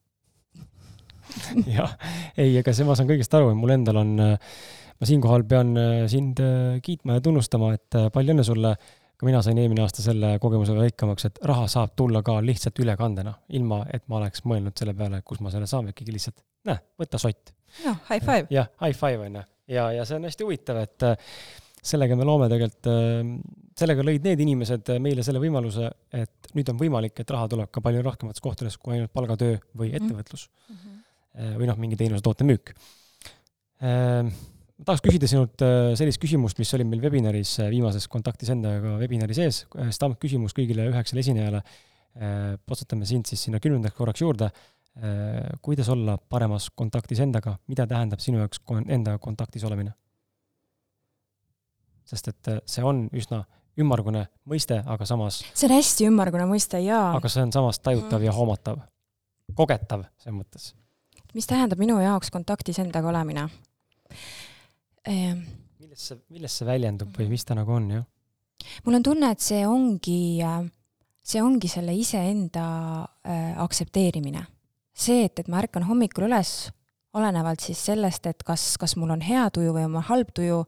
jah, 1.77 1.97
ei, 2.35 2.57
ega 2.59 2.73
see, 2.75 2.87
ma 2.87 2.97
saan 2.97 3.09
kõigest 3.11 3.33
aru, 3.37 3.53
mul 3.55 3.75
endal 3.77 4.01
on, 4.01 4.15
ma 4.21 5.07
siinkohal 5.07 5.45
pean 5.47 5.75
sind 6.11 6.41
kiitma 6.83 7.19
ja 7.19 7.23
tunnustama, 7.23 7.71
et 7.77 8.01
palju 8.11 8.35
õnne 8.35 8.43
sulle 8.47 8.73
ka 9.21 9.27
mina 9.27 9.39
sain 9.45 9.59
eelmine 9.61 9.83
aasta 9.83 10.01
selle 10.01 10.31
kogemusega 10.41 10.81
rikkamaks, 10.81 11.27
et 11.27 11.35
raha 11.45 11.67
saab 11.69 11.91
tulla 11.99 12.23
ka 12.25 12.39
lihtsalt 12.41 12.79
ülekandena, 12.81 13.35
ilma 13.53 13.83
et 13.93 14.07
ma 14.09 14.17
oleks 14.17 14.41
mõelnud 14.49 14.73
selle 14.81 14.95
peale, 14.97 15.19
kus 15.21 15.43
ma 15.45 15.51
selle 15.53 15.67
saan, 15.69 15.91
ikkagi 15.91 16.15
lihtsalt, 16.15 16.39
näe, 16.65 16.81
võta 16.97 17.19
sott. 17.21 17.53
noh, 17.85 17.99
high 18.09 18.23
five. 18.25 18.47
jah, 18.49 18.71
high 18.81 18.97
five 18.97 19.21
on 19.27 19.37
ju. 19.37 19.43
Ja, 19.71 19.89
ja 19.95 20.05
see 20.07 20.19
on 20.19 20.27
hästi 20.29 20.47
huvitav, 20.47 20.81
et 20.83 21.07
äh, 21.07 21.33
sellega 21.81 22.17
me 22.19 22.27
loome 22.27 22.49
tegelikult, 22.51 22.91
äh, 22.91 23.65
sellega 23.81 24.05
lõid 24.05 24.27
need 24.27 24.45
inimesed 24.45 24.93
meile 25.01 25.25
selle 25.25 25.41
võimaluse, 25.41 25.89
et 26.13 26.53
nüüd 26.57 26.69
on 26.73 26.79
võimalik, 26.81 27.23
et 27.23 27.35
raha 27.35 27.49
tuleb 27.51 27.71
ka 27.73 27.83
palju 27.83 28.03
rohkemates 28.05 28.43
kohtades 28.43 28.77
kui 28.77 28.97
ainult 28.97 29.13
palgatöö 29.15 29.57
või 29.73 29.93
mhm. 29.93 30.01
ettevõtlus 30.01 30.47
mm. 30.47 30.79
-hmm. 30.79 31.59
või 31.61 31.69
noh, 31.71 31.79
mingi 31.81 31.99
teenuse-toote 31.99 32.47
müük 32.47 32.75
ma 34.81 34.87
tahaks 34.89 35.03
küsida 35.05 35.29
sinult 35.29 35.61
äh, 35.61 35.93
sellist 35.97 36.17
küsimust, 36.21 36.57
mis 36.57 36.73
oli 36.73 36.85
meil 36.89 37.03
webinaris, 37.03 37.53
äh, 37.61 37.69
viimases 37.69 38.07
kontaktis 38.09 38.49
endaga 38.49 38.95
webinari 38.97 39.35
sees, 39.37 39.63
standardküsimus 39.69 40.55
kõigile 40.57 40.87
üheksale 40.89 41.21
esinejale. 41.21 41.61
Äh, 42.17 42.55
potsutame 42.65 43.05
sind 43.05 43.29
siis 43.29 43.45
sinna 43.45 43.61
kümnendaks 43.61 43.95
korraks 43.95 44.23
juurde. 44.23 44.49
Kuidas 45.61 45.87
olla 45.89 46.17
paremas 46.17 46.65
kontaktis 46.75 47.21
endaga, 47.23 47.55
mida 47.71 47.85
tähendab 47.87 48.19
sinu 48.19 48.41
jaoks 48.41 48.59
endaga 48.87 49.17
kontaktis 49.23 49.63
olemine? 49.63 49.93
sest 52.11 52.27
et 52.27 52.49
see 52.67 52.83
on 52.83 53.05
üsna 53.15 53.45
ümmargune 53.79 54.25
mõiste, 54.49 54.81
aga 54.83 55.07
samas. 55.07 55.41
see 55.53 55.67
on 55.69 55.75
hästi 55.77 56.07
ümmargune 56.09 56.47
mõiste 56.49 56.81
jaa. 56.83 57.11
aga 57.15 57.31
see 57.31 57.43
on 57.45 57.53
samas 57.55 57.79
tajutav 57.79 58.19
mm. 58.19 58.27
ja 58.27 58.35
hoomatav, 58.35 58.81
kogetav 59.55 60.05
selles 60.21 60.37
mõttes. 60.37 60.71
mis 61.33 61.47
tähendab 61.47 61.79
minu 61.81 61.99
jaoks 62.01 62.31
kontaktis 62.33 62.81
endaga 62.83 63.11
olemine? 63.11 63.47
Ehm. 65.07 65.45
millest 65.79 66.11
see, 66.11 66.19
millest 66.33 66.61
see 66.61 66.67
väljendub 66.67 67.15
või 67.17 67.29
mis 67.31 67.47
ta 67.47 67.57
nagu 67.57 67.77
on, 67.77 67.89
jah? 67.95 68.07
mul 68.85 68.99
on 68.99 69.07
tunne, 69.07 69.31
et 69.31 69.43
see 69.43 69.63
ongi, 69.67 70.21
äh, 70.45 70.65
see 71.23 71.43
ongi 71.43 71.71
selle 71.71 71.95
iseenda 71.97 72.65
äh, 73.25 73.53
aktsepteerimine. 73.63 74.43
See, 74.93 75.25
et, 75.25 75.39
et 75.39 75.47
ma 75.51 75.61
ärkan 75.61 75.85
hommikul 75.87 76.27
üles, 76.27 76.71
olenevalt 77.13 77.63
siis 77.63 77.79
sellest, 77.85 78.27
et 78.27 78.43
kas, 78.47 78.75
kas 78.79 78.95
mul 78.95 79.11
on 79.15 79.23
hea 79.25 79.49
tuju 79.53 79.73
või 79.75 79.85
on 79.87 79.95
mul 79.97 80.05
halb 80.07 80.31
tuju, 80.35 80.63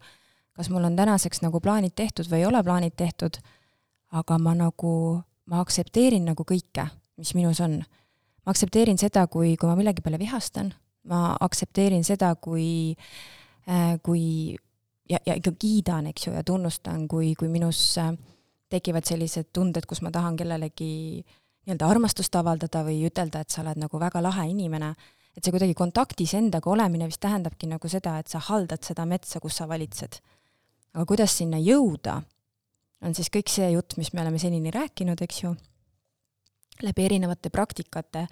kas 0.54 0.70
mul 0.70 0.86
on 0.88 0.98
tänaseks 1.00 1.42
nagu 1.44 1.62
plaanid 1.64 1.96
tehtud 1.96 2.30
või 2.32 2.44
ei 2.44 2.48
ole 2.50 2.64
plaanid 2.64 2.98
tehtud, 3.00 3.40
aga 4.14 4.38
ma 4.40 4.56
nagu, 4.58 4.96
ma 5.50 5.62
aktsepteerin 5.64 6.28
nagu 6.30 6.46
kõike, 6.48 6.90
mis 7.18 7.34
minus 7.38 7.62
on. 7.64 7.84
ma 8.46 8.52
aktsepteerin 8.52 9.00
seda, 9.00 9.28
kui, 9.28 9.56
kui 9.58 9.70
ma 9.70 9.78
millegi 9.80 10.04
peale 10.04 10.20
vihastan, 10.20 10.74
ma 11.08 11.32
aktsepteerin 11.42 12.04
seda, 12.04 12.36
kui 12.36 12.98
äh, 12.98 13.08
Äh, 13.64 14.00
kui 14.04 14.56
ja, 15.10 15.20
ja 15.26 15.38
ikka 15.40 15.54
kiidan, 15.60 16.10
eks 16.12 16.28
ju, 16.28 16.34
ja 16.36 16.44
tunnustan, 16.44 17.08
kui, 17.08 17.32
kui 17.40 17.48
minus 17.48 17.80
äh, 18.02 18.12
tekivad 18.70 19.08
sellised 19.08 19.54
tunded, 19.56 19.88
kus 19.88 20.02
ma 20.04 20.12
tahan 20.12 20.36
kellelegi 20.36 21.24
nii-öelda 21.64 21.88
armastust 21.88 22.36
avaldada 22.36 22.84
või 22.84 23.02
ütelda, 23.08 23.44
et 23.44 23.54
sa 23.54 23.62
oled 23.64 23.80
nagu 23.80 24.00
väga 24.00 24.22
lahe 24.24 24.48
inimene, 24.52 24.94
et 25.34 25.44
see 25.44 25.54
kuidagi 25.54 25.76
kontaktis 25.78 26.36
endaga 26.38 26.70
olemine 26.70 27.08
vist 27.10 27.22
tähendabki 27.24 27.70
nagu 27.72 27.90
seda, 27.90 28.18
et 28.20 28.32
sa 28.32 28.42
haldad 28.50 28.84
seda 28.84 29.06
metsa, 29.10 29.40
kus 29.40 29.58
sa 29.62 29.68
valitsed. 29.70 30.20
aga 30.94 31.06
kuidas 31.10 31.38
sinna 31.38 31.58
jõuda, 31.58 32.22
on 33.02 33.16
siis 33.16 33.30
kõik 33.34 33.50
see 33.50 33.72
jutt, 33.72 33.98
mis 33.98 34.14
me 34.14 34.22
oleme 34.22 34.40
senini 34.40 34.72
rääkinud, 34.72 35.22
eks 35.22 35.44
ju, 35.44 35.56
läbi 36.84 37.06
erinevate 37.06 37.50
praktikate 37.50 38.28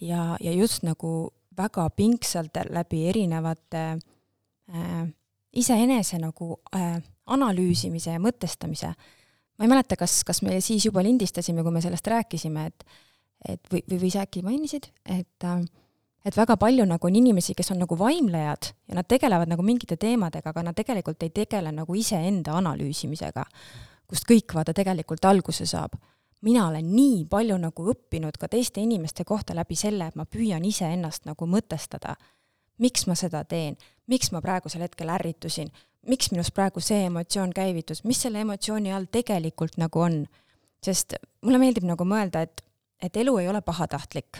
ja, 0.00 0.36
ja 0.40 0.52
just 0.52 0.82
nagu 0.82 1.32
väga 1.56 1.88
pingsalt 1.90 2.58
läbi 2.70 3.04
erinevate 3.08 3.82
äh, 4.70 5.04
iseenese 5.52 6.18
nagu 6.18 6.58
äh, 6.74 6.98
analüüsimise 7.26 8.16
ja 8.16 8.22
mõtestamise. 8.22 8.92
Ma 9.58 9.66
ei 9.66 9.70
mäleta, 9.70 9.96
kas, 9.96 10.22
kas 10.26 10.42
me 10.42 10.60
siis 10.60 10.86
juba 10.86 11.02
lindistasime, 11.02 11.62
kui 11.62 11.72
me 11.72 11.82
sellest 11.84 12.06
rääkisime, 12.06 12.66
et 12.66 12.86
et 13.44 13.60
või, 13.68 13.82
või, 13.90 13.98
või 14.06 14.10
sa 14.10 14.22
äkki 14.24 14.40
mainisid, 14.40 14.86
et 15.04 15.44
äh, 15.44 15.64
et 16.24 16.36
väga 16.36 16.56
palju 16.56 16.86
nagu 16.88 17.06
on 17.06 17.16
inimesi, 17.18 17.54
kes 17.56 17.70
on 17.74 17.82
nagu 17.84 17.98
vaimlejad 17.98 18.70
ja 18.88 18.96
nad 18.96 19.08
tegelevad 19.08 19.50
nagu 19.50 19.62
mingite 19.62 19.98
teemadega, 20.00 20.50
aga 20.50 20.62
nad 20.70 20.76
tegelikult 20.76 21.22
ei 21.22 21.32
tegele 21.34 21.72
nagu 21.72 21.94
iseenda 21.94 22.56
analüüsimisega, 22.60 23.44
kust 24.08 24.28
kõik 24.28 24.56
vaata 24.56 24.74
tegelikult 24.76 25.24
alguse 25.24 25.66
saab. 25.66 25.96
mina 26.44 26.66
olen 26.68 26.90
nii 26.92 27.24
palju 27.24 27.56
nagu 27.56 27.86
õppinud 27.88 28.36
ka 28.36 28.48
teiste 28.52 28.80
inimeste 28.80 29.24
kohta 29.24 29.54
läbi 29.54 29.76
selle, 29.76 30.06
et 30.06 30.14
ma 30.14 30.24
püüan 30.24 30.64
iseennast 30.64 31.24
nagu 31.24 31.46
mõtestada. 31.46 32.16
Miks 32.78 33.06
ma 33.06 33.14
seda 33.14 33.44
teen, 33.44 33.76
miks 34.06 34.30
ma 34.32 34.42
praegusel 34.42 34.82
hetkel 34.82 35.08
ärritusin, 35.08 35.70
miks 36.06 36.30
minus 36.32 36.50
praegu 36.54 36.80
see 36.84 37.04
emotsioon 37.08 37.52
käivitus, 37.54 38.04
mis 38.04 38.22
selle 38.22 38.42
emotsiooni 38.44 38.92
all 38.92 39.06
tegelikult 39.12 39.78
nagu 39.80 40.00
on. 40.00 40.24
sest 40.84 41.14
mulle 41.40 41.58
meeldib 41.58 41.86
nagu 41.88 42.04
mõelda, 42.04 42.42
et, 42.44 42.60
et 43.02 43.16
elu 43.16 43.36
ei 43.38 43.48
ole 43.48 43.60
pahatahtlik. 43.60 44.38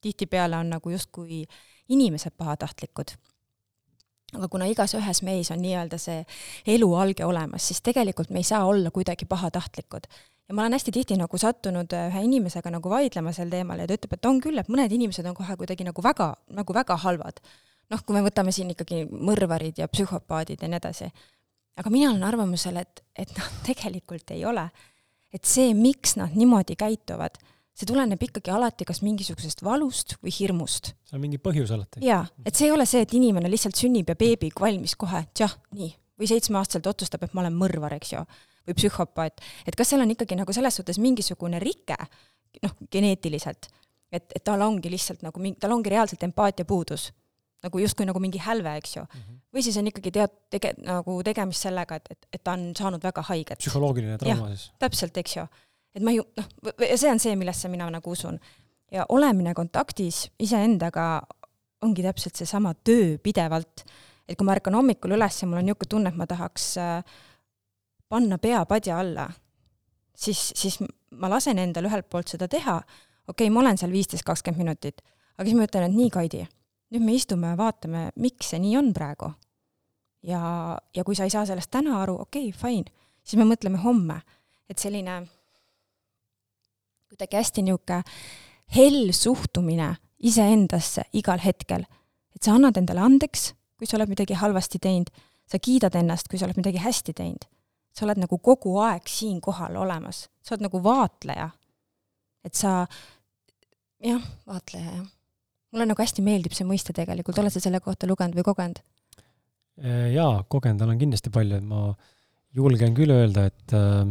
tihtipeale 0.00 0.56
on 0.56 0.70
nagu 0.70 0.90
justkui 0.90 1.44
inimesed 1.88 2.32
pahatahtlikud. 2.36 3.14
aga 4.32 4.48
kuna 4.48 4.66
igas 4.66 4.94
ühes 4.96 5.22
meis 5.22 5.50
on 5.52 5.60
nii-öelda 5.60 5.98
see 6.00 6.22
elualge 6.66 7.24
olemas, 7.24 7.66
siis 7.68 7.82
tegelikult 7.84 8.30
me 8.30 8.40
ei 8.40 8.48
saa 8.48 8.64
olla 8.64 8.90
kuidagi 8.90 9.24
pahatahtlikud. 9.24 10.06
ja 10.48 10.54
ma 10.54 10.62
olen 10.62 10.72
hästi 10.72 10.92
tihti 10.92 11.16
nagu 11.16 11.38
sattunud 11.38 11.92
äh, 11.92 12.08
ühe 12.08 12.24
inimesega 12.28 12.70
nagu 12.70 12.90
vaidlema 12.90 13.32
sel 13.32 13.50
teemal 13.50 13.78
ja 13.78 13.86
ta 13.86 13.98
ütleb, 13.98 14.16
et 14.16 14.24
on 14.24 14.40
küll, 14.40 14.58
et 14.58 14.68
mõned 14.68 14.92
inimesed 14.92 15.26
on 15.26 15.34
kohe 15.34 15.56
kuidagi 15.56 15.84
nagu 15.84 16.02
väga, 16.02 16.34
nagu 16.50 16.74
väga 16.74 16.96
halvad. 16.96 17.40
Noh, 17.92 18.02
kui 18.06 18.16
me 18.16 18.24
võtame 18.24 18.54
siin 18.54 18.72
ikkagi 18.72 19.04
mõrvarid 19.10 19.82
ja 19.82 19.88
psühhopaadid 19.92 20.64
ja 20.64 20.70
nii 20.70 20.80
edasi. 20.80 21.10
aga 21.76 21.90
mina 21.92 22.10
olen 22.10 22.24
arvamusel, 22.24 22.80
et, 22.80 23.04
et 23.16 23.32
noh, 23.36 23.48
tegelikult 23.66 24.34
ei 24.34 24.44
ole. 24.48 24.68
et 25.32 25.44
see, 25.48 25.72
miks 25.74 26.16
nad 26.20 26.34
niimoodi 26.36 26.76
käituvad 26.76 27.38
see 27.72 27.88
tuleneb 27.88 28.20
ikkagi 28.20 28.52
alati 28.52 28.84
kas 28.88 29.00
mingisugusest 29.04 29.62
valust 29.64 30.16
või 30.22 30.34
hirmust. 30.36 30.92
seal 31.08 31.18
on 31.18 31.24
mingi 31.24 31.40
põhjus 31.42 31.72
alati. 31.72 32.02
jaa, 32.04 32.24
et 32.44 32.56
see 32.56 32.68
ei 32.68 32.74
ole 32.74 32.86
see, 32.88 33.04
et 33.04 33.14
inimene 33.16 33.50
lihtsalt 33.50 33.78
sünnib 33.78 34.12
ja 34.12 34.16
beebi 34.18 34.52
valmis 34.60 34.94
kohe, 35.00 35.24
tšah, 35.32 35.56
nii. 35.78 35.92
või 36.20 36.28
seitsmeaastaselt 36.28 36.90
otsustab, 36.92 37.24
et 37.24 37.32
ma 37.36 37.46
olen 37.46 37.56
mõrvar, 37.56 37.96
eks 37.96 38.12
ju, 38.12 38.26
või 38.68 38.76
psühhopaat. 38.76 39.40
et 39.66 39.78
kas 39.78 39.92
seal 39.92 40.04
on 40.04 40.12
ikkagi 40.12 40.36
nagu 40.38 40.52
selles 40.52 40.76
suhtes 40.76 41.00
mingisugune 41.00 41.62
rike, 41.64 41.96
noh, 42.62 42.76
geneetiliselt, 42.92 43.70
et, 44.12 44.28
et 44.28 44.44
tal 44.44 44.60
ongi 44.60 44.92
lihtsalt 44.92 45.24
nagu 45.24 45.40
mingi, 45.40 45.58
tal 45.60 45.72
ongi 45.72 45.96
reaalselt 45.96 46.28
empaatia 46.28 46.68
puudus 46.68 47.08
nagu 47.62 47.78
justkui 47.78 48.06
nagu 48.08 48.20
mingi 48.22 48.40
hälve, 48.42 48.76
eks 48.80 48.96
ju 48.96 49.02
mm. 49.02 49.18
-hmm. 49.18 49.42
või 49.54 49.62
siis 49.62 49.76
on 49.78 49.90
ikkagi 49.90 50.10
tead-, 50.10 50.38
tege-, 50.50 50.74
nagu 50.82 51.18
tegemist 51.22 51.68
sellega, 51.68 52.00
et, 52.00 52.08
et, 52.10 52.26
et 52.32 52.44
ta 52.44 52.56
on 52.58 52.72
saanud 52.78 53.02
väga 53.02 53.22
haiget. 53.28 53.58
psühholoogiline 53.58 54.18
trauma 54.18 54.48
siis? 54.54 54.72
täpselt, 54.78 55.16
eks 55.16 55.36
ju 55.36 55.46
et 55.94 56.04
ma 56.04 56.14
ju 56.14 56.24
noh, 56.36 56.48
ja 56.80 56.96
see 56.98 57.10
on 57.12 57.20
see, 57.22 57.36
millesse 57.38 57.70
mina 57.72 57.88
nagu 57.92 58.10
usun. 58.10 58.38
ja 58.92 59.06
olemine 59.08 59.54
kontaktis 59.54 60.26
iseendaga 60.38 61.22
ongi 61.82 62.02
täpselt 62.04 62.38
seesama 62.38 62.74
töö 62.74 63.16
pidevalt, 63.18 63.84
et 64.28 64.38
kui 64.38 64.46
ma 64.46 64.54
ärkan 64.54 64.76
hommikul 64.78 65.16
üles 65.16 65.40
ja 65.40 65.48
mul 65.48 65.60
on 65.60 65.66
niisugune 65.66 65.90
tunne, 65.90 66.12
et 66.12 66.18
ma 66.18 66.26
tahaks 66.30 66.66
äh, 66.78 67.14
panna 68.12 68.38
pea 68.38 68.60
padja 68.68 69.00
alla, 69.02 69.26
siis, 70.14 70.52
siis 70.54 70.78
ma 71.10 71.30
lasen 71.32 71.58
endal 71.58 71.88
ühelt 71.90 72.08
poolt 72.12 72.30
seda 72.30 72.48
teha, 72.48 72.76
okei 73.26 73.48
okay,, 73.48 73.50
ma 73.54 73.64
olen 73.64 73.80
seal 73.80 73.92
viisteist, 73.92 74.26
kakskümmend 74.28 74.62
minutit, 74.62 75.02
aga 75.34 75.48
siis 75.48 75.58
ma 75.58 75.66
ütlen, 75.66 75.88
et 75.88 75.96
nii, 75.96 76.12
Kaidi, 76.14 76.44
nüüd 76.92 77.04
me 77.04 77.14
istume 77.16 77.52
ja 77.52 77.56
vaatame, 77.56 78.10
miks 78.20 78.52
see 78.52 78.60
nii 78.62 78.76
on 78.80 78.92
praegu. 78.96 79.32
ja, 80.22 80.40
ja 80.94 81.04
kui 81.04 81.16
sa 81.18 81.24
ei 81.26 81.32
saa 81.34 81.46
sellest 81.48 81.70
täna 81.72 82.02
aru, 82.02 82.18
okei 82.26 82.50
okay,, 82.50 82.58
fine, 82.58 82.92
siis 83.24 83.40
me 83.40 83.48
mõtleme 83.48 83.80
homme, 83.82 84.20
et 84.70 84.78
selline 84.78 85.22
kuidagi 87.12 87.36
hästi 87.36 87.64
niisugune 87.66 88.02
hell 88.76 89.12
suhtumine 89.12 89.96
iseendasse 90.22 91.04
igal 91.12 91.40
hetkel. 91.44 91.84
et 92.36 92.42
sa 92.42 92.54
annad 92.56 92.76
endale 92.76 93.02
andeks, 93.04 93.52
kui 93.76 93.86
sa 93.86 93.98
oled 93.98 94.12
midagi 94.12 94.38
halvasti 94.38 94.78
teinud, 94.78 95.10
sa 95.48 95.58
kiidad 95.58 95.96
ennast, 95.98 96.28
kui 96.30 96.38
sa 96.38 96.46
oled 96.46 96.60
midagi 96.60 96.80
hästi 96.80 97.12
teinud. 97.12 97.44
sa 97.92 98.06
oled 98.06 98.22
nagu 98.22 98.38
kogu 98.38 98.78
aeg 98.80 99.08
siinkohal 99.08 99.76
olemas, 99.76 100.28
sa 100.42 100.54
oled 100.54 100.68
nagu 100.68 100.82
vaatleja. 100.84 101.50
et 102.44 102.54
sa, 102.54 102.86
jah, 104.00 104.22
vaatleja, 104.46 104.96
jah. 105.00 105.10
Mulle 105.72 105.88
nagu 105.88 106.02
hästi 106.02 106.24
meeldib 106.24 106.54
see 106.56 106.68
mõiste 106.68 106.94
tegelikult, 106.96 107.38
oled 107.40 107.54
sa 107.54 107.62
selle 107.62 107.80
kohta 107.80 108.08
lugenud 108.10 108.36
või 108.38 108.48
kogenud? 108.50 108.82
jaa, 110.12 110.42
kogenud 110.52 110.82
olen 110.84 110.98
kindlasti 111.00 111.30
palju, 111.32 111.56
et 111.56 111.64
ma 111.64 111.94
julgen 112.54 112.92
küll 112.94 113.10
öelda, 113.14 113.46
et 113.48 113.72
äh, 113.74 114.04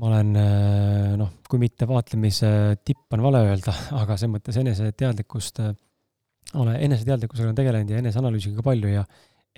ma 0.00 0.10
olen 0.10 0.34
äh, 0.38 1.12
noh, 1.18 1.30
kui 1.48 1.60
mitte 1.62 1.86
vaatlemise 1.88 2.48
tipp 2.86 3.14
on 3.14 3.22
vale 3.24 3.44
öelda, 3.50 3.74
aga 4.00 4.16
selles 4.18 4.34
mõttes 4.34 4.58
eneseteadlikkust, 4.62 5.60
äh, 5.62 5.74
olen 6.58 6.80
eneseteadlikkusega 6.88 7.50
olen 7.50 7.58
tegelenud 7.58 7.94
ja 7.94 8.00
eneseanalüüsiga 8.02 8.60
ka 8.60 8.66
palju 8.70 8.92
ja 8.92 9.04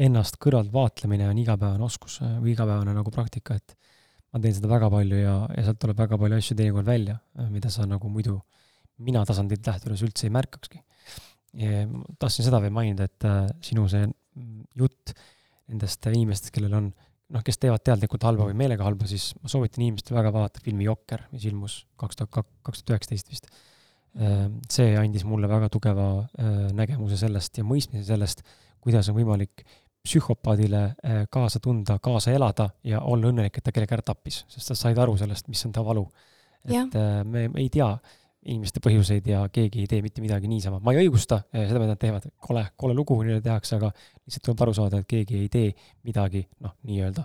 ennast 0.06 0.36
kõrvalt 0.42 0.72
vaatlemine 0.74 1.28
on 1.30 1.40
igapäevane 1.40 1.86
oskus 1.86 2.20
äh, 2.24 2.36
või 2.42 2.52
igapäevane 2.52 2.96
nagu 2.96 3.12
praktika, 3.14 3.56
et 3.56 3.76
ma 4.32 4.42
teen 4.42 4.56
seda 4.58 4.70
väga 4.70 4.90
palju 4.92 5.22
ja, 5.22 5.38
ja 5.56 5.68
sealt 5.68 5.80
tuleb 5.80 6.04
väga 6.04 6.20
palju 6.20 6.40
asju 6.42 6.58
teinekord 6.58 6.88
välja, 6.88 7.16
mida 7.52 7.72
sa 7.72 7.88
nagu 7.88 8.10
muidu 8.12 8.40
mina 8.98 9.24
tasandilt 9.28 9.66
lähtudes 9.66 10.02
üldse 10.06 10.28
ei 10.28 10.34
märkakski. 10.34 10.82
tahtsin 12.18 12.44
seda 12.44 12.60
veel 12.60 12.72
mainida, 12.72 13.04
et 13.08 13.24
äh, 13.24 13.46
sinu 13.64 13.86
see 13.88 14.04
jutt 14.76 15.14
nendest 15.66 16.06
inimestest, 16.06 16.52
kellel 16.54 16.74
on 16.76 16.90
äh, 16.92 17.06
noh, 17.34 17.44
kes 17.46 17.58
teevad 17.62 17.82
teadlikult 17.86 18.26
halba 18.26 18.48
või 18.48 18.56
meelega 18.58 18.86
halba, 18.86 19.08
siis 19.10 19.30
ma 19.40 19.50
soovitan 19.50 19.84
inimestel 19.84 20.16
väga 20.18 20.32
vaadata 20.34 20.62
filmi 20.64 20.86
Jokker, 20.86 21.26
mis 21.32 21.46
ilmus 21.48 21.80
kaks 22.00 22.20
tuhat 22.20 22.52
kaks 22.66 22.82
tuhat 22.82 22.96
üheksateist 22.96 23.32
vist. 23.32 23.50
Ehm, 24.16 24.60
see 24.72 24.94
andis 24.98 25.26
mulle 25.28 25.50
väga 25.50 25.68
tugeva 25.72 26.06
äh, 26.22 26.52
nägemuse 26.76 27.18
sellest 27.20 27.58
ja 27.58 27.66
mõistmise 27.66 28.06
sellest, 28.08 28.44
kuidas 28.80 29.10
on 29.10 29.18
võimalik 29.18 29.66
psühhopaadile 30.06 30.82
äh, 30.86 31.24
kaasa 31.32 31.60
tunda, 31.62 31.98
kaasa 32.02 32.32
elada 32.36 32.70
ja 32.86 33.02
olla 33.02 33.32
õnnelik, 33.32 33.58
et 33.58 33.66
ta 33.66 33.74
kellegi 33.74 33.98
ära 33.98 34.06
tappis, 34.06 34.44
sest 34.52 34.70
sa 34.70 34.78
said 34.78 34.98
aru 35.02 35.18
sellest, 35.20 35.50
mis 35.50 35.64
on 35.66 35.74
ta 35.74 35.84
valu. 35.84 36.06
et 36.66 36.94
äh, 36.94 37.24
me 37.24 37.48
ei 37.56 37.68
tea 37.70 37.90
inimeste 38.46 38.80
põhjuseid 38.84 39.26
ja 39.30 39.42
keegi 39.52 39.84
ei 39.84 39.90
tee 39.90 40.02
mitte 40.04 40.22
midagi 40.24 40.48
niisama. 40.50 40.80
ma 40.82 40.94
ei 40.94 41.04
õigusta 41.04 41.42
seda, 41.50 41.80
mida 41.80 41.94
nad 41.94 42.02
teevad, 42.02 42.28
kole, 42.42 42.62
kole 42.78 42.94
lugu 42.96 43.18
neile 43.22 43.42
tehakse, 43.44 43.78
aga 43.78 43.90
lihtsalt 43.92 44.44
tuleb 44.48 44.66
aru 44.66 44.76
saada, 44.76 45.02
et 45.02 45.10
keegi 45.10 45.40
ei 45.44 45.48
tee 45.52 45.72
midagi, 46.06 46.44
noh, 46.64 46.76
nii-öelda 46.86 47.24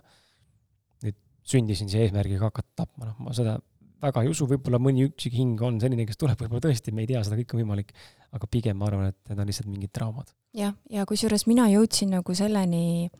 nüüd 1.06 1.20
sündisin 1.54 1.92
siia 1.92 2.08
eesmärgiga 2.08 2.50
hakata 2.50 2.84
tapma, 2.84 3.12
noh, 3.12 3.20
ma 3.28 3.36
seda 3.38 3.60
väga 4.02 4.24
ei 4.26 4.32
usu, 4.32 4.48
võib-olla 4.50 4.80
mõni 4.82 5.06
üksik 5.10 5.36
hing 5.38 5.62
on 5.66 5.78
selline, 5.82 6.08
kes 6.10 6.18
tuleb, 6.20 6.40
võib-olla 6.40 6.64
tõesti, 6.64 6.94
me 6.96 7.04
ei 7.06 7.12
tea, 7.12 7.22
seda 7.26 7.38
kõike 7.40 7.56
on 7.56 7.62
võimalik, 7.62 7.94
aga 8.34 8.50
pigem 8.50 8.80
ma 8.80 8.90
arvan, 8.90 9.12
et 9.12 9.30
need 9.30 9.44
on 9.44 9.52
lihtsalt 9.52 9.70
mingid 9.70 9.94
traumad. 9.94 10.34
jah, 10.58 10.74
ja, 10.90 11.02
ja 11.02 11.08
kusjuures 11.10 11.46
mina 11.50 11.68
jõudsin 11.72 12.14
nagu 12.16 12.36
selleni, 12.38 13.12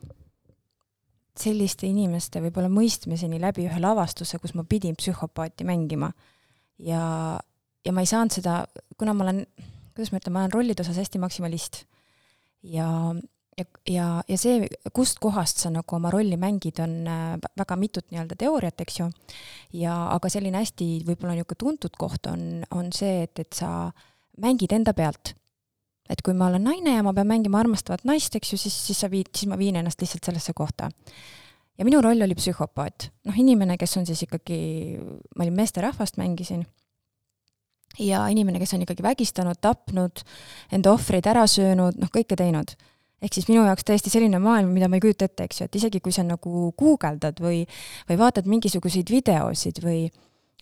selliste 1.38 1.86
inimeste 1.88 2.42
võib-olla 2.44 2.68
mõistmiseni 2.72 3.40
läbi 3.40 3.68
ühe 3.68 3.78
lavastuse, 3.80 4.40
kus 4.42 4.56
ma 4.58 4.66
pidin 4.68 4.98
psühhopaati 4.98 5.64
mängima. 5.68 6.12
ja, 6.82 7.38
ja 7.86 7.92
ma 7.94 8.02
ei 8.02 8.10
saanud 8.10 8.34
seda, 8.34 8.62
kuna 8.98 9.14
ma 9.16 9.26
olen, 9.26 9.44
kuidas 9.96 10.12
ma 10.12 10.20
ütlen, 10.20 10.34
ma 10.34 10.44
olen 10.44 10.54
rollide 10.54 10.84
osas 10.84 11.00
hästi 11.00 11.20
maksimalist. 11.22 11.82
ja, 12.62 12.86
ja, 13.58 13.66
ja, 13.88 14.06
ja 14.28 14.38
see, 14.38 14.68
kustkohast 14.94 15.64
sa 15.64 15.72
nagu 15.74 15.96
oma 15.96 16.12
rolli 16.14 16.38
mängid, 16.40 16.78
on 16.82 16.94
äh, 17.10 17.36
väga 17.58 17.76
mitut 17.76 18.08
nii-öelda 18.10 18.38
teooriat, 18.38 18.80
eks 18.84 19.00
ju. 19.02 19.10
ja 19.82 19.98
aga 20.14 20.30
selline 20.32 20.62
hästi 20.62 20.88
võib-olla 21.08 21.36
niisugune 21.36 21.62
tuntud 21.66 21.98
koht 21.98 22.30
on, 22.30 22.64
on 22.70 22.90
see, 22.94 23.22
et, 23.26 23.38
et 23.42 23.52
sa 23.56 23.90
mängid 24.42 24.72
enda 24.72 24.94
pealt. 24.96 25.34
et 26.10 26.20
kui 26.22 26.34
ma 26.36 26.50
olen 26.50 26.64
naine 26.66 26.96
ja 26.98 27.04
ma 27.04 27.12
pean 27.16 27.28
mängima 27.30 27.60
armastavat 27.62 28.04
naist, 28.04 28.34
eks 28.36 28.54
ju, 28.54 28.58
siis, 28.60 28.74
siis 28.88 28.98
sa 29.00 29.08
viid, 29.10 29.30
siis 29.34 29.48
ma 29.48 29.58
viin 29.58 29.76
ennast 29.80 30.00
lihtsalt 30.02 30.26
sellesse 30.28 30.52
kohta 30.52 30.90
ja 31.78 31.86
minu 31.88 32.02
roll 32.04 32.20
oli 32.22 32.34
psühhopaat, 32.36 33.08
noh, 33.26 33.36
inimene, 33.38 33.78
kes 33.80 33.96
on 33.96 34.06
siis 34.06 34.22
ikkagi, 34.26 34.58
ma 35.36 35.46
olin 35.46 35.56
meesterahvast, 35.56 36.18
mängisin 36.20 36.66
ja 37.98 38.22
inimene, 38.32 38.60
kes 38.62 38.74
on 38.76 38.86
ikkagi 38.86 39.04
vägistanud, 39.04 39.60
tapnud, 39.60 40.24
enda 40.72 40.94
ohvreid 40.94 41.28
ära 41.28 41.44
söönud, 41.50 41.98
noh, 42.00 42.10
kõike 42.12 42.38
teinud. 42.38 42.74
ehk 43.22 43.36
siis 43.36 43.46
minu 43.46 43.62
jaoks 43.62 43.84
täiesti 43.86 44.10
selline 44.10 44.40
maailm, 44.42 44.72
mida 44.74 44.88
ma 44.90 44.98
ei 44.98 45.02
kujuta 45.04 45.28
ette, 45.28 45.44
eks 45.46 45.60
ju, 45.60 45.66
et 45.68 45.76
isegi 45.78 46.00
kui 46.02 46.10
sa 46.12 46.24
nagu 46.26 46.72
guugeldad 46.78 47.38
või, 47.38 47.60
või 48.08 48.16
vaatad 48.18 48.48
mingisuguseid 48.50 49.12
videosid 49.14 49.78
või, 49.84 50.08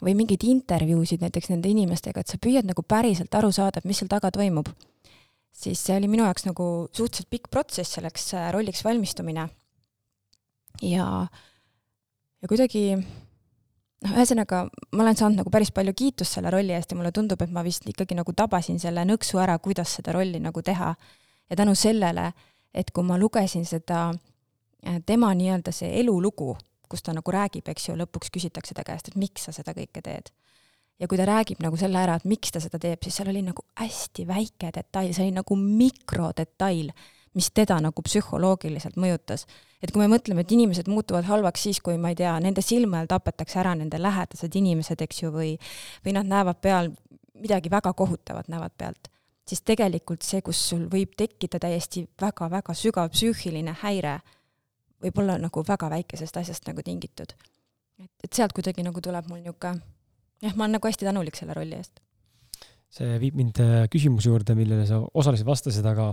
või 0.02 0.12
mingeid 0.18 0.44
intervjuusid 0.44 1.24
näiteks 1.24 1.48
nende 1.54 1.70
inimestega, 1.72 2.20
et 2.20 2.28
sa 2.28 2.36
püüad 2.36 2.68
nagu 2.68 2.84
päriselt 2.84 3.32
aru 3.34 3.48
saada, 3.52 3.80
et 3.80 3.88
mis 3.88 4.02
seal 4.02 4.12
taga 4.12 4.28
toimub, 4.34 4.68
siis 5.56 5.80
see 5.80 5.96
oli 5.96 6.10
minu 6.10 6.26
jaoks 6.26 6.44
nagu 6.50 6.66
suhteliselt 6.92 7.30
pikk 7.32 7.48
protsess 7.50 7.96
selleks 7.96 8.34
äh, 8.34 8.50
rolliks 8.52 8.84
valmistumine. 8.84 9.48
ja, 10.82 11.06
ja 12.42 12.48
kuidagi 12.48 12.98
noh, 14.04 14.14
ühesõnaga 14.16 14.62
ma 14.96 15.04
olen 15.04 15.18
saanud 15.18 15.42
nagu 15.42 15.52
päris 15.52 15.72
palju 15.74 15.94
kiitust 15.96 16.38
selle 16.38 16.52
rolli 16.52 16.74
eest 16.76 16.92
ja 16.92 16.98
mulle 16.98 17.12
tundub, 17.14 17.40
et 17.42 17.52
ma 17.52 17.64
vist 17.66 17.86
ikkagi 17.88 18.16
nagu 18.18 18.34
tabasin 18.36 18.80
selle 18.82 19.04
nõksu 19.08 19.40
ära, 19.42 19.58
kuidas 19.62 19.96
seda 19.98 20.14
rolli 20.16 20.40
nagu 20.42 20.62
teha. 20.62 20.94
ja 21.50 21.56
tänu 21.56 21.74
sellele, 21.74 22.32
et 22.74 22.90
kui 22.94 23.02
ma 23.04 23.18
lugesin 23.18 23.64
seda 23.66 24.10
äh, 24.12 25.00
tema 25.06 25.32
nii-öelda 25.34 25.72
see 25.74 25.96
elulugu, 26.00 26.56
kus 26.88 27.02
ta 27.02 27.14
nagu 27.14 27.32
räägib, 27.32 27.66
eks 27.68 27.88
ju, 27.88 27.96
lõpuks 27.98 28.30
küsitakse 28.30 28.74
ta 28.74 28.84
käest, 28.86 29.10
et 29.10 29.16
miks 29.18 29.48
sa 29.48 29.52
seda 29.52 29.74
kõike 29.74 30.02
teed. 30.02 30.30
ja 31.00 31.08
kui 31.08 31.18
ta 31.18 31.24
räägib 31.26 31.62
nagu 31.64 31.76
selle 31.80 31.98
ära, 31.98 32.18
et 32.20 32.28
miks 32.28 32.52
ta 32.52 32.60
seda 32.60 32.78
teeb, 32.78 33.00
siis 33.02 33.16
seal 33.16 33.30
oli 33.32 33.42
nagu 33.42 33.64
hästi 33.80 34.26
väike 34.28 34.70
detail, 34.74 35.14
see 35.14 35.26
oli 35.26 35.36
nagu 35.38 35.56
mikrodetail 35.56 36.92
mis 37.34 37.50
teda 37.54 37.78
nagu 37.82 38.02
psühholoogiliselt 38.02 38.96
mõjutas. 38.98 39.46
et 39.82 39.92
kui 39.92 40.02
me 40.02 40.08
mõtleme, 40.16 40.40
et 40.40 40.52
inimesed 40.52 40.88
muutuvad 40.88 41.24
halvaks 41.24 41.62
siis, 41.62 41.80
kui 41.80 41.96
ma 41.98 42.10
ei 42.10 42.18
tea, 42.18 42.32
nende 42.40 42.62
silme 42.62 42.98
all 42.98 43.06
tapetakse 43.08 43.60
ära 43.62 43.74
nende 43.74 43.98
lähedased 43.98 44.56
inimesed, 44.56 45.00
eks 45.00 45.22
ju, 45.22 45.30
või 45.32 45.54
või 46.04 46.16
nad 46.16 46.26
näevad 46.26 46.60
peal 46.60 46.90
midagi 47.40 47.70
väga 47.70 47.92
kohutavat 47.96 48.48
näevad 48.48 48.74
pealt, 48.76 49.08
siis 49.48 49.62
tegelikult 49.62 50.26
see, 50.26 50.42
kus 50.42 50.60
sul 50.72 50.84
võib 50.90 51.14
tekkida 51.16 51.60
täiesti 51.62 52.04
väga-väga 52.20 52.74
sügav 52.74 53.10
psüühiline 53.14 53.76
häire, 53.82 54.18
võib 55.00 55.22
olla 55.22 55.38
nagu 55.40 55.64
väga 55.66 55.88
väikesest 55.90 56.36
asjast 56.36 56.68
nagu 56.68 56.82
tingitud. 56.82 57.32
et, 58.02 58.12
et 58.24 58.32
sealt 58.32 58.52
kuidagi 58.52 58.82
nagu 58.82 59.00
tuleb 59.00 59.26
mul 59.28 59.40
niisugune, 59.40 59.80
jah, 60.42 60.54
ma 60.56 60.66
olen 60.66 60.78
nagu 60.78 60.88
hästi 60.88 61.08
tänulik 61.08 61.36
selle 61.36 61.54
rolli 61.56 61.78
eest. 61.78 62.00
see 62.90 63.18
viib 63.22 63.36
mind 63.38 63.62
äh, 63.62 63.86
küsimuse 63.88 64.28
juurde, 64.28 64.54
millele 64.58 64.86
sa 64.86 65.00
osaliselt 65.14 65.46
vastasid, 65.46 65.86
aga 65.86 66.12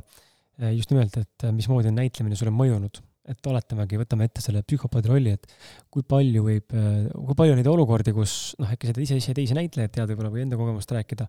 just 0.73 0.89
nimelt, 0.93 1.17
et 1.21 1.45
mismoodi 1.53 1.91
on 1.91 1.99
näitlemine 1.99 2.37
sulle 2.39 2.53
mõjunud. 2.55 3.01
Et 3.27 3.49
oletamegi, 3.51 3.99
võtame 3.99 4.25
ette 4.29 4.39
selle 4.39 4.61
psühhopaadi 4.63 5.09
rolli, 5.11 5.33
et 5.35 5.49
kui 5.91 6.05
palju 6.07 6.45
võib, 6.45 6.71
kui 6.71 7.35
palju 7.35 7.53
on 7.53 7.59
neid 7.59 7.67
olukordi, 7.67 8.13
kus 8.15 8.55
noh, 8.57 8.71
äkki 8.71 8.87
sa 8.87 9.01
ise, 9.03 9.17
ise 9.19 9.35
teisi 9.35 9.57
näitlejaid 9.57 9.91
tead 9.97 10.13
võib-olla 10.13 10.31
või 10.31 10.45
enda 10.45 10.59
kogemust 10.59 10.93
rääkida, 10.95 11.27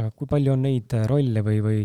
aga 0.00 0.08
kui 0.16 0.30
palju 0.30 0.54
on 0.54 0.64
neid 0.64 0.96
rolle 1.10 1.44
või, 1.44 1.60
või 1.64 1.82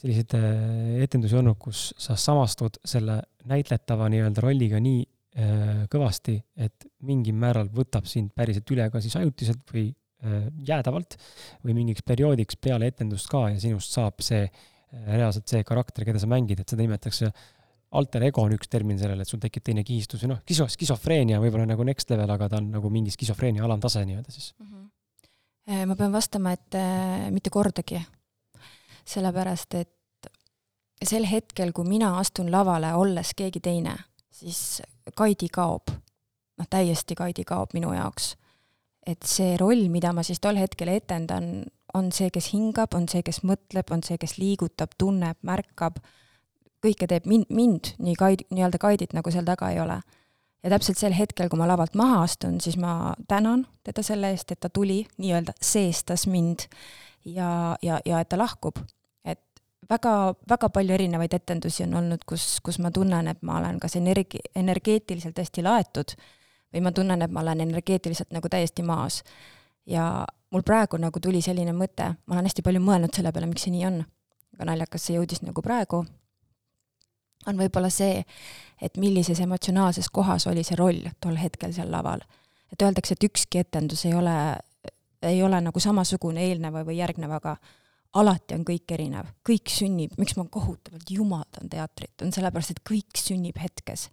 selliseid 0.00 0.36
äh, 0.36 1.02
etendusi 1.06 1.36
olnud, 1.38 1.58
kus 1.60 1.90
sa 2.00 2.16
samastud 2.20 2.80
selle 2.86 3.20
näitletava 3.48 4.08
nii-öelda 4.12 4.44
rolliga 4.44 4.80
nii 4.82 5.02
äh, 5.02 5.84
kõvasti, 5.92 6.36
et 6.60 6.88
mingil 7.06 7.36
määral 7.40 7.70
võtab 7.72 8.08
sind 8.10 8.34
päriselt 8.36 8.70
üle 8.74 8.88
ka 8.92 9.00
siis 9.04 9.16
ajutiselt 9.18 9.64
või 9.72 9.88
äh, 9.88 10.48
jäädavalt 10.68 11.16
või 11.64 11.78
mingiks 11.80 12.04
perioodiks 12.06 12.60
peale 12.60 12.90
etendust 12.92 13.30
ka 13.32 13.46
ja 13.54 13.60
sinust 13.62 13.96
saab 13.96 14.20
see 14.24 14.44
reaalselt 14.92 15.48
see 15.50 15.64
karakter, 15.66 16.04
keda 16.06 16.22
sa 16.22 16.28
mängid, 16.30 16.60
et 16.62 16.68
seda 16.68 16.84
nimetatakse 16.84 17.30
alter 17.96 18.26
ego 18.28 18.42
on 18.42 18.54
üks 18.56 18.70
termin 18.70 18.98
sellele, 18.98 19.22
et 19.22 19.30
sul 19.30 19.40
tekib 19.42 19.64
teine 19.66 19.84
kihistus 19.86 20.24
või 20.24 20.34
noh, 20.34 20.42
skiso-, 20.44 20.68
skisofreenia 20.72 21.40
võib-olla 21.42 21.68
nagu 21.68 21.86
next 21.86 22.10
level, 22.10 22.30
aga 22.34 22.48
ta 22.52 22.60
on 22.60 22.70
nagu 22.74 22.90
mingi 22.92 23.14
skisofreenia 23.14 23.64
alamtase 23.66 24.02
nii-öelda 24.08 24.34
siis 24.34 24.52
mm. 24.58 24.66
-hmm. 24.66 25.86
ma 25.90 25.96
pean 25.96 26.12
vastama, 26.12 26.52
et 26.52 26.74
äh, 26.74 27.30
mitte 27.30 27.50
kordagi. 27.50 28.02
sellepärast, 29.06 29.74
et 29.74 29.94
sel 31.04 31.26
hetkel, 31.30 31.72
kui 31.72 31.86
mina 31.88 32.16
astun 32.18 32.50
lavale, 32.52 32.94
olles 32.94 33.34
keegi 33.36 33.60
teine, 33.60 33.96
siis 34.32 34.82
Kaidi 35.14 35.48
kaob. 35.48 35.90
noh, 36.58 36.66
täiesti 36.70 37.14
Kaidi 37.14 37.44
kaob 37.44 37.74
minu 37.74 37.92
jaoks. 37.92 38.36
et 39.06 39.22
see 39.22 39.56
roll, 39.56 39.88
mida 39.88 40.12
ma 40.12 40.22
siis 40.22 40.40
tol 40.40 40.56
hetkel 40.56 40.88
etendan, 40.88 41.64
on 41.94 42.12
see, 42.12 42.30
kes 42.30 42.50
hingab, 42.54 42.94
on 42.94 43.08
see, 43.08 43.22
kes 43.22 43.42
mõtleb, 43.46 43.90
on 43.94 44.02
see, 44.06 44.18
kes 44.18 44.36
liigutab, 44.40 44.94
tunneb, 44.98 45.38
märkab 45.46 46.00
kõike 46.84 47.08
teeb 47.10 47.26
mind, 47.28 47.50
mind 47.50 47.94
nii 48.02 48.16
kaid-, 48.18 48.44
nii-öelda 48.52 48.80
kaidit, 48.82 49.14
nagu 49.16 49.32
seal 49.32 49.46
taga 49.46 49.70
ei 49.72 49.80
ole. 49.82 50.00
ja 50.64 50.70
täpselt 50.72 50.98
sel 50.98 51.14
hetkel, 51.14 51.48
kui 51.48 51.58
ma 51.60 51.68
lavalt 51.68 51.94
maha 51.94 52.22
astun, 52.24 52.60
siis 52.60 52.76
ma 52.80 53.14
tänan 53.28 53.66
teda 53.86 54.02
selle 54.02 54.32
eest, 54.34 54.50
et 54.50 54.60
ta 54.60 54.70
tuli, 54.72 55.04
nii-öelda 55.18 55.54
seestas 55.62 56.26
mind 56.26 56.66
ja, 57.24 57.76
ja, 57.82 58.00
ja 58.04 58.20
et 58.20 58.28
ta 58.28 58.38
lahkub. 58.38 58.80
et 59.24 59.42
väga, 59.90 60.34
väga 60.48 60.68
palju 60.68 60.94
erinevaid 60.94 61.34
etendusi 61.34 61.84
on 61.86 61.94
olnud, 62.02 62.24
kus, 62.26 62.58
kus 62.64 62.80
ma 62.82 62.90
tunnen, 62.90 63.28
et 63.28 63.42
ma 63.42 63.60
olen 63.60 63.80
kas 63.80 63.96
energi-, 63.96 64.42
energeetiliselt 64.54 65.38
hästi 65.38 65.62
laetud 65.62 66.16
või 66.74 66.82
ma 66.82 66.92
tunnen, 66.92 67.22
et 67.22 67.30
ma 67.32 67.44
olen 67.44 67.62
energeetiliselt 67.68 68.34
nagu 68.34 68.48
täiesti 68.48 68.82
maas. 68.82 69.22
ja 69.86 70.26
mul 70.56 70.64
praegu 70.64 70.96
nagu 70.96 71.20
tuli 71.20 71.42
selline 71.44 71.74
mõte, 71.76 72.14
ma 72.24 72.36
olen 72.38 72.48
hästi 72.48 72.64
palju 72.64 72.80
mõelnud 72.80 73.12
selle 73.12 73.32
peale, 73.32 73.48
miks 73.50 73.66
see 73.68 73.74
nii 73.74 73.88
on. 73.90 74.04
aga 74.56 74.70
naljakas, 74.70 75.02
see 75.04 75.18
jõudis 75.18 75.42
nagu 75.44 75.60
praegu 75.60 76.06
on 77.46 77.58
võib-olla 77.60 77.90
see, 77.92 78.22
et 78.82 78.96
millises 78.98 79.38
emotsionaalses 79.44 80.08
kohas 80.10 80.48
oli 80.50 80.64
see 80.66 80.78
roll 80.78 81.04
tol 81.22 81.36
hetkel 81.38 81.74
seal 81.76 81.92
laval. 81.92 82.24
et 82.72 82.82
öeldakse, 82.82 83.14
et 83.14 83.24
ükski 83.28 83.60
etendus 83.62 84.04
ei 84.08 84.14
ole, 84.14 84.34
ei 85.22 85.42
ole 85.42 85.60
nagu 85.62 85.80
samasugune 85.80 86.42
eelneva 86.48 86.82
või 86.84 86.96
järgnevaga, 86.98 87.56
alati 88.18 88.56
on 88.56 88.64
kõik 88.66 88.90
erinev, 88.96 89.28
kõik 89.46 89.70
sünnib, 89.70 90.16
miks 90.18 90.34
ma 90.36 90.48
kohutavalt 90.50 91.10
jumaldan 91.10 91.70
teatrit, 91.70 92.16
on 92.22 92.32
sellepärast, 92.34 92.74
et 92.74 92.82
kõik 92.82 93.20
sünnib 93.20 93.60
hetkes. 93.62 94.08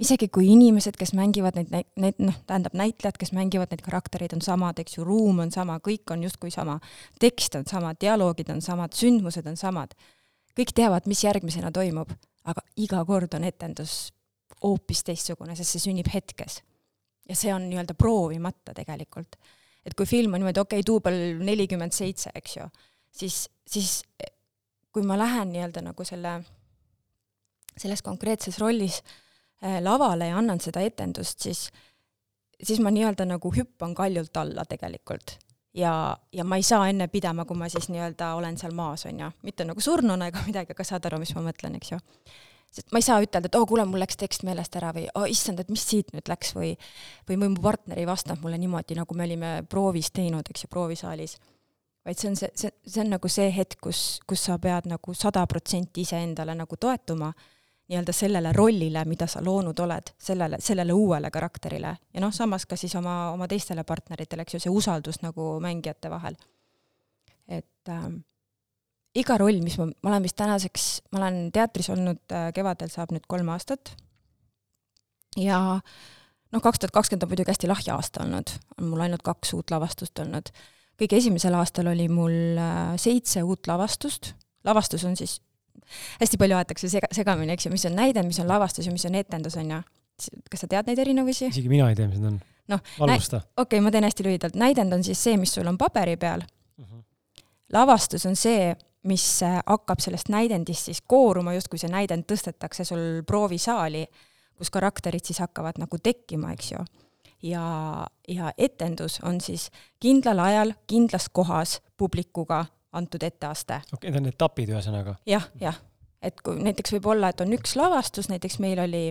Isegi 0.00 0.30
kui 0.32 0.48
inimesed, 0.52 0.96
kes 0.96 1.12
mängivad 1.16 1.58
neid, 1.58 1.90
neid 2.00 2.22
noh, 2.24 2.38
tähendab 2.48 2.72
näitlejad, 2.78 3.18
kes 3.20 3.34
mängivad 3.36 3.72
neid 3.72 3.82
karaktereid, 3.84 4.32
on 4.32 4.40
samad, 4.44 4.80
eks 4.80 4.96
ju, 4.96 5.04
ruum 5.04 5.42
on 5.44 5.52
sama, 5.52 5.76
kõik 5.84 6.14
on 6.14 6.24
justkui 6.24 6.52
sama, 6.54 6.78
tekst 7.20 7.58
on 7.58 7.68
sama, 7.68 7.92
dialoogid 8.00 8.48
on 8.54 8.64
samad, 8.64 8.96
sündmused 8.96 9.46
on 9.50 9.60
samad, 9.60 9.92
kõik 10.56 10.72
teavad, 10.76 11.04
mis 11.10 11.24
järgmisena 11.26 11.72
toimub 11.74 12.14
aga 12.48 12.64
iga 12.80 13.02
kord 13.08 13.34
on 13.36 13.46
etendus 13.48 14.10
hoopis 14.64 15.02
teistsugune, 15.06 15.56
sest 15.56 15.76
see 15.76 15.88
sünnib 15.88 16.10
hetkes. 16.12 16.60
ja 17.30 17.36
see 17.38 17.52
on 17.54 17.68
nii-öelda 17.70 17.94
proovimata 17.94 18.74
tegelikult. 18.74 19.36
et 19.84 19.94
kui 19.96 20.06
film 20.06 20.34
on 20.34 20.42
niimoodi, 20.42 20.60
okei 20.60 20.80
okay,, 20.80 20.86
duubel 20.86 21.18
nelikümmend 21.44 21.92
seitse, 21.96 22.32
eks 22.34 22.56
ju, 22.56 22.68
siis, 23.12 23.48
siis 23.66 24.02
kui 24.92 25.02
ma 25.06 25.18
lähen 25.18 25.52
nii-öelda 25.52 25.84
nagu 25.84 26.04
selle, 26.04 26.40
selles 27.76 28.02
konkreetses 28.02 28.58
rollis 28.60 29.00
äh, 29.00 29.29
lavale 29.60 30.30
ja 30.30 30.38
annan 30.40 30.60
seda 30.60 30.80
etendust, 30.80 31.42
siis, 31.44 31.66
siis 32.62 32.80
ma 32.80 32.92
nii-öelda 32.94 33.26
nagu 33.28 33.52
hüppan 33.52 33.94
kaljult 33.94 34.36
alla 34.40 34.64
tegelikult 34.64 35.36
ja, 35.74 36.16
ja 36.32 36.44
ma 36.44 36.56
ei 36.56 36.62
saa 36.62 36.88
enne 36.90 37.08
pidama, 37.08 37.44
kui 37.44 37.58
ma 37.58 37.68
siis 37.70 37.88
nii-öelda 37.92 38.34
olen 38.38 38.58
seal 38.58 38.74
maas, 38.76 39.06
on 39.06 39.20
ju. 39.20 39.30
mitte 39.42 39.64
nagu 39.64 39.80
surnuna 39.80 40.30
ega 40.30 40.42
midagi, 40.48 40.74
aga 40.74 40.86
saad 40.86 41.06
aru, 41.08 41.20
mis 41.22 41.34
ma 41.36 41.44
mõtlen, 41.46 41.76
eks 41.78 41.92
ju. 41.92 42.00
sest 42.70 42.90
ma 42.94 43.02
ei 43.02 43.06
saa 43.06 43.20
ütelda, 43.22 43.50
et 43.50 43.58
oo 43.58 43.64
oh,, 43.64 43.68
kuule, 43.70 43.84
mul 43.88 44.02
läks 44.02 44.18
tekst 44.18 44.44
meelest 44.46 44.76
ära 44.78 44.92
või 44.96 45.06
oo 45.12 45.24
oh,, 45.24 45.30
issand, 45.30 45.62
et 45.62 45.70
mis 45.72 45.84
siit 45.86 46.12
nüüd 46.14 46.30
läks 46.30 46.54
või 46.56 46.74
või 47.28 47.40
mu 47.42 47.54
partner 47.62 47.98
ei 47.98 48.08
vastanud 48.08 48.42
mulle 48.44 48.58
niimoodi, 48.62 48.98
nagu 48.98 49.16
me 49.18 49.26
olime 49.26 49.54
proovis 49.70 50.12
teinud, 50.14 50.50
eks 50.50 50.66
ju, 50.66 50.72
proovisaalis. 50.72 51.38
vaid 52.06 52.18
see 52.18 52.30
on 52.30 52.36
see, 52.38 52.50
see, 52.54 52.74
see 52.86 53.04
on 53.04 53.14
nagu 53.16 53.28
see 53.28 53.50
hetk, 53.54 53.78
kus, 53.82 54.20
kus 54.26 54.44
sa 54.50 54.58
pead 54.58 54.90
nagu 54.90 55.14
sada 55.14 55.46
protsenti 55.46 56.06
iseendale 56.06 56.54
nagu 56.54 56.76
toetuma 56.76 57.32
nii-öelda 57.90 58.12
sellele 58.14 58.52
rollile, 58.54 59.02
mida 59.10 59.26
sa 59.26 59.42
loonud 59.42 59.78
oled, 59.82 60.12
sellele, 60.22 60.60
sellele 60.62 60.94
uuele 60.94 61.30
karakterile 61.34 61.94
ja 62.14 62.22
noh, 62.22 62.32
samas 62.34 62.66
ka 62.70 62.78
siis 62.78 62.94
oma, 62.98 63.32
oma 63.34 63.48
teistele 63.50 63.82
partneritele, 63.86 64.46
eks 64.46 64.56
ju, 64.56 64.60
see 64.64 64.74
usaldus 64.74 65.20
nagu 65.24 65.56
mängijate 65.62 66.10
vahel. 66.12 66.38
et 67.50 67.90
äh, 67.90 68.06
iga 69.18 69.38
roll, 69.42 69.58
mis 69.64 69.78
ma, 69.80 69.88
ma 69.90 70.12
olen 70.14 70.28
vist 70.28 70.38
tänaseks, 70.38 70.86
ma 71.10 71.24
olen 71.24 71.50
teatris 71.54 71.90
olnud 71.90 72.22
äh, 72.36 72.52
kevadel 72.54 72.92
saab 72.94 73.10
nüüd 73.16 73.26
kolm 73.26 73.50
aastat 73.50 73.96
ja 75.38 75.58
noh, 75.80 76.62
kaks 76.62 76.78
tuhat 76.78 76.94
kakskümmend 76.94 77.26
on 77.26 77.34
muidugi 77.34 77.50
hästi 77.50 77.70
lahja 77.70 77.98
aasta 77.98 78.22
olnud, 78.22 78.54
on 78.78 78.92
mul 78.92 79.06
ainult 79.06 79.26
kaks 79.26 79.54
uut 79.58 79.74
lavastust 79.74 80.22
olnud. 80.22 80.54
kõige 81.00 81.18
esimesel 81.18 81.58
aastal 81.58 81.90
oli 81.90 82.06
mul 82.08 82.58
äh, 82.58 82.94
seitse 83.02 83.42
uut 83.42 83.66
lavastust, 83.66 84.36
lavastus 84.62 85.04
on 85.10 85.18
siis 85.18 85.40
hästi 86.20 86.38
palju 86.40 86.58
aetakse 86.58 86.90
sega, 86.92 87.10
segamini, 87.14 87.54
eks 87.56 87.66
ju, 87.66 87.72
mis 87.74 87.86
on 87.88 87.96
näide, 87.98 88.22
mis 88.26 88.40
on 88.42 88.48
lavastus 88.50 88.86
ja 88.86 88.92
mis 88.94 89.06
on 89.08 89.18
etendus, 89.18 89.56
on 89.60 89.74
ju. 89.74 89.80
kas 90.52 90.64
sa 90.64 90.68
tead 90.68 90.90
neid 90.90 91.00
erinevusi? 91.00 91.48
isegi 91.48 91.72
mina 91.72 91.88
ei 91.90 91.98
tea, 91.98 92.08
mis 92.08 92.20
need 92.20 92.34
on. 92.34 92.40
noh, 92.74 92.82
okei 93.56 93.78
okay,, 93.78 93.84
ma 93.84 93.92
teen 93.94 94.06
hästi 94.06 94.26
lühidalt, 94.26 94.58
näidend 94.60 94.92
on 94.92 95.04
siis 95.06 95.22
see, 95.22 95.36
mis 95.40 95.54
sul 95.56 95.68
on 95.70 95.78
paberi 95.80 96.16
peal 96.20 96.44
uh. 96.44 96.84
Mhm. 96.84 96.98
-huh. 96.98 97.44
lavastus 97.72 98.26
on 98.26 98.36
see, 98.36 98.74
mis 99.02 99.42
äh, 99.42 99.60
hakkab 99.66 100.00
sellest 100.00 100.28
näidendist 100.28 100.90
siis 100.90 101.02
kooruma, 101.06 101.54
justkui 101.54 101.78
see 101.78 101.90
näidend 101.90 102.26
tõstetakse 102.28 102.84
sul 102.84 103.22
proovisaali, 103.26 104.06
kus 104.56 104.70
karakterid 104.70 105.24
siis 105.24 105.38
hakkavad 105.40 105.78
nagu 105.80 105.98
tekkima, 105.98 106.52
eks 106.52 106.72
ju. 106.72 106.84
ja, 107.42 108.06
ja 108.28 108.52
etendus 108.58 109.20
on 109.24 109.40
siis 109.40 109.70
kindlal 110.00 110.38
ajal, 110.38 110.74
kindlas 110.86 111.28
kohas 111.32 111.80
publikuga 111.96 112.66
antud 112.92 113.22
etteaste. 113.22 113.80
okei 113.92 114.08
okay,, 114.08 114.10
need 114.10 114.20
on 114.20 114.34
etapid 114.34 114.74
ühesõnaga 114.74 115.14
ja,? 115.26 115.38
jah, 115.38 115.46
jah. 115.60 115.78
et 116.22 116.40
kui 116.44 116.58
näiteks 116.62 116.94
võib 116.96 117.06
olla, 117.14 117.30
et 117.30 117.40
on 117.44 117.54
üks 117.54 117.76
lavastus, 117.78 118.28
näiteks 118.32 118.58
meil 118.62 118.82
oli 118.82 119.04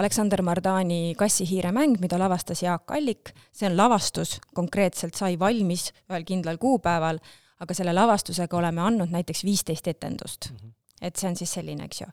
Aleksander 0.00 0.42
Mardani 0.46 1.14
Kassihiire 1.18 1.72
mäng, 1.76 2.00
mida 2.02 2.18
lavastas 2.20 2.64
Jaak 2.64 2.90
Allik, 2.96 3.34
see 3.52 3.68
on 3.68 3.76
lavastus, 3.76 4.38
konkreetselt 4.56 5.18
sai 5.18 5.38
valmis 5.38 5.90
ühel 6.08 6.26
kindlal 6.28 6.60
kuupäeval, 6.62 7.20
aga 7.60 7.76
selle 7.76 7.94
lavastusega 7.96 8.56
oleme 8.56 8.84
andnud 8.84 9.12
näiteks 9.12 9.44
viisteist 9.44 9.88
etendust 9.88 10.50
mm. 10.50 10.56
-hmm. 10.56 10.76
et 11.02 11.16
see 11.16 11.30
on 11.30 11.36
siis 11.36 11.52
selline, 11.60 11.84
eks 11.84 12.00
ju. 12.00 12.12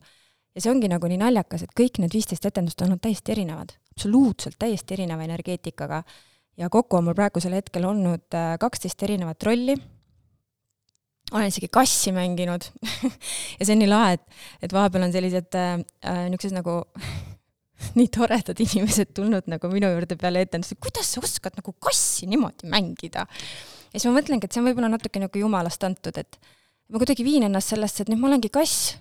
ja 0.56 0.62
see 0.62 0.72
ongi 0.72 0.92
nagu 0.92 1.08
nii 1.08 1.24
naljakas, 1.24 1.64
et 1.64 1.76
kõik 1.80 2.02
need 2.04 2.14
viisteist 2.14 2.46
etendust 2.46 2.82
on 2.82 2.92
olnud 2.92 3.04
täiesti 3.04 3.32
erinevad, 3.32 3.78
absoluutselt 3.96 4.60
täiesti 4.60 5.00
erineva 5.00 5.24
energeetikaga 5.24 6.04
ja 6.58 6.70
kokku 6.70 6.98
on 6.98 7.04
mul 7.08 7.16
praegusel 7.16 7.54
hetkel 7.54 7.86
olnud 7.86 8.34
äh, 8.36 8.58
kaksteist 8.60 9.04
erinevat 9.04 9.44
rolli 9.44 9.78
olen 11.32 11.50
isegi 11.52 11.70
kassi 11.72 12.14
mänginud 12.16 12.70
ja 13.58 13.66
see 13.66 13.74
on 13.74 13.82
nii 13.84 13.90
lahe, 13.90 14.18
et, 14.18 14.38
et 14.64 14.76
vahepeal 14.76 15.08
on 15.08 15.16
sellised 15.16 15.58
äh, 15.60 15.80
äh 16.08 16.22
niisugused 16.32 16.56
nagu 16.56 16.80
nii 18.00 18.10
toredad 18.14 18.60
inimesed 18.64 19.14
tulnud 19.18 19.50
nagu 19.52 19.72
minu 19.72 19.90
juurde 19.94 20.18
peale 20.20 20.44
etendust, 20.46 20.76
et 20.76 20.84
kuidas 20.84 21.14
sa 21.14 21.24
oskad 21.24 21.58
nagu 21.60 21.74
kassi 21.84 22.30
niimoodi 22.30 22.70
mängida. 22.72 23.28
ja 23.28 24.00
siis 24.00 24.08
ma 24.10 24.18
mõtlengi, 24.20 24.48
et 24.48 24.54
see 24.54 24.64
on 24.64 24.70
võib-olla 24.70 24.92
natuke 24.94 25.22
nagu 25.22 25.44
jumalast 25.44 25.84
antud, 25.88 26.18
et 26.18 26.40
ma 26.90 27.02
kuidagi 27.02 27.26
viin 27.28 27.46
ennast 27.48 27.76
sellesse, 27.76 28.04
et 28.04 28.12
nüüd 28.12 28.22
ma 28.22 28.32
olengi 28.32 28.52
kass. 28.54 28.96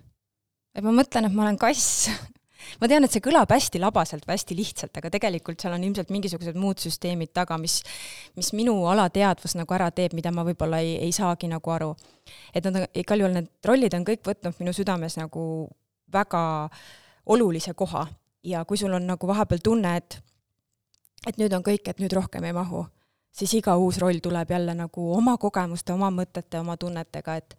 et 0.77 0.85
ma 0.85 0.93
mõtlen, 0.95 1.29
et 1.29 1.37
ma 1.37 1.47
olen 1.47 1.61
kass 1.61 2.11
ma 2.81 2.89
tean, 2.91 3.07
et 3.07 3.15
see 3.15 3.25
kõlab 3.25 3.51
hästi 3.53 3.81
labaselt 3.83 4.27
või 4.27 4.37
hästi 4.37 4.59
lihtsalt, 4.59 4.99
aga 4.99 5.11
tegelikult 5.13 5.63
seal 5.63 5.77
on 5.77 5.87
ilmselt 5.87 6.13
mingisugused 6.15 6.59
muud 6.61 6.83
süsteemid 6.83 7.33
taga, 7.37 7.59
mis, 7.63 7.81
mis 8.37 8.53
minu 8.57 8.79
alateadvus 8.91 9.57
nagu 9.59 9.79
ära 9.79 9.91
teeb, 9.95 10.17
mida 10.19 10.33
ma 10.35 10.45
võib-olla 10.47 10.83
ei, 10.85 10.97
ei 11.09 11.15
saagi 11.17 11.51
nagu 11.53 11.73
aru. 11.73 11.95
et 12.55 12.65
nad 12.65 12.83
on, 12.83 12.87
igal 12.95 13.23
juhul 13.23 13.35
need 13.37 13.51
rollid 13.65 13.95
on 13.95 14.07
kõik 14.07 14.25
võtnud 14.27 14.61
minu 14.61 14.73
südames 14.77 15.17
nagu 15.17 15.43
väga 16.13 16.43
olulise 17.27 17.75
koha 17.75 18.07
ja 18.47 18.65
kui 18.65 18.79
sul 18.79 18.95
on 18.95 19.07
nagu 19.07 19.27
vahepeal 19.27 19.61
tunne, 19.63 19.97
et 19.97 20.21
et 21.27 21.39
nüüd 21.41 21.53
on 21.57 21.65
kõik, 21.67 21.89
et 21.91 21.99
nüüd 21.99 22.13
rohkem 22.15 22.45
ei 22.47 22.55
mahu, 22.55 22.85
siis 23.35 23.55
iga 23.59 23.75
uus 23.77 23.99
roll 23.99 24.21
tuleb 24.23 24.51
jälle 24.51 24.75
nagu 24.79 25.11
oma 25.17 25.37
kogemuste, 25.43 25.93
oma 25.93 26.11
mõtete, 26.15 26.61
oma 26.61 26.77
tunnetega, 26.77 27.37
et 27.37 27.57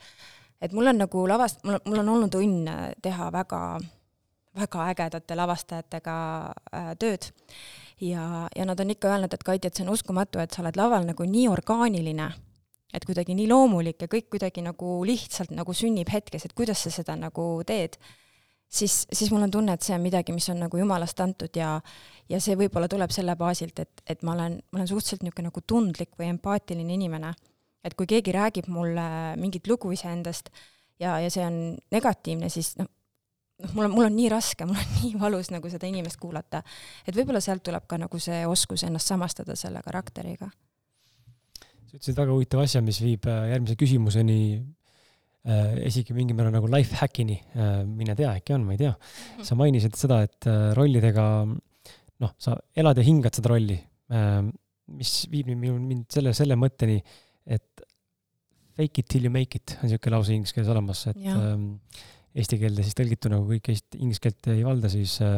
et 0.62 0.74
mul 0.74 0.90
on 0.90 0.98
nagu 1.04 1.28
lavast-, 1.30 1.62
mul, 1.68 1.78
mul 1.86 2.02
on 2.02 2.10
olnud 2.16 2.38
õnn 2.40 2.70
teha 3.04 3.30
väga, 3.34 3.62
väga 4.58 4.88
ägedate 4.92 5.38
lavastajatega 5.38 6.18
äh, 6.74 6.92
tööd 7.00 7.30
ja, 8.02 8.50
ja 8.56 8.66
nad 8.66 8.80
on 8.80 8.94
ikka 8.94 9.12
öelnud, 9.14 9.34
et 9.34 9.44
Kati, 9.44 9.68
et 9.68 9.78
see 9.78 9.86
on 9.86 9.94
uskumatu, 9.94 10.42
et 10.42 10.54
sa 10.54 10.62
oled 10.64 10.78
laval 10.78 11.08
nagu 11.08 11.26
nii 11.28 11.48
orgaaniline, 11.52 12.30
et 12.94 13.06
kuidagi 13.06 13.36
nii 13.38 13.50
loomulik 13.52 14.06
ja 14.06 14.12
kõik 14.12 14.30
kuidagi 14.34 14.64
nagu 14.66 15.02
lihtsalt 15.08 15.52
nagu 15.56 15.76
sünnib 15.76 16.12
hetkes, 16.14 16.48
et 16.48 16.56
kuidas 16.58 16.86
sa 16.86 16.94
seda 16.94 17.18
nagu 17.20 17.48
teed, 17.68 17.98
siis, 18.70 19.04
siis 19.12 19.32
mul 19.34 19.48
on 19.48 19.54
tunne, 19.54 19.76
et 19.76 19.84
see 19.86 19.96
on 19.96 20.04
midagi, 20.04 20.36
mis 20.36 20.48
on 20.54 20.62
nagu 20.66 20.80
jumalast 20.80 21.20
antud 21.24 21.58
ja 21.58 21.78
ja 22.30 22.40
see 22.44 22.58
võib-olla 22.60 22.90
tuleb 22.92 23.12
selle 23.16 23.38
baasilt, 23.40 23.80
et, 23.80 24.02
et 24.06 24.24
ma 24.28 24.34
olen, 24.36 24.58
ma 24.72 24.82
olen 24.82 24.90
suhteliselt 24.90 25.24
niisugune 25.24 25.48
nagu 25.48 25.62
tundlik 25.64 26.18
või 26.20 26.32
empaatiline 26.34 26.94
inimene. 26.94 27.34
et 27.84 27.94
kui 27.96 28.08
keegi 28.10 28.34
räägib 28.36 28.68
mulle 28.68 29.36
mingit 29.40 29.68
lugu 29.68 29.92
iseendast 29.96 30.50
ja, 31.00 31.20
ja 31.24 31.30
see 31.32 31.46
on 31.46 31.78
negatiivne, 31.92 32.50
siis 32.50 32.74
noh, 32.78 32.90
noh, 33.64 33.74
mul 33.74 33.88
on, 33.88 33.94
mul 33.96 34.08
on 34.08 34.16
nii 34.18 34.30
raske, 34.34 34.66
mul 34.70 34.80
on 34.80 34.96
nii 35.02 35.14
valus 35.22 35.52
nagu 35.54 35.72
seda 35.72 35.90
inimest 35.90 36.20
kuulata. 36.22 36.64
et 37.06 37.16
võib-olla 37.18 37.42
sealt 37.44 37.66
tuleb 37.66 37.88
ka 37.90 38.00
nagu 38.02 38.22
see 38.22 38.44
oskus 38.50 38.86
ennast 38.88 39.14
samastada 39.14 39.58
selle 39.60 39.82
karakteriga. 39.86 40.50
sa 41.88 41.96
ütlesid 41.96 42.18
väga 42.18 42.36
huvitava 42.36 42.68
asja, 42.68 42.84
mis 42.86 43.02
viib 43.04 43.28
äh, 43.30 43.48
järgmise 43.54 43.78
küsimuseni 43.80 44.40
äh,, 44.58 45.74
isegi 45.88 46.16
mingil 46.18 46.38
määral 46.38 46.56
nagu 46.60 46.70
life 46.72 47.00
hack'ini 47.02 47.40
äh,, 47.56 47.82
mine 47.88 48.16
tea, 48.20 48.36
äkki 48.42 48.58
on, 48.58 48.68
ma 48.68 48.78
ei 48.78 48.84
tea. 48.86 48.94
sa 49.44 49.58
mainisid 49.60 49.98
seda, 50.00 50.22
et 50.28 50.50
äh, 50.50 50.72
rollidega 50.78 51.28
noh, 51.48 52.34
sa 52.42 52.58
elad 52.78 52.98
ja 52.98 53.06
hingad 53.08 53.38
seda 53.38 53.54
rolli 53.54 53.78
äh,, 53.78 54.42
mis 54.88 55.14
viib 55.32 55.50
minu, 55.52 55.76
mind 55.84 56.06
selle, 56.14 56.32
selle 56.36 56.56
mõtteni, 56.60 57.02
et 57.48 57.82
fake 58.78 59.02
it 59.02 59.08
till 59.10 59.26
you 59.26 59.34
make 59.34 59.58
it 59.58 59.74
on 59.80 59.88
niisugune 59.88 60.14
lause 60.14 60.36
inglise 60.36 60.56
keeles 60.56 60.70
olemas, 60.72 61.02
et 61.10 61.26
ähm, 61.34 61.72
eesti 62.38 62.60
keelde 62.62 62.86
siis 62.86 62.98
tõlgituna, 62.98 63.40
kui 63.44 63.58
kõik 63.58 63.72
eesti, 63.74 64.02
inglise 64.02 64.24
keelt 64.24 64.50
ei 64.54 64.66
valda, 64.66 64.92
siis 64.92 65.18
äh, 65.26 65.38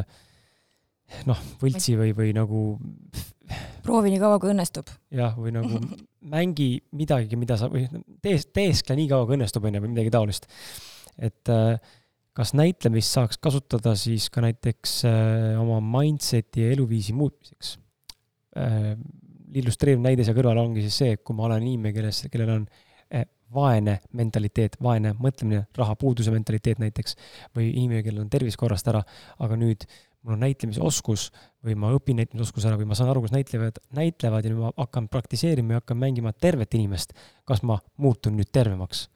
noh, 1.28 1.44
võltsi 1.60 1.96
või, 1.98 2.14
või 2.16 2.34
nagu 2.36 2.64
proovi 3.84 4.12
nii 4.12 4.22
kaua, 4.22 4.40
kui 4.42 4.52
õnnestub. 4.52 4.90
jah, 5.16 5.36
või 5.38 5.54
nagu 5.56 5.80
mängi 6.34 6.72
midagi, 6.96 7.38
mida 7.40 7.56
sa, 7.60 7.70
või 7.72 7.86
tee, 8.22 8.36
teeskle 8.54 8.98
nii 8.98 9.08
kaua, 9.10 9.28
kui 9.28 9.38
õnnestub, 9.38 9.66
on 9.66 9.78
ju, 9.78 9.84
või 9.84 9.94
midagi 9.94 10.12
taolist. 10.14 10.50
et 11.18 11.52
äh, 11.52 11.96
kas 12.36 12.54
näitlemist 12.56 13.16
saaks 13.16 13.40
kasutada 13.42 13.96
siis 13.98 14.28
ka 14.32 14.44
näiteks 14.44 15.00
äh, 15.08 15.60
oma 15.60 15.80
mindset'i 15.84 16.66
ja 16.66 16.74
eluviisi 16.76 17.16
muutmiseks? 17.16 17.78
illustreeriv 19.60 20.00
näide 20.02 20.24
seal 20.26 20.34
kõrval 20.34 20.58
ongi 20.58 20.82
siis 20.82 20.96
see, 20.98 21.12
et 21.14 21.20
kui 21.22 21.36
ma 21.38 21.44
olen 21.46 21.62
inimene, 21.62 21.92
kelles, 21.94 22.24
kellel 22.32 22.50
on 22.56 22.64
vaene 23.54 23.98
mentaliteet, 24.16 24.76
vaene 24.82 25.14
mõtlemine, 25.18 25.64
rahapuuduse 25.76 26.32
mentaliteet 26.34 26.78
näiteks, 26.82 27.16
või 27.56 27.72
inimene, 27.72 28.04
kellel 28.06 28.24
on 28.24 28.30
tervis 28.32 28.58
korrast 28.60 28.88
ära, 28.90 29.02
aga 29.38 29.58
nüüd 29.58 29.86
mul 30.22 30.36
on 30.36 30.42
näitlemisoskus 30.44 31.30
või 31.64 31.76
ma 31.80 31.92
õpin 31.96 32.18
näitlemisoskuse 32.20 32.68
ära 32.68 32.78
või 32.80 32.88
ma 32.90 32.96
saan 32.98 33.10
aru, 33.12 33.22
kuidas 33.24 33.36
näitlejad 33.38 33.78
näitlevad 33.96 34.44
ja 34.44 34.52
nüüd 34.52 34.60
ma 34.60 34.72
hakkan 34.76 35.08
praktiseerima 35.12 35.76
ja 35.76 35.80
hakkan 35.80 36.00
mängima 36.00 36.32
tervet 36.36 36.76
inimest, 36.76 37.14
kas 37.48 37.64
ma 37.64 37.80
muutun 37.96 38.36
nüüd 38.36 38.52
tervemaks? 38.52 39.08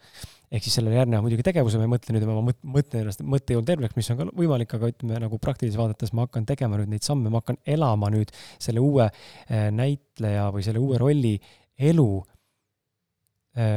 ehk 0.55 0.62
siis 0.62 0.77
sellele 0.78 0.94
järgneva 1.01 1.24
muidugi 1.24 1.43
tegevuse 1.43 1.81
ma 1.81 1.86
ei 1.86 1.90
mõtle 1.90 2.15
nüüd, 2.15 2.24
ma 2.28 2.52
mõtlen 2.77 3.01
ennast 3.01 3.24
mõttejõud 3.27 3.66
terveks, 3.66 3.97
mis 3.98 4.11
on 4.12 4.20
ka 4.20 4.27
võimalik, 4.39 4.70
aga 4.77 4.90
ütleme 4.93 5.19
nagu 5.24 5.39
praktiliselt 5.43 5.81
vaadates 5.81 6.12
ma 6.15 6.28
hakkan 6.28 6.47
tegema 6.47 6.78
nüüd 6.78 6.93
neid 6.93 7.02
samme, 7.02 7.32
ma 7.32 7.40
hakkan 7.43 7.59
elama 7.66 8.12
nüüd 8.15 8.31
selle 8.62 8.85
uue 8.85 9.09
eh, 9.09 9.66
näitleja 9.74 10.47
või 10.55 10.62
selle 10.62 10.85
uue 10.85 11.01
rolli 11.01 11.35
elu 11.90 12.06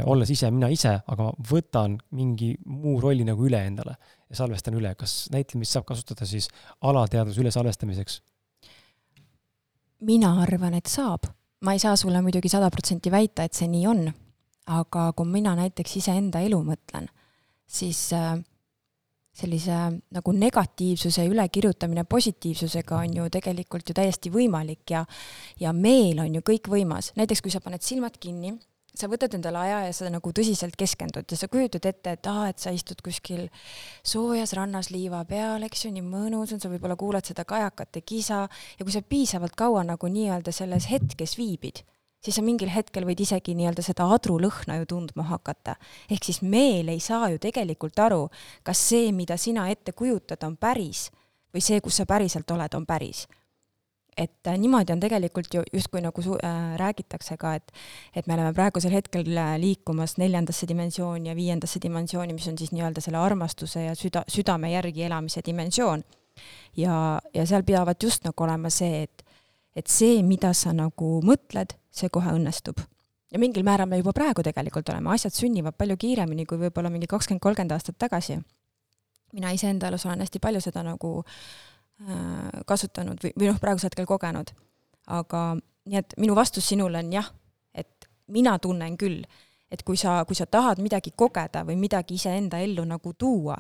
olles 0.10 0.30
ise 0.34 0.50
mina 0.52 0.72
ise, 0.74 0.96
aga 1.06 1.28
võtan 1.50 2.00
mingi 2.18 2.56
muu 2.66 2.96
rolli 3.02 3.26
nagu 3.28 3.46
üle 3.46 3.60
endale 3.62 3.94
ja 4.30 4.40
salvestan 4.40 4.74
üle. 4.74 4.96
kas 4.96 5.28
näitlemist 5.32 5.76
saab 5.76 5.86
kasutada 5.86 6.26
siis 6.26 6.50
alateadvuse 6.82 7.42
ülesalvestamiseks? 7.42 8.22
mina 10.00 10.34
arvan, 10.42 10.74
et 10.74 10.90
saab. 10.90 11.30
ma 11.62 11.74
ei 11.74 11.80
saa 11.80 11.96
sulle 11.96 12.22
muidugi 12.22 12.50
sada 12.50 12.70
protsenti 12.70 13.12
väita, 13.12 13.44
et 13.44 13.54
see 13.54 13.68
nii 13.68 13.88
on, 13.88 14.04
aga 14.68 15.12
kui 15.18 15.30
mina 15.30 15.56
näiteks 15.58 15.98
iseenda 16.02 16.42
elu 16.46 16.60
mõtlen, 16.64 17.08
siis 17.68 18.12
äh, 18.14 18.38
sellise 19.38 19.78
nagu 20.14 20.34
negatiivsuse 20.34 21.26
ülekirjutamine 21.30 22.04
positiivsusega 22.10 23.04
on 23.04 23.18
ju 23.20 23.30
tegelikult 23.34 23.90
ju 23.90 23.98
täiesti 23.98 24.32
võimalik 24.34 24.90
ja 24.90 25.06
ja 25.60 25.74
meel 25.74 26.20
on 26.26 26.36
ju 26.36 26.42
kõikvõimas. 26.42 27.14
näiteks 27.16 27.42
kui 27.42 27.54
sa 27.54 27.62
paned 27.62 27.82
silmad 27.82 28.18
kinni 28.20 28.56
sa 29.00 29.10
võtad 29.12 29.34
endale 29.38 29.60
aja 29.62 29.80
ja 29.88 29.94
sa 29.96 30.10
nagu 30.12 30.32
tõsiselt 30.36 30.78
keskendud 30.80 31.30
ja 31.30 31.40
sa 31.40 31.50
kujutad 31.52 31.86
ette, 31.90 32.16
et 32.18 32.30
aa, 32.30 32.48
et 32.52 32.62
sa 32.62 32.74
istud 32.76 33.02
kuskil 33.06 33.48
soojas 34.06 34.56
rannas 34.58 34.92
liiva 34.94 35.24
peal, 35.30 35.66
eks 35.68 35.86
ju, 35.86 35.92
nii 35.96 36.06
mõnus 36.06 36.54
on, 36.56 36.62
sa 36.64 36.72
võib-olla 36.72 36.98
kuulad 37.00 37.28
seda 37.28 37.46
kajakate 37.48 38.04
kisa 38.08 38.46
ja 38.48 38.86
kui 38.86 38.94
sa 38.96 39.04
piisavalt 39.04 39.56
kaua 39.58 39.86
nagu 39.88 40.10
nii-öelda 40.12 40.54
selles 40.56 40.90
hetkes 40.92 41.38
viibid, 41.40 41.84
siis 42.24 42.40
sa 42.40 42.46
mingil 42.46 42.72
hetkel 42.74 43.08
võid 43.08 43.22
isegi 43.24 43.56
nii-öelda 43.58 43.86
seda 43.86 44.10
adrulõhna 44.16 44.80
ju 44.82 44.90
tundma 44.94 45.28
hakata. 45.32 45.78
ehk 46.12 46.24
siis 46.30 46.42
meel 46.42 46.90
ei 46.90 47.00
saa 47.00 47.30
ju 47.34 47.42
tegelikult 47.42 48.00
aru, 48.00 48.28
kas 48.64 48.82
see, 48.90 49.12
mida 49.12 49.38
sina 49.38 49.70
ette 49.70 49.94
kujutad, 49.94 50.44
on 50.44 50.58
päris 50.58 51.10
või 51.54 51.64
see, 51.64 51.82
kus 51.82 52.02
sa 52.02 52.06
päriselt 52.06 52.52
oled, 52.52 52.74
on 52.74 52.86
päris 52.86 53.28
et 54.18 54.48
äh, 54.48 54.58
niimoodi 54.58 54.94
on 54.94 55.00
tegelikult 55.00 55.54
ju 55.54 55.62
justkui 55.74 56.02
nagu 56.02 56.22
su- 56.22 56.40
äh,, 56.44 56.76
räägitakse 56.78 57.38
ka, 57.38 57.54
et 57.56 57.72
et 58.16 58.28
me 58.28 58.34
oleme 58.34 58.54
praegusel 58.54 58.92
hetkel 58.92 59.38
äh, 59.38 59.56
liikumas 59.62 60.18
neljandasse 60.18 60.68
dimensiooni 60.68 61.30
ja 61.30 61.36
viiendasse 61.36 61.80
dimensiooni, 61.84 62.34
mis 62.34 62.48
on 62.48 62.58
siis 62.58 62.72
nii-öelda 62.72 63.02
selle 63.02 63.18
armastuse 63.18 63.84
ja 63.84 63.96
süda, 63.96 64.24
südame 64.28 64.72
järgi 64.72 65.04
elamise 65.04 65.42
dimensioon. 65.46 66.04
ja, 66.78 67.22
ja 67.34 67.46
seal 67.46 67.64
peavad 67.64 68.04
just 68.04 68.24
nagu 68.26 68.44
olema 68.44 68.70
see, 68.70 69.04
et 69.04 69.24
et 69.76 69.88
see, 69.88 70.22
mida 70.26 70.54
sa 70.58 70.74
nagu 70.74 71.20
mõtled, 71.22 71.76
see 71.94 72.10
kohe 72.10 72.34
õnnestub. 72.34 72.82
ja 73.32 73.40
mingil 73.40 73.64
määral 73.64 73.90
me 73.90 73.98
juba 73.98 74.14
praegu 74.14 74.44
tegelikult 74.44 74.90
oleme, 74.90 75.10
asjad 75.14 75.34
sünnivad 75.34 75.76
palju 75.78 75.98
kiiremini 75.98 76.46
kui 76.46 76.58
võib-olla 76.58 76.90
mingi 76.90 77.08
kakskümmend, 77.08 77.42
kolmkümmend 77.42 77.72
aastat 77.72 77.98
tagasi. 77.98 78.40
mina 79.34 79.52
iseenda 79.52 79.88
elus 79.88 80.06
olen 80.06 80.20
hästi 80.20 80.40
palju 80.40 80.62
seda 80.62 80.84
nagu 80.84 81.24
kasutanud 82.68 83.18
või, 83.24 83.34
või 83.40 83.50
noh, 83.50 83.60
praegusel 83.62 83.90
hetkel 83.90 84.06
kogenud. 84.06 84.52
aga 85.08 85.42
nii 85.88 85.98
et 85.98 86.14
minu 86.20 86.36
vastus 86.36 86.68
sinule 86.68 87.00
on 87.00 87.14
jah, 87.14 87.30
et 87.74 88.10
mina 88.28 88.58
tunnen 88.60 88.98
küll, 88.98 89.24
et 89.72 89.84
kui 89.84 89.98
sa, 89.98 90.24
kui 90.28 90.36
sa 90.36 90.46
tahad 90.46 90.82
midagi 90.84 91.14
kogeda 91.16 91.64
või 91.66 91.78
midagi 91.80 92.16
iseenda 92.16 92.60
ellu 92.60 92.86
nagu 92.86 93.14
tuua, 93.14 93.58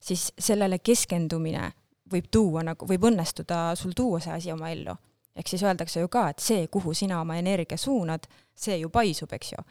siis 0.00 0.30
sellele 0.38 0.78
keskendumine 0.78 1.72
võib 2.10 2.30
tuua 2.30 2.62
nagu, 2.62 2.86
võib 2.86 3.08
õnnestuda 3.10 3.74
sul 3.76 3.92
tuua 3.96 4.20
see 4.20 4.32
asi 4.32 4.52
oma 4.52 4.70
ellu. 4.70 4.94
ehk 5.34 5.48
siis 5.48 5.62
öeldakse 5.62 6.00
ju 6.00 6.08
ka, 6.08 6.28
et 6.30 6.38
see, 6.38 6.66
kuhu 6.70 6.94
sina 6.94 7.20
oma 7.20 7.36
energia 7.36 7.76
suunad, 7.76 8.26
see 8.54 8.76
ju 8.78 8.88
paisub, 8.88 9.32
eks 9.32 9.52
ju 9.52 9.64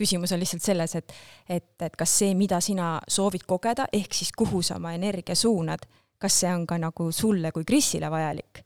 küsimus 0.00 0.32
on 0.32 0.40
lihtsalt 0.40 0.64
selles, 0.64 0.94
et, 0.96 1.12
et, 1.48 1.82
et 1.82 1.96
kas 1.96 2.12
see, 2.22 2.34
mida 2.34 2.60
sina 2.64 2.94
soovid 3.08 3.44
kogeda, 3.48 3.84
ehk 3.92 4.14
siis 4.16 4.32
kuhu 4.32 4.62
sa 4.64 4.78
oma 4.80 4.94
energia 4.96 5.36
suunad, 5.36 5.84
kas 6.20 6.40
see 6.42 6.50
on 6.52 6.66
ka 6.66 6.78
nagu 6.78 7.10
sulle 7.12 7.52
kui 7.52 7.64
Krisile 7.64 8.10
vajalik? 8.12 8.64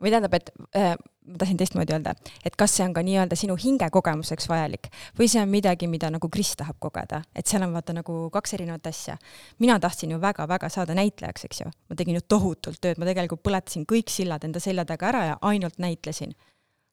või 0.00 0.10
tähendab, 0.10 0.34
et 0.34 0.50
äh, 0.76 0.94
ma 1.28 1.38
tahtsin 1.38 1.58
teistmoodi 1.60 1.94
öelda, 1.94 2.14
et 2.44 2.56
kas 2.58 2.72
see 2.76 2.84
on 2.86 2.94
ka 2.96 3.02
nii-öelda 3.04 3.36
sinu 3.38 3.56
hingekogemuseks 3.60 4.48
vajalik 4.48 4.88
või 5.18 5.28
see 5.30 5.42
on 5.42 5.50
midagi, 5.52 5.88
mida 5.90 6.10
nagu 6.12 6.30
Kris 6.32 6.54
tahab 6.58 6.78
kogeda, 6.82 7.22
et 7.36 7.50
seal 7.50 7.64
on 7.66 7.74
vaata 7.76 7.94
nagu 7.96 8.22
kaks 8.32 8.56
erinevat 8.56 8.86
asja. 8.90 9.18
mina 9.58 9.78
tahtsin 9.80 10.10
ju 10.14 10.20
väga-väga 10.20 10.68
saada 10.72 10.96
näitlejaks, 10.96 11.44
eks 11.44 11.60
ju, 11.60 11.70
ma 11.88 11.96
tegin 11.96 12.16
ju 12.16 12.24
tohutult 12.28 12.80
tööd, 12.80 12.98
ma 12.98 13.08
tegelikult 13.08 13.42
põletasin 13.44 13.86
kõik 13.86 14.10
sillad 14.10 14.44
enda 14.44 14.60
selja 14.60 14.84
taga 14.84 15.08
ära 15.12 15.24
ja 15.24 15.38
ainult 15.42 15.78
näitlesin. 15.78 16.34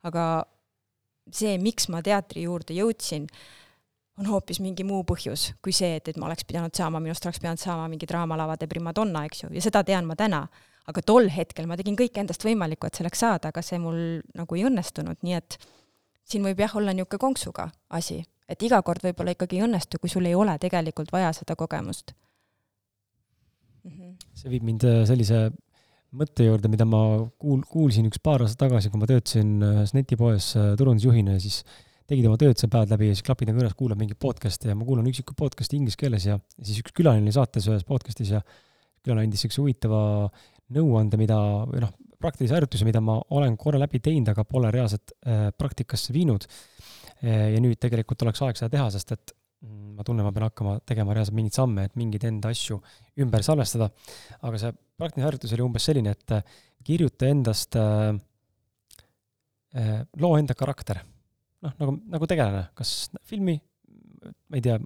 aga 0.03 0.45
see, 1.31 1.57
miks 1.57 1.89
ma 1.89 2.01
teatri 2.01 2.43
juurde 2.43 2.75
jõudsin, 2.75 3.27
on 4.17 4.29
hoopis 4.31 4.59
mingi 4.63 4.85
muu 4.87 5.03
põhjus 5.07 5.51
kui 5.63 5.75
see, 5.75 5.97
et, 5.99 6.09
et 6.09 6.17
ma 6.17 6.27
oleks 6.29 6.47
pidanud 6.47 6.73
saama, 6.75 7.01
minust 7.03 7.25
oleks 7.27 7.41
pidanud 7.43 7.61
saama 7.61 7.87
mingi 7.91 8.09
draamalavade 8.09 8.67
primadonna, 8.69 9.25
eks 9.29 9.43
ju, 9.43 9.51
ja 9.53 9.63
seda 9.63 9.83
tean 9.87 10.09
ma 10.09 10.17
täna. 10.19 10.47
aga 10.87 11.01
tol 11.03 11.25
hetkel 11.27 11.65
ma 11.67 11.75
tegin 11.75 11.97
kõik 11.99 12.15
endast 12.15 12.45
võimalikku, 12.47 12.87
et 12.87 12.95
selleks 12.95 13.19
saada, 13.19 13.49
aga 13.51 13.61
see 13.61 13.75
mul 13.83 14.21
nagu 14.39 14.55
ei 14.55 14.63
õnnestunud, 14.69 15.19
nii 15.19 15.35
et 15.35 15.57
siin 16.23 16.45
võib 16.47 16.61
jah 16.63 16.75
olla 16.79 16.93
niisugune 16.95 17.19
konksuga 17.19 17.65
asi, 17.99 18.21
et 18.47 18.63
iga 18.63 18.79
kord 18.87 19.03
võib-olla 19.03 19.35
ikkagi 19.35 19.59
ei 19.59 19.65
õnnestu, 19.67 19.99
kui 19.99 20.11
sul 20.11 20.25
ei 20.29 20.35
ole 20.35 20.55
tegelikult 20.63 21.11
vaja 21.11 21.33
seda 21.35 21.57
kogemust 21.59 22.15
mm. 23.83 23.91
-hmm. 23.91 24.13
see 24.33 24.53
viib 24.53 24.63
mind 24.63 24.87
äh, 24.87 25.03
sellise 25.09 25.49
mõtte 26.17 26.47
juurde, 26.47 26.71
mida 26.71 26.85
ma 26.87 27.01
kuul-, 27.41 27.65
kuulsin 27.67 28.07
üks 28.07 28.21
paar 28.23 28.41
aastat 28.43 28.63
tagasi, 28.67 28.89
kui 28.89 29.01
ma 29.01 29.09
töötasin 29.09 29.57
äh, 29.63 29.83
netipoes 29.93 30.53
äh, 30.55 30.71
turundusjuhina 30.79 31.35
ja 31.35 31.43
siis 31.43 31.63
tegid 32.07 32.27
oma 32.29 32.39
tööd 32.39 32.59
seal 32.59 32.71
päevad 32.71 32.93
läbi 32.93 33.09
ja 33.09 33.15
siis 33.17 33.25
klapid 33.27 33.51
on 33.51 33.59
kõrvas, 33.59 33.75
kuulad 33.77 33.99
mingit 33.99 34.19
podcast'i 34.21 34.71
ja 34.71 34.75
ma 34.77 34.87
kuulan 34.87 35.07
üksikuid 35.11 35.37
podcast'i 35.39 35.79
inglise 35.79 35.99
keeles 35.99 36.27
ja 36.29 36.37
siis 36.61 36.81
üks 36.83 36.95
külaline 36.95 37.33
saates 37.35 37.67
ühes 37.67 37.83
podcast'is 37.87 38.31
ja 38.37 38.43
külaline 39.03 39.27
andis 39.27 39.43
niisuguse 39.43 39.63
huvitava 39.63 40.01
nõuande, 40.75 41.19
mida, 41.19 41.37
või 41.67 41.83
noh, 41.83 41.91
praktilise 42.21 42.55
harjutuse, 42.57 42.85
mida 42.87 43.01
ma 43.03 43.17
olen 43.35 43.57
korra 43.59 43.79
läbi 43.81 44.01
teinud, 44.03 44.31
aga 44.33 44.45
pole 44.47 44.71
reaalselt 44.73 45.13
äh, 45.23 45.49
praktikasse 45.55 46.15
viinud 46.15 46.47
e,. 46.47 47.33
ja 47.53 47.59
nüüd 47.63 47.79
tegelikult 47.81 48.25
oleks 48.25 48.41
aeg 48.45 48.59
seda 48.59 48.71
teha, 48.73 48.87
sest 48.93 49.13
et 49.15 49.33
mm, 49.65 49.97
ma 49.97 50.05
tunnen, 50.07 50.25
ma 50.25 50.33
pean 50.35 50.47
hakkama 50.49 50.77
tegema 50.87 51.15
reaalselt 51.15 51.37
mingeid 51.37 51.59
samme, 51.59 51.87
et 51.87 51.99
mingeid 51.99 52.25
enda 52.29 52.51
asju 52.53 52.79
ümber 53.23 53.45
salvestada. 53.45 53.91
aga 54.41 54.63
see 54.63 54.73
praktiline 54.97 55.27
harjutus 55.27 55.53
oli 55.55 55.67
umbes 55.67 55.87
selline, 55.91 56.15
et 56.17 56.35
äh, 56.39 56.57
kirjuta 56.87 57.29
endast 57.29 57.77
äh,, 57.79 58.15
äh, 59.77 60.01
loo 60.23 60.35
enda 60.39 60.57
karakter. 60.57 61.03
Noh, 61.65 61.73
nagu, 61.81 61.95
nagu 62.13 62.29
tegelane, 62.29 62.67
kas 62.77 63.09
filmi, 63.27 63.57
ma 64.27 64.59
ei 64.59 64.63
tea, 64.65 64.77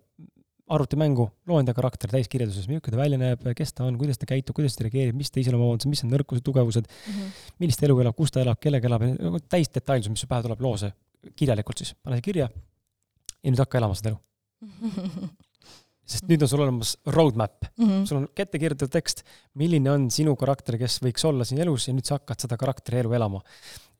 arvutimängu, 0.71 1.25
loo 1.49 1.59
enda 1.59 1.73
karakter 1.75 2.11
täiskirjelduses, 2.13 2.69
milline 2.71 2.93
ta 2.93 2.99
välja 2.99 3.19
näeb, 3.19 3.43
kes 3.57 3.73
ta 3.75 3.83
on, 3.83 3.97
kuidas 3.99 4.21
ta 4.21 4.29
käitub, 4.29 4.55
kuidas 4.55 4.77
ta 4.77 4.85
reageerib, 4.85 5.17
mis 5.19 5.31
ta 5.33 5.41
iseloomuomadused, 5.41 5.91
mis 5.91 6.03
on 6.05 6.13
nõrkused, 6.13 6.45
tugevused 6.47 6.87
mm, 6.87 7.17
-hmm. 7.17 7.53
millist 7.59 7.83
elu 7.83 7.97
elab, 8.05 8.15
kus 8.15 8.31
ta 8.31 8.39
elab, 8.45 8.59
kellega 8.63 8.87
elab, 8.87 9.03
nagu 9.11 9.41
täisdetailsus, 9.51 10.13
mis 10.13 10.23
su 10.23 10.31
pähe 10.31 10.45
tuleb, 10.47 10.63
loo 10.63 10.77
see 10.79 10.93
kirjalikult 11.35 11.83
siis, 11.83 11.93
pane 11.99 12.17
see 12.19 12.27
kirja 12.29 12.47
ja 12.47 13.51
nüüd 13.51 13.61
hakka 13.61 13.81
elama 13.81 13.97
seda 13.97 14.13
elu 14.13 14.19
sest 16.11 16.27
nüüd 16.29 16.43
on 16.43 16.49
sul 16.51 16.63
olemas 16.65 16.95
roadmap 17.15 17.67
mm, 17.69 17.85
-hmm. 17.85 18.03
sul 18.09 18.21
on 18.21 18.27
ette 18.35 18.59
kirjutatud 18.59 18.93
tekst, 18.93 19.23
milline 19.57 19.91
on 19.91 20.09
sinu 20.11 20.35
karakter, 20.39 20.77
kes 20.81 20.99
võiks 21.03 21.25
olla 21.27 21.47
siin 21.47 21.61
elus 21.63 21.87
ja 21.87 21.95
nüüd 21.95 22.07
sa 22.07 22.19
hakkad 22.19 22.45
seda 22.45 22.57
karakteri 22.59 23.01
elu 23.03 23.13
elama. 23.19 23.41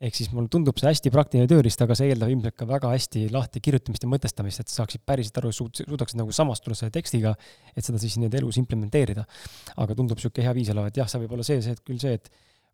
Ehk 0.02 0.18
siis 0.18 0.32
mulle 0.34 0.49
tundub 0.52 0.80
see 0.82 0.90
hästi 0.90 1.11
praktiline 1.14 1.49
tööriist, 1.49 1.82
aga 1.86 1.95
see 1.98 2.11
eeldab 2.11 2.32
ilmselt 2.34 2.57
ka 2.57 2.68
väga 2.69 2.91
hästi 2.95 3.28
lahti 3.34 3.61
kirjutamist 3.64 4.06
ja 4.06 4.10
mõtestamist, 4.10 4.64
et 4.64 4.72
sa 4.72 4.82
saaksid 4.82 5.03
päriselt 5.06 5.38
aru, 5.41 5.52
suudaksid 5.53 6.19
nagu 6.19 6.34
samastuda 6.36 6.78
selle 6.80 6.94
tekstiga, 6.95 7.36
et 7.76 7.86
seda 7.86 8.02
siis 8.02 8.18
nii-öelda 8.18 8.41
elus 8.41 8.57
implementeerida. 8.61 9.26
aga 9.78 9.98
tundub 9.98 10.18
niisugune 10.18 10.48
hea 10.48 10.56
viis 10.57 10.72
olevat, 10.73 10.98
jah, 10.98 11.10
see 11.10 11.22
võib 11.22 11.36
olla 11.38 11.45
see, 11.45 11.61
see, 11.61 11.78
et 11.78 11.84
küll 11.86 12.02
see, 12.02 12.18
et 12.18 12.32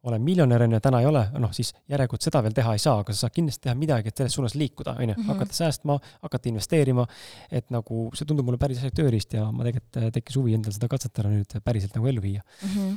olen 0.08 0.22
miljonär, 0.24 0.64
on 0.64 0.76
ju, 0.76 0.80
täna 0.84 1.02
ei 1.02 1.08
ole, 1.10 1.24
noh 1.42 1.52
siis 1.56 1.74
järelikult 1.90 2.24
seda 2.24 2.40
veel 2.46 2.54
teha 2.56 2.76
ei 2.78 2.82
saa, 2.82 3.02
aga 3.02 3.14
sa 3.16 3.26
saad 3.26 3.34
kindlasti 3.36 3.66
teha 3.66 3.74
midagi, 3.76 4.12
et 4.12 4.22
selles 4.22 4.38
suunas 4.38 4.56
liikuda, 4.56 4.94
on 4.96 5.10
ju, 5.10 5.16
mhm. 5.18 5.32
hakata 5.34 5.58
säästma, 5.58 5.98
hakata 6.24 6.52
investeerima, 6.52 7.08
et 7.52 7.68
nagu 7.74 8.06
see 8.16 8.30
tundub 8.30 8.48
mulle 8.48 8.62
päris 8.62 8.80
asjalik 8.80 8.96
tööriist 9.02 9.36
ja 9.36 9.50
ma 9.52 9.68
tegelikult 9.68 10.00
äh, 10.00 10.14
tekkis 10.16 10.40
huvi 10.40 10.56
endal 10.56 10.76
seda 10.76 10.90
katsetada 10.92 11.34
nüüd 11.34 11.58
päriselt 11.66 11.98
nagu 11.98 12.08
ellu 12.14 12.24
viia 12.24 12.46
mm. 12.46 12.70
-hmm. 12.70 12.96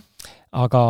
aga 0.66 0.84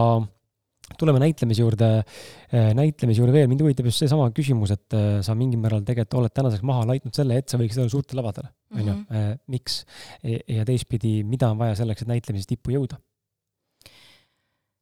tuleme 0.98 1.20
näitlemise 1.22 1.62
juurde, 1.62 1.90
äh, 2.00 2.70
näitlemise 2.76 3.22
juurde 3.22 3.34
veel, 3.36 3.50
mind 3.50 3.62
huvitab 3.64 3.88
just 3.90 4.02
seesama 4.02 4.30
küsimus, 4.36 4.72
et 4.74 4.96
äh, 4.96 5.20
sa 5.26 5.36
mingil 5.38 5.60
määral 5.62 5.84
tegelikult 5.86 6.18
oled 6.22 6.34
tänaseks 6.36 6.66
maha 6.66 6.88
laitnud 6.90 7.16
selle, 7.16 7.38
et 7.40 7.52
sa 7.52 7.60
võiksid 7.60 7.84
olla 7.84 7.92
suurtel 7.92 8.20
lavadel, 8.22 8.50
on 8.74 8.82
ju, 8.82 8.96
mhm. 8.96 9.40
miks? 9.52 9.82
ja 10.22 10.66
teistpidi, 10.68 11.20
mida 11.26 11.50
on 11.52 11.60
vaja 11.60 11.78
selleks, 11.80 12.04
et 12.04 12.12
näitlemises 12.12 12.50
tippu 12.50 12.74
jõuda? 12.74 13.00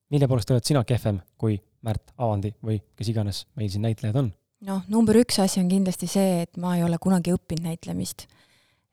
mille 0.08 0.28
poolest 0.28 0.50
oled 0.54 0.64
sina 0.64 0.84
kehvem 0.88 1.20
kui 1.40 1.58
Märt 1.84 2.14
Avandi 2.16 2.50
või 2.64 2.78
kes 2.96 3.10
iganes 3.12 3.44
meil 3.58 3.68
siin 3.70 3.84
näitlejad 3.84 4.16
on? 4.18 4.30
noh, 4.66 4.82
number 4.90 5.18
üks 5.20 5.38
asi 5.42 5.60
on 5.62 5.70
kindlasti 5.70 6.08
see, 6.10 6.42
et 6.46 6.58
ma 6.60 6.76
ei 6.78 6.84
ole 6.86 6.98
kunagi 7.02 7.34
õppinud 7.36 7.68
näitlemist. 7.68 8.26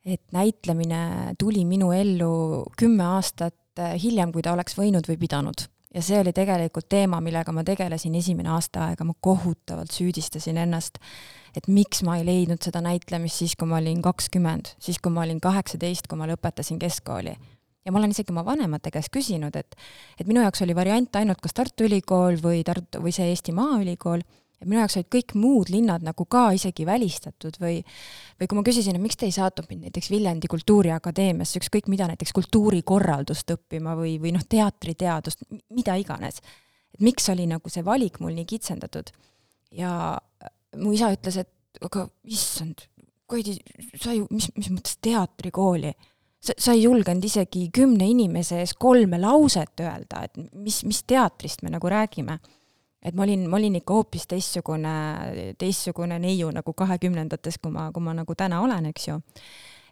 et 0.06 0.22
näitlemine 0.36 1.36
tuli 1.40 1.66
minu 1.66 1.92
ellu 1.96 2.66
kümme 2.78 3.08
aastat 3.16 3.56
hiljem, 4.02 4.32
kui 4.32 4.44
ta 4.46 4.54
oleks 4.56 4.78
võinud 4.78 5.08
või 5.10 5.18
pidanud. 5.20 5.66
Ja 5.96 6.04
see 6.04 6.20
oli 6.20 6.34
tegelikult 6.36 6.90
teema, 6.92 7.22
millega 7.24 7.54
ma 7.56 7.64
tegelesin 7.66 8.16
esimene 8.20 8.52
aasta 8.52 8.90
aega, 8.90 9.08
ma 9.08 9.16
kohutavalt 9.24 9.96
süüdistasin 9.96 10.60
ennast, 10.60 11.00
et 11.56 11.70
miks 11.72 12.04
ma 12.04 12.18
ei 12.20 12.26
leidnud 12.28 12.62
seda 12.64 12.82
näitlemist 12.84 13.40
siis, 13.42 13.56
kui 13.56 13.70
ma 13.70 13.80
olin 13.80 14.02
kakskümmend, 14.04 14.76
siis 14.84 15.00
kui 15.00 15.14
ma 15.16 15.24
olin 15.24 15.40
kaheksateist, 15.44 16.10
kui 16.12 16.20
ma 16.20 16.28
lõpetasin 16.30 16.82
keskkooli. 16.82 17.36
Ja 17.86 17.94
ma 17.94 18.02
olen 18.02 18.16
isegi 18.16 18.34
oma 18.34 18.42
vanemate 18.46 18.90
käest 18.92 19.12
küsinud, 19.14 19.56
et, 19.56 19.76
et 20.20 20.28
minu 20.28 20.42
jaoks 20.42 20.64
oli 20.66 20.76
variant 20.76 21.20
ainult 21.22 21.40
kas 21.44 21.54
Tartu 21.54 21.86
Ülikool 21.86 22.42
või 22.42 22.64
Tartu 22.66 23.04
või 23.04 23.14
see 23.16 23.30
Eesti 23.30 23.54
Maaülikool, 23.56 24.26
et 24.62 24.68
minu 24.68 24.82
jaoks 24.82 24.98
olid 25.00 25.10
kõik 25.16 25.36
muud 25.40 25.72
linnad 25.74 26.06
nagu 26.06 26.26
ka 26.30 26.48
isegi 26.56 26.86
välistatud 26.88 27.58
või, 27.62 27.80
või 28.40 28.50
kui 28.50 28.60
ma 28.60 28.64
küsisin, 28.68 28.98
et 28.98 29.04
miks 29.04 29.20
te 29.20 29.28
ei 29.30 29.36
saatnud 29.36 29.70
mind 29.72 29.90
näiteks 29.90 30.10
Viljandi 30.14 30.50
Kultuuriakadeemiasse, 30.52 31.60
ükskõik 31.62 31.90
mida, 31.92 32.08
näiteks 32.12 32.34
kultuurikorraldust 32.36 33.56
õppima 33.58 33.98
või, 34.00 34.16
või 34.22 34.36
noh, 34.36 34.46
teatriteadust, 34.50 35.46
mida 35.76 35.98
iganes. 36.02 36.42
et 36.96 37.04
miks 37.04 37.30
oli 37.30 37.48
nagu 37.52 37.70
see 37.70 37.86
valik 37.86 38.20
mul 38.24 38.36
nii 38.36 38.48
kitsendatud. 38.50 39.12
ja 39.72 40.18
mu 40.78 40.92
isa 40.96 41.12
ütles, 41.14 41.38
et 41.44 41.86
aga 41.86 42.10
issand, 42.24 42.88
Koidi, 43.26 43.56
sa 43.98 44.12
ju, 44.14 44.28
mis, 44.30 44.52
mis 44.54 44.68
mõttes 44.70 45.00
teatrikooli 45.02 45.96
sa, 46.46 46.54
sa 46.58 46.76
ei 46.76 46.84
julgenud 46.86 47.26
isegi 47.26 47.70
kümne 47.74 48.08
inimese 48.10 48.60
ees 48.62 48.76
kolme 48.78 49.20
lauset 49.22 49.82
öelda, 49.84 50.26
et 50.28 50.38
mis, 50.54 50.84
mis 50.88 51.02
teatrist 51.08 51.66
me 51.66 51.74
nagu 51.74 51.90
räägime. 51.92 52.38
Et 53.06 53.14
ma 53.14 53.26
olin, 53.26 53.46
ma 53.50 53.60
olin 53.60 53.78
ikka 53.80 54.00
hoopis 54.00 54.26
teistsugune, 54.32 54.96
teistsugune 55.62 56.18
neiu 56.22 56.50
nagu 56.54 56.74
kahekümnendates, 56.78 57.60
kui 57.62 57.74
ma, 57.74 57.90
kui 57.94 58.04
ma 58.04 58.16
nagu 58.18 58.36
täna 58.38 58.62
olen, 58.66 58.90
eks 58.90 59.08
ju. 59.08 59.20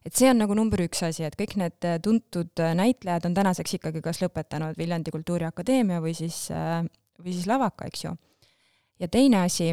et 0.03 0.17
see 0.17 0.31
on 0.31 0.41
nagu 0.41 0.57
number 0.57 0.81
üks 0.83 1.03
asi, 1.05 1.23
et 1.27 1.37
kõik 1.39 1.55
need 1.61 1.87
tuntud 2.03 2.63
näitlejad 2.79 3.29
on 3.29 3.37
tänaseks 3.37 3.77
ikkagi 3.77 4.01
kas 4.03 4.19
lõpetanud 4.23 4.77
Viljandi 4.79 5.13
Kultuuriakadeemia 5.13 6.01
või 6.03 6.15
siis, 6.17 6.47
või 6.51 7.35
siis 7.35 7.47
Lavaka, 7.47 7.87
eks 7.87 8.05
ju. 8.07 8.15
ja 8.99 9.07
teine 9.07 9.45
asi, 9.45 9.71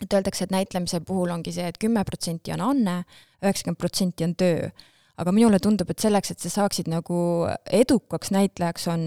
et 0.00 0.12
öeldakse, 0.12 0.44
et 0.44 0.54
näitlemise 0.54 1.00
puhul 1.06 1.32
ongi 1.32 1.56
see 1.56 1.66
et, 1.66 1.74
et 1.74 1.82
kümme 1.82 2.04
protsenti 2.04 2.52
on 2.54 2.68
anne, 2.68 3.02
üheksakümmend 3.40 3.80
protsenti 3.80 4.28
on 4.28 4.36
töö 4.38 4.70
aga 5.20 5.32
minule 5.36 5.58
tundub, 5.60 5.90
et 5.92 6.00
selleks, 6.00 6.32
et 6.32 6.40
sa 6.40 6.52
saaksid 6.52 6.88
nagu 6.88 7.16
edukaks 7.76 8.30
näitlejaks, 8.32 8.86
on, 8.88 9.02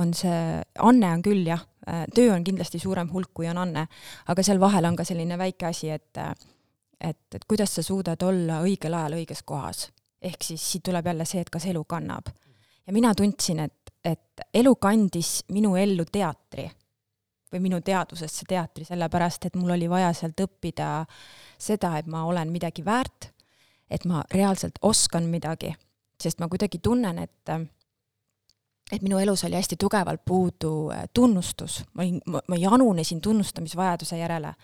on 0.00 0.14
see, 0.16 0.38
anne 0.80 1.10
on 1.12 1.24
küll 1.26 1.44
jah, 1.44 1.66
töö 2.14 2.32
on 2.34 2.44
kindlasti 2.44 2.78
suurem 2.78 3.10
hulk, 3.12 3.30
kui 3.34 3.48
on 3.48 3.58
anne, 3.58 3.86
aga 4.28 4.44
seal 4.44 4.60
vahel 4.60 4.84
on 4.84 4.96
ka 4.96 5.04
selline 5.08 5.38
väike 5.38 5.66
asi, 5.70 5.90
et 5.90 6.18
et, 7.00 7.34
et 7.34 7.44
kuidas 7.48 7.74
sa 7.74 7.82
suudad 7.82 8.22
olla 8.26 8.58
õigel 8.66 8.94
ajal 8.94 9.20
õiges 9.20 9.44
kohas. 9.44 9.88
ehk 10.22 10.42
siis 10.42 10.70
siit 10.72 10.82
tuleb 10.82 11.06
jälle 11.06 11.24
see, 11.24 11.40
et 11.40 11.50
kas 11.50 11.66
elu 11.66 11.84
kannab. 11.84 12.28
ja 12.86 12.92
mina 12.92 13.14
tundsin, 13.14 13.60
et, 13.60 13.94
et 14.04 14.40
elu 14.54 14.74
kandis 14.76 15.44
minu 15.48 15.76
ellu 15.76 16.04
teatri 16.04 16.70
või 17.52 17.60
minu 17.60 17.80
teadvusesse 17.80 18.44
teatri, 18.48 18.84
sellepärast 18.84 19.46
et 19.46 19.56
mul 19.56 19.70
oli 19.70 19.88
vaja 19.88 20.12
sealt 20.12 20.40
õppida 20.40 21.06
seda, 21.58 21.96
et 21.98 22.06
ma 22.06 22.24
olen 22.24 22.50
midagi 22.52 22.84
väärt 22.84 23.32
et 23.90 24.04
ma 24.04 24.22
reaalselt 24.34 24.78
oskan 24.82 25.28
midagi, 25.32 25.72
sest 26.20 26.40
ma 26.42 26.48
kuidagi 26.50 26.80
tunnen, 26.82 27.18
et 27.18 27.52
et 28.92 29.02
minu 29.02 29.18
elus 29.18 29.44
oli 29.44 29.58
hästi 29.58 29.76
tugevalt 29.80 30.24
puudu 30.24 30.90
äh, 30.94 31.04
tunnustus, 31.14 31.82
ma 31.94 32.02
olin, 32.02 32.20
ma 32.26 32.56
janunesin 32.56 33.20
tunnustamisvajaduse 33.20 34.18
järele. 34.18 34.54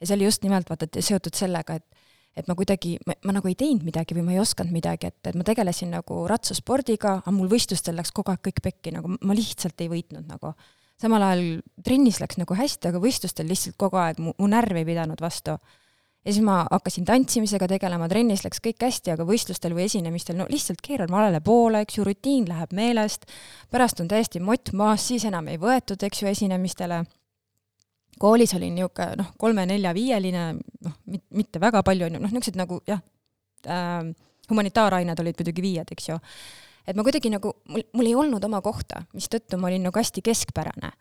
ja 0.00 0.06
see 0.06 0.14
oli 0.14 0.24
just 0.24 0.42
nimelt 0.42 0.70
vaata 0.70 0.86
seotud 1.00 1.34
sellega, 1.36 1.74
et 1.74 2.00
et 2.36 2.46
ma 2.48 2.54
kuidagi, 2.54 2.94
ma 3.06 3.34
nagu 3.34 3.48
ei 3.50 3.56
teinud 3.58 3.82
midagi 3.84 4.14
või 4.14 4.22
ma 4.28 4.34
ei 4.36 4.40
osanud 4.42 4.70
midagi, 4.72 5.10
et, 5.10 5.18
et 5.26 5.36
ma 5.36 5.44
tegelesin 5.46 5.90
nagu 5.96 6.22
ratsaspordiga, 6.30 7.16
aga 7.20 7.32
mul 7.34 7.50
võistlustel 7.50 7.98
läks 7.98 8.14
kogu 8.14 8.30
aeg 8.32 8.42
kõik 8.46 8.62
pekki, 8.62 8.92
nagu 8.94 9.10
ma 9.18 9.36
lihtsalt 9.36 9.82
ei 9.82 9.90
võitnud 9.90 10.28
nagu. 10.30 10.54
samal 11.00 11.22
ajal 11.26 11.44
trennis 11.84 12.20
läks 12.20 12.38
nagu 12.38 12.54
hästi, 12.54 12.92
aga 12.92 13.00
võistlustel 13.02 13.48
lihtsalt 13.48 13.76
kogu 13.80 13.98
aeg 13.98 14.20
mu, 14.22 14.34
mu 14.38 14.46
närv 14.46 14.78
ei 14.78 14.86
pidanud 14.86 15.20
vastu 15.20 15.56
ja 16.24 16.32
siis 16.32 16.44
ma 16.44 16.66
hakkasin 16.70 17.04
tantsimisega 17.04 17.68
tegelema, 17.68 18.08
trennis 18.08 18.44
läks 18.44 18.60
kõik 18.64 18.84
hästi, 18.84 19.14
aga 19.14 19.24
võistlustel 19.28 19.74
või 19.76 19.86
esinemistel 19.88 20.36
no 20.36 20.46
lihtsalt 20.50 20.82
keeran 20.84 21.10
valele 21.12 21.40
poole, 21.44 21.82
eks 21.84 21.98
ju, 21.98 22.04
rutiin 22.04 22.48
läheb 22.48 22.74
meelest, 22.76 23.24
pärast 23.72 24.02
on 24.04 24.10
täiesti 24.10 24.42
mott 24.44 24.72
maas, 24.76 25.06
siis 25.08 25.24
enam 25.28 25.48
ei 25.48 25.60
võetud, 25.60 26.02
eks 26.04 26.22
ju, 26.22 26.28
esinemistele. 26.28 27.04
koolis 28.20 28.54
oli 28.54 28.70
niisugune 28.70 29.16
noh, 29.16 29.30
kolme-nelja-viieline, 29.38 30.42
noh, 30.84 30.96
mitte 31.30 31.60
väga 31.60 31.82
palju, 31.82 32.06
on 32.06 32.18
ju, 32.18 32.20
noh, 32.20 32.32
niisugused 32.32 32.58
nagu 32.60 32.82
jah 32.86 33.00
äh,, 33.66 34.10
humanitaarained 34.50 35.20
olid 35.20 35.38
muidugi 35.40 35.62
viied, 35.62 35.88
eks 35.90 36.08
ju. 36.08 36.18
et 36.86 36.96
ma 36.96 37.04
kuidagi 37.06 37.30
nagu, 37.32 37.54
mul, 37.68 37.86
mul 37.96 38.10
ei 38.10 38.14
olnud 38.14 38.44
oma 38.44 38.60
kohta, 38.60 39.06
mistõttu 39.14 39.56
ma 39.56 39.70
olin 39.70 39.88
nagu 39.88 39.98
hästi 39.98 40.20
keskpärane. 40.26 40.92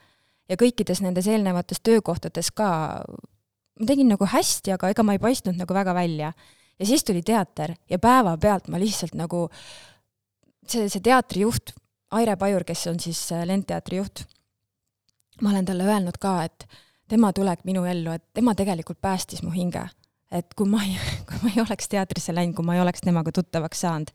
ja 0.50 0.56
kõikides 0.56 1.04
nendes 1.04 1.28
eelnevates 1.28 1.84
töökohtades 1.84 2.52
ka 2.56 2.70
ma 3.80 3.88
tegin 3.88 4.10
nagu 4.12 4.28
hästi, 4.28 4.74
aga 4.76 4.92
ega 4.94 5.06
ma 5.06 5.16
ei 5.16 5.22
paistnud 5.24 5.60
nagu 5.60 5.76
väga 5.76 5.94
välja. 5.96 6.34
ja 6.80 6.86
siis 6.86 7.04
tuli 7.04 7.22
teater 7.22 7.76
ja 7.90 8.00
päevapealt 8.00 8.68
ma 8.68 8.80
lihtsalt 8.80 9.16
nagu, 9.20 9.48
see, 10.68 10.88
see 10.90 11.02
teatrijuht, 11.04 11.74
Aire 12.16 12.36
Pajur, 12.40 12.64
kes 12.66 12.88
on 12.90 13.00
siis 13.00 13.20
äh, 13.36 13.44
Lendteatri 13.46 14.00
juht, 14.00 14.24
ma 15.42 15.52
olen 15.52 15.66
talle 15.68 15.86
öelnud 15.86 16.18
ka, 16.18 16.40
et 16.48 16.66
tema 17.10 17.30
tulek 17.34 17.62
minu 17.70 17.84
ellu, 17.86 18.16
et 18.16 18.24
tema 18.34 18.56
tegelikult 18.58 19.02
päästis 19.02 19.44
mu 19.44 19.52
hinge. 19.54 19.86
et 20.32 20.54
kui 20.54 20.70
ma 20.70 20.82
ei, 20.86 20.98
kui 21.30 21.38
ma 21.44 21.52
ei 21.54 21.62
oleks 21.62 21.90
teatrisse 21.90 22.34
läinud, 22.36 22.56
kui 22.56 22.66
ma 22.66 22.76
ei 22.76 22.82
oleks 22.82 23.02
temaga 23.06 23.32
tuttavaks 23.32 23.86
saanud, 23.86 24.12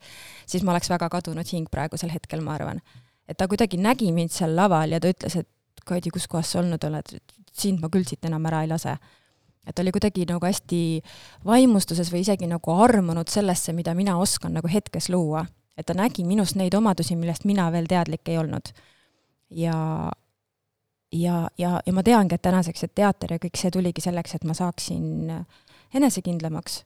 siis 0.47 0.63
ma 0.63 0.71
oleks 0.75 0.89
väga 0.89 1.09
kadunud 1.09 1.47
hing 1.51 1.67
praegusel 1.71 2.11
hetkel, 2.13 2.41
ma 2.41 2.55
arvan. 2.55 2.81
et 3.27 3.37
ta 3.37 3.47
kuidagi 3.47 3.77
nägi 3.77 4.11
mind 4.11 4.31
seal 4.31 4.55
laval 4.55 4.91
ja 4.91 4.99
ta 4.99 5.11
ütles, 5.11 5.39
et 5.39 5.49
Kaidi, 5.85 6.09
kus 6.09 6.25
kohas 6.25 6.49
sa 6.49 6.63
olnud 6.63 6.81
oled, 6.87 7.11
sind 7.53 7.81
ma 7.83 7.91
küll 7.93 8.07
siit 8.07 8.25
enam 8.25 8.45
ära 8.49 8.63
ei 8.63 8.69
lase 8.71 8.95
et 9.67 9.79
oli 9.79 9.91
kuidagi 9.91 10.25
nagu 10.29 10.45
hästi 10.45 10.81
vaimustuses 11.45 12.11
või 12.13 12.23
isegi 12.25 12.47
nagu 12.49 12.71
armunud 12.71 13.31
sellesse, 13.31 13.73
mida 13.73 13.95
mina 13.97 14.17
oskan 14.17 14.53
nagu 14.53 14.69
hetkes 14.71 15.09
luua. 15.09 15.45
et 15.77 15.85
ta 15.85 15.93
nägi 15.93 16.23
minus 16.23 16.55
neid 16.55 16.73
omadusi, 16.73 17.15
millest 17.15 17.43
mina 17.43 17.71
veel 17.71 17.87
teadlik 17.87 18.27
ei 18.29 18.37
olnud. 18.37 18.71
ja, 19.49 20.11
ja, 21.11 21.49
ja, 21.57 21.79
ja 21.85 21.93
ma 21.93 22.03
teangi, 22.03 22.35
et 22.35 22.41
tänaseks, 22.41 22.83
et 22.83 22.95
teater 22.95 23.33
ja 23.33 23.39
kõik 23.39 23.59
see 23.59 23.71
tuligi 23.71 24.01
selleks, 24.01 24.35
et 24.35 24.43
ma 24.43 24.53
saaksin 24.53 25.31
enesekindlamaks. 25.93 26.83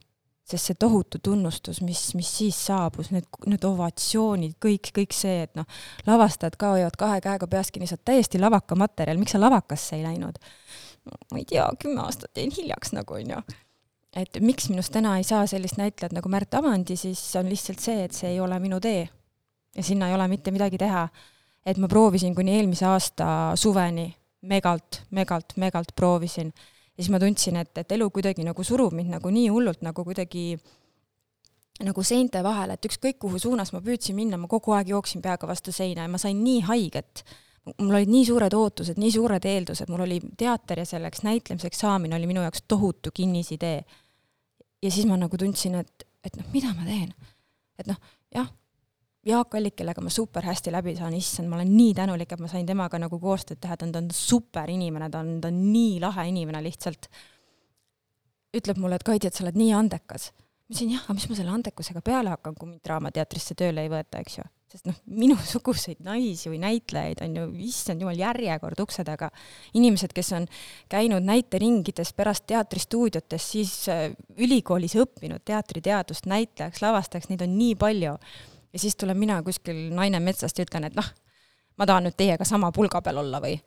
sest 0.50 0.66
see 0.66 0.78
tohutu 0.82 1.20
tunnustus, 1.22 1.78
mis, 1.86 2.00
mis 2.18 2.30
siis 2.38 2.58
saabus, 2.66 3.12
need, 3.14 3.28
need 3.46 3.66
ovatsioonid, 3.68 4.56
kõik, 4.66 4.90
kõik 4.96 5.12
see, 5.14 5.44
et 5.46 5.52
noh, 5.54 5.68
lavastajad 6.08 6.56
ka 6.58 6.72
hoiavad 6.74 6.98
kahe 6.98 7.20
käega 7.22 7.48
peast 7.48 7.70
kinni, 7.70 7.86
sa 7.86 7.94
oled 7.94 8.08
täiesti 8.10 8.42
lavaka 8.42 8.74
materjal, 8.74 9.22
miks 9.22 9.36
sa 9.36 9.42
lavakasse 9.44 10.00
ei 10.00 10.08
läinud? 10.08 10.42
Ma 11.32 11.42
ei 11.42 11.46
tea, 11.46 11.66
kümme 11.82 12.02
aastat 12.06 12.38
jäin 12.38 12.52
hiljaks 12.56 12.94
nagu 12.98 13.14
onju. 13.14 13.42
et 14.16 14.40
miks 14.42 14.70
minust 14.70 14.94
täna 14.94 15.18
ei 15.18 15.24
saa 15.24 15.46
sellist 15.48 15.78
näitlejat 15.78 16.16
nagu 16.18 16.30
Märt 16.30 16.54
Avandi, 16.54 16.96
siis 16.96 17.22
on 17.36 17.50
lihtsalt 17.50 17.80
see, 17.80 18.04
et 18.04 18.16
see 18.16 18.32
ei 18.34 18.40
ole 18.40 18.60
minu 18.60 18.80
tee. 18.80 19.10
ja 19.76 19.84
sinna 19.84 20.10
ei 20.10 20.16
ole 20.16 20.28
mitte 20.28 20.52
midagi 20.52 20.78
teha. 20.78 21.08
et 21.66 21.78
ma 21.78 21.88
proovisin 21.88 22.36
kuni 22.36 22.58
eelmise 22.58 22.86
aasta 22.86 23.52
suveni 23.56 24.16
megalt, 24.42 25.04
megalt, 25.12 25.54
megalt 25.58 25.96
proovisin 25.96 26.54
ja 27.00 27.04
siis 27.04 27.12
ma 27.12 27.20
tundsin, 27.20 27.56
et, 27.56 27.78
et 27.78 27.92
elu 27.92 28.10
kuidagi 28.10 28.44
nagu 28.44 28.64
surub 28.64 28.94
mind 28.94 29.14
nagu 29.16 29.30
nii 29.32 29.48
hullult 29.48 29.82
nagu 29.82 30.04
kuidagi 30.04 30.58
nagu 31.88 32.04
seinte 32.04 32.42
vahele, 32.44 32.76
et 32.76 32.88
ükskõik 32.90 33.20
kuhu 33.24 33.40
suunas 33.40 33.72
ma 33.72 33.80
püüdsin 33.84 34.18
minna, 34.18 34.40
ma 34.40 34.50
kogu 34.52 34.74
aeg 34.76 34.92
jooksin 34.92 35.24
peaga 35.24 35.48
vastu 35.48 35.72
seina 35.72 36.04
ja 36.04 36.12
ma 36.12 36.20
sain 36.20 36.42
nii 36.44 36.66
haiget. 36.68 37.24
Mul 37.78 37.96
olid 37.96 38.12
nii 38.12 38.26
suured 38.28 38.54
ootused, 38.54 39.00
nii 39.02 39.12
suured 39.14 39.46
eeldused, 39.46 39.90
mul 39.92 40.06
oli 40.06 40.20
teater 40.38 40.82
ja 40.82 40.86
selleks 40.86 41.24
näitlemiseks 41.28 41.80
saamine 41.86 42.16
oli 42.16 42.30
minu 42.30 42.42
jaoks 42.46 42.64
tohutu 42.68 43.12
kinnisidee. 43.14 43.84
ja 44.82 44.92
siis 44.92 45.06
ma 45.06 45.18
nagu 45.18 45.38
tundsin, 45.38 45.76
et, 45.76 46.08
et 46.24 46.36
noh, 46.40 46.48
mida 46.54 46.74
ma 46.74 46.86
teen. 46.88 47.14
et 47.80 47.88
noh, 47.88 48.00
jah, 48.36 48.50
Jaak 49.26 49.56
Allik, 49.56 49.76
kellega 49.76 50.02
ma 50.02 50.10
super 50.10 50.46
hästi 50.48 50.72
läbi 50.72 50.94
saan, 50.96 51.14
issand, 51.14 51.50
ma 51.52 51.58
olen 51.58 51.74
nii 51.76 51.94
tänulik, 51.98 52.32
et 52.32 52.40
ma 52.40 52.48
sain 52.48 52.66
temaga 52.66 53.00
nagu 53.02 53.20
koostööd 53.20 53.60
teha, 53.60 53.76
ta 53.78 53.86
on, 53.86 53.92
ta 53.92 54.00
on 54.00 54.08
super 54.16 54.72
inimene, 54.72 55.10
ta 55.12 55.20
on, 55.20 55.34
ta 55.44 55.52
on 55.52 55.58
nii 55.74 55.98
lahe 56.00 56.30
inimene 56.32 56.62
lihtsalt. 56.64 57.10
ütleb 58.56 58.80
mulle, 58.82 58.98
et 58.98 59.04
Kaidi, 59.06 59.28
et 59.28 59.36
sa 59.36 59.44
oled 59.44 59.60
nii 59.60 59.74
andekas. 59.76 60.32
ma 60.32 60.74
ütlesin 60.74 60.94
jah, 60.96 61.04
aga 61.04 61.18
mis 61.18 61.28
ma 61.30 61.36
selle 61.36 61.52
andekusega 61.52 62.02
peale 62.02 62.32
hakkan, 62.34 62.56
kui 62.56 62.70
mind 62.70 62.82
Draamateatrisse 62.88 63.56
tööle 63.60 63.84
ei 63.84 63.92
võeta, 63.92 64.24
eks 64.24 64.40
ju. 64.40 64.48
Sest 64.70 64.86
noh, 64.86 64.98
minusuguseid 65.10 66.04
naisi 66.06 66.52
või 66.52 66.60
näitlejaid 66.62 67.24
on 67.26 67.40
ju, 67.40 67.48
issand 67.66 68.04
jumal, 68.04 68.18
järjekord 68.20 68.80
ukse 68.84 69.04
taga. 69.08 69.32
inimesed, 69.74 70.14
kes 70.14 70.32
on 70.38 70.46
käinud 70.90 71.26
näiteringides, 71.26 72.14
pärast 72.14 72.46
teatristuudiotes, 72.48 73.52
siis 73.52 73.74
äh, 73.90 74.12
ülikoolis 74.38 74.96
õppinud 75.00 75.42
teatriteadust, 75.46 76.30
näitlejaks, 76.30 76.84
lavastajaks, 76.86 77.30
neid 77.34 77.42
on 77.46 77.58
nii 77.58 77.76
palju 77.80 78.18
ja 78.74 78.80
siis 78.80 78.96
tulen 78.96 79.18
mina 79.18 79.42
kuskil 79.44 79.90
naine 79.96 80.20
metsast 80.20 80.60
ja 80.60 80.66
ütlen, 80.68 80.86
et 80.90 80.98
noh, 80.98 81.08
ma 81.78 81.88
tahan 81.90 82.08
nüüd 82.08 82.18
teiega 82.20 82.46
sama 82.46 82.72
pulga 82.76 83.02
peal 83.02 83.22
olla 83.24 83.42
või. 83.44 83.60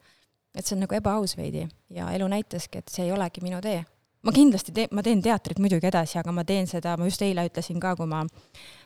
et 0.54 0.66
see 0.66 0.76
on 0.76 0.82
nagu 0.84 0.94
ebaaus 0.94 1.32
veidi 1.36 1.64
ja 1.90 2.10
elu 2.12 2.28
näitaski, 2.28 2.82
et 2.82 2.92
see 2.92 3.06
ei 3.06 3.12
olegi 3.12 3.40
minu 3.42 3.60
tee. 3.60 3.82
ma 4.22 4.32
kindlasti 4.32 4.72
teen, 4.72 4.88
ma 4.92 5.02
teen 5.02 5.22
teatrit 5.22 5.58
muidugi 5.58 5.88
edasi, 5.88 6.18
aga 6.18 6.32
ma 6.32 6.44
teen 6.44 6.66
seda, 6.66 6.96
ma 6.96 7.08
just 7.08 7.22
eile 7.22 7.46
ütlesin 7.48 7.80
ka, 7.80 7.96
kui 7.96 8.06
ma, 8.06 8.22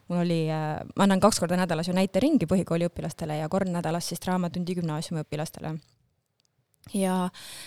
mul 0.08 0.22
oli, 0.22 0.40
äh, 0.52 0.78
ma 0.96 1.06
annan 1.06 1.20
kaks 1.20 1.40
korda 1.42 1.58
nädalas 1.58 1.88
ju 1.88 1.94
näiteringi 1.96 2.46
põhikooli 2.50 2.88
õpilastele 2.90 3.40
ja 3.40 3.48
kord 3.52 3.70
nädalas 3.72 4.08
siis 4.08 4.22
Draamatundi 4.22 4.78
gümnaasiumi 4.78 5.24
õpilastele. 5.24 5.74
ja 6.94 7.16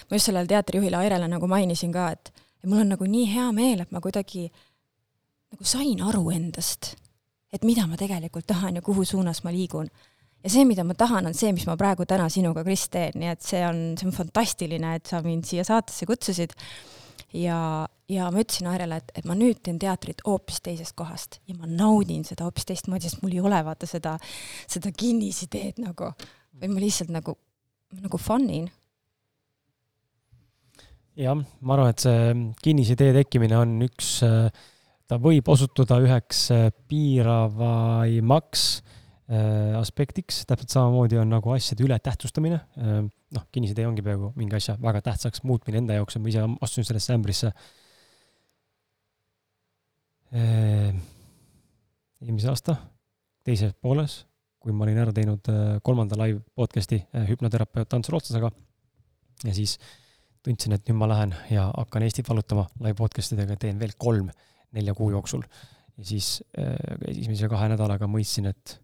ma 0.10 0.16
just 0.16 0.30
sellele 0.30 0.48
teatrijuhile 0.48 0.98
Airele 0.98 1.28
nagu 1.28 1.48
mainisin 1.48 1.92
ka, 1.92 2.12
et, 2.16 2.34
et 2.64 2.70
mul 2.70 2.86
on 2.86 2.96
nagu 2.96 3.06
nii 3.06 3.28
hea 3.34 3.52
meel, 3.52 3.84
et 3.84 3.92
ma 3.92 4.02
kuidagi 4.02 4.50
nagu 5.52 5.66
sain 5.66 6.02
aru 6.02 6.30
endast 6.32 6.96
et 7.54 7.66
mida 7.66 7.86
ma 7.90 7.98
tegelikult 8.00 8.48
tahan 8.50 8.80
ja 8.80 8.86
kuhu 8.86 9.06
suunas 9.06 9.44
ma 9.44 9.54
liigun. 9.54 9.90
ja 10.44 10.50
see, 10.50 10.64
mida 10.66 10.86
ma 10.88 10.96
tahan, 10.96 11.28
on 11.28 11.36
see, 11.36 11.52
mis 11.56 11.66
ma 11.68 11.76
praegu 11.78 12.06
täna 12.08 12.30
sinuga, 12.32 12.64
Kris, 12.64 12.86
teen, 12.94 13.18
nii 13.20 13.32
et 13.34 13.42
see 13.44 13.60
on, 13.68 13.82
see 14.00 14.08
on 14.08 14.16
fantastiline, 14.16 14.94
et 14.96 15.10
sa 15.10 15.20
mind 15.26 15.44
siia 15.50 15.66
saatesse 15.68 16.08
kutsusid. 16.08 16.56
Ja, 17.34 17.60
ja 18.10 18.32
ma 18.34 18.44
ütlesin 18.44 18.70
Airele, 18.72 19.02
et, 19.02 19.14
et 19.20 19.30
ma 19.30 19.38
nüüd 19.38 19.62
teen 19.66 19.80
teatrit 19.82 20.24
hoopis 20.26 20.62
teisest 20.66 20.96
kohast 21.00 21.40
ja 21.50 21.56
ma 21.58 21.70
naudin 21.70 22.26
seda 22.28 22.48
hoopis 22.48 22.68
teistmoodi, 22.70 23.10
sest 23.10 23.24
mul 23.24 23.38
ei 23.38 23.44
ole 23.44 23.62
vaata 23.66 23.90
seda, 23.90 24.18
seda 24.68 24.92
kinnisideed 24.96 25.82
nagu, 25.84 26.14
või 26.60 26.74
ma 26.74 26.84
lihtsalt 26.84 27.14
nagu, 27.14 27.38
nagu 28.00 28.22
fun 28.22 28.50
in 28.50 28.68
jah, 31.20 31.38
ma 31.38 31.76
arvan, 31.76 31.94
et 31.94 32.04
see 32.04 32.36
kinnisidee 32.64 33.14
tekkimine 33.22 33.58
on 33.60 33.80
üks 33.86 34.20
äh, 34.28 34.50
ta 35.10 35.18
võib 35.22 35.50
osutuda 35.52 36.00
üheks 36.04 36.46
äh, 36.54 36.68
piiravaimaks 36.90 38.66
äh, 38.80 39.78
aspektiks, 39.80 40.44
täpselt 40.50 40.76
samamoodi 40.76 41.20
on 41.22 41.32
nagu 41.34 41.56
asjade 41.56 41.86
ületähtsustamine. 41.88 42.62
Äh, 43.30 43.36
noh, 43.36 43.46
kinnisidee 43.54 43.86
ongi 43.88 44.02
peaaegu 44.06 44.32
mingi 44.38 44.58
asja 44.58 44.78
väga 44.82 45.02
tähtsaks 45.06 45.44
muutmine 45.46 45.84
enda 45.84 45.94
jaoks 46.00 46.16
ja 46.18 46.22
ma 46.22 46.32
ise 46.32 46.46
astusin 46.62 46.88
sellesse 46.88 47.14
ämbrisse 47.14 47.52
eelmise 52.22 52.50
aasta 52.52 52.76
teises 53.46 53.74
pooles, 53.82 54.20
kui 54.62 54.74
ma 54.76 54.86
olin 54.86 55.00
ära 55.02 55.14
teinud 55.16 55.48
kolmanda 55.86 56.18
live 56.20 56.44
podcast'i 56.58 57.00
hüpnoterapeut 57.30 57.96
Ants 57.98 58.12
Rootsasaga. 58.14 58.52
ja 59.44 59.54
siis 59.56 59.78
tundsin, 60.46 60.76
et 60.76 60.86
nüüd 60.86 61.00
ma 61.00 61.08
lähen 61.10 61.34
ja 61.50 61.70
hakkan 61.72 62.06
Eestit 62.06 62.30
valutama 62.30 62.68
live 62.80 62.98
podcast 63.00 63.34
idega, 63.34 63.58
teen 63.58 63.80
veel 63.82 63.96
kolm 63.98 64.30
nelja 64.78 64.94
kuu 64.94 65.10
jooksul. 65.12 65.42
ja 65.98 66.06
siis 66.06 66.44
äh, 66.60 66.76
esimese 67.08 67.50
kahe 67.50 67.70
nädalaga 67.74 68.08
mõistsin, 68.08 68.50
et 68.54 68.78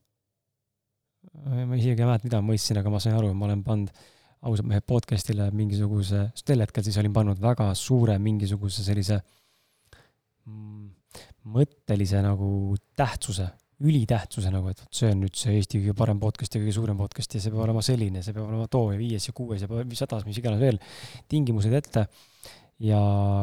äh, 1.45 1.61
ma 1.65 1.77
isegi 1.77 2.01
ei 2.01 2.09
mäleta, 2.09 2.25
mida 2.25 2.41
ma 2.41 2.53
mõistsin, 2.53 2.81
aga 2.81 2.89
ma 2.93 3.03
sain 3.03 3.17
aru, 3.17 3.33
ma 3.33 3.49
olen 3.49 3.63
pannud 3.63 4.05
ausalt 4.45 4.67
mehe 4.69 4.83
podcast'ile 4.85 5.49
mingisuguse, 5.55 6.29
sel 6.37 6.61
hetkel 6.63 6.85
siis 6.85 6.97
olin 7.01 7.13
pannud 7.15 7.39
väga 7.41 7.71
suure 7.77 8.17
mingisuguse 8.21 8.85
sellise 8.85 9.19
mm, 10.45 10.89
mõttelise 11.55 12.21
nagu 12.25 12.49
tähtsuse, 12.97 13.47
ülitähtsuse 13.85 14.51
nagu, 14.53 14.69
et 14.71 14.83
vot 14.83 14.99
see 14.99 15.09
on 15.11 15.23
nüüd 15.25 15.35
see 15.35 15.55
Eesti 15.57 15.81
kõige 15.81 15.95
parem 15.97 16.19
podcast 16.21 16.55
ja 16.55 16.61
kõige 16.61 16.75
suurem 16.77 16.99
podcast 16.99 17.35
ja 17.35 17.41
see 17.43 17.51
peab 17.51 17.65
olema 17.65 17.81
selline, 17.85 18.21
see 18.23 18.35
peab 18.35 18.47
olema 18.47 18.69
too 18.71 18.93
ja 18.93 18.99
viies 19.01 19.27
ja 19.27 19.35
kuues 19.35 19.65
ja 19.65 19.69
sadas, 19.99 20.23
mis 20.27 20.39
iganes 20.39 20.61
veel 20.61 20.79
tingimused 21.31 21.73
ette 21.81 22.05
ja 22.85 22.99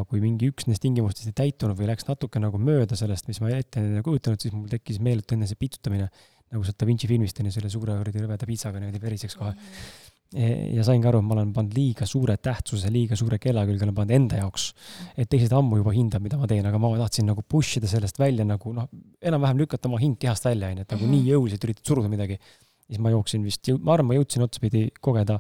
kui 0.09 0.23
mingi 0.23 0.49
üks 0.53 0.69
neist 0.69 0.85
tingimustest 0.85 1.33
ei 1.33 1.37
täitunud 1.45 1.77
või 1.79 1.91
läks 1.91 2.09
natuke 2.09 2.41
nagu 2.41 2.61
mööda 2.61 2.97
sellest, 2.99 3.29
mis 3.29 3.43
ma 3.43 3.53
ette 3.57 3.83
ei 3.83 4.05
kujutanud, 4.05 4.41
siis 4.41 4.55
mul 4.55 4.71
tekkis 4.73 5.01
meeletu 5.05 5.37
enese 5.37 5.57
pitutamine, 5.61 6.09
nagu 6.53 6.65
sealt 6.67 6.79
Da 6.81 6.89
Vinci 6.89 7.09
filmist 7.09 7.41
on 7.41 7.49
ju, 7.49 7.55
selle 7.55 7.73
suure 7.73 7.97
kuradi 7.97 8.25
rõveda 8.25 8.49
piitsaga 8.49 8.81
niimoodi 8.81 9.01
veriseks 9.03 9.39
kohe 9.41 9.53
mm. 9.53 9.61
-hmm. 9.61 10.12
Ja 10.33 10.85
saingi 10.87 11.09
aru, 11.09 11.21
et 11.21 11.27
ma 11.29 11.35
olen 11.37 11.53
pannud 11.53 11.75
liiga 11.77 12.07
suure 12.09 12.39
tähtsuse, 12.41 12.91
liiga 12.93 13.17
suure 13.19 13.39
kella 13.43 13.65
külge 13.69 13.85
olen 13.85 13.97
pannud 13.97 14.15
enda 14.17 14.41
jaoks. 14.41 14.69
et 15.17 15.29
teised 15.29 15.53
ammu 15.53 15.81
juba 15.83 15.93
hindavad, 15.93 16.25
mida 16.25 16.39
ma 16.41 16.49
teen, 16.51 16.67
aga 16.67 16.81
ma 16.81 16.93
tahtsin 16.97 17.29
nagu 17.29 17.45
push 17.45 17.79
ida 17.81 17.91
sellest 17.91 18.21
välja 18.21 18.47
nagu 18.49 18.73
noh, 18.73 18.89
enam-vähem 19.21 19.65
lükata 19.65 19.91
oma 19.91 20.01
hing 20.01 20.17
kehast 20.19 20.49
välja, 20.49 20.71
onju, 20.73 20.87
et 20.87 20.95
nagu 20.95 21.05
mm 21.05 21.11
-hmm. 21.11 21.25
nii 21.25 21.35
jõuliselt 21.35 21.67
üritad 21.69 21.85
suruda 21.87 22.09
midagi. 22.09 22.39
siis 22.87 22.99
ma 23.01 23.11
jooksin 23.11 23.45
vist, 23.45 23.69
ma 23.81 23.95
arvan, 23.95 24.07
ma 24.07 24.15
jõudsin 24.15 24.43
otsapidi 24.43 24.89
kogeda 25.01 25.39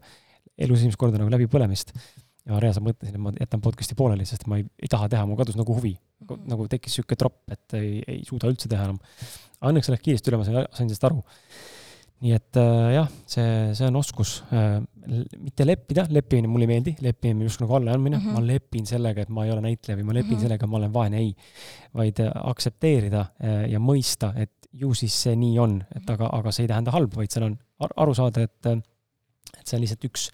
elus 0.56 0.78
esimest 0.78 0.97
korda 1.01 1.19
nagu 1.19 1.31
läbipõlemist 1.32 1.93
ja 2.48 2.59
reaalselt 2.62 2.86
mõtlesin, 2.86 3.14
et 3.14 3.23
ma 3.23 3.32
jätan 3.36 3.62
podcast'i 3.62 3.97
pooleli, 3.98 4.27
sest 4.27 4.47
ma 4.51 4.59
ei, 4.59 4.66
ei 4.82 4.90
taha 4.90 5.09
teha, 5.12 5.27
mul 5.28 5.39
kadus 5.39 5.59
nagu 5.59 5.74
huvi 5.77 5.94
mm. 5.94 6.27
-hmm. 6.27 6.48
nagu 6.51 6.66
tekkis 6.69 6.97
niisugune 6.97 7.19
tropp, 7.19 7.39
et 7.55 7.78
ei, 7.78 8.02
ei 8.09 8.24
suuda 8.27 8.51
üldse 8.51 8.69
teha 8.69 8.89
enam. 8.89 8.98
Õnneks 9.62 9.93
läks 9.93 10.02
kiiresti 10.02 10.32
üle, 10.32 10.40
ma 10.40 10.44
sain, 10.48 10.59
sain 10.74 10.89
sellest 10.89 11.06
aru. 11.06 11.23
Nii 12.23 12.35
et 12.36 12.59
äh, 12.61 12.93
jah, 12.94 13.09
see, 13.27 13.47
see 13.74 13.89
on 13.90 13.99
oskus 13.99 14.36
äh,, 14.55 14.78
mitte 15.43 15.66
leppida, 15.66 16.05
leppimine 16.15 16.51
mulle 16.51 16.69
ei 16.69 16.70
meeldi, 16.70 16.94
leppimine 17.03 17.49
just 17.49 17.62
nagu 17.62 17.74
allaandmine 17.81 18.19
mm, 18.20 18.28
-hmm. 18.28 18.39
ma 18.39 18.47
lepin 18.47 18.86
sellega, 18.86 19.24
et 19.27 19.32
ma 19.35 19.47
ei 19.47 19.51
ole 19.55 19.65
näitleja 19.65 19.99
või 19.99 20.07
ma 20.07 20.15
lepin 20.15 20.31
mm 20.31 20.36
-hmm. 20.36 20.47
sellega, 20.47 20.66
et 20.66 20.70
ma 20.70 20.78
olen 20.78 20.94
vaene, 20.94 21.19
ei. 21.19 21.35
vaid 21.94 22.20
äh, 22.23 22.31
aktsepteerida 22.53 23.27
ja 23.69 23.78
mõista, 23.82 24.32
et 24.36 24.69
ju 24.73 24.94
siis 24.94 25.15
see 25.27 25.35
nii 25.36 25.59
on, 25.59 25.77
et 25.97 26.11
aga, 26.11 26.31
aga 26.32 26.53
see 26.53 26.65
ei 26.65 26.70
tähenda 26.70 26.94
halba, 26.94 27.20
vaid 27.20 27.31
seal 27.35 27.51
on 27.51 27.59
aru 27.97 28.15
saada, 28.15 28.47
et 28.47 28.73
et 29.62 29.69
see 29.69 29.77
on 29.77 29.82
lihtsalt 29.85 30.05
üks, 30.09 30.28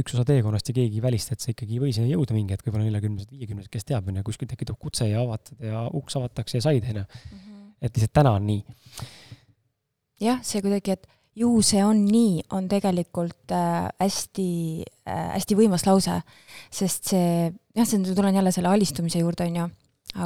üks 0.00 0.14
osa 0.16 0.24
teekonnast 0.28 0.68
ja 0.68 0.74
keegi 0.76 0.98
ei 0.98 1.02
välista, 1.04 1.36
et 1.36 1.44
sa 1.44 1.52
ikkagi 1.52 1.76
ei 1.76 1.82
või 1.82 1.92
sinna 1.94 2.08
jõuda 2.10 2.34
mingi 2.36 2.52
hetk, 2.52 2.66
võib-olla 2.66 2.88
neljakümnesed, 2.88 3.30
viiekümnesed, 3.32 3.70
kes 3.72 3.86
teab, 3.88 4.08
on 4.10 4.18
ju, 4.18 4.24
kuskil 4.26 4.50
tekitab 4.50 4.78
kutse 4.80 5.08
ja 5.08 5.22
avatad 5.22 5.62
ja 5.64 5.84
uks 5.94 6.16
avatakse 6.18 6.58
ja 6.58 6.64
said, 6.66 6.88
on 6.90 7.02
ju. 7.02 7.04
Mhm. 7.04 7.52
et 7.80 7.96
lihtsalt 7.96 8.14
täna 8.16 8.34
on 8.38 8.46
nii. 8.48 8.64
jah, 10.24 10.42
see 10.44 10.64
kuidagi, 10.64 10.98
et 10.98 11.06
ju 11.36 11.50
see 11.66 11.82
on 11.84 12.04
nii, 12.06 12.44
on 12.54 12.68
tegelikult 12.70 13.52
äh, 13.52 13.88
hästi 14.00 14.48
äh,, 15.08 15.28
hästi 15.34 15.58
võimas 15.58 15.86
lause, 15.88 16.20
sest 16.70 17.10
see, 17.10 17.52
jah, 17.74 17.88
see, 17.88 18.14
tulen 18.14 18.36
jälle 18.38 18.52
selle 18.54 18.70
alistumise 18.70 19.22
juurde, 19.22 19.48
on 19.50 19.60
ju, 19.62 19.68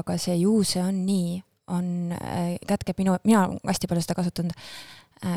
aga 0.00 0.18
see 0.20 0.36
ju 0.42 0.60
see 0.68 0.82
on 0.84 1.04
nii, 1.06 1.42
on 1.72 2.14
äh,, 2.16 2.56
kätkeb 2.68 3.00
minu, 3.00 3.16
mina 3.24 3.46
olen 3.46 3.60
hästi 3.66 3.90
palju 3.90 4.04
seda 4.04 4.18
kasutanud 4.20 4.56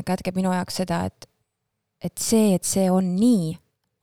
kätkeb 0.05 0.35
minu 0.37 0.51
jaoks 0.53 0.81
seda, 0.83 1.05
et 1.09 1.27
et 2.01 2.17
see, 2.17 2.55
et 2.55 2.65
see 2.65 2.87
on 2.91 3.13
nii, 3.15 3.51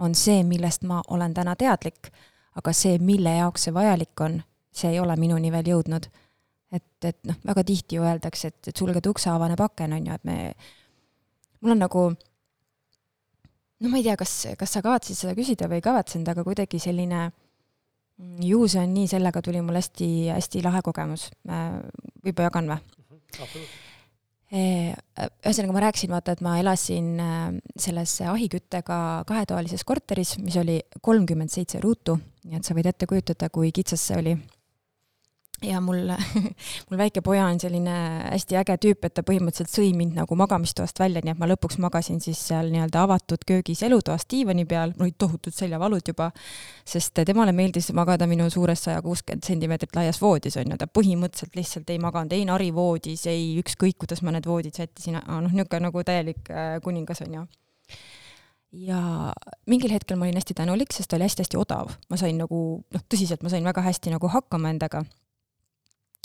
on 0.07 0.15
see, 0.15 0.45
millest 0.47 0.85
ma 0.86 1.01
olen 1.11 1.32
täna 1.35 1.57
teadlik, 1.59 2.12
aga 2.59 2.73
see, 2.74 2.99
mille 3.03 3.32
jaoks 3.40 3.66
see 3.66 3.74
vajalik 3.74 4.23
on, 4.23 4.39
see 4.70 4.93
ei 4.93 5.01
ole 5.03 5.16
minuni 5.19 5.51
veel 5.53 5.73
jõudnud. 5.74 6.07
et, 6.73 7.05
et 7.05 7.19
noh, 7.24 7.36
väga 7.49 7.65
tihti 7.65 7.97
ju 7.97 8.03
öeldakse, 8.05 8.53
et, 8.53 8.69
et 8.69 8.77
sulged 8.77 9.07
ukse, 9.09 9.31
avaneb 9.32 9.61
aken, 9.65 9.95
on 9.97 10.07
ju, 10.07 10.15
et 10.15 10.24
me, 10.28 10.36
mul 11.60 11.74
on 11.74 11.85
nagu 11.85 12.05
no 13.78 13.90
ma 13.90 13.98
ei 13.98 14.06
tea, 14.06 14.16
kas, 14.18 14.35
kas 14.59 14.72
sa 14.74 14.82
kavatsesid 14.85 15.22
seda 15.22 15.36
küsida 15.39 15.68
või 15.70 15.80
ei 15.80 15.86
kavatsenud, 15.86 16.28
aga 16.32 16.44
kuidagi 16.47 16.80
selline 16.82 17.28
ju 18.43 18.64
see 18.66 18.82
on 18.82 18.94
nii, 18.94 19.10
sellega 19.10 19.43
tuli 19.44 19.60
mul 19.62 19.78
hästi-hästi 19.78 20.64
lahe 20.66 20.82
kogemus. 20.86 21.28
võib-olla 21.47 22.48
jagan 22.48 22.72
või? 22.72 22.80
ühesõnaga, 24.48 25.74
ma 25.76 25.82
rääkisin, 25.85 26.10
vaata, 26.10 26.32
et 26.32 26.40
ma 26.40 26.55
elasin 26.59 27.18
selles 27.76 28.14
ahiküttega 28.24 28.98
kahetoalises 29.28 29.85
korteris, 29.85 30.39
mis 30.40 30.56
oli 30.56 30.78
kolmkümmend 31.05 31.52
seitse 31.52 31.82
ruutu, 31.85 32.16
nii 32.48 32.56
et 32.56 32.64
sa 32.64 32.76
võid 32.76 32.89
ette 32.89 33.06
kujutada, 33.06 33.51
kui 33.52 33.74
kitsas 33.76 34.06
see 34.09 34.16
oli 34.16 34.35
ja 35.62 35.80
mul, 35.80 35.97
mul 36.89 36.98
väike 36.98 37.22
poja 37.24 37.47
on 37.47 37.59
selline 37.60 37.94
hästi 38.30 38.59
äge 38.60 38.76
tüüp, 38.85 39.06
et 39.06 39.14
ta 39.16 39.24
põhimõtteliselt 39.26 39.72
sõi 39.72 39.90
mind 39.97 40.14
nagu 40.18 40.36
magamistoast 40.39 41.01
välja, 41.01 41.22
nii 41.24 41.35
et 41.35 41.40
ma 41.40 41.48
lõpuks 41.51 41.80
magasin 41.82 42.20
siis 42.22 42.40
seal 42.51 42.70
nii-öelda 42.72 43.02
avatud 43.06 43.43
köögis 43.48 43.82
elutoas 43.86 44.28
diivani 44.30 44.66
peal, 44.70 44.94
mul 44.97 45.09
olid 45.09 45.18
tohutud 45.18 45.55
seljavalud 45.55 46.12
juba, 46.12 46.30
sest 46.86 47.18
temale 47.26 47.55
meeldis 47.56 47.90
magada 47.97 48.28
minu 48.30 48.47
suures 48.55 48.86
saja 48.86 49.02
kuuskümmend 49.02 49.47
sentimeetrit 49.48 49.98
laias 49.98 50.22
voodis, 50.22 50.59
on 50.60 50.74
ju, 50.74 50.78
ta 50.78 50.90
põhimõtteliselt 51.01 51.59
lihtsalt 51.59 51.90
ei 51.90 52.02
maganud 52.02 52.36
ei 52.39 52.47
narivoodis, 52.48 53.26
ei 53.30 53.56
ükskõik, 53.62 53.98
kuidas 54.05 54.22
ma 54.22 54.35
need 54.35 54.47
voodid 54.47 54.78
sättisin, 54.78 55.18
noh, 55.18 55.51
niisugune 55.51 55.89
nagu 55.89 56.06
täielik 56.06 56.52
äh, 56.55 56.76
kuningas, 56.85 57.24
on 57.26 57.40
ju. 57.40 57.47
Ja 58.85 59.32
mingil 59.66 59.90
hetkel 59.94 60.18
ma 60.20 60.26
olin 60.26 60.36
hästi 60.36 60.55
tänulik, 60.55 60.93
sest 60.93 61.09
ta 61.09 61.16
oli 61.16 61.24
hästi-hästi 61.24 61.56
odav, 61.56 61.94
ma 62.12 62.18
sain 62.20 62.36
nagu 62.39 62.59
noh, 62.85 63.05
tõsiselt 63.09 63.40
ma 63.43 63.48
sain 63.48 63.64
väga 63.64 63.80
hästi 63.82 64.12
nagu 64.12 64.28
hakkama 64.28 64.74
endaga 64.74 65.06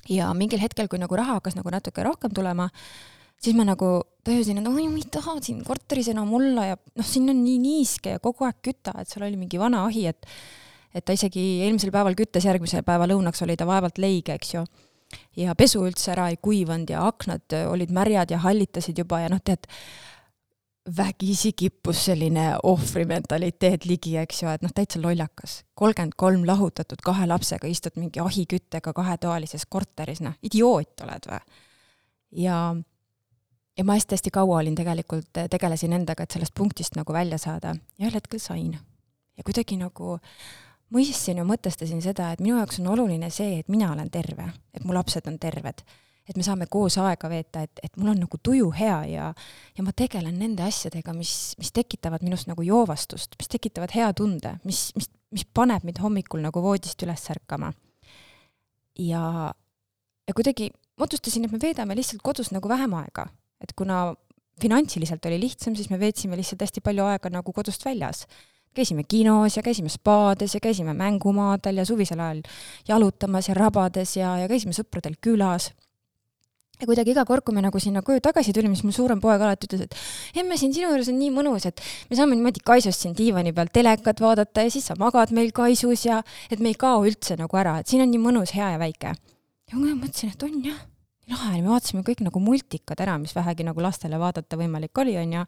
ja 0.10 0.32
mingil 0.38 0.62
hetkel, 0.62 0.90
kui 0.92 1.00
nagu 1.02 1.16
raha 1.16 1.40
hakkas 1.40 1.56
nagu 1.58 1.72
natuke 1.74 2.04
rohkem 2.04 2.34
tulema, 2.36 2.70
siis 3.44 3.56
ma 3.58 3.66
nagu 3.68 3.92
tajusin, 4.24 4.60
et 4.62 4.68
oi, 4.68 4.88
ma 4.88 5.00
ei 5.00 5.08
taha 5.12 5.38
siin 5.44 5.64
korteris 5.68 6.10
enam 6.14 6.32
olla 6.36 6.68
ja 6.72 6.78
noh, 6.80 7.08
siin 7.08 7.30
on 7.32 7.44
nii 7.44 7.60
niiske 7.64 8.18
ja 8.18 8.24
kogu 8.24 8.48
aeg 8.48 8.62
küta, 8.66 8.96
et 9.02 9.12
seal 9.12 9.28
oli 9.28 9.40
mingi 9.40 9.62
vana 9.62 9.86
ahi, 9.88 10.08
et 10.12 10.28
et 10.94 11.02
ta 11.02 11.16
isegi 11.16 11.42
eelmisel 11.66 11.90
päeval 11.90 12.14
küttes, 12.14 12.46
järgmise 12.46 12.84
päeva 12.86 13.08
lõunaks 13.10 13.42
oli 13.42 13.56
ta 13.58 13.66
vaevalt 13.66 13.98
leige, 13.98 14.36
eks 14.38 14.54
ju. 14.54 14.64
ja 15.38 15.56
pesu 15.58 15.82
üldse 15.86 16.12
ära 16.14 16.28
ei 16.30 16.38
kuivanud 16.42 16.90
ja 16.90 17.02
aknad 17.08 17.56
olid 17.70 17.94
märjad 17.94 18.32
ja 18.34 18.40
hallitasid 18.46 19.02
juba 19.02 19.24
ja 19.24 19.32
noh, 19.34 19.42
tead, 19.42 19.66
vägisi 20.98 21.54
kippus 21.54 22.06
selline 22.06 22.54
ohvrimentaliteet 22.64 23.86
ligi, 23.86 24.18
eks 24.20 24.42
ju, 24.44 24.50
et 24.52 24.64
noh, 24.66 24.72
täitsa 24.76 25.02
lollakas. 25.02 25.64
kolmkümmend 25.76 26.14
kolm 26.18 26.48
lahutatud 26.48 27.00
kahe 27.04 27.28
lapsega 27.28 27.68
istud 27.68 27.96
mingi 27.96 28.20
ahiküttega 28.20 28.94
kahetoalises 28.94 29.66
korteris, 29.70 30.22
noh, 30.22 30.36
idioot 30.44 31.06
oled 31.06 31.30
või? 31.32 31.40
ja, 32.44 32.58
ja 33.78 33.86
ma 33.88 33.96
hästi-hästi 33.96 34.32
kaua 34.32 34.60
olin 34.60 34.76
tegelikult, 34.76 35.32
tegelesin 35.50 35.94
endaga, 35.94 36.24
et 36.24 36.36
sellest 36.36 36.56
punktist 36.56 37.00
nagu 37.00 37.14
välja 37.14 37.38
saada 37.38 37.76
ja 37.98 38.08
ühel 38.08 38.20
hetkel 38.20 38.40
sain. 38.40 38.76
ja 39.38 39.44
kuidagi 39.44 39.80
nagu 39.80 40.20
mõistsin 40.94 41.40
ja 41.40 41.48
mõtestasin 41.48 42.04
seda, 42.04 42.34
et 42.34 42.44
minu 42.44 42.58
jaoks 42.58 42.84
on 42.84 42.92
oluline 42.92 43.30
see, 43.32 43.60
et 43.60 43.72
mina 43.72 43.92
olen 43.94 44.12
terve, 44.12 44.52
et 44.74 44.84
mu 44.84 44.94
lapsed 44.94 45.28
on 45.32 45.40
terved 45.40 45.86
et 46.30 46.38
me 46.40 46.44
saame 46.46 46.68
koos 46.72 46.96
aega 47.02 47.30
veeta, 47.32 47.64
et, 47.66 47.82
et 47.84 47.98
mul 48.00 48.14
on 48.14 48.22
nagu 48.24 48.40
tuju 48.40 48.70
hea 48.78 49.00
ja, 49.12 49.32
ja 49.78 49.86
ma 49.86 49.92
tegelen 49.96 50.38
nende 50.40 50.64
asjadega, 50.64 51.16
mis, 51.18 51.54
mis 51.60 51.74
tekitavad 51.76 52.24
minust 52.24 52.48
nagu 52.48 52.64
joovastust, 52.64 53.36
mis 53.40 53.52
tekitavad 53.52 53.92
hea 53.96 54.08
tunde, 54.18 54.56
mis, 54.68 54.86
mis, 54.98 55.10
mis 55.36 55.46
paneb 55.56 55.84
mind 55.88 56.00
hommikul 56.04 56.44
nagu 56.46 56.64
voodist 56.64 57.04
üles 57.04 57.28
ärkama. 57.36 57.74
ja, 59.00 59.52
ja 60.28 60.36
kuidagi 60.38 60.72
otsustasin, 61.04 61.46
et 61.46 61.52
me 61.52 61.60
veedame 61.60 61.98
lihtsalt 61.98 62.24
kodus 62.24 62.54
nagu 62.56 62.72
vähem 62.72 62.94
aega, 63.02 63.28
et 63.60 63.76
kuna 63.76 64.14
finantsiliselt 64.62 65.26
oli 65.26 65.42
lihtsam, 65.42 65.76
siis 65.76 65.90
me 65.90 66.00
veetsime 66.00 66.38
lihtsalt 66.38 66.62
hästi 66.64 66.84
palju 66.86 67.08
aega 67.10 67.32
nagu 67.34 67.54
kodust 67.54 67.84
väljas. 67.86 68.28
Käisime 68.74 69.04
kinos 69.06 69.58
ja 69.58 69.62
käisime 69.62 69.90
spaades 69.90 70.56
ja 70.56 70.60
käisime 70.62 70.96
mängumaadel 70.98 71.78
ja 71.78 71.86
suvisel 71.86 72.20
ajal 72.20 72.42
jalutamas 72.88 73.50
ja 73.50 73.54
rabades 73.58 74.16
ja, 74.18 74.38
ja 74.42 74.48
käisime 74.50 74.74
sõpradel 74.74 75.18
külas 75.22 75.70
ja 76.82 76.88
kuidagi 76.90 77.14
iga 77.14 77.24
kord, 77.28 77.44
kui 77.46 77.56
me 77.56 77.62
nagu 77.64 77.80
sinna 77.82 78.02
koju 78.06 78.22
tagasi 78.24 78.54
tulime, 78.56 78.76
siis 78.78 78.86
mu 78.88 78.94
suurem 78.96 79.22
poeg 79.24 79.42
alati 79.46 79.68
ütles, 79.70 79.86
et 79.86 80.40
emme, 80.42 80.58
siin 80.60 80.74
sinu 80.76 80.90
juures 80.90 81.10
on 81.12 81.20
nii 81.20 81.32
mõnus, 81.36 81.68
et 81.70 81.82
me 82.10 82.18
saame 82.18 82.38
niimoodi 82.38 82.64
kaisus 82.66 82.98
siin 83.00 83.14
diivani 83.18 83.54
peal 83.56 83.70
telekat 83.74 84.24
vaadata 84.24 84.66
ja 84.66 84.74
siis 84.74 84.90
sa 84.90 84.98
magad 85.00 85.34
meil 85.36 85.54
kaisus 85.56 86.08
ja 86.08 86.22
et 86.50 86.64
me 86.64 86.74
ei 86.74 86.80
kao 86.80 87.04
üldse 87.06 87.38
nagu 87.40 87.60
ära, 87.60 87.78
et 87.82 87.92
siin 87.92 88.04
on 88.06 88.12
nii 88.14 88.24
mõnus, 88.24 88.56
hea 88.58 88.74
ja 88.74 88.82
väike. 88.82 89.14
ja 89.14 89.78
ma 89.78 89.94
mõtlesin, 89.94 90.34
et 90.34 90.48
on 90.48 90.58
jah, 90.66 90.82
lahe, 91.32 91.62
me 91.62 91.70
vaatasime 91.70 92.04
kõik 92.08 92.26
nagu 92.26 92.42
multikad 92.44 93.06
ära, 93.06 93.20
mis 93.22 93.36
vähegi 93.38 93.68
nagu 93.68 93.84
lastele 93.84 94.20
vaadata 94.22 94.58
võimalik 94.60 95.04
oli, 95.06 95.16
onju. 95.22 95.46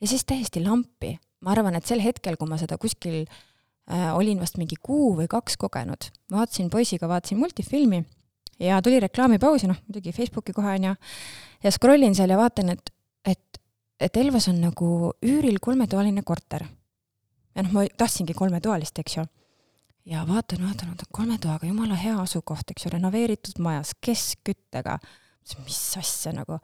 ja 0.00 0.10
siis 0.10 0.26
täiesti 0.26 0.64
lampi. 0.64 1.16
ma 1.44 1.54
arvan, 1.54 1.76
et 1.78 1.86
sel 1.86 2.00
hetkel, 2.00 2.36
kui 2.40 2.48
ma 2.48 2.58
seda 2.58 2.76
kuskil 2.80 3.22
äh, 3.22 4.10
olin 4.16 4.40
vast 4.42 4.58
mingi 4.58 4.76
kuu 4.82 5.14
või 5.14 5.30
kaks 5.30 5.56
kogenud, 5.60 6.10
vaatasin 6.32 6.70
poisiga, 6.72 7.08
vaatasin 7.08 7.38
multifilmi 7.38 8.02
ja 8.60 8.82
tuli 8.82 9.00
reklaamipaus 9.00 9.62
ja 9.62 9.70
noh, 9.70 9.80
muidugi 9.88 10.12
Facebooki 10.12 10.52
kohe 10.52 10.76
on 10.78 10.88
ju, 10.90 10.94
ja 11.64 11.72
scroll 11.72 12.02
in 12.06 12.14
seal 12.14 12.30
ja 12.30 12.38
vaatan, 12.38 12.74
et, 12.74 12.92
et, 13.26 13.60
et 14.00 14.16
Elvas 14.20 14.48
on 14.52 14.60
nagu 14.62 14.88
üüril 15.24 15.58
kolmetoaline 15.62 16.22
korter. 16.22 16.66
ja 17.54 17.62
noh, 17.62 17.72
ma 17.74 17.86
tahtsingi 17.98 18.34
kolmetoalist, 18.34 18.98
eks 19.02 19.18
ju. 19.18 19.26
ja 20.10 20.24
vaatan, 20.28 20.64
vaatan, 20.66 20.94
vaatan, 20.94 21.12
kolme 21.12 21.38
toaga, 21.38 21.66
jumala 21.66 21.98
hea 21.98 22.16
asukoht, 22.20 22.70
eks 22.70 22.86
ju, 22.86 22.94
renoveeritud 22.94 23.60
majas, 23.64 23.94
keskküttega. 24.00 24.98
mis 25.64 25.80
asja 26.00 26.32
nagu, 26.32 26.58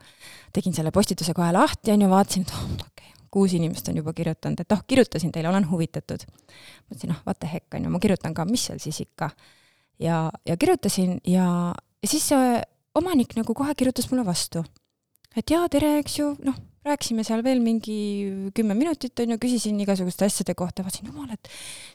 tegin 0.53 0.73
selle 0.73 0.91
postituse 0.91 1.33
kohe 1.37 1.51
lahti, 1.53 1.91
on 1.93 2.01
ju, 2.01 2.09
vaatasin, 2.09 2.47
et 2.47 2.53
oh, 2.55 2.63
okei 2.73 2.85
okay,, 2.87 3.17
kuus 3.31 3.53
inimest 3.53 3.87
on 3.87 3.97
juba 4.01 4.13
kirjutanud, 4.13 4.59
et 4.59 4.71
oh, 4.73 4.81
kirjutasin 4.87 5.31
teile, 5.31 5.49
olen 5.49 5.67
huvitatud. 5.69 6.25
mõtlesin, 6.89 7.13
noh, 7.13 7.21
what 7.27 7.39
the 7.39 7.47
heck, 7.47 7.67
on 7.75 7.85
ju, 7.85 7.91
ma 7.93 7.99
kirjutan 7.99 8.33
ka, 8.33 8.45
mis 8.45 8.65
seal 8.67 8.81
siis 8.81 9.03
ikka 9.05 9.29
ja, 10.01 10.25
ja 10.47 10.57
kirjutasin 10.57 11.19
ja, 11.27 11.47
ja 12.01 12.09
siis 12.09 12.27
see 12.31 12.59
omanik 12.97 13.35
nagu 13.37 13.55
kohe 13.57 13.75
kirjutas 13.77 14.09
mulle 14.11 14.25
vastu. 14.27 14.63
et 15.37 15.49
jaa, 15.49 15.67
tere, 15.71 15.97
eks 16.01 16.17
ju, 16.19 16.33
noh, 16.43 16.57
rääkisime 16.85 17.23
seal 17.23 17.43
veel 17.45 17.61
mingi 17.63 17.95
kümme 18.57 18.75
minutit, 18.75 19.13
on 19.23 19.35
ju, 19.35 19.37
küsisin 19.41 19.77
igasuguste 19.83 20.25
asjade 20.27 20.55
kohta, 20.57 20.83
vaatasin, 20.83 21.11
jumal, 21.11 21.29
et 21.31 21.49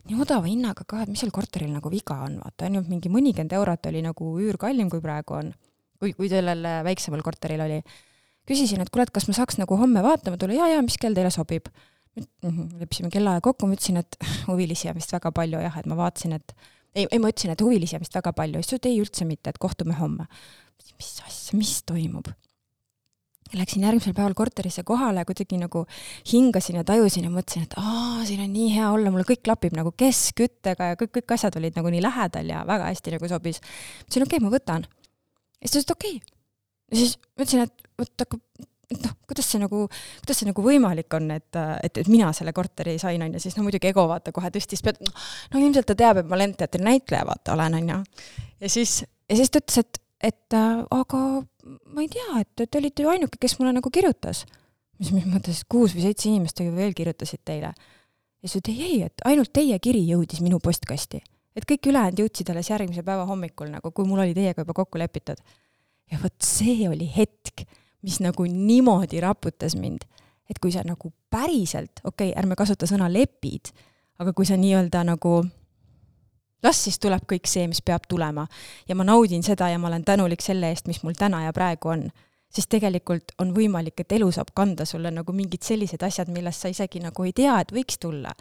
nii 0.09 0.19
odava 0.23 0.47
hinnaga 0.47 0.87
ka, 0.89 1.03
et 1.03 1.11
mis 1.11 1.21
seal 1.21 1.35
korteril 1.35 1.73
nagu 1.75 1.91
viga 1.93 2.21
on, 2.25 2.39
vaata, 2.45 2.69
ainult 2.69 2.89
mingi 2.91 3.11
mõnikümmend 3.13 3.57
eurot 3.59 3.91
oli 3.91 4.05
nagu 4.07 4.31
üür 4.41 4.59
kallim, 4.63 4.91
kui 4.93 5.03
praegu 5.05 5.41
on. 5.41 5.53
kui, 6.01 6.13
kui 6.13 6.29
sellel 6.29 6.63
väiksemal 6.85 7.23
korteril 7.25 7.61
oli. 7.65 7.81
küsisin, 8.47 8.81
et 8.81 8.91
kuule, 8.95 9.09
et 9.09 9.13
kas 9.13 9.27
ma 9.29 9.35
saaks 9.35 9.59
nagu 9.59 9.77
homme 9.77 10.03
vaatama 10.05 10.39
tulla, 10.39 10.55
jaa, 10.55 10.71
jaa, 10.77 10.83
mis 10.87 10.97
kell 11.03 11.17
teile 11.19 11.35
sobib? 11.35 11.69
Mhm, 12.17 12.79
leppisime 12.81 13.11
kellaaja 13.13 13.43
kokku, 13.45 13.67
ma 13.67 13.77
ütlesin, 13.77 13.99
et 14.01 14.17
huvilisi 14.49 14.89
on 14.89 14.97
vist 14.97 15.13
väga 15.13 15.33
palju 15.35 15.61
jah, 15.61 15.83
et 15.83 15.89
ma 15.91 15.99
vaatasin, 15.99 16.39
et 16.39 16.55
ei, 16.97 17.07
ei 17.11 17.21
ma 17.23 17.31
ütlesin, 17.33 17.53
et 17.53 17.63
huvilisi 17.63 17.97
on 17.99 18.05
vist 18.05 18.17
väga 18.17 18.33
palju, 18.37 18.63
siis 18.63 18.73
ta 18.73 18.79
ütles 18.81 18.95
ei 18.95 19.05
üldse 19.05 19.29
mitte, 19.29 19.53
et 19.53 19.61
kohtume 19.63 19.97
homme. 20.01 20.27
mis 20.97 21.17
asja, 21.27 21.57
mis 21.59 21.79
toimub? 21.85 22.31
Läksin 23.55 23.85
järgmisel 23.85 24.15
päeval 24.17 24.35
korterisse 24.35 24.83
kohale, 24.83 25.23
kuidagi 25.25 25.59
nagu 25.61 25.85
hingasin 26.33 26.81
ja 26.81 26.85
tajusin 26.87 27.29
ja 27.29 27.31
mõtlesin, 27.31 27.67
et 27.69 27.77
aa, 27.79 28.25
siin 28.27 28.41
on 28.43 28.51
nii 28.51 28.73
hea 28.75 28.89
olla, 28.91 29.13
mulle 29.15 29.27
kõik 29.29 29.45
klapib 29.47 29.77
nagu 29.77 29.93
keskküttega 29.95 30.91
ja 30.91 30.99
kõik, 30.99 31.13
kõik 31.21 31.37
asjad 31.37 31.59
olid 31.61 31.79
nagu 31.79 31.93
nii 31.95 32.03
lähedal 32.03 32.51
ja 32.51 32.65
väga 32.67 32.89
hästi 32.91 33.15
nagu 33.15 33.31
sobis. 33.31 33.61
ütlesin 34.09 34.27
okei 34.27 34.41
okay,, 34.41 34.47
ma 34.49 34.55
võtan. 34.57 34.89
ja 35.61 35.69
siis 35.69 35.87
ta 35.87 35.95
ütles, 35.95 35.99
okei 35.99 36.17
okay. 36.17 36.35
ja 36.91 37.03
siis 37.03 37.15
mõtlesin, 37.39 37.69
et 37.69 37.93
vot 38.01 38.25
hakkab 38.25 38.43
noh, 38.95 39.15
kuidas 39.27 39.49
see 39.51 39.61
nagu, 39.61 39.85
kuidas 40.23 40.41
see 40.41 40.49
nagu 40.49 40.63
võimalik 40.63 41.15
on, 41.19 41.31
et, 41.35 41.59
et, 41.83 42.01
et 42.03 42.11
mina 42.11 42.31
selle 42.37 42.53
korteri 42.57 42.97
sain, 43.03 43.23
on 43.23 43.35
ju, 43.35 43.43
siis 43.43 43.57
no 43.59 43.65
muidugi 43.67 43.91
ego 43.91 44.07
vaata 44.11 44.35
kohe 44.35 44.51
tõstis 44.55 44.83
pead, 44.87 45.01
no 45.03 45.63
ilmselt 45.63 45.89
ta 45.91 45.97
teab, 45.99 46.23
et 46.23 46.31
ma 46.31 46.39
Lendteatri 46.39 46.85
näitleja 46.87 47.27
vaata 47.27 47.57
olen, 47.57 47.79
on 47.81 47.93
ju. 47.93 47.99
ja 48.63 48.71
siis, 48.71 49.01
ja 49.27 49.39
siis 49.39 49.51
ta 49.51 49.63
ütles, 49.63 49.83
et, 49.83 50.01
et 50.31 50.59
äh, 50.59 50.85
aga 50.95 51.23
ma 51.67 52.05
ei 52.05 52.11
tea, 52.13 52.43
et 52.45 52.63
te 52.63 52.81
olite 52.81 53.03
ju 53.03 53.11
ainuke, 53.11 53.41
kes 53.43 53.59
mulle 53.59 53.75
nagu 53.77 53.91
kirjutas. 53.93 54.45
mis, 55.01 55.11
mis 55.13 55.27
mõttes, 55.29 55.65
kuus 55.69 55.93
või 55.97 56.07
seitse 56.07 56.31
inimest 56.31 56.63
veel 56.63 56.95
kirjutasid 56.97 57.43
teile. 57.45 57.73
ja 57.75 58.49
siis 58.49 58.61
ta 58.61 58.71
ütles, 58.71 58.85
ei, 58.85 59.01
ei, 59.01 59.09
et 59.11 59.27
ainult 59.27 59.53
teie 59.53 59.79
kiri 59.83 60.05
jõudis 60.07 60.45
minu 60.45 60.61
postkasti. 60.63 61.25
et 61.57 61.67
kõik 61.67 61.91
ülejäänud 61.91 62.23
jõudsid 62.23 62.55
alles 62.55 62.71
järgmise 62.71 63.03
päeva 63.03 63.27
hommikul 63.27 63.73
nagu, 63.73 63.91
kui 63.91 64.07
mul 64.07 64.23
oli 64.23 64.37
teiega 64.37 64.63
juba 64.63 64.79
kokku 64.79 65.03
lepitud. 65.03 65.43
ja 66.13 66.23
vot 66.23 66.39
see 66.39 66.87
oli 66.89 67.11
hetk 67.17 67.67
mis 68.07 68.21
nagu 68.23 68.47
niimoodi 68.47 69.21
raputas 69.21 69.75
mind, 69.77 70.07
et 70.51 70.61
kui 70.63 70.73
sa 70.73 70.85
nagu 70.87 71.11
päriselt, 71.31 72.01
okei 72.05 72.31
okay,, 72.31 72.39
ärme 72.39 72.55
kasuta 72.59 72.87
sõna 72.87 73.09
lepid, 73.11 73.73
aga 74.23 74.33
kui 74.33 74.47
sa 74.47 74.59
nii-öelda 74.61 75.03
nagu 75.09 75.41
las 76.63 76.85
siis 76.87 77.01
tuleb 77.03 77.27
kõik 77.29 77.51
see, 77.51 77.67
mis 77.71 77.83
peab 77.85 78.07
tulema. 78.09 78.47
Ja 78.89 78.97
ma 78.99 79.05
naudin 79.07 79.43
seda 79.47 79.69
ja 79.71 79.79
ma 79.79 79.91
olen 79.91 80.07
tänulik 80.07 80.43
selle 80.43 80.71
eest, 80.73 80.87
mis 80.87 81.03
mul 81.03 81.19
täna 81.19 81.45
ja 81.45 81.53
praegu 81.55 81.93
on, 81.93 82.07
siis 82.53 82.71
tegelikult 82.71 83.35
on 83.43 83.53
võimalik, 83.55 84.01
et 84.01 84.17
elu 84.17 84.31
saab 84.33 84.55
kanda 84.55 84.87
sulle 84.89 85.11
nagu 85.11 85.35
mingid 85.35 85.67
sellised 85.67 86.03
asjad, 86.03 86.31
millest 86.33 86.65
sa 86.65 86.73
isegi 86.73 87.03
nagu 87.03 87.27
ei 87.27 87.35
tea, 87.37 87.59
et 87.61 87.75
võiks 87.75 88.01
tulla 88.03 88.33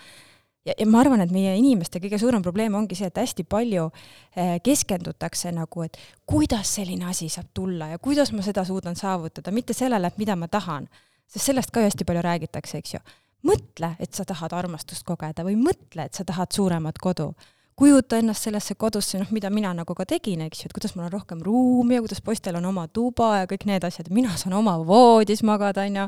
ja, 0.65 0.73
ja 0.77 0.85
ma 0.89 1.01
arvan, 1.03 1.23
et 1.23 1.33
meie 1.33 1.53
inimeste 1.59 2.01
kõige 2.03 2.19
suurem 2.21 2.43
probleem 2.45 2.75
ongi 2.77 2.97
see, 2.97 3.09
et 3.11 3.21
hästi 3.21 3.45
palju 3.49 3.87
eh, 3.89 4.55
keskendutakse 4.65 5.51
nagu, 5.55 5.85
et 5.85 5.99
kuidas 6.29 6.75
selline 6.77 7.09
asi 7.11 7.29
saab 7.31 7.51
tulla 7.53 7.91
ja 7.93 8.01
kuidas 8.01 8.33
ma 8.35 8.45
seda 8.45 8.65
suudan 8.67 8.97
saavutada, 8.99 9.53
mitte 9.55 9.75
sellele, 9.77 10.09
et 10.09 10.21
mida 10.21 10.35
ma 10.35 10.49
tahan. 10.51 10.89
sest 11.27 11.45
sellest 11.45 11.71
ka 11.73 11.81
ju 11.81 11.89
hästi 11.89 12.05
palju 12.05 12.21
räägitakse, 12.21 12.77
eks 12.77 12.93
ju. 12.93 12.99
mõtle, 13.45 13.95
et 13.99 14.13
sa 14.13 14.25
tahad 14.25 14.53
armastust 14.53 15.05
kogeda 15.05 15.43
või 15.45 15.55
mõtle, 15.57 16.05
et 16.05 16.13
sa 16.13 16.25
tahad 16.25 16.51
suuremat 16.51 16.97
kodu. 16.97 17.33
kujuta 17.75 18.17
ennast 18.17 18.43
sellesse 18.43 18.75
kodusse, 18.75 19.19
noh, 19.19 19.31
mida 19.31 19.49
mina 19.49 19.73
nagu 19.73 19.95
ka 19.95 20.05
tegin, 20.05 20.41
eks 20.41 20.63
ju, 20.63 20.69
et 20.69 20.73
kuidas 20.73 20.95
mul 20.95 21.05
on 21.05 21.11
rohkem 21.11 21.41
ruumi 21.43 21.95
ja 21.95 22.01
kuidas 22.01 22.21
poistel 22.21 22.55
on 22.55 22.65
oma 22.65 22.87
tuba 22.87 23.37
ja 23.37 23.47
kõik 23.47 23.65
need 23.65 23.83
asjad, 23.83 24.09
mina 24.09 24.37
saan 24.37 24.53
oma 24.53 24.77
voodis 24.79 25.43
magada, 25.43 25.83
onju. 25.83 26.07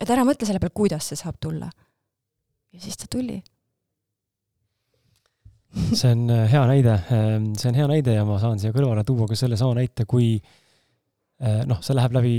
et 0.00 0.10
ära 0.10 0.24
mõtle 0.24 0.46
selle 0.46 0.58
peale, 0.58 0.74
kuidas 0.74 1.08
see 1.08 1.16
saab 1.16 1.36
tulla. 1.40 1.70
ja 2.72 2.80
siis 2.80 2.96
ta 2.96 3.06
tuli 3.10 3.42
see 5.70 6.10
on 6.10 6.26
äh, 6.30 6.44
hea 6.50 6.62
näide, 6.70 6.96
ähm, 7.14 7.50
see 7.58 7.70
on 7.70 7.78
hea 7.78 7.86
näide 7.90 8.16
ja 8.16 8.26
ma 8.26 8.40
saan 8.42 8.60
siia 8.62 8.74
kõrvale 8.74 9.04
tuua 9.06 9.28
ka 9.30 9.38
sellesama 9.38 9.78
näite, 9.78 10.06
kui 10.10 10.34
äh, 10.36 11.62
noh, 11.70 11.80
see 11.84 11.96
läheb 11.96 12.16
läbi, 12.16 12.34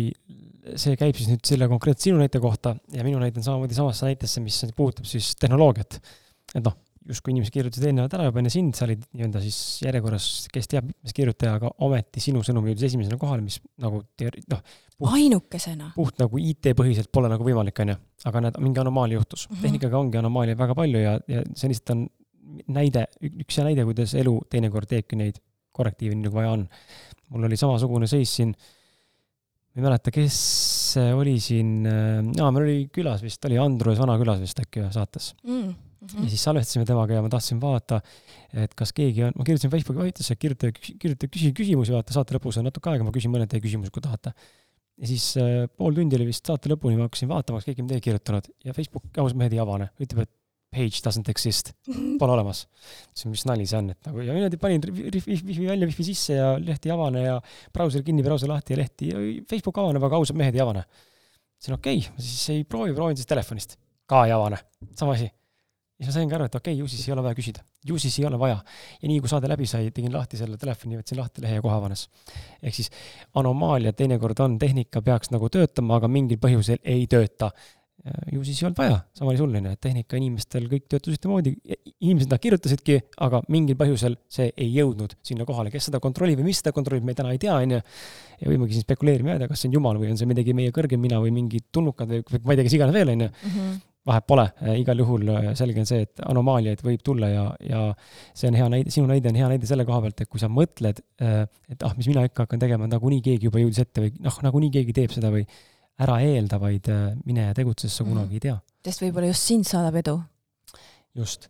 see 0.76 0.98
käib 1.00 1.18
siis 1.18 1.32
nüüd 1.32 1.44
selle 1.48 1.70
konkreetse 1.72 2.10
sinu 2.10 2.20
näite 2.22 2.42
kohta 2.44 2.76
ja 2.94 3.06
minu 3.08 3.22
näide 3.22 3.40
on 3.42 3.48
samamoodi 3.48 3.78
samasse 3.78 4.10
näitesse, 4.10 4.44
mis 4.44 4.62
puudutab 4.76 5.08
siis 5.10 5.34
tehnoloogiat. 5.40 6.00
et 6.56 6.64
noh, 6.66 6.76
justkui 7.08 7.34
inimesed 7.34 7.54
kirjutasid 7.56 7.88
eelnevalt 7.88 8.14
ära 8.18 8.28
juba 8.28 8.42
enne 8.44 8.52
sind, 8.54 8.76
sa 8.78 8.86
olid 8.86 9.04
nii-öelda 9.10 9.42
siis 9.42 9.58
järjekorras, 9.86 10.28
kes 10.54 10.70
teab, 10.70 10.92
mitmes 10.92 11.16
kirjutaja, 11.18 11.56
aga 11.58 11.72
ometi 11.88 12.22
sinu 12.24 12.44
sõnum 12.46 12.68
jõudis 12.70 12.92
esimesena 12.92 13.18
kohale, 13.22 13.42
mis 13.46 13.58
nagu 13.82 14.04
noh. 14.54 14.62
ainukesena. 15.16 15.92
puht 15.96 16.22
nagu 16.22 16.42
IT-põhiselt 16.42 17.10
pole 17.14 17.32
nagu 17.32 17.48
võimalik, 17.48 17.82
onju. 17.86 17.98
aga 18.30 18.44
näed, 18.46 18.60
mingi 18.62 18.84
anomaalia 18.84 19.18
juhtus 19.18 19.48
mm. 19.48 19.56
-hmm. 19.56 19.62
tehnikaga 19.66 19.98
ongi 19.98 20.20
anomaalia 20.22 20.58
väga 20.60 20.78
palju 20.78 21.02
ja, 21.02 21.16
ja 21.28 21.46
see 21.56 21.72
lihtsalt 21.72 21.96
on 21.96 22.06
näide, 22.72 23.06
üks 23.30 23.58
hea 23.60 23.68
näide, 23.70 23.86
kuidas 23.88 24.16
elu 24.20 24.36
teinekord 24.52 24.90
teebki 24.90 25.20
neid 25.20 25.40
korrektiive 25.76 26.16
nii, 26.18 26.28
nagu 26.28 26.38
vaja 26.38 26.54
on. 26.56 26.66
mul 27.32 27.48
oli 27.48 27.60
samasugune 27.60 28.10
seis 28.12 28.34
siin, 28.40 28.52
ma 28.52 29.80
ei 29.80 29.86
mäleta, 29.86 30.12
kes 30.14 30.40
oli 31.16 31.38
siin, 31.44 31.86
aa, 31.88 32.50
meil 32.52 32.66
oli 32.66 32.82
külas 32.94 33.24
vist, 33.24 33.46
oli 33.48 33.60
Andrus 33.62 34.02
Vana-külas 34.02 34.42
vist 34.44 34.60
äkki 34.60 34.84
saates 34.92 35.32
mm. 35.46 35.62
-hmm. 35.62 36.26
ja 36.26 36.32
siis 36.34 36.44
salvestasime 36.44 36.86
temaga 36.86 37.16
ja 37.16 37.22
ma 37.24 37.32
tahtsin 37.32 37.62
vaadata, 37.62 38.02
et 38.66 38.76
kas 38.76 38.92
keegi 38.98 39.24
on, 39.30 39.38
ma 39.38 39.48
kirjutasin 39.48 39.72
Facebooki 39.72 40.04
vahetusse, 40.04 40.36
kirjutage, 40.36 40.98
kirjutage, 41.00 41.32
küsi 41.38 41.54
küsimusi, 41.56 41.96
vaata 41.96 42.18
saate 42.18 42.36
lõpus 42.36 42.60
on 42.60 42.68
natuke 42.68 42.92
aega, 42.92 43.08
ma 43.08 43.16
küsin 43.16 43.32
mõned 43.32 43.52
teie 43.52 43.64
küsimused, 43.64 43.96
kui 43.96 44.04
tahate. 44.04 44.36
ja 44.98 45.08
siis 45.08 45.32
äh, 45.40 45.70
pool 45.78 45.96
tundi 45.96 46.20
oli 46.20 46.28
vist 46.34 46.46
saate 46.46 46.70
lõpuni, 46.70 47.00
ma 47.00 47.08
hakkasin 47.08 47.32
vaatama, 47.32 47.62
kas 47.62 47.72
keegi 47.72 47.86
on 47.86 47.88
midagi 47.88 48.10
kirjutanud 48.10 48.52
ja 48.66 48.76
Facebook 48.76 49.08
ausalt 49.16 49.40
mehed 49.40 49.56
ei 49.56 49.64
avane, 49.64 49.88
ütleb, 50.04 50.28
et 50.28 50.36
page 50.72 51.02
doesn't 51.04 51.28
exist, 51.30 51.74
pole 52.20 52.32
olemas. 52.32 52.64
siis 53.12 53.28
mis 53.28 53.44
nali 53.50 53.66
see 53.68 53.80
on, 53.82 53.90
et 53.92 54.08
nagu 54.08 54.24
ja 54.24 54.36
niimoodi 54.36 54.60
panin 54.62 54.86
wifi 54.88 55.68
välja, 55.68 55.88
wifi 55.90 56.06
sisse 56.08 56.38
ja 56.38 56.54
leht 56.64 56.88
ei 56.88 56.94
avane 56.96 57.26
ja 57.26 57.36
brauser 57.76 58.06
kinni, 58.08 58.24
brauser 58.24 58.50
lahti 58.50 58.76
ja 58.76 58.80
lehti, 58.80 59.12
Facebook 59.50 59.82
avaneb, 59.84 60.06
aga 60.08 60.22
ausad 60.22 60.40
mehed 60.40 60.56
ei 60.56 60.64
avane. 60.64 60.86
ütlesin 61.60 61.76
okei 61.76 62.00
okay,, 62.00 62.24
siis 62.24 62.56
ei 62.56 62.64
proovi, 62.64 62.96
proovin 62.96 63.20
siis 63.20 63.28
telefonist, 63.28 63.76
ka 64.08 64.24
ei 64.30 64.32
avane, 64.36 64.62
sama 64.96 65.18
asi. 65.18 65.28
ja 65.28 66.06
siis 66.06 66.14
ma 66.14 66.16
saingi 66.22 66.40
aru, 66.40 66.48
et 66.48 66.56
okei 66.62 66.78
okay,, 66.78 66.80
ju 66.80 66.88
siis 66.96 67.04
ei 67.10 67.18
ole 67.18 67.28
vaja 67.28 67.40
küsida, 67.42 67.68
ju 67.92 68.00
siis 68.00 68.16
ei 68.22 68.30
ole 68.32 68.40
vaja. 68.40 68.64
ja 69.02 69.12
nii 69.12 69.20
kui 69.20 69.34
saade 69.34 69.52
läbi 69.52 69.68
sai, 69.68 69.92
tegin 69.92 70.16
lahti 70.16 70.40
selle 70.40 70.56
telefoni, 70.62 71.02
võtsin 71.02 71.20
lahti 71.20 71.44
lehe 71.44 71.60
ja 71.60 71.66
kohe 71.68 71.76
avanes. 71.76 72.08
ehk 72.64 72.80
siis 72.80 72.88
anomaalia 73.36 73.92
teinekord 73.92 74.40
on, 74.40 74.56
tehnika 74.60 75.04
peaks 75.04 75.36
nagu 75.36 75.52
töötama, 75.52 76.00
aga 76.00 76.08
mingil 76.08 76.40
põhjusel 76.40 76.80
ei 76.96 77.04
tööta 77.12 77.52
ju 78.32 78.42
siis 78.46 78.62
ei 78.62 78.66
olnud 78.68 78.80
vaja, 78.80 78.96
sama 79.18 79.30
oli 79.32 79.40
sul, 79.40 79.52
onju, 79.60 79.74
et 79.76 79.82
tehnika 79.84 80.18
inimestel 80.18 80.66
kõik 80.72 80.88
töötas 80.90 81.14
ühtemoodi, 81.14 81.54
inimesed 82.02 82.32
nad 82.34 82.42
kirjutasidki, 82.42 82.98
aga 83.22 83.44
mingil 83.54 83.78
põhjusel 83.78 84.18
see 84.32 84.50
ei 84.56 84.72
jõudnud 84.74 85.14
sinna 85.28 85.46
kohale, 85.46 85.70
kes 85.74 85.90
seda 85.90 86.02
kontrollib 86.02 86.42
ja 86.42 86.48
mis 86.48 86.62
seda 86.64 86.74
kontrollib, 86.74 87.06
me 87.06 87.16
täna 87.18 87.34
ei 87.36 87.42
tea, 87.42 87.60
onju. 87.62 87.82
ja 88.42 88.50
võimegi 88.50 88.78
siin 88.78 88.88
spekuleerima 88.88 89.36
jääda, 89.36 89.52
kas 89.52 89.62
see 89.62 89.70
on 89.70 89.78
jumal 89.78 90.02
või 90.02 90.10
on 90.14 90.18
see 90.18 90.30
midagi 90.30 90.56
meie 90.58 90.74
kõrgem 90.74 91.02
mina 91.02 91.22
või 91.22 91.34
mingid 91.36 91.70
tulnukad 91.70 92.10
või 92.10 92.42
ma 92.42 92.56
ei 92.56 92.62
tea, 92.62 92.68
kes 92.70 92.78
iganes 92.80 92.98
veel, 92.98 93.16
onju. 93.16 93.32
Mhm. 93.46 93.80
vahet 94.10 94.26
pole, 94.26 94.48
igal 94.82 94.98
juhul 94.98 95.28
äh, 95.30 95.44
selge 95.54 95.78
on 95.78 95.86
see, 95.86 96.08
et 96.08 96.22
anomaaliaid 96.26 96.80
võib 96.82 97.04
tulla 97.06 97.28
ja, 97.30 97.44
ja 97.62 97.82
see 98.34 98.50
on 98.50 98.56
hea 98.58 98.70
näide, 98.74 98.90
sinu 98.90 99.06
näide 99.06 99.30
on 99.30 99.38
hea 99.38 99.50
näide 99.52 99.70
selle 99.70 99.86
koha 99.86 100.00
pealt, 100.02 100.24
et 100.24 100.32
kui 100.32 100.42
sa 100.42 100.50
mõtled, 100.50 101.04
äh, 101.22 101.44
et 101.70 101.86
ah, 101.86 101.94
mis 101.94 102.10
mina 102.10 102.24
ikka 102.26 102.48
hakkan 102.48 102.64
tegema, 102.64 102.90
nagunii 102.90 103.22
keegi 103.28 103.46
juba 103.52 103.62
jõudis 103.62 103.84
ette 103.86 104.02
või 104.02 104.16
noh, 104.26 104.40
nagunii 104.42 104.74
keegi 104.74 104.98
teeb 104.98 105.14
seda 105.14 105.30
või 105.30 105.46
ära 106.02 106.20
eelda, 106.26 106.60
vaid 106.62 106.88
äh, 106.92 107.10
mine 107.28 107.50
ja 107.50 107.58
tegutse, 107.58 107.88
sest 107.88 108.02
sa 108.02 108.06
mm. 108.06 108.14
kunagi 108.14 108.40
ei 108.40 108.46
tea. 108.48 108.58
sest 108.88 109.04
võib-olla 109.04 109.32
just 109.32 109.52
sind 109.52 109.68
saadab 109.70 110.00
edu. 110.02 110.16
just. 111.18 111.50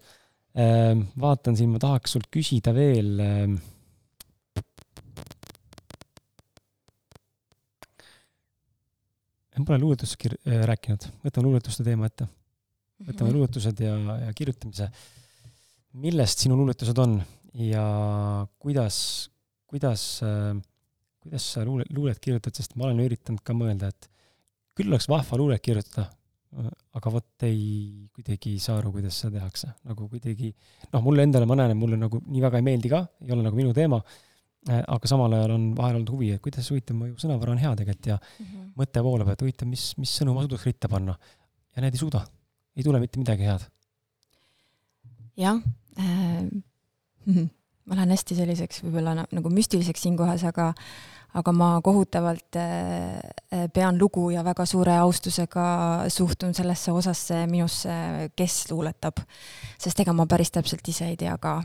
Ähm, 0.51 1.05
vaatan 1.19 1.55
siin, 1.55 1.71
ma 1.71 1.79
tahaks 1.79 2.17
sult 2.17 2.27
küsida 2.33 2.73
veel. 2.75 3.13
Ähm, 3.23 3.59
Pole 9.61 9.77
luuletust 9.77 10.15
kir-, 10.17 10.39
äh, 10.49 10.63
rääkinud, 10.65 11.03
võtame 11.21 11.45
luuletuste 11.45 11.83
teema 11.85 12.07
ette. 12.09 12.25
võtame 13.05 13.29
mhm. 13.29 13.35
luuletused 13.35 13.83
ja, 13.83 13.93
ja 14.25 14.31
kirjutamise. 14.33 14.87
millest 16.01 16.41
sinu 16.41 16.57
luuletused 16.57 16.97
on 17.03 17.19
ja 17.53 17.83
kuidas, 18.57 18.97
kuidas 19.69 20.03
äh, 20.25 20.57
kuidas 21.21 21.45
sa 21.53 21.65
luule, 21.65 21.85
luulet 21.93 22.19
kirjutad, 22.19 22.55
sest 22.57 22.75
ma 22.75 22.87
olen 22.87 23.03
üritanud 23.05 23.43
ka 23.45 23.53
mõelda, 23.55 23.91
et 23.91 24.09
küll 24.77 24.91
oleks 24.91 25.07
vahva 25.11 25.39
luulet 25.39 25.63
kirjutada, 25.63 26.07
aga 26.97 27.13
vot 27.13 27.45
ei, 27.47 28.07
kuidagi 28.15 28.55
ei 28.55 28.59
saa 28.63 28.79
aru, 28.81 28.91
kuidas 28.97 29.19
seda 29.21 29.39
tehakse, 29.39 29.71
nagu 29.87 30.07
kuidagi 30.11 30.51
noh, 30.91 31.03
mulle 31.05 31.25
endale, 31.27 31.47
ma 31.47 31.57
näen, 31.59 31.75
et 31.75 31.79
mulle 31.79 31.99
nagu 31.99 32.19
nii 32.25 32.43
väga 32.43 32.59
ei 32.59 32.67
meeldi 32.67 32.91
ka, 32.91 33.05
ei 33.23 33.35
ole 33.35 33.45
nagu 33.45 33.59
minu 33.59 33.71
teema, 33.75 34.01
aga 34.67 35.09
samal 35.09 35.33
ajal 35.37 35.55
on 35.55 35.69
vahel 35.77 35.99
olnud 35.99 36.11
huvi, 36.13 36.33
et 36.35 36.43
kuidas 36.43 36.67
huvitav, 36.73 36.97
mu 36.97 37.13
sõnavara 37.21 37.55
on 37.55 37.61
hea 37.61 37.71
tegelikult 37.79 38.11
ja 38.11 38.17
mm 38.17 38.45
-hmm. 38.45 38.67
mõte 38.81 39.03
voolab, 39.03 39.31
et 39.33 39.41
huvitav, 39.41 39.69
mis, 39.69 39.85
mis 39.97 40.11
sõnu 40.19 40.35
ma 40.35 40.43
suudaks 40.45 40.67
ritta 40.67 40.89
panna. 40.91 41.17
ja 41.75 41.81
need 41.81 41.95
ei 41.95 42.03
suuda, 42.03 42.25
ei 42.75 42.83
tule 42.83 42.99
mitte 42.99 43.19
midagi 43.19 43.47
head. 43.47 43.63
jah 45.37 45.61
äh,, 45.97 46.45
ma 47.85 47.97
lähen 47.97 48.13
hästi 48.13 48.37
selliseks 48.37 48.83
võib-olla 48.85 49.15
nagu 49.23 49.51
müstiliseks 49.53 50.05
siinkohas, 50.05 50.45
aga 50.49 50.71
aga 51.39 51.51
ma 51.55 51.69
kohutavalt 51.83 52.57
äh, 52.59 53.19
äh, 53.53 53.67
pean 53.73 53.99
lugu 53.99 54.29
ja 54.33 54.43
väga 54.43 54.65
suure 54.67 54.97
austusega 54.99 55.65
suhtun 56.11 56.53
sellesse 56.53 56.91
osasse 56.91 57.45
minusse, 57.47 57.91
kes 58.35 58.65
luuletab. 58.71 59.21
sest 59.79 59.99
ega 60.03 60.13
ma 60.13 60.25
päris 60.27 60.51
täpselt 60.51 60.87
ise 60.87 61.07
ei 61.07 61.17
tea 61.17 61.37
ka. 61.37 61.61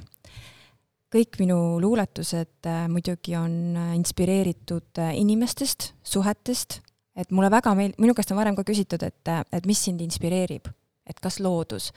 kõik 1.11 1.39
minu 1.43 1.81
luuletused 1.83 2.67
äh, 2.71 2.87
muidugi 2.89 3.37
on 3.37 3.77
inspireeritud 3.97 5.03
inimestest, 5.13 5.95
suhetest, 6.03 6.81
et 7.17 7.31
mulle 7.31 7.51
väga 7.51 7.75
meeldib, 7.75 7.99
minu 8.01 8.15
käest 8.15 8.31
on 8.31 8.39
varem 8.39 8.57
ka 8.57 8.65
küsitud, 8.67 9.03
et, 9.03 9.35
et 9.53 9.67
mis 9.67 9.83
sind 9.83 10.01
inspireerib, 10.01 10.71
et 11.07 11.21
kas 11.21 11.41
loodus 11.41 11.91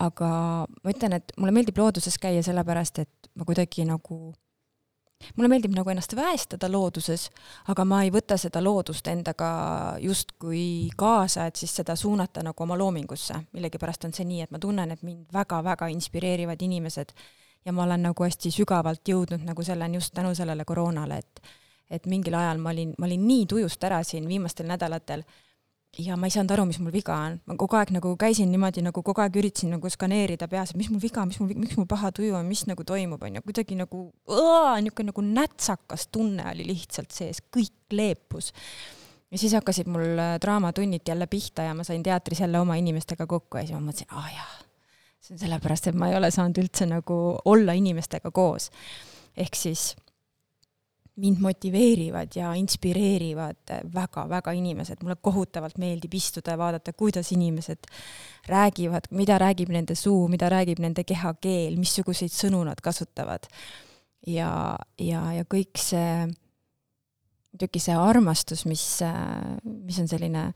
aga 0.00 0.28
ma 0.66 0.92
ütlen, 0.92 1.18
et 1.18 1.34
mulle 1.36 1.52
meeldib 1.54 1.78
looduses 1.78 2.16
käia 2.20 2.42
sellepärast, 2.44 3.02
et 3.02 3.32
ma 3.36 3.44
kuidagi 3.48 3.84
nagu 3.88 4.32
mulle 5.36 5.50
meeldib 5.52 5.74
nagu 5.76 5.90
ennast 5.92 6.14
väestada 6.16 6.70
looduses, 6.72 7.26
aga 7.68 7.84
ma 7.84 8.00
ei 8.04 8.12
võta 8.14 8.38
seda 8.40 8.62
loodust 8.64 9.06
endaga 9.12 9.50
justkui 10.00 10.88
kaasa, 10.96 11.46
et 11.50 11.60
siis 11.60 11.74
seda 11.82 11.96
suunata 11.96 12.44
nagu 12.46 12.62
oma 12.64 12.78
loomingusse. 12.78 13.34
millegipärast 13.52 14.08
on 14.08 14.16
see 14.16 14.24
nii, 14.24 14.40
et 14.46 14.50
ma 14.50 14.58
tunnen, 14.58 14.90
et 14.90 15.02
mind 15.02 15.28
väga-väga 15.32 15.90
inspireerivad 15.92 16.62
inimesed 16.62 17.12
ja 17.64 17.72
ma 17.72 17.84
olen 17.84 18.08
nagu 18.08 18.24
hästi 18.24 18.50
sügavalt 18.54 19.04
jõudnud 19.08 19.44
nagu 19.44 19.62
selleni 19.62 20.00
just 20.00 20.14
tänu 20.14 20.34
sellele 20.34 20.64
koroonale, 20.64 21.18
et 21.18 21.42
et 21.90 22.04
mingil 22.06 22.34
ajal 22.38 22.58
ma 22.62 22.70
olin, 22.70 22.92
ma 22.98 23.06
olin 23.06 23.22
nii 23.26 23.46
tujust 23.50 23.84
ära 23.84 24.02
siin 24.06 24.28
viimastel 24.28 24.68
nädalatel 24.70 25.24
ja 25.98 26.16
ma 26.16 26.28
ei 26.28 26.34
saanud 26.34 26.52
aru, 26.54 26.64
mis 26.68 26.78
mul 26.82 26.92
viga 26.94 27.16
on, 27.26 27.40
ma 27.50 27.56
kogu 27.58 27.76
aeg 27.78 27.90
nagu 27.94 28.12
käisin 28.20 28.50
niimoodi 28.52 28.82
nagu 28.84 29.02
kogu 29.02 29.22
aeg 29.24 29.36
üritasin 29.40 29.72
nagu 29.74 29.90
skaneerida 29.90 30.46
peas, 30.50 30.70
et 30.70 30.78
mis 30.78 30.90
mul 30.92 31.02
viga, 31.02 31.24
mis 31.26 31.40
mul, 31.42 31.50
miks 31.58 31.78
mul 31.78 31.88
paha 31.90 32.12
tuju 32.14 32.36
on, 32.38 32.46
mis 32.46 32.62
nagu 32.70 32.84
toimub, 32.86 33.22
onju, 33.26 33.42
kuidagi 33.46 33.78
nagu 33.78 34.04
niisugune 34.30 35.10
nagu 35.10 35.24
nätsakas 35.26 36.06
tunne 36.14 36.46
oli 36.52 36.68
lihtsalt 36.70 37.10
sees, 37.14 37.42
kõik 37.50 37.96
leepus. 37.96 38.52
ja 39.30 39.38
siis 39.38 39.54
hakkasid 39.58 39.90
mul 39.90 40.18
äh, 40.18 40.36
draamatunnid 40.42 41.06
jälle 41.08 41.26
pihta 41.30 41.66
ja 41.66 41.74
ma 41.74 41.84
sain 41.86 42.02
teatris 42.02 42.40
jälle 42.40 42.60
oma 42.60 42.78
inimestega 42.78 43.26
kokku 43.26 43.58
ja 43.58 43.66
siis 43.66 43.78
ma 43.78 43.82
mõtlesin, 43.90 44.12
aa 44.14 44.22
ah, 44.22 44.30
jaa, 44.34 44.52
see 45.20 45.34
on 45.34 45.42
sellepärast, 45.42 45.90
et 45.90 45.98
ma 45.98 46.10
ei 46.10 46.18
ole 46.18 46.30
saanud 46.30 46.62
üldse 46.62 46.86
nagu 46.86 47.18
olla 47.44 47.74
inimestega 47.74 48.30
koos. 48.30 48.70
ehk 49.36 49.58
siis 49.58 49.96
mind 51.20 51.40
motiveerivad 51.42 52.34
ja 52.36 52.52
inspireerivad 52.58 53.72
väga-väga 53.94 54.54
inimesed, 54.56 55.02
mulle 55.02 55.16
kohutavalt 55.22 55.78
meeldib 55.78 56.14
istuda 56.16 56.54
ja 56.54 56.60
vaadata, 56.60 56.92
kuidas 56.92 57.32
inimesed 57.32 57.88
räägivad, 58.48 59.10
mida 59.10 59.38
räägib 59.38 59.72
nende 59.72 59.94
suu, 59.94 60.28
mida 60.28 60.48
räägib 60.52 60.80
nende 60.82 61.04
kehakeel, 61.04 61.76
missuguseid 61.80 62.32
sõnu 62.34 62.64
nad 62.68 62.80
kasutavad. 62.80 63.48
ja, 64.26 64.76
ja, 65.00 65.22
ja 65.32 65.44
kõik 65.48 65.80
see, 65.80 66.26
muidugi 67.52 67.80
see 67.80 67.96
armastus, 67.96 68.66
mis, 68.68 68.84
mis 69.64 69.98
on 70.02 70.08
selline 70.08 70.50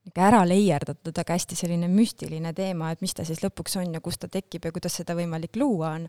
niisugune 0.00 0.26
ära 0.26 0.40
leierdatud, 0.48 1.12
aga 1.18 1.36
hästi 1.36 1.56
selline 1.56 1.88
müstiline 1.88 2.52
teema, 2.56 2.90
et 2.90 3.00
mis 3.04 3.12
ta 3.14 3.24
siis 3.24 3.42
lõpuks 3.44 3.76
on 3.78 3.92
ja 3.94 4.00
kust 4.00 4.20
ta 4.20 4.28
tekib 4.28 4.64
ja 4.64 4.72
kuidas 4.72 4.96
seda 4.96 5.14
võimalik 5.14 5.56
luua 5.56 5.92
on 5.98 6.08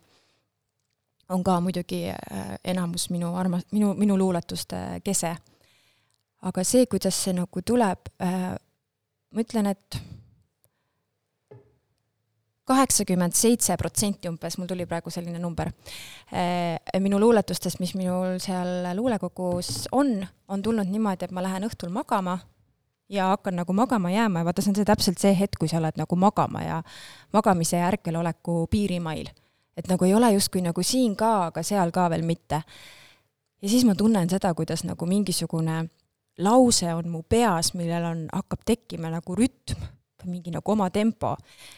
on 1.32 1.44
ka 1.44 1.60
muidugi 1.64 2.06
äh, 2.12 2.56
enamus 2.64 3.10
minu 3.10 3.34
armas-, 3.40 3.68
minu, 3.72 3.94
minu 3.98 4.18
luuletuste 4.20 5.02
kese. 5.04 5.36
aga 6.42 6.64
see, 6.66 6.86
kuidas 6.90 7.18
see 7.24 7.36
nagu 7.38 7.62
tuleb, 7.66 8.10
äh, 8.24 8.54
ma 9.32 9.44
ütlen, 9.44 9.70
et 9.72 10.00
kaheksakümmend 12.72 13.36
seitse 13.36 13.76
protsenti 13.78 14.30
umbes, 14.30 14.58
mul 14.58 14.70
tuli 14.70 14.86
praegu 14.88 15.12
selline 15.12 15.40
number, 15.42 15.72
minu 17.04 17.20
luuletustest, 17.20 17.82
mis 17.84 17.92
minul 18.00 18.38
seal 18.40 18.86
luulekogus 18.96 19.90
on, 19.92 20.22
on 20.48 20.64
tulnud 20.64 20.88
niimoodi, 20.88 21.28
et 21.28 21.36
ma 21.36 21.44
lähen 21.44 21.68
õhtul 21.68 21.92
magama 21.92 22.38
ja 23.12 23.28
hakkan 23.34 23.56
nagu 23.56 23.74
magama 23.74 24.12
jääma 24.12 24.40
ja 24.40 24.46
vaata, 24.46 24.64
see 24.64 24.72
on 24.72 24.80
see 24.80 24.88
täpselt 24.88 25.20
see 25.20 25.34
hetk, 25.36 25.60
kui 25.60 25.70
sa 25.70 25.82
oled 25.82 25.98
nagu 26.00 26.16
magama 26.16 26.64
ja 26.64 26.80
magamise 27.36 27.78
ja 27.78 27.90
ärkveloleku 27.92 28.66
piirimail. 28.72 29.28
Et 29.78 29.88
nagu 29.88 30.06
ei 30.06 30.14
ole 30.14 30.34
justkui 30.34 30.62
nagu 30.62 30.84
siin 30.84 31.16
ka, 31.16 31.48
aga 31.52 31.64
seal 31.64 31.92
ka 31.92 32.10
veel 32.10 32.26
mitte. 32.28 32.62
ja 33.62 33.70
siis 33.70 33.86
ma 33.86 33.96
tunnen 33.96 34.30
seda, 34.30 34.54
kuidas 34.54 34.84
nagu 34.84 35.06
mingisugune 35.06 35.86
lause 36.38 36.94
on 36.94 37.10
mu 37.10 37.24
peas, 37.24 37.74
millel 37.74 38.06
on, 38.06 38.28
hakkab 38.34 38.64
tekkima 38.66 39.12
nagu 39.12 39.36
rütm 39.36 39.82
mingi 40.26 40.52
nagu 40.54 40.72
oma 40.72 40.90
tempo 40.94 41.36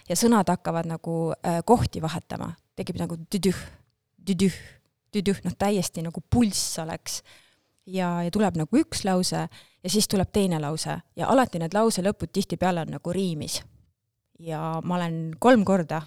ja 0.10 0.18
sõnad 0.20 0.50
hakkavad 0.52 0.88
nagu 0.90 1.32
äh, 1.32 1.62
kohti 1.66 2.02
vahetama, 2.04 2.50
tekib 2.76 2.98
nagu 3.00 3.18
tüdüh, 3.32 3.58
tüdüh, 4.20 4.56
tüdüh, 5.14 5.40
noh, 5.46 5.56
täiesti 5.58 6.04
nagu 6.04 6.24
pulss 6.30 6.80
oleks. 6.84 7.22
ja, 7.86 8.24
ja 8.24 8.32
tuleb 8.32 8.56
nagu 8.56 8.80
üks 8.80 9.04
lause 9.04 9.48
ja 9.48 9.90
siis 9.90 10.08
tuleb 10.08 10.32
teine 10.32 10.60
lause 10.60 11.00
ja 11.16 11.28
alati 11.28 11.60
need 11.60 11.74
lause 11.74 12.02
lõpud 12.02 12.32
tihtipeale 12.32 12.82
on 12.82 12.96
nagu 12.98 13.14
riimis. 13.14 13.62
ja 14.40 14.82
ma 14.84 14.96
olen 14.96 15.36
kolm 15.40 15.66
korda 15.66 16.02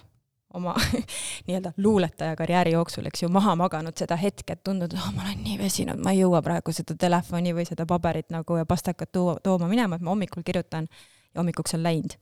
oma 0.57 0.75
nii-öelda 1.47 1.73
luuletaja 1.77 2.35
karjääri 2.39 2.73
jooksul, 2.75 3.07
eks 3.09 3.23
ju, 3.23 3.29
maha 3.33 3.55
maganud 3.59 3.97
seda 3.97 4.17
hetke, 4.19 4.57
et 4.57 4.63
tundnud, 4.65 4.93
et 4.93 5.01
oh, 5.01 5.11
ma 5.15 5.25
olen 5.27 5.43
nii 5.45 5.59
väsinud, 5.61 6.01
ma 6.03 6.13
ei 6.15 6.23
jõua 6.23 6.41
praegu 6.45 6.73
seda 6.75 6.97
telefoni 6.99 7.53
või 7.57 7.67
seda 7.69 7.87
paberit 7.89 8.31
nagu 8.33 8.59
ja 8.59 8.65
pastakat 8.69 9.11
tuua, 9.15 9.37
tooma 9.43 9.69
minema, 9.71 9.97
et 9.97 10.05
ma 10.05 10.13
hommikul 10.13 10.45
kirjutan 10.47 10.89
ja 10.89 11.41
hommikuks 11.41 11.77
on 11.77 11.83
läinud. 11.85 12.17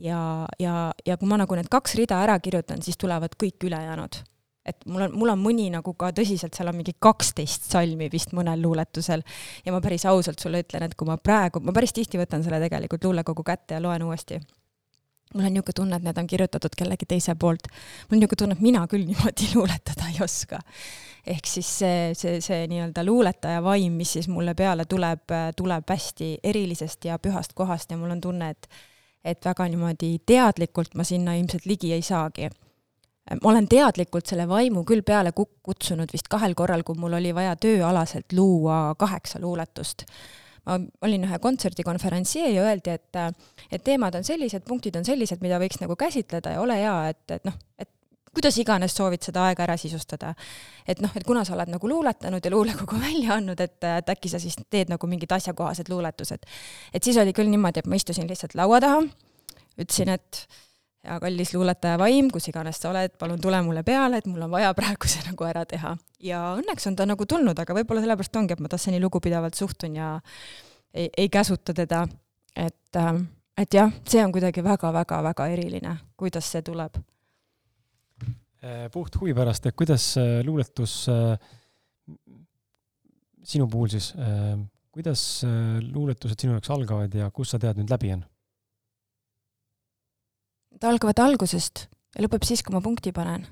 ja, 0.00 0.18
ja, 0.58 0.92
ja 1.06 1.16
kui 1.16 1.28
ma 1.28 1.40
nagu 1.40 1.56
need 1.58 1.70
kaks 1.72 1.96
rida 2.00 2.22
ära 2.24 2.38
kirjutan, 2.40 2.82
siis 2.82 2.98
tulevad 2.98 3.36
kõik 3.42 3.68
ülejäänud. 3.68 4.22
et 4.66 4.86
mul 4.86 5.08
on, 5.08 5.14
mul 5.18 5.34
on 5.34 5.42
mõni 5.42 5.68
nagu 5.74 5.94
ka 5.98 6.12
tõsiselt, 6.14 6.54
seal 6.54 6.70
on 6.70 6.76
mingi 6.78 6.94
kaksteist 6.98 7.70
salmi 7.70 8.08
vist 8.12 8.32
mõnel 8.32 8.62
luuletusel 8.62 9.22
ja 9.64 9.72
ma 9.72 9.80
päris 9.80 10.06
ausalt 10.06 10.38
sulle 10.38 10.62
ütlen, 10.62 10.86
et 10.86 10.94
kui 10.94 11.06
ma 11.06 11.16
praegu, 11.18 11.60
ma 11.60 11.74
päris 11.74 11.92
tihti 11.92 12.18
võtan 12.18 12.44
selle 12.46 12.60
tegelikult 12.62 13.04
luulekogu 13.04 13.42
kätte 13.42 13.74
ja 13.74 13.82
loen 13.82 14.02
uuesti 14.06 14.38
mul 15.34 15.46
on 15.46 15.54
niisugune 15.54 15.76
tunne, 15.76 15.96
et 15.96 16.06
need 16.06 16.18
on 16.18 16.26
kirjutatud 16.26 16.76
kellegi 16.78 17.08
teise 17.08 17.34
poolt. 17.34 17.68
mul 17.70 18.16
on 18.16 18.22
niisugune 18.22 18.42
tunne, 18.44 18.58
et 18.58 18.64
mina 18.64 18.86
küll 18.90 19.06
niimoodi 19.08 19.50
luuletada 19.56 20.08
ei 20.12 20.22
oska. 20.24 20.60
ehk 21.26 21.46
siis 21.46 21.68
see, 21.78 22.14
see, 22.18 22.40
see 22.42 22.66
nii-öelda 22.70 23.04
luuletaja 23.06 23.62
vaim, 23.62 23.92
mis 23.98 24.16
siis 24.18 24.28
mulle 24.28 24.54
peale 24.58 24.84
tuleb, 24.90 25.36
tuleb 25.56 25.92
hästi 25.94 26.32
erilisest 26.42 27.04
ja 27.04 27.18
pühast 27.18 27.54
kohast 27.54 27.90
ja 27.90 27.96
mul 28.00 28.10
on 28.16 28.20
tunne, 28.20 28.50
et 28.50 28.68
et 29.24 29.44
väga 29.44 29.68
niimoodi 29.70 30.16
teadlikult 30.26 30.96
ma 30.98 31.04
sinna 31.06 31.36
ilmselt 31.38 31.66
ligi 31.66 31.92
ei 31.94 32.02
saagi. 32.02 32.48
ma 33.42 33.50
olen 33.50 33.68
teadlikult 33.70 34.26
selle 34.26 34.48
vaimu 34.48 34.82
küll 34.84 35.04
peale 35.06 35.30
kutsunud 35.32 36.10
vist 36.12 36.26
kahel 36.28 36.54
korral, 36.58 36.82
kui 36.82 36.98
mul 36.98 37.12
oli 37.20 37.34
vaja 37.34 37.54
tööalaselt 37.56 38.34
luua 38.34 38.94
kaheksa 38.98 39.38
luuletust 39.40 40.02
ma 40.66 40.78
olin 41.02 41.26
ühe 41.26 41.38
kontserdi 41.42 41.84
konverentsier 41.86 42.52
ja 42.54 42.66
öeldi, 42.68 42.94
et, 42.94 43.40
et 43.72 43.84
teemad 43.84 44.14
on 44.18 44.26
sellised, 44.26 44.64
punktid 44.68 44.96
on 44.98 45.06
sellised, 45.06 45.42
mida 45.42 45.58
võiks 45.62 45.80
nagu 45.82 45.96
käsitleda 45.98 46.54
ja 46.54 46.62
ole 46.62 46.78
hea, 46.78 46.94
et, 47.10 47.24
et 47.38 47.48
noh, 47.48 47.56
et 47.82 47.90
kuidas 48.32 48.56
iganes 48.62 48.94
soovid 48.96 49.22
seda 49.24 49.46
aega 49.48 49.66
ära 49.66 49.76
sisustada. 49.76 50.34
et 50.88 51.00
noh, 51.04 51.10
et 51.16 51.24
kuna 51.24 51.44
sa 51.44 51.54
oled 51.54 51.72
nagu 51.74 51.88
luuletanud 51.88 52.44
ja 52.44 52.50
luulekogu 52.50 53.00
välja 53.08 53.36
andnud, 53.36 53.60
et, 53.60 53.78
et 53.84 54.12
äkki 54.14 54.32
sa 54.32 54.40
siis 54.42 54.56
teed 54.70 54.92
nagu 54.92 55.06
mingid 55.06 55.32
asjakohased 55.32 55.90
luuletused. 55.92 56.46
et 56.92 57.02
siis 57.02 57.16
oli 57.16 57.32
küll 57.36 57.50
niimoodi, 57.52 57.82
et 57.82 57.90
ma 57.90 57.98
istusin 57.98 58.28
lihtsalt 58.28 58.56
laua 58.58 58.80
taha, 58.80 59.02
ütlesin, 59.78 60.14
et 60.14 60.46
hea 61.02 61.18
kallis 61.22 61.52
luuletaja 61.54 61.98
vaim, 61.98 62.28
kus 62.30 62.46
iganes 62.50 62.78
sa 62.78 62.90
oled, 62.92 63.14
palun 63.18 63.40
tule 63.42 63.58
mulle 63.66 63.82
peale, 63.86 64.20
et 64.22 64.28
mul 64.30 64.46
on 64.46 64.52
vaja 64.52 64.72
praegu 64.78 65.10
see 65.10 65.22
nagu 65.26 65.46
ära 65.48 65.64
teha. 65.68 65.96
ja 66.22 66.42
õnneks 66.58 66.86
on 66.90 66.98
ta 66.98 67.06
nagu 67.08 67.26
tulnud, 67.26 67.58
aga 67.58 67.76
võib-olla 67.78 68.04
sellepärast 68.04 68.38
ongi, 68.38 68.56
et 68.56 68.62
ma 68.62 68.70
tasse 68.72 68.94
nii 68.94 69.02
lugupidavalt 69.02 69.58
suhtun 69.58 69.98
ja 69.98 70.16
ei, 70.94 71.08
ei 71.16 71.28
käsuta 71.32 71.74
teda, 71.74 72.04
et, 72.56 72.96
äh, 72.96 73.14
et 73.58 73.74
jah, 73.74 73.90
see 74.08 74.22
on 74.24 74.34
kuidagi 74.34 74.64
väga-väga-väga 74.64 75.48
eriline, 75.54 75.96
kuidas 76.16 76.50
see 76.52 76.62
tuleb. 76.66 77.00
Äh, 78.62 78.86
puht 78.94 79.16
huvi 79.18 79.34
pärast, 79.34 79.66
et 79.66 79.76
kuidas 79.78 80.12
äh, 80.20 80.38
luuletus 80.46 81.00
sinu 83.42 83.66
puhul 83.66 83.88
siis, 83.90 84.12
kuidas 84.94 85.22
luuletused 85.82 86.38
sinu 86.38 86.52
jaoks 86.54 86.70
algavad 86.70 87.14
ja 87.16 87.26
kus 87.34 87.50
sa 87.50 87.58
tead 87.58 87.80
nüüd 87.80 87.90
läbi 87.90 88.12
on? 88.14 88.20
Nad 90.72 90.86
algavad 90.92 91.20
algusest 91.24 91.86
ja 92.16 92.24
lõpeb 92.24 92.46
siis, 92.46 92.62
kui 92.64 92.74
ma 92.74 92.82
punkti 92.84 93.12
panen. 93.16 93.44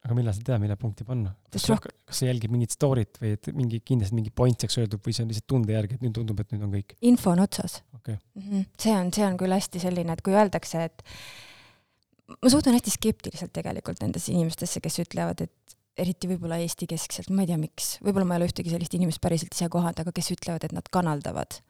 aga 0.00 0.16
millal 0.16 0.32
sa 0.32 0.42
tead, 0.44 0.62
millal 0.62 0.78
punkti 0.80 1.04
panna? 1.04 1.34
kas 1.52 1.66
sa, 1.68 1.76
kas 1.80 2.22
sa 2.22 2.28
jälgid 2.30 2.52
mingit 2.52 2.72
story't 2.72 3.20
või 3.20 3.34
et 3.36 3.50
mingi, 3.52 3.82
kindlasti 3.84 4.16
mingi 4.16 4.32
point 4.32 4.64
saaks 4.64 4.78
öeldud 4.80 5.02
või 5.04 5.16
see 5.16 5.26
on 5.26 5.32
lihtsalt 5.32 5.48
tunde 5.50 5.74
järgi, 5.76 5.98
et 5.98 6.06
nüüd 6.06 6.16
tundub, 6.16 6.40
et 6.40 6.54
nüüd 6.54 6.64
on 6.66 6.72
kõik? 6.78 6.96
info 7.12 7.34
on 7.34 7.44
otsas 7.44 7.82
okay.. 7.98 8.16
-hmm. 8.38 8.64
see 8.80 8.94
on, 8.96 9.12
see 9.12 9.26
on 9.26 9.36
küll 9.40 9.56
hästi 9.56 9.82
selline, 9.82 10.16
et 10.16 10.24
kui 10.24 10.36
öeldakse, 10.36 10.86
et 10.88 11.04
ma 12.38 12.52
suhtun 12.52 12.76
hästi 12.78 12.94
skeptiliselt 12.96 13.52
tegelikult 13.52 14.00
nendesse 14.00 14.32
inimestesse, 14.32 14.80
kes 14.80 15.02
ütlevad, 15.04 15.44
et 15.44 15.76
eriti 16.00 16.30
võib-olla 16.30 16.60
Eesti 16.62 16.88
keskselt, 16.90 17.28
ma 17.34 17.44
ei 17.44 17.50
tea, 17.50 17.58
miks, 17.60 17.96
võib-olla 18.04 18.28
ma 18.28 18.36
ei 18.36 18.42
ole 18.42 18.48
ühtegi 18.50 18.72
sellist 18.72 18.94
inimest 18.96 19.20
päriselt 19.20 19.52
ise 19.56 19.68
kohanud, 19.72 20.00
aga 20.00 20.14
kes 20.16 20.30
ütlevad, 20.36 20.64
et 20.64 20.72
nad 20.76 20.86
kanaldavad. 20.92 21.60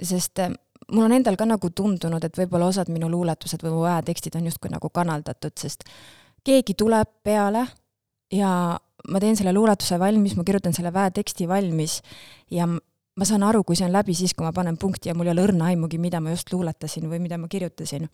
sest 0.00 0.40
mul 0.88 1.04
on 1.04 1.12
endal 1.12 1.36
ka 1.36 1.46
nagu 1.48 1.70
tundunud, 1.70 2.24
et 2.24 2.38
võib-olla 2.38 2.70
osad 2.70 2.90
minu 2.92 3.10
luuletused 3.10 3.62
või 3.64 3.74
mu 3.74 3.82
väetekstid 3.84 4.36
on 4.38 4.48
justkui 4.48 4.72
nagu 4.72 4.88
kanaldatud, 4.88 5.54
sest 5.58 5.84
keegi 6.44 6.74
tuleb 6.74 7.10
peale 7.22 7.66
ja 8.32 8.78
ma 9.08 9.20
teen 9.20 9.36
selle 9.36 9.52
luuletuse 9.52 9.98
valmis, 10.00 10.36
ma 10.36 10.44
kirjutan 10.44 10.74
selle 10.76 10.92
väeteksti 10.92 11.48
valmis 11.48 12.00
ja 12.50 12.66
ma 12.66 13.28
saan 13.28 13.44
aru, 13.46 13.62
kui 13.64 13.76
see 13.78 13.86
on 13.88 13.94
läbi 13.94 14.14
siis, 14.16 14.34
kui 14.34 14.46
ma 14.46 14.52
panen 14.56 14.78
punkti 14.80 15.10
ja 15.10 15.14
mul 15.16 15.28
ei 15.28 15.34
ole 15.34 15.46
õrna 15.48 15.70
aimugi, 15.72 16.00
mida 16.00 16.20
ma 16.22 16.34
just 16.34 16.52
luuletasin 16.52 17.08
või 17.10 17.20
mida 17.22 17.38
ma 17.38 17.48
kirjutasin. 17.50 18.08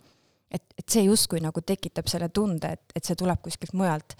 et, 0.50 0.62
et 0.78 0.88
see 0.88 1.02
justkui 1.06 1.40
nagu 1.42 1.60
tekitab 1.60 2.06
selle 2.08 2.28
tunde, 2.28 2.70
et, 2.78 2.92
et 2.94 3.04
see 3.04 3.16
tuleb 3.18 3.40
kuskilt 3.42 3.74
mujalt. 3.74 4.16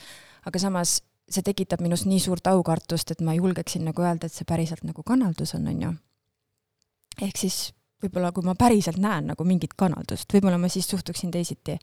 aga 0.47 0.59
samas 0.59 1.01
see 1.31 1.43
tekitab 1.43 1.81
minus 1.82 2.05
nii 2.06 2.20
suurt 2.23 2.47
aukartust, 2.47 3.10
et 3.10 3.20
ma 3.20 3.35
julgeksin 3.35 3.85
nagu 3.85 4.02
öelda, 4.02 4.27
et 4.27 4.32
see 4.32 4.47
päriselt 4.47 4.85
nagu 4.86 5.02
kanaldus 5.02 5.55
on, 5.55 5.66
on 5.66 5.82
ju. 5.82 5.93
ehk 7.23 7.36
siis 7.36 7.73
võib-olla 8.02 8.32
kui 8.32 8.44
ma 8.44 8.55
päriselt 8.59 9.01
näen 9.01 9.31
nagu 9.32 9.44
mingit 9.44 9.74
kanaldust, 9.78 10.32
võib-olla 10.32 10.59
ma 10.60 10.68
siis 10.73 10.89
suhtuksin 10.89 11.31
teisiti. 11.31 11.78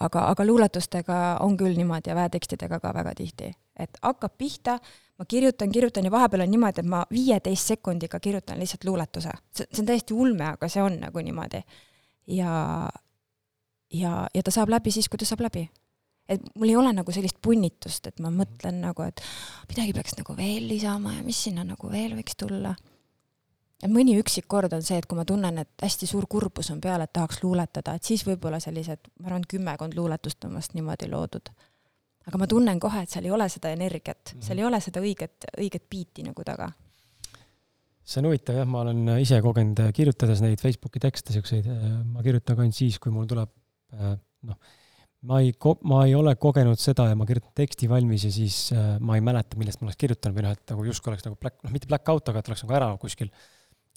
aga, 0.00 0.26
aga 0.28 0.44
luuletustega 0.44 1.38
on 1.40 1.56
küll 1.56 1.76
niimoodi 1.76 2.10
ja 2.10 2.14
väetekstidega 2.14 2.80
ka 2.80 2.92
väga 2.94 3.14
tihti, 3.16 3.52
et 3.80 3.96
hakkab 4.02 4.34
pihta, 4.38 4.78
ma 5.18 5.24
kirjutan, 5.24 5.72
kirjutan 5.72 6.04
ja 6.04 6.10
vahepeal 6.10 6.44
on 6.44 6.50
niimoodi, 6.50 6.80
et 6.80 6.86
ma 6.86 7.04
viieteist 7.10 7.72
sekundiga 7.72 8.20
kirjutan 8.20 8.58
lihtsalt 8.60 8.84
luuletuse. 8.84 9.30
see, 9.52 9.66
see 9.72 9.82
on 9.82 9.86
täiesti 9.86 10.14
ulme, 10.14 10.44
aga 10.44 10.68
see 10.68 10.82
on 10.82 11.00
nagu 11.00 11.18
niimoodi. 11.18 11.62
ja, 12.26 12.90
ja, 13.92 14.28
ja 14.34 14.42
ta 14.42 14.50
saab 14.50 14.68
läbi 14.68 14.90
siis, 14.90 15.08
kui 15.08 15.18
ta 15.18 15.24
saab 15.24 15.40
läbi 15.40 15.68
et 16.28 16.42
mul 16.58 16.68
ei 16.68 16.76
ole 16.76 16.92
nagu 16.92 17.12
sellist 17.12 17.36
punnitust, 17.42 18.06
et 18.06 18.20
ma 18.20 18.32
mõtlen 18.34 18.80
nagu, 18.82 19.02
et 19.02 19.22
midagi 19.70 19.92
peaks 19.94 20.16
nagu 20.18 20.36
veel 20.36 20.68
lisama 20.68 21.14
ja 21.14 21.22
mis 21.22 21.38
sinna 21.44 21.64
nagu 21.64 21.90
veel 21.90 22.16
võiks 22.18 22.36
tulla 22.36 22.74
mõni 23.84 24.16
üksik 24.20 24.46
kord 24.48 24.72
on 24.76 24.84
see, 24.84 24.98
et 25.00 25.06
kui 25.08 25.18
ma 25.18 25.26
tunnen, 25.28 25.60
et 25.60 25.84
hästi 25.84 26.08
suur 26.08 26.26
kurbus 26.30 26.70
on 26.72 26.80
peal, 26.82 27.02
et 27.04 27.12
tahaks 27.12 27.42
luuletada, 27.42 27.96
et 27.96 28.08
siis 28.08 28.24
võib-olla 28.26 28.60
sellised, 28.62 29.10
ma 29.20 29.30
arvan, 29.30 29.44
kümmekond 29.48 29.96
luuletust 29.98 30.46
on 30.48 30.56
vast 30.56 30.76
niimoodi 30.76 31.10
loodud. 31.12 31.52
aga 32.26 32.38
ma 32.42 32.48
tunnen 32.50 32.80
kohe, 32.82 33.04
et 33.04 33.12
seal 33.12 33.28
ei 33.28 33.30
ole 33.30 33.46
seda 33.48 33.70
energiat 33.70 34.32
mm, 34.32 34.38
-hmm. 34.38 34.46
seal 34.46 34.58
ei 34.58 34.64
ole 34.64 34.80
seda 34.80 35.00
õiget, 35.00 35.46
õiget 35.60 35.84
biiti 35.90 36.22
nagu 36.22 36.44
taga. 36.44 36.70
see 38.04 38.20
on 38.20 38.30
huvitav 38.30 38.56
jah, 38.56 38.66
ma 38.66 38.80
olen 38.80 39.18
ise 39.20 39.42
kogenud, 39.42 39.78
äh, 39.80 39.92
kirjutades 39.92 40.40
neid 40.40 40.60
Facebooki 40.60 40.98
tekste, 40.98 41.32
siukseid, 41.32 41.66
äh, 41.66 42.02
ma 42.04 42.22
kirjutan 42.22 42.56
ka 42.56 42.62
ainult 42.62 42.74
siis, 42.74 42.98
kui 42.98 43.12
mul 43.12 43.26
tuleb 43.26 43.50
äh, 43.92 44.16
noh, 44.42 44.56
ma 45.22 45.40
ei, 45.40 45.52
ma 45.82 46.04
ei 46.06 46.14
ole 46.14 46.34
kogenud 46.36 46.78
seda 46.78 47.08
ja 47.08 47.16
ma 47.16 47.26
kirjutan 47.26 47.52
teksti 47.54 47.88
valmis 47.88 48.24
ja 48.24 48.30
siis 48.32 48.72
ma 49.00 49.16
ei 49.16 49.20
mäleta, 49.20 49.56
millest 49.58 49.80
ma 49.80 49.88
oleks 49.88 49.98
kirjutanud 49.98 50.38
või 50.38 50.46
noh, 50.46 50.52
et 50.52 50.70
nagu 50.70 50.84
justkui 50.86 51.10
oleks 51.10 51.26
nagu 51.26 51.36
black, 51.36 51.62
noh, 51.64 51.72
mitte 51.72 51.86
black 51.90 52.08
out, 52.08 52.28
aga 52.28 52.38
et 52.38 52.48
oleks 52.48 52.62
nagu 52.62 52.76
ära 52.78 52.90
kuskil 52.96 53.30
Äh, 53.30 53.55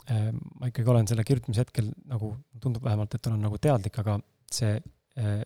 ma 0.10 0.70
ikkagi 0.70 0.90
olen 0.90 1.08
selle 1.10 1.24
kirjutamise 1.28 1.66
hetkel 1.66 1.90
nagu, 2.10 2.32
tundub 2.62 2.86
vähemalt, 2.86 3.14
et 3.16 3.28
olen 3.30 3.42
nagu 3.46 3.60
teadlik, 3.62 4.00
aga 4.02 4.18
see 4.50 4.76
äh, 5.22 5.42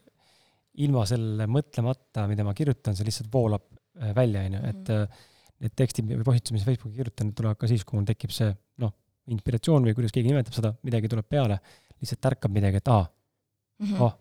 ilma 0.84 1.04
selle 1.10 1.48
mõtlemata, 1.52 2.26
mida 2.30 2.46
ma 2.48 2.56
kirjutan, 2.58 2.96
see 2.98 3.08
lihtsalt 3.08 3.32
voolab 3.34 3.66
äh, 3.68 4.14
välja, 4.16 4.46
onju, 4.48 4.64
et 4.72 4.94
mhm. 4.96 5.22
need 5.66 5.76
tekstid 5.80 6.10
või 6.10 6.28
postitused, 6.28 6.58
mis 6.58 6.68
Facebooki 6.68 7.02
kirjutan, 7.02 7.34
tulevad 7.38 7.60
ka 7.60 7.70
siis, 7.72 7.86
kui 7.88 8.00
mul 8.00 8.08
tekib 8.10 8.34
see 8.36 8.50
noh, 8.84 8.96
inspiratsioon 9.34 9.86
või 9.88 9.96
kuidas 9.98 10.16
keegi 10.16 10.32
nimetab 10.32 10.56
seda, 10.56 10.74
midagi 10.84 11.12
tuleb 11.12 11.28
peale, 11.30 11.60
lihtsalt 12.00 12.32
ärkab 12.34 12.52
midagi, 12.56 12.82
et 12.82 12.92
aa 12.92 13.06
mm, 13.06 13.86
-hmm. 13.86 14.02
oh, 14.04 14.18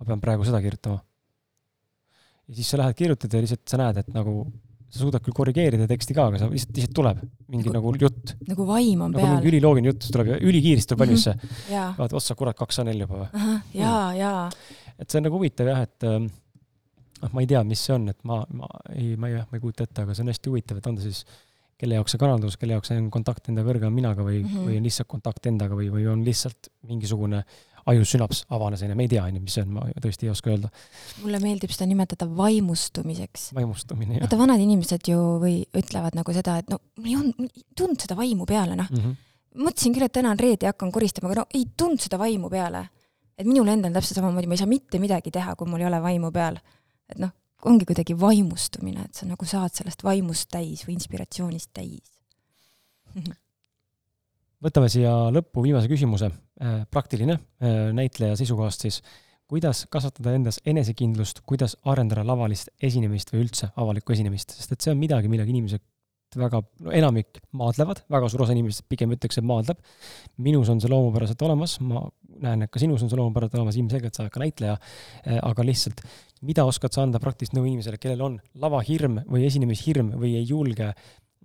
ma 0.00 0.08
pean 0.08 0.22
praegu 0.22 0.46
seda 0.46 0.62
kirjutama. 0.64 0.98
ja 2.48 2.54
siis 2.54 2.70
sa 2.70 2.80
lähed 2.80 2.96
kirjutad 2.98 3.32
ja 3.32 3.42
lihtsalt 3.44 3.68
sa 3.68 3.78
näed, 3.78 4.02
et 4.02 4.08
nagu 4.14 4.34
sa 4.90 5.04
suudad 5.04 5.22
küll 5.22 5.36
korrigeerida 5.36 5.86
teksti 5.90 6.16
ka, 6.16 6.26
aga 6.30 6.42
sa 6.42 6.50
lihtsalt, 6.50 6.74
lihtsalt 6.76 6.94
tuleb 6.98 7.22
mingi 7.52 7.70
nagu, 7.70 7.92
nagu 7.94 8.04
jutt. 8.08 8.34
nagu 8.48 8.66
vaim 8.66 9.04
on 9.06 9.14
nagu 9.14 9.22
peal. 9.22 9.34
mingi 9.36 9.52
üliloogiline 9.52 9.92
jutt, 9.92 10.08
tuleb 10.10 10.32
ülikiiresti 10.38 10.92
tuleb 10.92 11.04
valmis 11.04 11.26
see 11.28 11.34
mm 11.36 11.50
-hmm.. 11.50 11.98
vaatad 11.98 12.16
otsa, 12.20 12.36
kurat, 12.38 12.58
kaks 12.58 12.82
A4 12.82 12.96
juba 13.04 13.20
või? 13.22 13.44
ja, 13.82 13.94
ja. 14.18 14.32
et 14.98 15.06
see 15.06 15.20
on 15.20 15.28
nagu 15.28 15.38
huvitav 15.38 15.70
jah, 15.70 15.84
et 15.86 16.08
noh, 16.08 17.30
ma 17.32 17.44
ei 17.44 17.50
tea, 17.50 17.62
mis 17.68 17.84
see 17.86 17.94
on, 17.94 18.08
et 18.12 18.18
ma, 18.26 18.42
ma 18.50 18.68
ei, 18.94 19.14
ma 19.16 19.30
ei, 19.30 19.38
ma 19.38 19.58
ei 19.58 19.62
kujuta 19.62 19.86
ette, 19.86 20.04
aga 20.06 20.16
see 20.16 20.26
on 20.26 20.32
hästi 20.32 20.52
huvitav, 20.52 20.80
et 20.80 20.90
on 20.90 20.98
ta 20.98 21.06
siis 21.06 21.24
kelle 21.80 21.96
jaoks 21.96 22.14
see 22.14 22.20
kanaldus, 22.20 22.58
kelle 22.60 22.76
jaoks 22.76 22.90
see 22.92 23.00
on 23.00 23.08
kontakt 23.12 23.48
enda 23.52 23.64
kõrgema 23.64 23.94
minaga 23.94 24.24
või 24.26 24.42
mm, 24.42 24.48
-hmm. 24.50 24.68
või 24.68 24.80
on 24.80 24.88
lihtsalt 24.88 25.08
kontakt 25.08 25.46
endaga 25.48 25.78
või, 25.78 25.88
või 25.92 26.06
on 26.12 26.24
lihtsalt 26.26 26.68
mingisugune 26.88 27.44
ajusünaps 27.90 28.44
avanes, 28.54 28.82
onju, 28.84 28.96
me 28.98 29.06
ei 29.06 29.10
tea, 29.12 29.22
onju, 29.26 29.42
mis 29.44 29.56
see 29.56 29.64
on, 29.64 29.72
ma 29.76 29.86
tõesti 30.02 30.26
ei 30.26 30.32
oska 30.32 30.52
öelda. 30.52 30.70
mulle 31.22 31.40
meeldib 31.42 31.72
seda 31.74 31.88
nimetada 31.90 32.28
vaimustumiseks. 32.36 33.50
vaimustumine, 33.56 34.16
jah. 34.16 34.24
vaata, 34.24 34.38
vanad 34.40 34.62
inimesed 34.62 35.10
ju 35.10 35.18
või 35.42 35.56
ütlevad 35.76 36.16
nagu 36.18 36.36
seda, 36.36 36.58
et 36.62 36.70
no 36.72 36.80
mul 37.00 37.10
ei 37.10 37.18
olnud, 37.18 37.50
ei 37.50 37.66
tulnud 37.76 38.06
seda 38.06 38.16
vaimu 38.18 38.46
peale, 38.48 38.78
noh 38.78 38.88
mm 38.90 39.02
-hmm.. 39.02 39.18
mõtlesin 39.66 39.96
küll, 39.96 40.06
et 40.06 40.16
täna 40.16 40.32
on 40.34 40.40
reede 40.40 40.68
ja 40.68 40.74
hakkan 40.74 40.92
koristama, 40.94 41.30
aga 41.30 41.42
no 41.42 41.46
ei 41.54 41.66
tulnud 41.76 42.00
seda 42.00 42.18
vaimu 42.20 42.50
peale. 42.50 42.88
et 43.38 43.46
minul 43.46 43.68
endal 43.72 43.92
täpselt 43.92 44.20
samamoodi, 44.20 44.46
ma 44.46 44.58
ei 44.58 44.62
saa 44.62 44.70
mitte 44.70 44.98
midagi 44.98 45.30
teha, 45.30 45.56
kui 45.56 45.68
mul 45.68 45.80
ei 45.80 45.86
ole 45.90 46.02
vaimu 46.02 46.32
peal. 46.32 46.58
et 47.08 47.18
noh, 47.18 47.30
ongi 47.64 47.84
kuidagi 47.84 48.16
vaimustumine, 48.20 49.04
et 49.04 49.14
sa 49.14 49.26
nagu 49.26 49.44
saad 49.44 49.74
sellest 49.74 50.04
vaimust 50.04 50.48
täis 50.50 50.86
või 50.86 50.96
inspiratsioonist 50.96 51.70
täis 51.74 52.12
võtame 54.64 54.90
siia 54.92 55.12
lõppu 55.34 55.64
viimase 55.64 55.90
küsimuse, 55.90 56.30
praktiline 56.90 57.36
äh, 57.36 57.90
näitleja 57.96 58.38
seisukohast 58.40 58.86
siis. 58.86 59.02
kuidas 59.50 59.86
kasvatada 59.90 60.36
endas 60.38 60.60
enesekindlust, 60.64 61.40
kuidas 61.46 61.72
arendada 61.82 62.22
lavalist 62.22 62.68
esinemist 62.82 63.32
või 63.32 63.46
üldse 63.46 63.72
avalikku 63.74 64.14
esinemist, 64.14 64.52
sest 64.54 64.76
et 64.76 64.84
see 64.84 64.92
on 64.92 65.00
midagi, 65.00 65.26
millega 65.28 65.50
inimesed 65.50 65.82
väga, 66.38 66.60
no 66.86 66.92
enamik 66.94 67.40
maadlevad, 67.58 68.04
väga 68.06 68.28
suur 68.30 68.44
osa 68.44 68.54
inimestest 68.54 68.86
pigem 68.86 69.10
ütleks, 69.16 69.40
et 69.40 69.46
maadleb. 69.46 69.80
minus 70.38 70.70
on 70.70 70.78
see 70.78 70.92
loomupäraselt 70.92 71.42
olemas, 71.42 71.80
ma 71.82 72.04
näen, 72.44 72.62
et 72.62 72.70
ka 72.70 72.78
sinus 72.78 73.02
on 73.02 73.10
see 73.10 73.18
loomupäraselt 73.18 73.58
olemas, 73.58 73.80
ilmselgelt 73.80 74.14
sa 74.14 74.22
oled 74.22 74.36
ka 74.36 74.44
näitleja, 74.44 74.76
äh, 75.26 75.40
aga 75.42 75.66
lihtsalt, 75.66 76.04
mida 76.46 76.68
oskad 76.68 76.94
sa 76.94 77.02
anda 77.02 77.18
praktilist 77.18 77.56
nõu 77.56 77.66
inimesele, 77.66 77.98
kellel 77.98 78.22
on 78.28 78.38
lavahirm 78.54 79.24
või 79.26 79.48
esinemishirm 79.48 80.14
või 80.20 80.36
ei 80.38 80.46
julge 80.46 80.92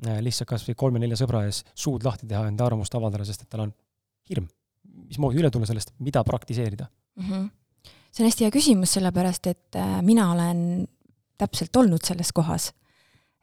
Äh, 0.04 0.20
lihtsalt 0.20 0.50
kas 0.50 0.66
või 0.68 0.76
kolme-nelja 0.76 1.16
sõbra 1.22 1.46
ees 1.48 1.62
suud 1.72 2.04
lahti 2.04 2.28
teha, 2.28 2.42
enda 2.50 2.66
arvamust 2.68 2.96
avaldada, 2.98 3.24
sest 3.28 3.46
et 3.46 3.50
tal 3.52 3.64
on 3.64 3.72
hirm. 4.28 4.50
Mismoodi 4.96 5.42
üle 5.42 5.52
tulla 5.54 5.68
sellest, 5.70 5.94
mida 6.00 6.24
praktiseerida 6.24 6.88
mm? 6.88 7.30
-hmm. 7.30 7.50
see 8.12 8.24
on 8.24 8.30
hästi 8.30 8.48
hea 8.48 8.56
küsimus, 8.56 8.96
sellepärast 8.98 9.48
et 9.48 9.80
äh, 9.80 10.02
mina 10.02 10.32
olen 10.32 10.88
täpselt 11.38 11.76
olnud 11.76 12.04
selles 12.04 12.32
kohas. 12.34 12.72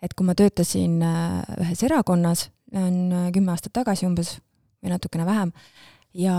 et 0.02 0.14
kui 0.14 0.26
ma 0.26 0.34
töötasin 0.34 1.02
äh, 1.02 1.42
ühes 1.60 1.82
erakonnas, 1.82 2.50
on 2.74 3.30
kümme 3.32 3.52
aastat 3.52 3.72
tagasi 3.72 4.06
umbes 4.06 4.38
või 4.82 4.90
natukene 4.90 5.26
vähem, 5.26 5.52
ja 6.14 6.36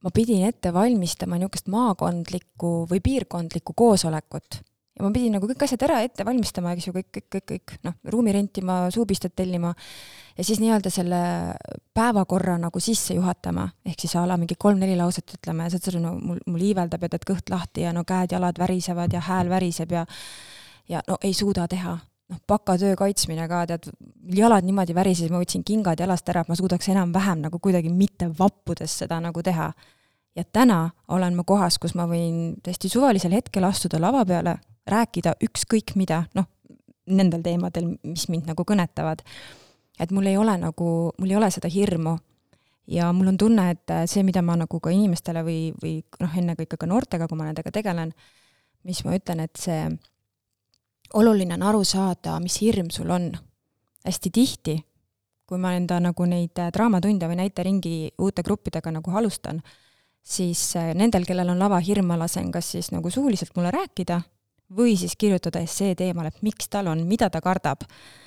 ma 0.00 0.10
pidin 0.14 0.44
ette 0.48 0.72
valmistama 0.72 1.38
niisugust 1.38 1.68
maakondlikku 1.68 2.86
või 2.90 3.00
piirkondlikku 3.04 3.72
koosolekut 3.76 4.60
ja 5.00 5.06
ma 5.06 5.10
pidin 5.14 5.32
nagu 5.38 5.48
kõik 5.48 5.64
asjad 5.64 5.86
ära 5.88 6.02
ette 6.04 6.26
valmistama, 6.28 6.74
eks 6.76 6.90
ju, 6.90 6.94
kõik, 6.98 7.08
kõik, 7.16 7.28
kõik, 7.32 7.46
kõik, 7.48 7.74
noh, 7.88 7.96
ruumi 8.12 8.34
rentima, 8.36 8.82
suupistet 8.92 9.32
tellima. 9.40 9.72
Ja 10.36 10.44
siis 10.44 10.60
nii-öelda 10.60 10.92
selle 10.92 11.22
päevakorra 11.96 12.58
nagu 12.60 12.80
sisse 12.84 13.16
juhatama, 13.16 13.64
ehk 13.88 14.04
siis 14.04 14.14
a 14.20 14.26
la 14.28 14.36
mingi 14.40 14.58
kolm-neli 14.60 14.98
lauset 15.00 15.36
ütleme. 15.40 15.70
Saad 15.72 15.88
sa 15.88 15.92
aru, 15.94 16.04
no 16.04 16.14
mul, 16.20 16.44
mul 16.46 16.68
iiveldab 16.68 17.08
ja 17.08 17.12
tead 17.16 17.26
kõht 17.32 17.52
lahti 17.52 17.88
ja 17.88 17.96
no 17.96 18.04
käed-jalad 18.08 18.60
värisevad 18.60 19.16
ja 19.16 19.24
hääl 19.24 19.52
väriseb 19.52 19.96
ja 19.96 20.04
ja 20.90 21.02
no 21.08 21.16
ei 21.22 21.34
suuda 21.34 21.68
teha. 21.68 21.98
noh, 22.30 22.38
bakatöö 22.46 22.94
kaitsmine 22.94 23.48
ka, 23.50 23.64
tead, 23.66 23.88
jalad 24.36 24.62
niimoodi 24.62 24.94
värisesid, 24.94 25.32
ma 25.34 25.40
võtsin 25.42 25.64
kingad 25.66 25.98
jalast 25.98 26.28
ära, 26.30 26.44
et 26.44 26.50
ma 26.52 26.54
suudaks 26.54 26.86
enam-vähem 26.92 27.40
nagu 27.42 27.58
kuidagi 27.58 27.90
mitte 27.90 28.28
vappudes 28.38 28.92
seda 29.02 29.18
nagu 29.18 29.42
teha. 29.42 29.72
Ja 30.38 30.44
täna 30.46 30.92
olen 31.10 31.34
ma 31.34 31.42
kohas, 31.42 31.80
kus 31.82 31.96
ma 31.98 32.06
võin 32.06 32.54
täiesti 32.62 32.88
suvalisel 32.88 33.34
hetkel 33.34 33.66
astuda 33.66 33.98
lava 33.98 34.22
peale, 34.24 34.60
rääkida 34.90 35.36
ükskõik 35.46 35.94
mida, 35.96 36.24
noh, 36.34 36.48
nendel 37.10 37.42
teemadel, 37.44 37.94
mis 38.06 38.28
mind 38.30 38.50
nagu 38.50 38.64
kõnetavad. 38.66 39.22
et 40.00 40.10
mul 40.10 40.26
ei 40.26 40.36
ole 40.36 40.56
nagu, 40.56 41.12
mul 41.18 41.30
ei 41.30 41.36
ole 41.36 41.50
seda 41.50 41.68
hirmu 41.68 42.16
ja 42.90 43.12
mul 43.12 43.28
on 43.28 43.38
tunne, 43.38 43.70
et 43.70 43.92
see, 44.08 44.22
mida 44.26 44.42
ma 44.42 44.56
nagu 44.56 44.80
ka 44.80 44.90
inimestele 44.90 45.42
või, 45.46 45.58
või 45.82 46.00
noh, 46.20 46.36
ennekõike 46.36 46.78
ka 46.80 46.86
noortega, 46.86 47.28
kui 47.28 47.38
ma 47.38 47.46
nendega 47.50 47.70
tegelen, 47.70 48.14
mis 48.88 49.04
ma 49.04 49.14
ütlen, 49.18 49.44
et 49.44 49.60
see 49.60 49.84
oluline 51.14 51.54
on 51.58 51.66
aru 51.70 51.84
saada, 51.84 52.38
mis 52.40 52.60
hirm 52.62 52.90
sul 52.90 53.10
on. 53.10 53.32
hästi 54.00 54.30
tihti, 54.32 54.74
kui 55.44 55.58
ma 55.60 55.74
enda 55.76 55.98
nagu 56.00 56.24
neid 56.24 56.56
draamatunde 56.72 57.26
või 57.28 57.36
näiteringi 57.42 58.14
uute 58.18 58.42
gruppidega 58.42 58.90
nagu 58.90 59.10
alustan, 59.12 59.60
siis 60.22 60.72
nendel, 60.96 61.26
kellel 61.28 61.52
on 61.52 61.58
lavahirm, 61.60 62.06
ma 62.08 62.16
lasen 62.16 62.48
kas 62.50 62.70
siis 62.72 62.88
nagu 62.94 63.10
suuliselt 63.10 63.52
mulle 63.56 63.70
rääkida 63.74 64.22
või 64.76 64.96
siis 64.96 65.16
kirjutada 65.18 65.60
essee 65.60 65.94
teemal, 65.94 66.30
et 66.30 66.42
miks 66.42 66.68
tal 66.70 66.90
on, 66.90 67.04
mida 67.06 67.30
ta 67.30 67.40
kardab. 67.40 67.82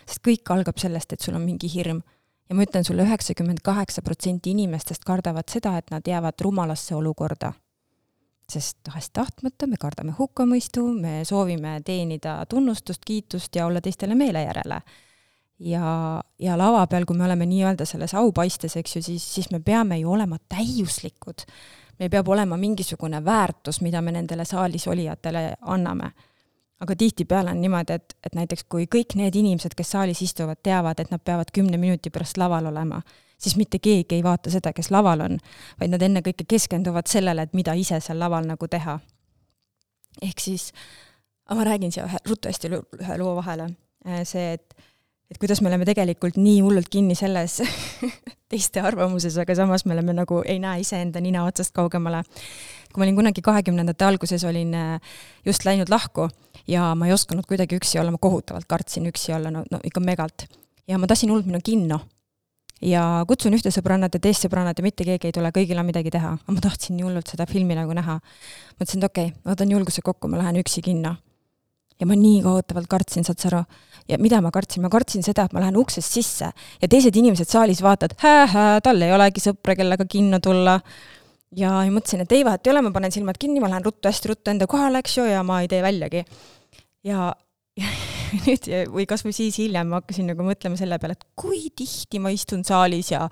sest 0.06 0.20
kõik 0.28 0.50
algab 0.52 0.78
sellest, 0.78 1.14
et 1.14 1.22
sul 1.22 1.36
on 1.36 1.42
mingi 1.42 1.70
hirm. 1.74 2.02
ja 2.50 2.56
ma 2.56 2.64
ütlen 2.64 2.84
sulle, 2.84 3.04
üheksakümmend 3.04 3.62
kaheksa 3.64 4.02
protsenti 4.02 4.52
inimestest 4.52 5.04
kardavad 5.04 5.50
seda, 5.50 5.78
et 5.78 5.92
nad 5.92 6.02
jäävad 6.08 6.42
rumalasse 6.42 6.96
olukorda. 6.96 7.54
sest 8.50 8.78
tahes-tahtmata 8.84 9.68
me 9.68 9.78
kardame 9.80 10.12
hukkamõistu, 10.12 10.94
me 11.02 11.26
soovime 11.26 11.82
teenida 11.86 12.46
tunnustust, 12.46 13.06
kiitust 13.06 13.56
ja 13.56 13.66
olla 13.66 13.82
teistele 13.82 14.16
meele 14.16 14.44
järele. 14.44 14.82
ja, 15.60 16.22
ja 16.40 16.58
lava 16.58 16.88
peal, 16.88 17.06
kui 17.06 17.18
me 17.18 17.26
oleme 17.26 17.46
nii-öelda 17.46 17.86
selles 17.86 18.14
aupaistes, 18.14 18.76
eks 18.76 18.96
ju, 18.96 19.02
siis, 19.02 19.34
siis 19.34 19.52
me 19.52 19.60
peame 19.60 20.00
ju 20.00 20.12
olema 20.12 20.38
täiuslikud 20.50 21.46
meil 22.00 22.10
peab 22.10 22.28
olema 22.28 22.58
mingisugune 22.58 23.26
väärtus, 23.26 23.82
mida 23.82 24.02
me 24.02 24.12
nendele 24.12 24.46
saalis 24.46 24.88
olijatele 24.88 25.54
anname 25.62 26.12
aga 26.80 26.96
tihtipeale 26.96 27.52
on 27.52 27.62
niimoodi, 27.62 27.94
et, 27.94 28.16
et 28.26 28.36
näiteks 28.36 28.66
kui 28.70 28.88
kõik 28.92 29.16
need 29.20 29.36
inimesed, 29.40 29.76
kes 29.78 29.94
saalis 29.96 30.22
istuvad, 30.26 30.60
teavad, 30.64 31.00
et 31.00 31.12
nad 31.14 31.22
peavad 31.24 31.52
kümne 31.54 31.78
minuti 31.80 32.12
pärast 32.14 32.38
laval 32.42 32.68
olema, 32.72 33.02
siis 33.38 33.56
mitte 33.60 33.80
keegi 33.80 34.18
ei 34.18 34.24
vaata 34.24 34.52
seda, 34.54 34.74
kes 34.76 34.92
laval 34.92 35.24
on, 35.28 35.38
vaid 35.80 35.94
nad 35.94 36.04
ennekõike 36.04 36.48
keskenduvad 36.50 37.10
sellele, 37.12 37.46
et 37.46 37.54
mida 37.58 37.76
ise 37.80 38.00
seal 38.04 38.20
laval 38.20 38.48
nagu 38.50 38.68
teha. 38.68 39.00
ehk 40.22 40.40
siis, 40.40 40.72
ma 41.50 41.64
räägin 41.64 41.92
siia 41.92 42.06
ühe, 42.06 42.20
ruttu 42.30 42.50
hästi 42.52 42.70
ühe 42.74 43.18
loo 43.18 43.36
vahele, 43.36 43.72
äh, 44.08 44.24
see, 44.28 44.54
et 44.54 44.76
et 45.32 45.40
kuidas 45.42 45.64
me 45.66 45.70
oleme 45.72 45.86
tegelikult 45.86 46.36
nii 46.38 46.60
hullult 46.62 46.92
kinni 46.94 47.16
selles 47.18 47.56
teiste 48.52 48.84
arvamuses, 48.86 49.38
aga 49.42 49.56
samas 49.58 49.86
me 49.86 49.96
oleme 49.96 50.14
nagu, 50.14 50.44
ei 50.46 50.60
näe 50.62 50.84
iseenda 50.84 51.22
nina 51.24 51.46
otsast 51.48 51.74
kaugemale. 51.74 52.22
kui 52.94 53.02
ma 53.02 53.08
olin 53.08 53.16
kunagi 53.16 53.42
kahekümnendate 53.42 54.06
alguses, 54.06 54.44
olin 54.44 54.76
äh, 54.78 55.16
just 55.46 55.66
läinud 55.66 55.90
lahku 55.90 56.28
ja 56.68 56.94
ma 56.96 57.08
ei 57.08 57.14
osanud 57.14 57.48
kuidagi 57.48 57.78
üksi 57.80 58.00
olla, 58.00 58.14
ma 58.14 58.22
kohutavalt 58.22 58.68
kartsin 58.70 59.08
üksi 59.10 59.34
olla, 59.36 59.52
no, 59.52 59.64
no 59.72 59.80
ikka 59.84 60.04
megalt. 60.04 60.48
ja 60.88 60.98
ma 60.98 61.08
tahtsin 61.08 61.32
hullult 61.32 61.46
minna 61.46 61.60
kinno. 61.64 62.00
ja 62.82 63.24
kutsun 63.28 63.54
ühte 63.56 63.72
sõbrannat 63.72 64.16
ja 64.16 64.20
teist 64.20 64.46
sõbrannat 64.46 64.80
ja 64.80 64.84
mitte 64.84 65.06
keegi 65.08 65.30
ei 65.30 65.36
tule, 65.36 65.52
kõigil 65.56 65.80
on 65.80 65.86
midagi 65.86 66.12
teha. 66.12 66.38
aga 66.40 66.56
ma 66.58 66.64
tahtsin 66.64 66.98
nii 66.98 67.08
hullult 67.08 67.28
seda 67.28 67.46
filmi 67.46 67.76
nagu 67.76 67.94
näha. 67.94 68.20
mõtlesin, 68.80 69.04
et 69.04 69.10
okei 69.12 69.30
okay,, 69.32 69.40
ma 69.44 69.56
võtan 69.56 69.72
julguse 69.72 70.02
kokku, 70.02 70.28
ma 70.28 70.42
lähen 70.44 70.60
üksi 70.64 70.82
kinno. 70.82 71.16
ja 72.00 72.06
ma 72.08 72.16
nii 72.16 72.42
kohutavalt 72.44 72.88
kartsin, 72.88 73.24
saad 73.24 73.40
sa 73.40 73.52
aru 73.52 73.66
ja 74.08 74.20
mida 74.20 74.42
ma 74.42 74.52
kartsin, 74.52 74.84
ma 74.84 74.92
kartsin 74.92 75.24
seda, 75.24 75.48
et 75.48 75.56
ma 75.56 75.64
lähen 75.64 75.78
uksest 75.80 76.12
sisse 76.12 76.52
ja 76.52 76.90
teised 76.90 77.16
inimesed 77.16 77.50
saalis 77.50 77.82
vaatavad, 77.84 78.16
hää-hää, 78.24 78.82
tal 78.84 79.02
ei 79.02 79.14
olegi 79.16 79.44
sõpra, 79.44 79.78
kellega 79.80 80.08
kinno 80.10 80.40
tulla. 80.44 80.80
Ja 81.58 81.76
mõtlesin, 81.94 82.24
et 82.24 82.36
ei 82.36 82.46
vahet 82.46 82.68
ei 82.68 82.74
ole, 82.74 82.84
ma 82.86 82.92
panen 82.96 83.14
silmad 83.14 83.40
kinni, 83.42 83.62
ma 83.64 83.72
lähen 83.72 83.86
ruttu, 83.86 84.08
hästi 84.10 84.34
ruttu 84.34 84.54
enda 84.54 84.68
kohale, 84.70 85.04
eks 85.04 85.18
ju, 85.20 85.28
ja 85.30 85.44
ma 85.48 85.62
ei 85.64 85.70
tee 85.72 85.82
väljagi. 85.86 86.24
ja, 87.08 87.32
ja 87.80 87.92
nüüd 88.46 88.70
või 88.94 89.06
kasvõi 89.10 89.34
siis 89.36 89.60
hiljem 89.62 89.92
ma 89.92 90.00
hakkasin 90.02 90.32
nagu 90.32 90.46
mõtlema 90.46 90.78
selle 90.80 90.98
peale, 91.02 91.18
et 91.18 91.28
kui 91.38 91.68
tihti 91.76 92.22
ma 92.24 92.32
istun 92.34 92.64
saalis 92.66 93.12
ja 93.14 93.28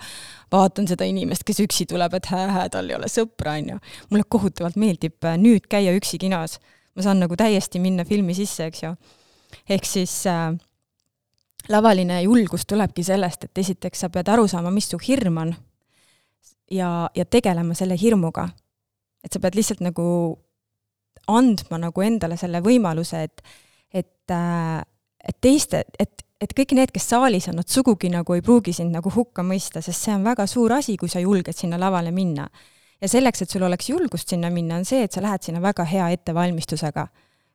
vaatan 0.53 0.89
seda 0.89 1.07
inimest, 1.09 1.45
kes 1.47 1.63
üksi 1.63 1.87
tuleb, 1.89 2.13
et 2.17 2.29
hää-hää, 2.29 2.67
tal 2.73 2.89
ei 2.89 2.97
ole 2.99 3.09
sõpra, 3.09 3.55
on 3.57 3.73
ju. 3.73 3.79
mulle 4.11 4.27
kohutavalt 4.29 4.77
meeldib 4.81 5.25
äh, 5.25 5.39
nüüd 5.41 5.65
käia 5.71 5.95
üksi 5.97 6.21
kinos. 6.21 6.59
ma 6.95 7.05
saan 7.05 7.23
nagu 7.23 7.37
täiesti 7.39 7.79
minna 7.79 8.05
filmi 8.05 8.35
sisse, 8.37 8.67
eks 8.69 8.83
ju 8.83 8.95
ehk 9.69 9.85
siis 9.87 10.13
äh, 10.29 10.53
lavaline 11.69 12.21
julgus 12.23 12.65
tulebki 12.67 13.03
sellest, 13.03 13.47
et 13.47 13.63
esiteks 13.63 14.05
sa 14.05 14.09
pead 14.09 14.29
aru 14.31 14.47
saama, 14.47 14.71
mis 14.71 14.89
su 14.91 14.99
hirm 15.01 15.37
on 15.41 15.53
ja, 16.71 17.09
ja 17.15 17.25
tegelema 17.25 17.75
selle 17.77 17.97
hirmuga. 17.99 18.49
et 19.23 19.33
sa 19.33 19.39
pead 19.39 19.55
lihtsalt 19.55 19.83
nagu 19.85 20.03
andma 21.29 21.77
nagu 21.77 22.01
endale 22.01 22.37
selle 22.37 22.61
võimaluse, 22.65 23.19
et, 23.21 23.41
et, 23.93 24.31
äh, 24.33 24.81
et 25.27 25.37
teiste, 25.41 25.83
et, 25.99 26.23
et 26.41 26.55
kõik 26.57 26.73
need, 26.73 26.91
kes 26.91 27.05
saalis 27.13 27.47
on, 27.51 27.59
nad 27.61 27.69
sugugi 27.69 28.09
nagu 28.09 28.33
ei 28.33 28.41
pruugi 28.41 28.73
sind 28.73 28.95
nagu 28.95 29.11
hukka 29.13 29.45
mõista, 29.45 29.83
sest 29.85 30.07
see 30.07 30.15
on 30.15 30.25
väga 30.25 30.47
suur 30.49 30.73
asi, 30.73 30.97
kui 30.97 31.11
sa 31.11 31.21
julged 31.21 31.53
sinna 31.53 31.77
lavale 31.77 32.11
minna. 32.11 32.47
ja 33.01 33.07
selleks, 33.09 33.41
et 33.41 33.49
sul 33.49 33.63
oleks 33.63 33.89
julgust 33.89 34.29
sinna 34.29 34.49
minna, 34.49 34.81
on 34.81 34.85
see, 34.85 35.03
et 35.03 35.11
sa 35.11 35.21
lähed 35.21 35.43
sinna 35.43 35.61
väga 35.61 35.85
hea 35.85 36.09
ettevalmistusega. 36.17 37.07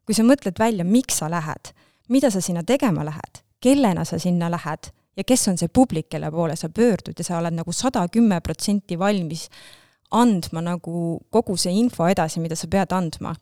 kui 0.06 0.14
sa 0.14 0.22
mõtled 0.22 0.59
välja, 0.59 0.84
miks 0.84 1.18
sa 1.18 1.30
lähed 1.30 1.74
mida 2.09 2.30
sa 2.30 2.40
sinna 2.40 2.62
tegema 2.62 3.05
lähed, 3.05 3.43
kellena 3.60 4.05
sa 4.05 4.18
sinna 4.18 4.51
lähed 4.51 4.90
ja 5.16 5.24
kes 5.24 5.48
on 5.48 5.59
see 5.59 5.68
publik, 5.72 6.09
kelle 6.12 6.30
poole 6.30 6.56
sa 6.56 6.68
pöördud 6.68 7.18
ja 7.18 7.24
sa 7.24 7.38
oled 7.40 7.56
nagu 7.56 7.72
sada 7.72 8.05
kümme 8.12 8.40
protsenti 8.44 8.98
valmis 8.98 9.48
andma 10.14 10.62
nagu 10.62 11.18
kogu 11.30 11.56
see 11.59 11.74
info 11.80 12.06
edasi, 12.06 12.40
mida 12.40 12.56
sa 12.56 12.68
pead 12.70 12.93
andma, 12.94 13.34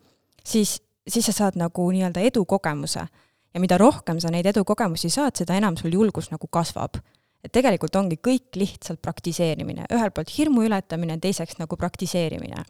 siis, 0.44 0.78
siis 1.08 1.26
sa 1.28 1.34
saad 1.42 1.58
nagu 1.60 1.90
nii-öelda 1.92 2.24
edukogemuse. 2.30 3.06
ja 3.54 3.60
mida 3.60 3.78
rohkem 3.78 4.18
sa 4.20 4.32
neid 4.34 4.46
edukogemusi 4.50 5.10
saad, 5.10 5.36
seda 5.38 5.54
enam 5.54 5.76
sul 5.76 5.92
julgus 5.92 6.30
nagu 6.30 6.46
kasvab. 6.46 6.96
et 7.44 7.52
tegelikult 7.52 7.96
ongi 7.96 8.16
kõik 8.16 8.56
lihtsalt 8.56 9.02
praktiseerimine, 9.02 9.84
ühelt 9.92 10.14
poolt 10.14 10.30
hirmu 10.38 10.62
ületamine, 10.64 11.18
teiseks 11.20 11.58
nagu 11.58 11.76
praktiseerimine 11.76 12.64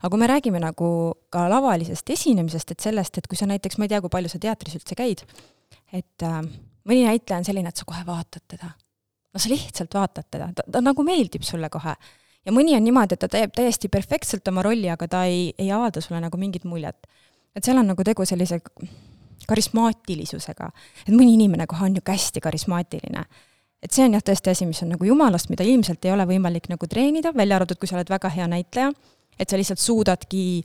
aga 0.00 0.10
kui 0.10 0.20
me 0.20 0.28
räägime 0.30 0.60
nagu 0.62 0.88
ka 1.32 1.48
lavalisest 1.50 2.10
esinemisest, 2.10 2.70
et 2.70 2.80
sellest, 2.80 3.18
et 3.18 3.26
kui 3.26 3.36
sa 3.36 3.48
näiteks, 3.50 3.78
ma 3.78 3.86
ei 3.86 3.94
tea, 3.94 4.00
kui 4.04 4.12
palju 4.12 4.30
sa 4.30 4.38
teatris 4.38 4.76
üldse 4.78 4.94
käid, 4.98 5.24
et 5.92 6.22
äh, 6.22 6.42
mõni 6.88 7.04
näitleja 7.06 7.40
on 7.40 7.46
selline, 7.46 7.70
et 7.72 7.80
sa 7.80 7.86
kohe 7.88 8.02
vaatad 8.06 8.44
teda. 8.48 8.70
no 9.34 9.40
sa 9.40 9.50
lihtsalt 9.50 9.94
vaatad 9.94 10.28
teda, 10.30 10.50
ta, 10.56 10.66
ta 10.70 10.82
nagu 10.84 11.06
meeldib 11.06 11.42
sulle 11.42 11.70
kohe. 11.70 11.94
ja 12.44 12.52
mõni 12.52 12.76
on 12.76 12.84
niimoodi, 12.84 13.16
et 13.16 13.24
ta 13.24 13.28
teeb 13.28 13.54
täiesti 13.56 13.88
perfektselt 13.88 14.48
oma 14.48 14.62
rolli, 14.62 14.90
aga 14.90 15.08
ta 15.08 15.24
ei, 15.24 15.54
ei 15.58 15.72
avalda 15.72 16.00
sulle 16.04 16.20
nagu 16.20 16.38
mingit 16.38 16.64
muljet. 16.64 17.06
et 17.56 17.64
seal 17.64 17.78
on 17.78 17.86
nagu 17.92 18.04
tegu 18.04 18.24
sellise 18.24 18.60
karismaatilisusega. 19.48 20.70
et 21.06 21.14
mõni 21.14 21.34
inimene 21.34 21.66
kohe 21.66 21.84
on 21.84 21.92
niisugune 21.96 22.18
hästi 22.18 22.40
karismaatiline 22.40 23.24
et 23.84 23.92
see 23.92 24.06
on 24.06 24.14
jah, 24.16 24.22
tõesti 24.24 24.48
asi, 24.48 24.64
mis 24.64 24.80
on 24.80 24.94
nagu 24.94 25.04
jumalast, 25.04 25.50
mida 25.52 25.64
ilmselt 25.68 26.04
ei 26.06 26.12
ole 26.14 26.24
võimalik 26.24 26.70
nagu 26.72 26.86
treenida, 26.88 27.34
välja 27.36 27.58
arvatud, 27.58 27.76
kui 27.76 27.90
sa 27.90 27.98
oled 27.98 28.08
väga 28.08 28.30
hea 28.32 28.46
näitleja, 28.48 28.88
et 29.36 29.50
sa 29.50 29.58
lihtsalt 29.60 29.82
suudadki 29.82 30.62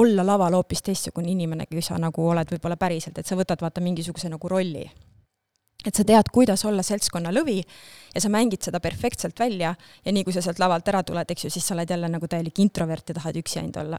olla 0.00 0.24
laval 0.24 0.56
hoopis 0.56 0.80
teistsugune 0.86 1.28
inimene, 1.28 1.66
kui 1.68 1.84
sa 1.84 1.98
nagu 2.00 2.28
oled 2.32 2.48
võib-olla 2.48 2.78
päriselt, 2.80 3.18
et 3.18 3.28
sa 3.28 3.36
võtad 3.36 3.60
vaata 3.60 3.84
mingisuguse 3.84 4.32
nagu 4.32 4.48
rolli 4.48 4.86
et 5.86 5.98
sa 5.98 6.04
tead, 6.06 6.30
kuidas 6.32 6.64
olla 6.68 6.84
seltskonna 6.86 7.32
lõvi 7.34 7.58
ja 7.60 8.22
sa 8.22 8.30
mängid 8.32 8.62
seda 8.64 8.80
perfektselt 8.82 9.38
välja 9.40 9.72
ja 9.74 10.14
nii 10.14 10.24
kui 10.26 10.34
sa 10.34 10.42
sealt 10.44 10.60
lavalt 10.62 10.88
ära 10.92 11.02
tuled, 11.06 11.30
eks 11.34 11.46
ju, 11.46 11.52
siis 11.54 11.66
sa 11.66 11.76
oled 11.76 11.90
jälle 11.90 12.10
nagu 12.12 12.28
täielik 12.30 12.60
introvert 12.62 13.08
ja 13.08 13.18
tahad 13.18 13.38
üksi 13.40 13.60
ainult 13.62 13.80
olla. 13.82 13.98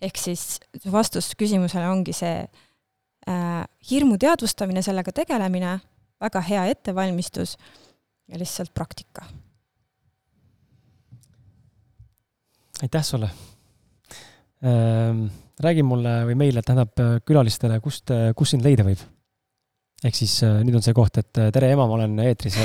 ehk 0.00 0.18
siis 0.20 0.60
vastus 0.92 1.32
küsimusele 1.38 1.88
ongi 1.88 2.12
see 2.12 2.44
äh, 2.44 3.64
hirmu 3.90 4.18
teadvustamine, 4.18 4.82
sellega 4.82 5.12
tegelemine, 5.12 5.78
väga 6.20 6.40
hea 6.40 6.66
ettevalmistus 6.74 7.56
ja 8.28 8.38
lihtsalt 8.38 8.74
praktika. 8.74 9.26
aitäh 12.82 13.04
sulle 13.04 13.30
ähm,. 14.64 15.26
räägi 15.60 15.82
mulle 15.82 16.26
või 16.28 16.34
meile, 16.36 16.62
tähendab 16.62 16.92
külalistele, 17.24 17.80
kust, 17.80 18.12
kus 18.36 18.50
sind 18.52 18.64
leida 18.66 18.84
võib 18.84 19.00
ehk 20.06 20.16
siis 20.18 20.38
äh, 20.46 20.60
nüüd 20.64 20.78
on 20.78 20.84
see 20.84 20.94
koht, 20.96 21.18
et 21.20 21.40
äh, 21.40 21.50
tere 21.54 21.70
ema, 21.74 21.86
ma 21.88 21.98
olen 21.98 22.16
eetris 22.22 22.58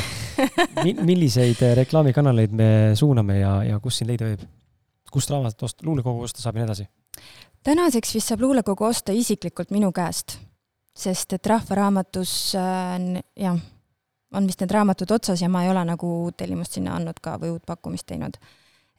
milliseid 1.09 1.61
äh, 1.65 1.76
reklaamikanaleid 1.81 2.53
me 2.55 2.69
suuname 2.97 3.39
ja, 3.39 3.55
ja 3.68 3.80
kus 3.84 4.01
sind 4.01 4.11
leida 4.11 4.30
võib? 4.30 4.45
kust 5.11 5.27
raamatut 5.27 5.65
osta, 5.68 5.84
luulekogu 5.84 6.23
osta 6.23 6.39
saab 6.39 6.55
ja 6.55 6.61
nii 6.61 6.69
edasi? 6.69 6.88
tänaseks 7.68 8.15
vist 8.15 8.31
saab 8.31 8.45
luulekogu 8.45 8.88
osta 8.88 9.15
isiklikult 9.15 9.73
minu 9.76 9.91
käest, 9.95 10.38
sest 10.95 11.35
et 11.38 11.51
Rahvaraamatus 11.51 12.34
äh, 12.59 12.97
jah, 13.43 13.59
on 14.31 14.47
vist 14.47 14.63
need 14.63 14.72
raamatud 14.72 15.11
otsas 15.18 15.43
ja 15.43 15.49
ma 15.51 15.65
ei 15.65 15.72
ole 15.73 15.84
nagu 15.88 16.11
tellimust 16.38 16.77
sinna 16.77 16.95
andnud 16.99 17.19
ka 17.23 17.38
või 17.41 17.55
uut 17.55 17.65
pakkumist 17.68 18.07
teinud. 18.11 18.38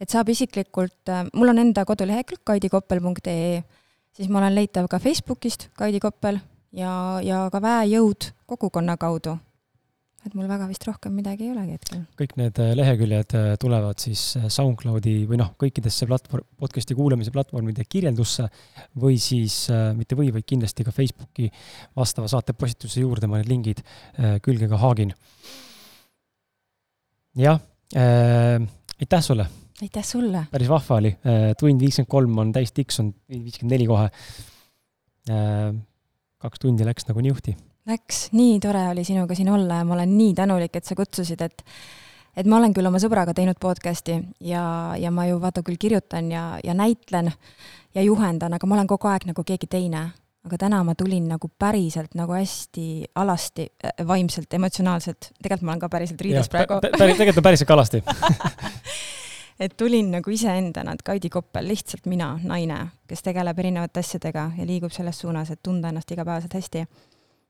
et 0.00 0.10
saab 0.10 0.28
isiklikult 0.34 1.12
mul 1.32 1.54
on 1.54 1.62
enda 1.62 1.86
kodulehekülg 1.88 2.42
kaidikoppel.ee, 2.44 3.62
siis 4.12 4.28
ma 4.28 4.42
olen 4.42 4.56
leitav 4.58 4.90
ka 4.90 4.98
Facebookist 4.98 5.70
Kaidi 5.78 6.00
Koppel 6.02 6.40
ja, 6.76 6.92
ja 7.24 7.46
ka 7.52 7.60
väejõud 7.62 8.32
kogukonna 8.48 8.96
kaudu. 9.00 9.36
et 10.22 10.36
mul 10.38 10.46
väga 10.46 10.68
vist 10.70 10.84
rohkem 10.86 11.16
midagi 11.18 11.48
ei 11.48 11.50
olegi 11.50 11.74
hetkel. 11.74 12.02
kõik 12.18 12.36
need 12.38 12.58
äh, 12.62 12.72
leheküljed 12.78 13.34
äh, 13.38 13.46
tulevad 13.60 13.98
siis 14.02 14.36
äh, 14.38 14.46
SoundCloudi 14.46 15.14
või 15.30 15.40
noh, 15.40 15.52
kõikidesse 15.58 16.06
platvorm, 16.06 16.46
podcast'i 16.62 16.96
kuulamise 16.98 17.34
platvormide 17.34 17.84
kirjeldusse 17.88 18.46
või 19.02 19.18
siis 19.22 19.66
mitte 19.98 20.18
või, 20.18 20.30
vaid 20.34 20.46
kindlasti 20.46 20.86
ka 20.86 20.94
Facebooki 20.94 21.50
vastava 21.98 22.30
saate 22.30 22.54
postituse 22.54 23.02
juurde 23.02 23.26
ma 23.26 23.40
need 23.40 23.50
lingid 23.50 23.82
külge 24.42 24.68
ka 24.70 24.78
haagin. 24.84 25.12
jah 27.36 27.60
äh,, 27.96 28.62
aitäh 29.00 29.22
sulle! 29.22 29.48
aitäh 29.82 30.06
sulle! 30.06 30.46
päris 30.52 30.70
vahva 30.70 31.02
oli, 31.02 31.16
tund 31.58 31.82
viiskümmend 31.82 32.14
kolm 32.14 32.38
on 32.38 32.52
täis 32.54 32.72
tiks, 32.72 33.00
on 33.02 33.10
viiskümmend 33.28 33.74
neli 33.74 33.90
kohe 33.90 34.06
kaks 36.42 36.62
tundi 36.62 36.86
läks 36.86 37.06
nagu 37.08 37.22
niuhti. 37.24 37.56
Läks, 37.88 38.28
nii 38.36 38.60
tore 38.62 38.84
oli 38.92 39.04
sinuga 39.06 39.34
siin 39.34 39.50
olla 39.50 39.80
ja 39.80 39.86
ma 39.86 39.96
olen 39.96 40.16
nii 40.16 40.34
tänulik, 40.38 40.76
et 40.78 40.86
sa 40.86 40.96
kutsusid, 40.98 41.40
et 41.42 41.64
et 42.36 42.48
ma 42.48 42.56
olen 42.56 42.72
küll 42.72 42.88
oma 42.88 43.00
sõbraga 43.02 43.34
teinud 43.36 43.58
podcast'i 43.60 44.16
ja, 44.48 44.64
ja 44.96 45.10
ma 45.12 45.26
ju 45.28 45.40
vaata 45.42 45.64
küll 45.66 45.80
kirjutan 45.80 46.30
ja, 46.32 46.44
ja 46.64 46.74
näitlen 46.74 47.28
ja 47.94 48.04
juhendan, 48.06 48.54
aga 48.56 48.68
ma 48.68 48.78
olen 48.78 48.88
kogu 48.88 49.10
aeg 49.10 49.26
nagu 49.28 49.44
keegi 49.44 49.68
teine. 49.68 50.10
aga 50.42 50.56
täna 50.58 50.80
ma 50.82 50.94
tulin 50.98 51.28
nagu 51.30 51.46
päriselt 51.58 52.16
nagu 52.18 52.34
hästi 52.34 53.04
alasti, 53.14 53.68
äh, 53.84 54.06
vaimselt, 54.06 54.54
emotsionaalselt, 54.54 55.30
tegelikult 55.38 55.66
ma 55.66 55.72
olen 55.72 55.82
ka 55.84 55.88
päriselt 55.88 56.20
riides 56.20 56.48
ja, 56.48 56.50
praegu. 56.50 56.80
tegelikult 56.98 57.38
on 57.38 57.50
päriselt 57.50 57.68
ka 57.68 57.74
alasti 57.74 58.02
et 59.60 59.76
tulin 59.76 60.10
nagu 60.10 60.30
iseendana, 60.30 60.94
et 60.96 61.02
Kaidi 61.02 61.30
Koppel, 61.32 61.68
lihtsalt 61.68 62.06
mina, 62.10 62.32
naine, 62.44 62.78
kes 63.08 63.22
tegeleb 63.22 63.58
erinevate 63.58 64.00
asjadega 64.00 64.50
ja 64.58 64.66
liigub 64.66 64.92
selles 64.94 65.18
suunas, 65.18 65.50
et 65.50 65.62
tunda 65.62 65.92
ennast 65.92 66.10
igapäevaselt 66.10 66.54
hästi. 66.54 66.86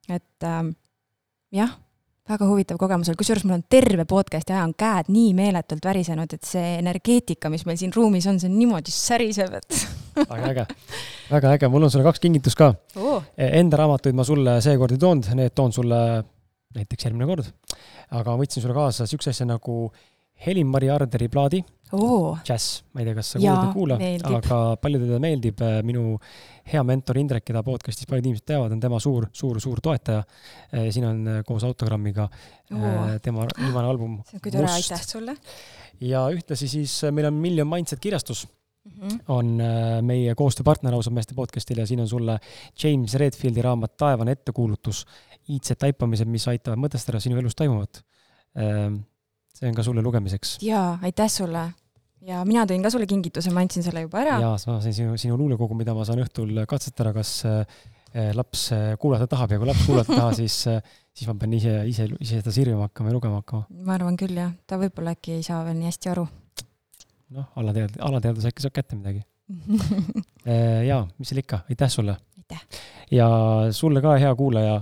et 0.09 0.45
ähm, 0.45 0.75
jah, 1.53 1.77
väga 2.29 2.47
huvitav 2.47 2.79
kogemus 2.79 3.11
oli, 3.11 3.19
kusjuures 3.19 3.45
mul 3.47 3.57
on 3.59 3.65
terve 3.71 4.05
podcast'i 4.09 4.55
aja 4.55 4.67
on 4.67 4.75
käed 4.79 5.11
nii 5.13 5.33
meeletult 5.39 5.85
värisenud, 5.85 6.35
et 6.35 6.45
see 6.47 6.77
energeetika, 6.79 7.51
mis 7.51 7.65
meil 7.67 7.79
siin 7.81 7.95
ruumis 7.95 8.27
on, 8.31 8.39
see 8.41 8.51
on 8.51 8.59
niimoodi 8.59 8.95
säriseb, 8.95 9.57
et 9.59 9.81
väga 10.35 10.53
äge, 10.53 10.67
väga 11.31 11.57
äge, 11.57 11.73
mul 11.73 11.87
on 11.87 11.93
sulle 11.93 12.07
kaks 12.07 12.23
kingitust 12.23 12.59
ka. 12.59 12.73
Oh.. 13.01 13.25
Enda 13.37 13.81
raamatuid 13.83 14.17
ma 14.19 14.27
sulle 14.27 14.61
seekord 14.65 14.95
ei 14.95 15.03
toonud, 15.03 15.33
need 15.39 15.55
toon 15.57 15.75
sulle 15.75 15.99
näiteks 16.77 17.09
järgmine 17.09 17.29
kord. 17.29 17.53
aga 18.11 18.33
ma 18.33 18.41
võtsin 18.41 18.65
sulle 18.65 18.77
kaasa 18.77 19.07
siukse 19.09 19.33
asja 19.33 19.47
nagu 19.49 19.87
Helin-Mari 20.47 20.91
Arderi 20.91 21.29
plaadi 21.33 21.63
oh.. 21.93 22.39
Jazz, 22.45 22.83
ma 22.93 23.03
ei 23.03 23.09
tea, 23.09 23.17
kas 23.17 23.35
sa 23.35 23.41
kuulad 23.41 23.63
või 23.67 23.75
kuula, 23.75 24.39
aga 24.39 24.61
paljudele 24.83 25.19
meeldib. 25.23 25.61
Äh, 25.65 25.81
minu 25.87 26.17
hea 26.73 26.83
mentor 26.87 27.19
Indrek, 27.21 27.45
keda 27.49 27.63
podcast'is 27.67 28.09
paljud 28.11 28.29
inimesed 28.29 28.47
teavad, 28.49 28.75
on 28.75 28.81
tema 28.83 29.01
suur, 29.03 29.29
suur, 29.37 29.61
suur 29.63 29.83
toetaja. 29.85 30.23
Äh, 30.71 30.89
siin 30.95 31.07
on 31.09 31.21
äh, 31.29 31.43
koos 31.49 31.67
autogrammiga 31.69 32.29
oh. 32.29 33.13
tema 33.25 33.47
viimane 33.59 33.87
album. 33.89 34.19
kui 34.39 34.55
tore, 34.55 34.71
aitäh 34.73 35.05
sulle. 35.07 35.37
ja 36.03 36.25
ühtlasi 36.35 36.71
siis 36.71 36.97
meil 37.15 37.29
on 37.29 37.39
Million 37.39 37.69
Mindset 37.69 38.01
kirjastus 38.03 38.47
mm. 38.47 38.93
-hmm. 39.01 39.19
on 39.29 39.53
meie 40.07 40.35
koostööpartner 40.35 40.95
ausalt 40.95 41.15
meeste 41.15 41.35
podcast'il 41.35 41.79
ja 41.79 41.87
siin 41.87 42.01
on 42.01 42.09
sulle 42.09 42.39
James 42.83 43.15
Redfieldi 43.15 43.63
raamat 43.63 43.97
Taevane 43.97 44.33
ettekuulutus, 44.33 45.05
iidsed 45.49 45.79
taipamised, 45.79 46.27
mis 46.27 46.49
aitavad 46.49 46.79
mõtestada 46.79 47.21
sinu 47.21 47.39
elus 47.39 47.55
toimuvat 47.55 48.03
see 49.63 49.69
on 49.69 49.75
ka 49.75 49.83
sulle 49.83 50.03
lugemiseks. 50.03 50.59
jaa, 50.63 50.99
aitäh 51.03 51.31
sulle 51.31 51.69
ja 52.29 52.43
mina 52.49 52.65
tõin 52.69 52.85
ka 52.85 52.91
sulle 52.93 53.09
kingituse, 53.11 53.53
ma 53.55 53.65
andsin 53.65 53.85
selle 53.85 54.05
juba 54.05 54.23
ära. 54.23 54.39
jaa, 54.43 54.59
ma 54.69 54.79
sain 54.85 54.95
sinu, 54.97 55.17
sinu 55.21 55.39
luulekogu, 55.41 55.77
mida 55.79 55.95
ma 55.97 56.07
saan 56.09 56.23
õhtul 56.23 56.63
katsetada, 56.71 57.15
kas 57.17 57.33
äh, 57.49 57.65
laps 58.37 58.69
äh, 58.77 58.93
kuulata 59.01 59.29
tahab 59.31 59.55
ja 59.55 59.61
kui 59.61 59.71
laps 59.71 59.87
kuulata 59.89 60.15
ei 60.15 60.21
taha, 60.21 60.37
siis 60.43 60.59
äh,, 60.71 60.81
siis 61.13 61.31
ma 61.31 61.37
pean 61.41 61.57
ise, 61.59 61.75
ise, 61.91 62.09
ise 62.21 62.41
seda 62.41 62.55
sirvima 62.55 62.89
hakkama 62.89 63.13
ja 63.13 63.19
lugema 63.19 63.43
hakkama. 63.43 63.67
ma 63.89 63.97
arvan 63.99 64.19
küll 64.21 64.39
jah, 64.39 64.55
ta 64.67 64.79
võib-olla 64.81 65.17
äkki 65.17 65.39
ei 65.39 65.47
saa 65.47 65.63
veel 65.67 65.79
nii 65.81 65.91
hästi 65.91 66.13
aru. 66.15 66.27
noh, 67.39 67.51
alatead-, 67.63 68.01
alateadvus 68.11 68.49
äkki 68.51 68.67
saab 68.67 68.79
kätte 68.79 68.99
midagi 68.99 69.25
jaa, 70.91 71.03
mis 71.19 71.33
seal 71.33 71.43
ikka, 71.43 71.65
aitäh 71.73 71.91
sulle! 71.93 72.17
aitäh! 72.39 72.83
ja 73.13 73.29
sulle 73.75 74.05
ka, 74.05 74.15
hea 74.23 74.35
kuulaja 74.39 74.79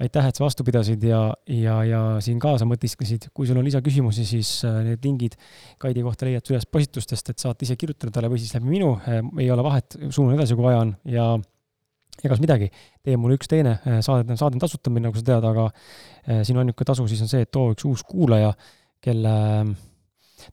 aitäh, 0.00 0.28
et 0.30 0.38
sa 0.38 0.44
vastu 0.44 0.64
pidasid 0.64 1.02
ja, 1.04 1.20
ja, 1.50 1.76
ja 1.84 2.00
siin 2.24 2.40
kaasa 2.40 2.66
mõtisklesid. 2.68 3.28
kui 3.36 3.48
sul 3.48 3.58
on 3.60 3.66
lisaküsimusi, 3.66 4.24
siis 4.28 4.52
äh, 4.68 4.80
need 4.86 5.04
lingid 5.04 5.36
Kaidi 5.80 6.04
kohta 6.04 6.28
leiad 6.28 6.46
üles 6.52 6.66
postitustest, 6.66 7.32
et 7.32 7.42
saate 7.42 7.66
ise 7.66 7.76
kirjutada 7.80 8.14
talle 8.14 8.30
või 8.32 8.40
siis 8.40 8.54
läbi 8.56 8.70
minu. 8.70 8.94
Äh, 9.04 9.20
ei 9.42 9.50
ole 9.52 9.64
vahet, 9.66 9.98
suunan 10.08 10.38
edasi, 10.38 10.56
kui 10.56 10.68
vaja 10.68 10.84
on 10.86 10.94
ja 11.08 11.26
egas 12.24 12.40
midagi, 12.42 12.70
tee 13.04 13.16
mulle 13.20 13.36
üks 13.40 13.48
teine, 13.50 13.76
äh, 13.84 14.00
saade, 14.04 14.36
saade 14.40 14.56
on 14.56 14.64
tasuta 14.64 14.92
meil, 14.92 15.06
nagu 15.08 15.20
sa 15.20 15.26
tead, 15.26 15.46
aga 15.52 15.68
sinu 16.46 16.60
ainuke 16.60 16.84
tasu 16.86 17.06
siis 17.08 17.22
on 17.24 17.30
see, 17.30 17.44
et 17.46 17.52
too 17.52 17.72
üks 17.74 17.86
uus 17.88 18.02
kuulaja, 18.06 18.50
kelle, 19.00 19.30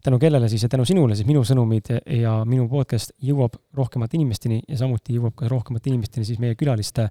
tänu 0.03 0.19
kellele 0.19 0.47
siis 0.51 0.63
ja 0.63 0.69
tänu 0.71 0.85
sinule 0.87 1.15
siis 1.15 1.27
minu 1.27 1.41
sõnumid 1.47 1.91
ja 2.15 2.37
minu 2.47 2.67
podcast 2.71 3.11
jõuab 3.23 3.55
rohkemate 3.75 4.15
inimesteni 4.19 4.61
ja 4.63 4.79
samuti 4.79 5.15
jõuab 5.15 5.35
ka 5.39 5.51
rohkemate 5.51 5.91
inimesteni 5.91 6.27
siis 6.27 6.39
meie 6.39 6.55
külaliste 6.59 7.09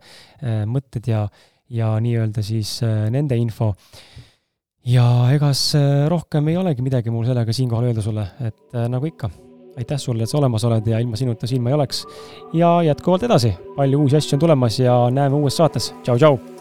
mõtted 0.72 1.12
ja 1.12 1.26
ja 1.70 1.94
nii-öelda 2.00 2.42
siis 2.42 2.80
äh, 2.82 3.08
nende 3.10 3.36
info. 3.36 3.74
ja 4.86 5.06
egas 5.34 5.74
äh, 5.74 6.06
rohkem 6.08 6.48
ei 6.48 6.56
olegi 6.56 6.82
midagi 6.82 7.10
mul 7.10 7.26
sellega 7.26 7.52
siinkohal 7.52 7.90
öelda 7.90 8.02
sulle, 8.02 8.26
et 8.40 8.74
äh, 8.74 8.88
nagu 8.88 9.06
ikka, 9.06 9.30
aitäh 9.76 9.98
sulle, 9.98 10.22
et 10.22 10.30
sa 10.30 10.38
olemas 10.38 10.64
oled 10.64 10.86
ja 10.86 11.00
ilma 11.02 11.16
sinuta 11.16 11.46
siin 11.46 11.62
ma 11.62 11.72
ei 11.72 11.78
oleks. 11.78 12.04
ja 12.54 12.82
jätkuvalt 12.82 13.26
edasi, 13.26 13.54
palju 13.76 14.04
uusi 14.04 14.20
asju 14.20 14.36
on 14.36 14.46
tulemas 14.46 14.78
ja 14.80 15.00
näeme 15.10 15.42
uues 15.42 15.56
saates, 15.56 15.94
tšau-tšau 16.02 16.55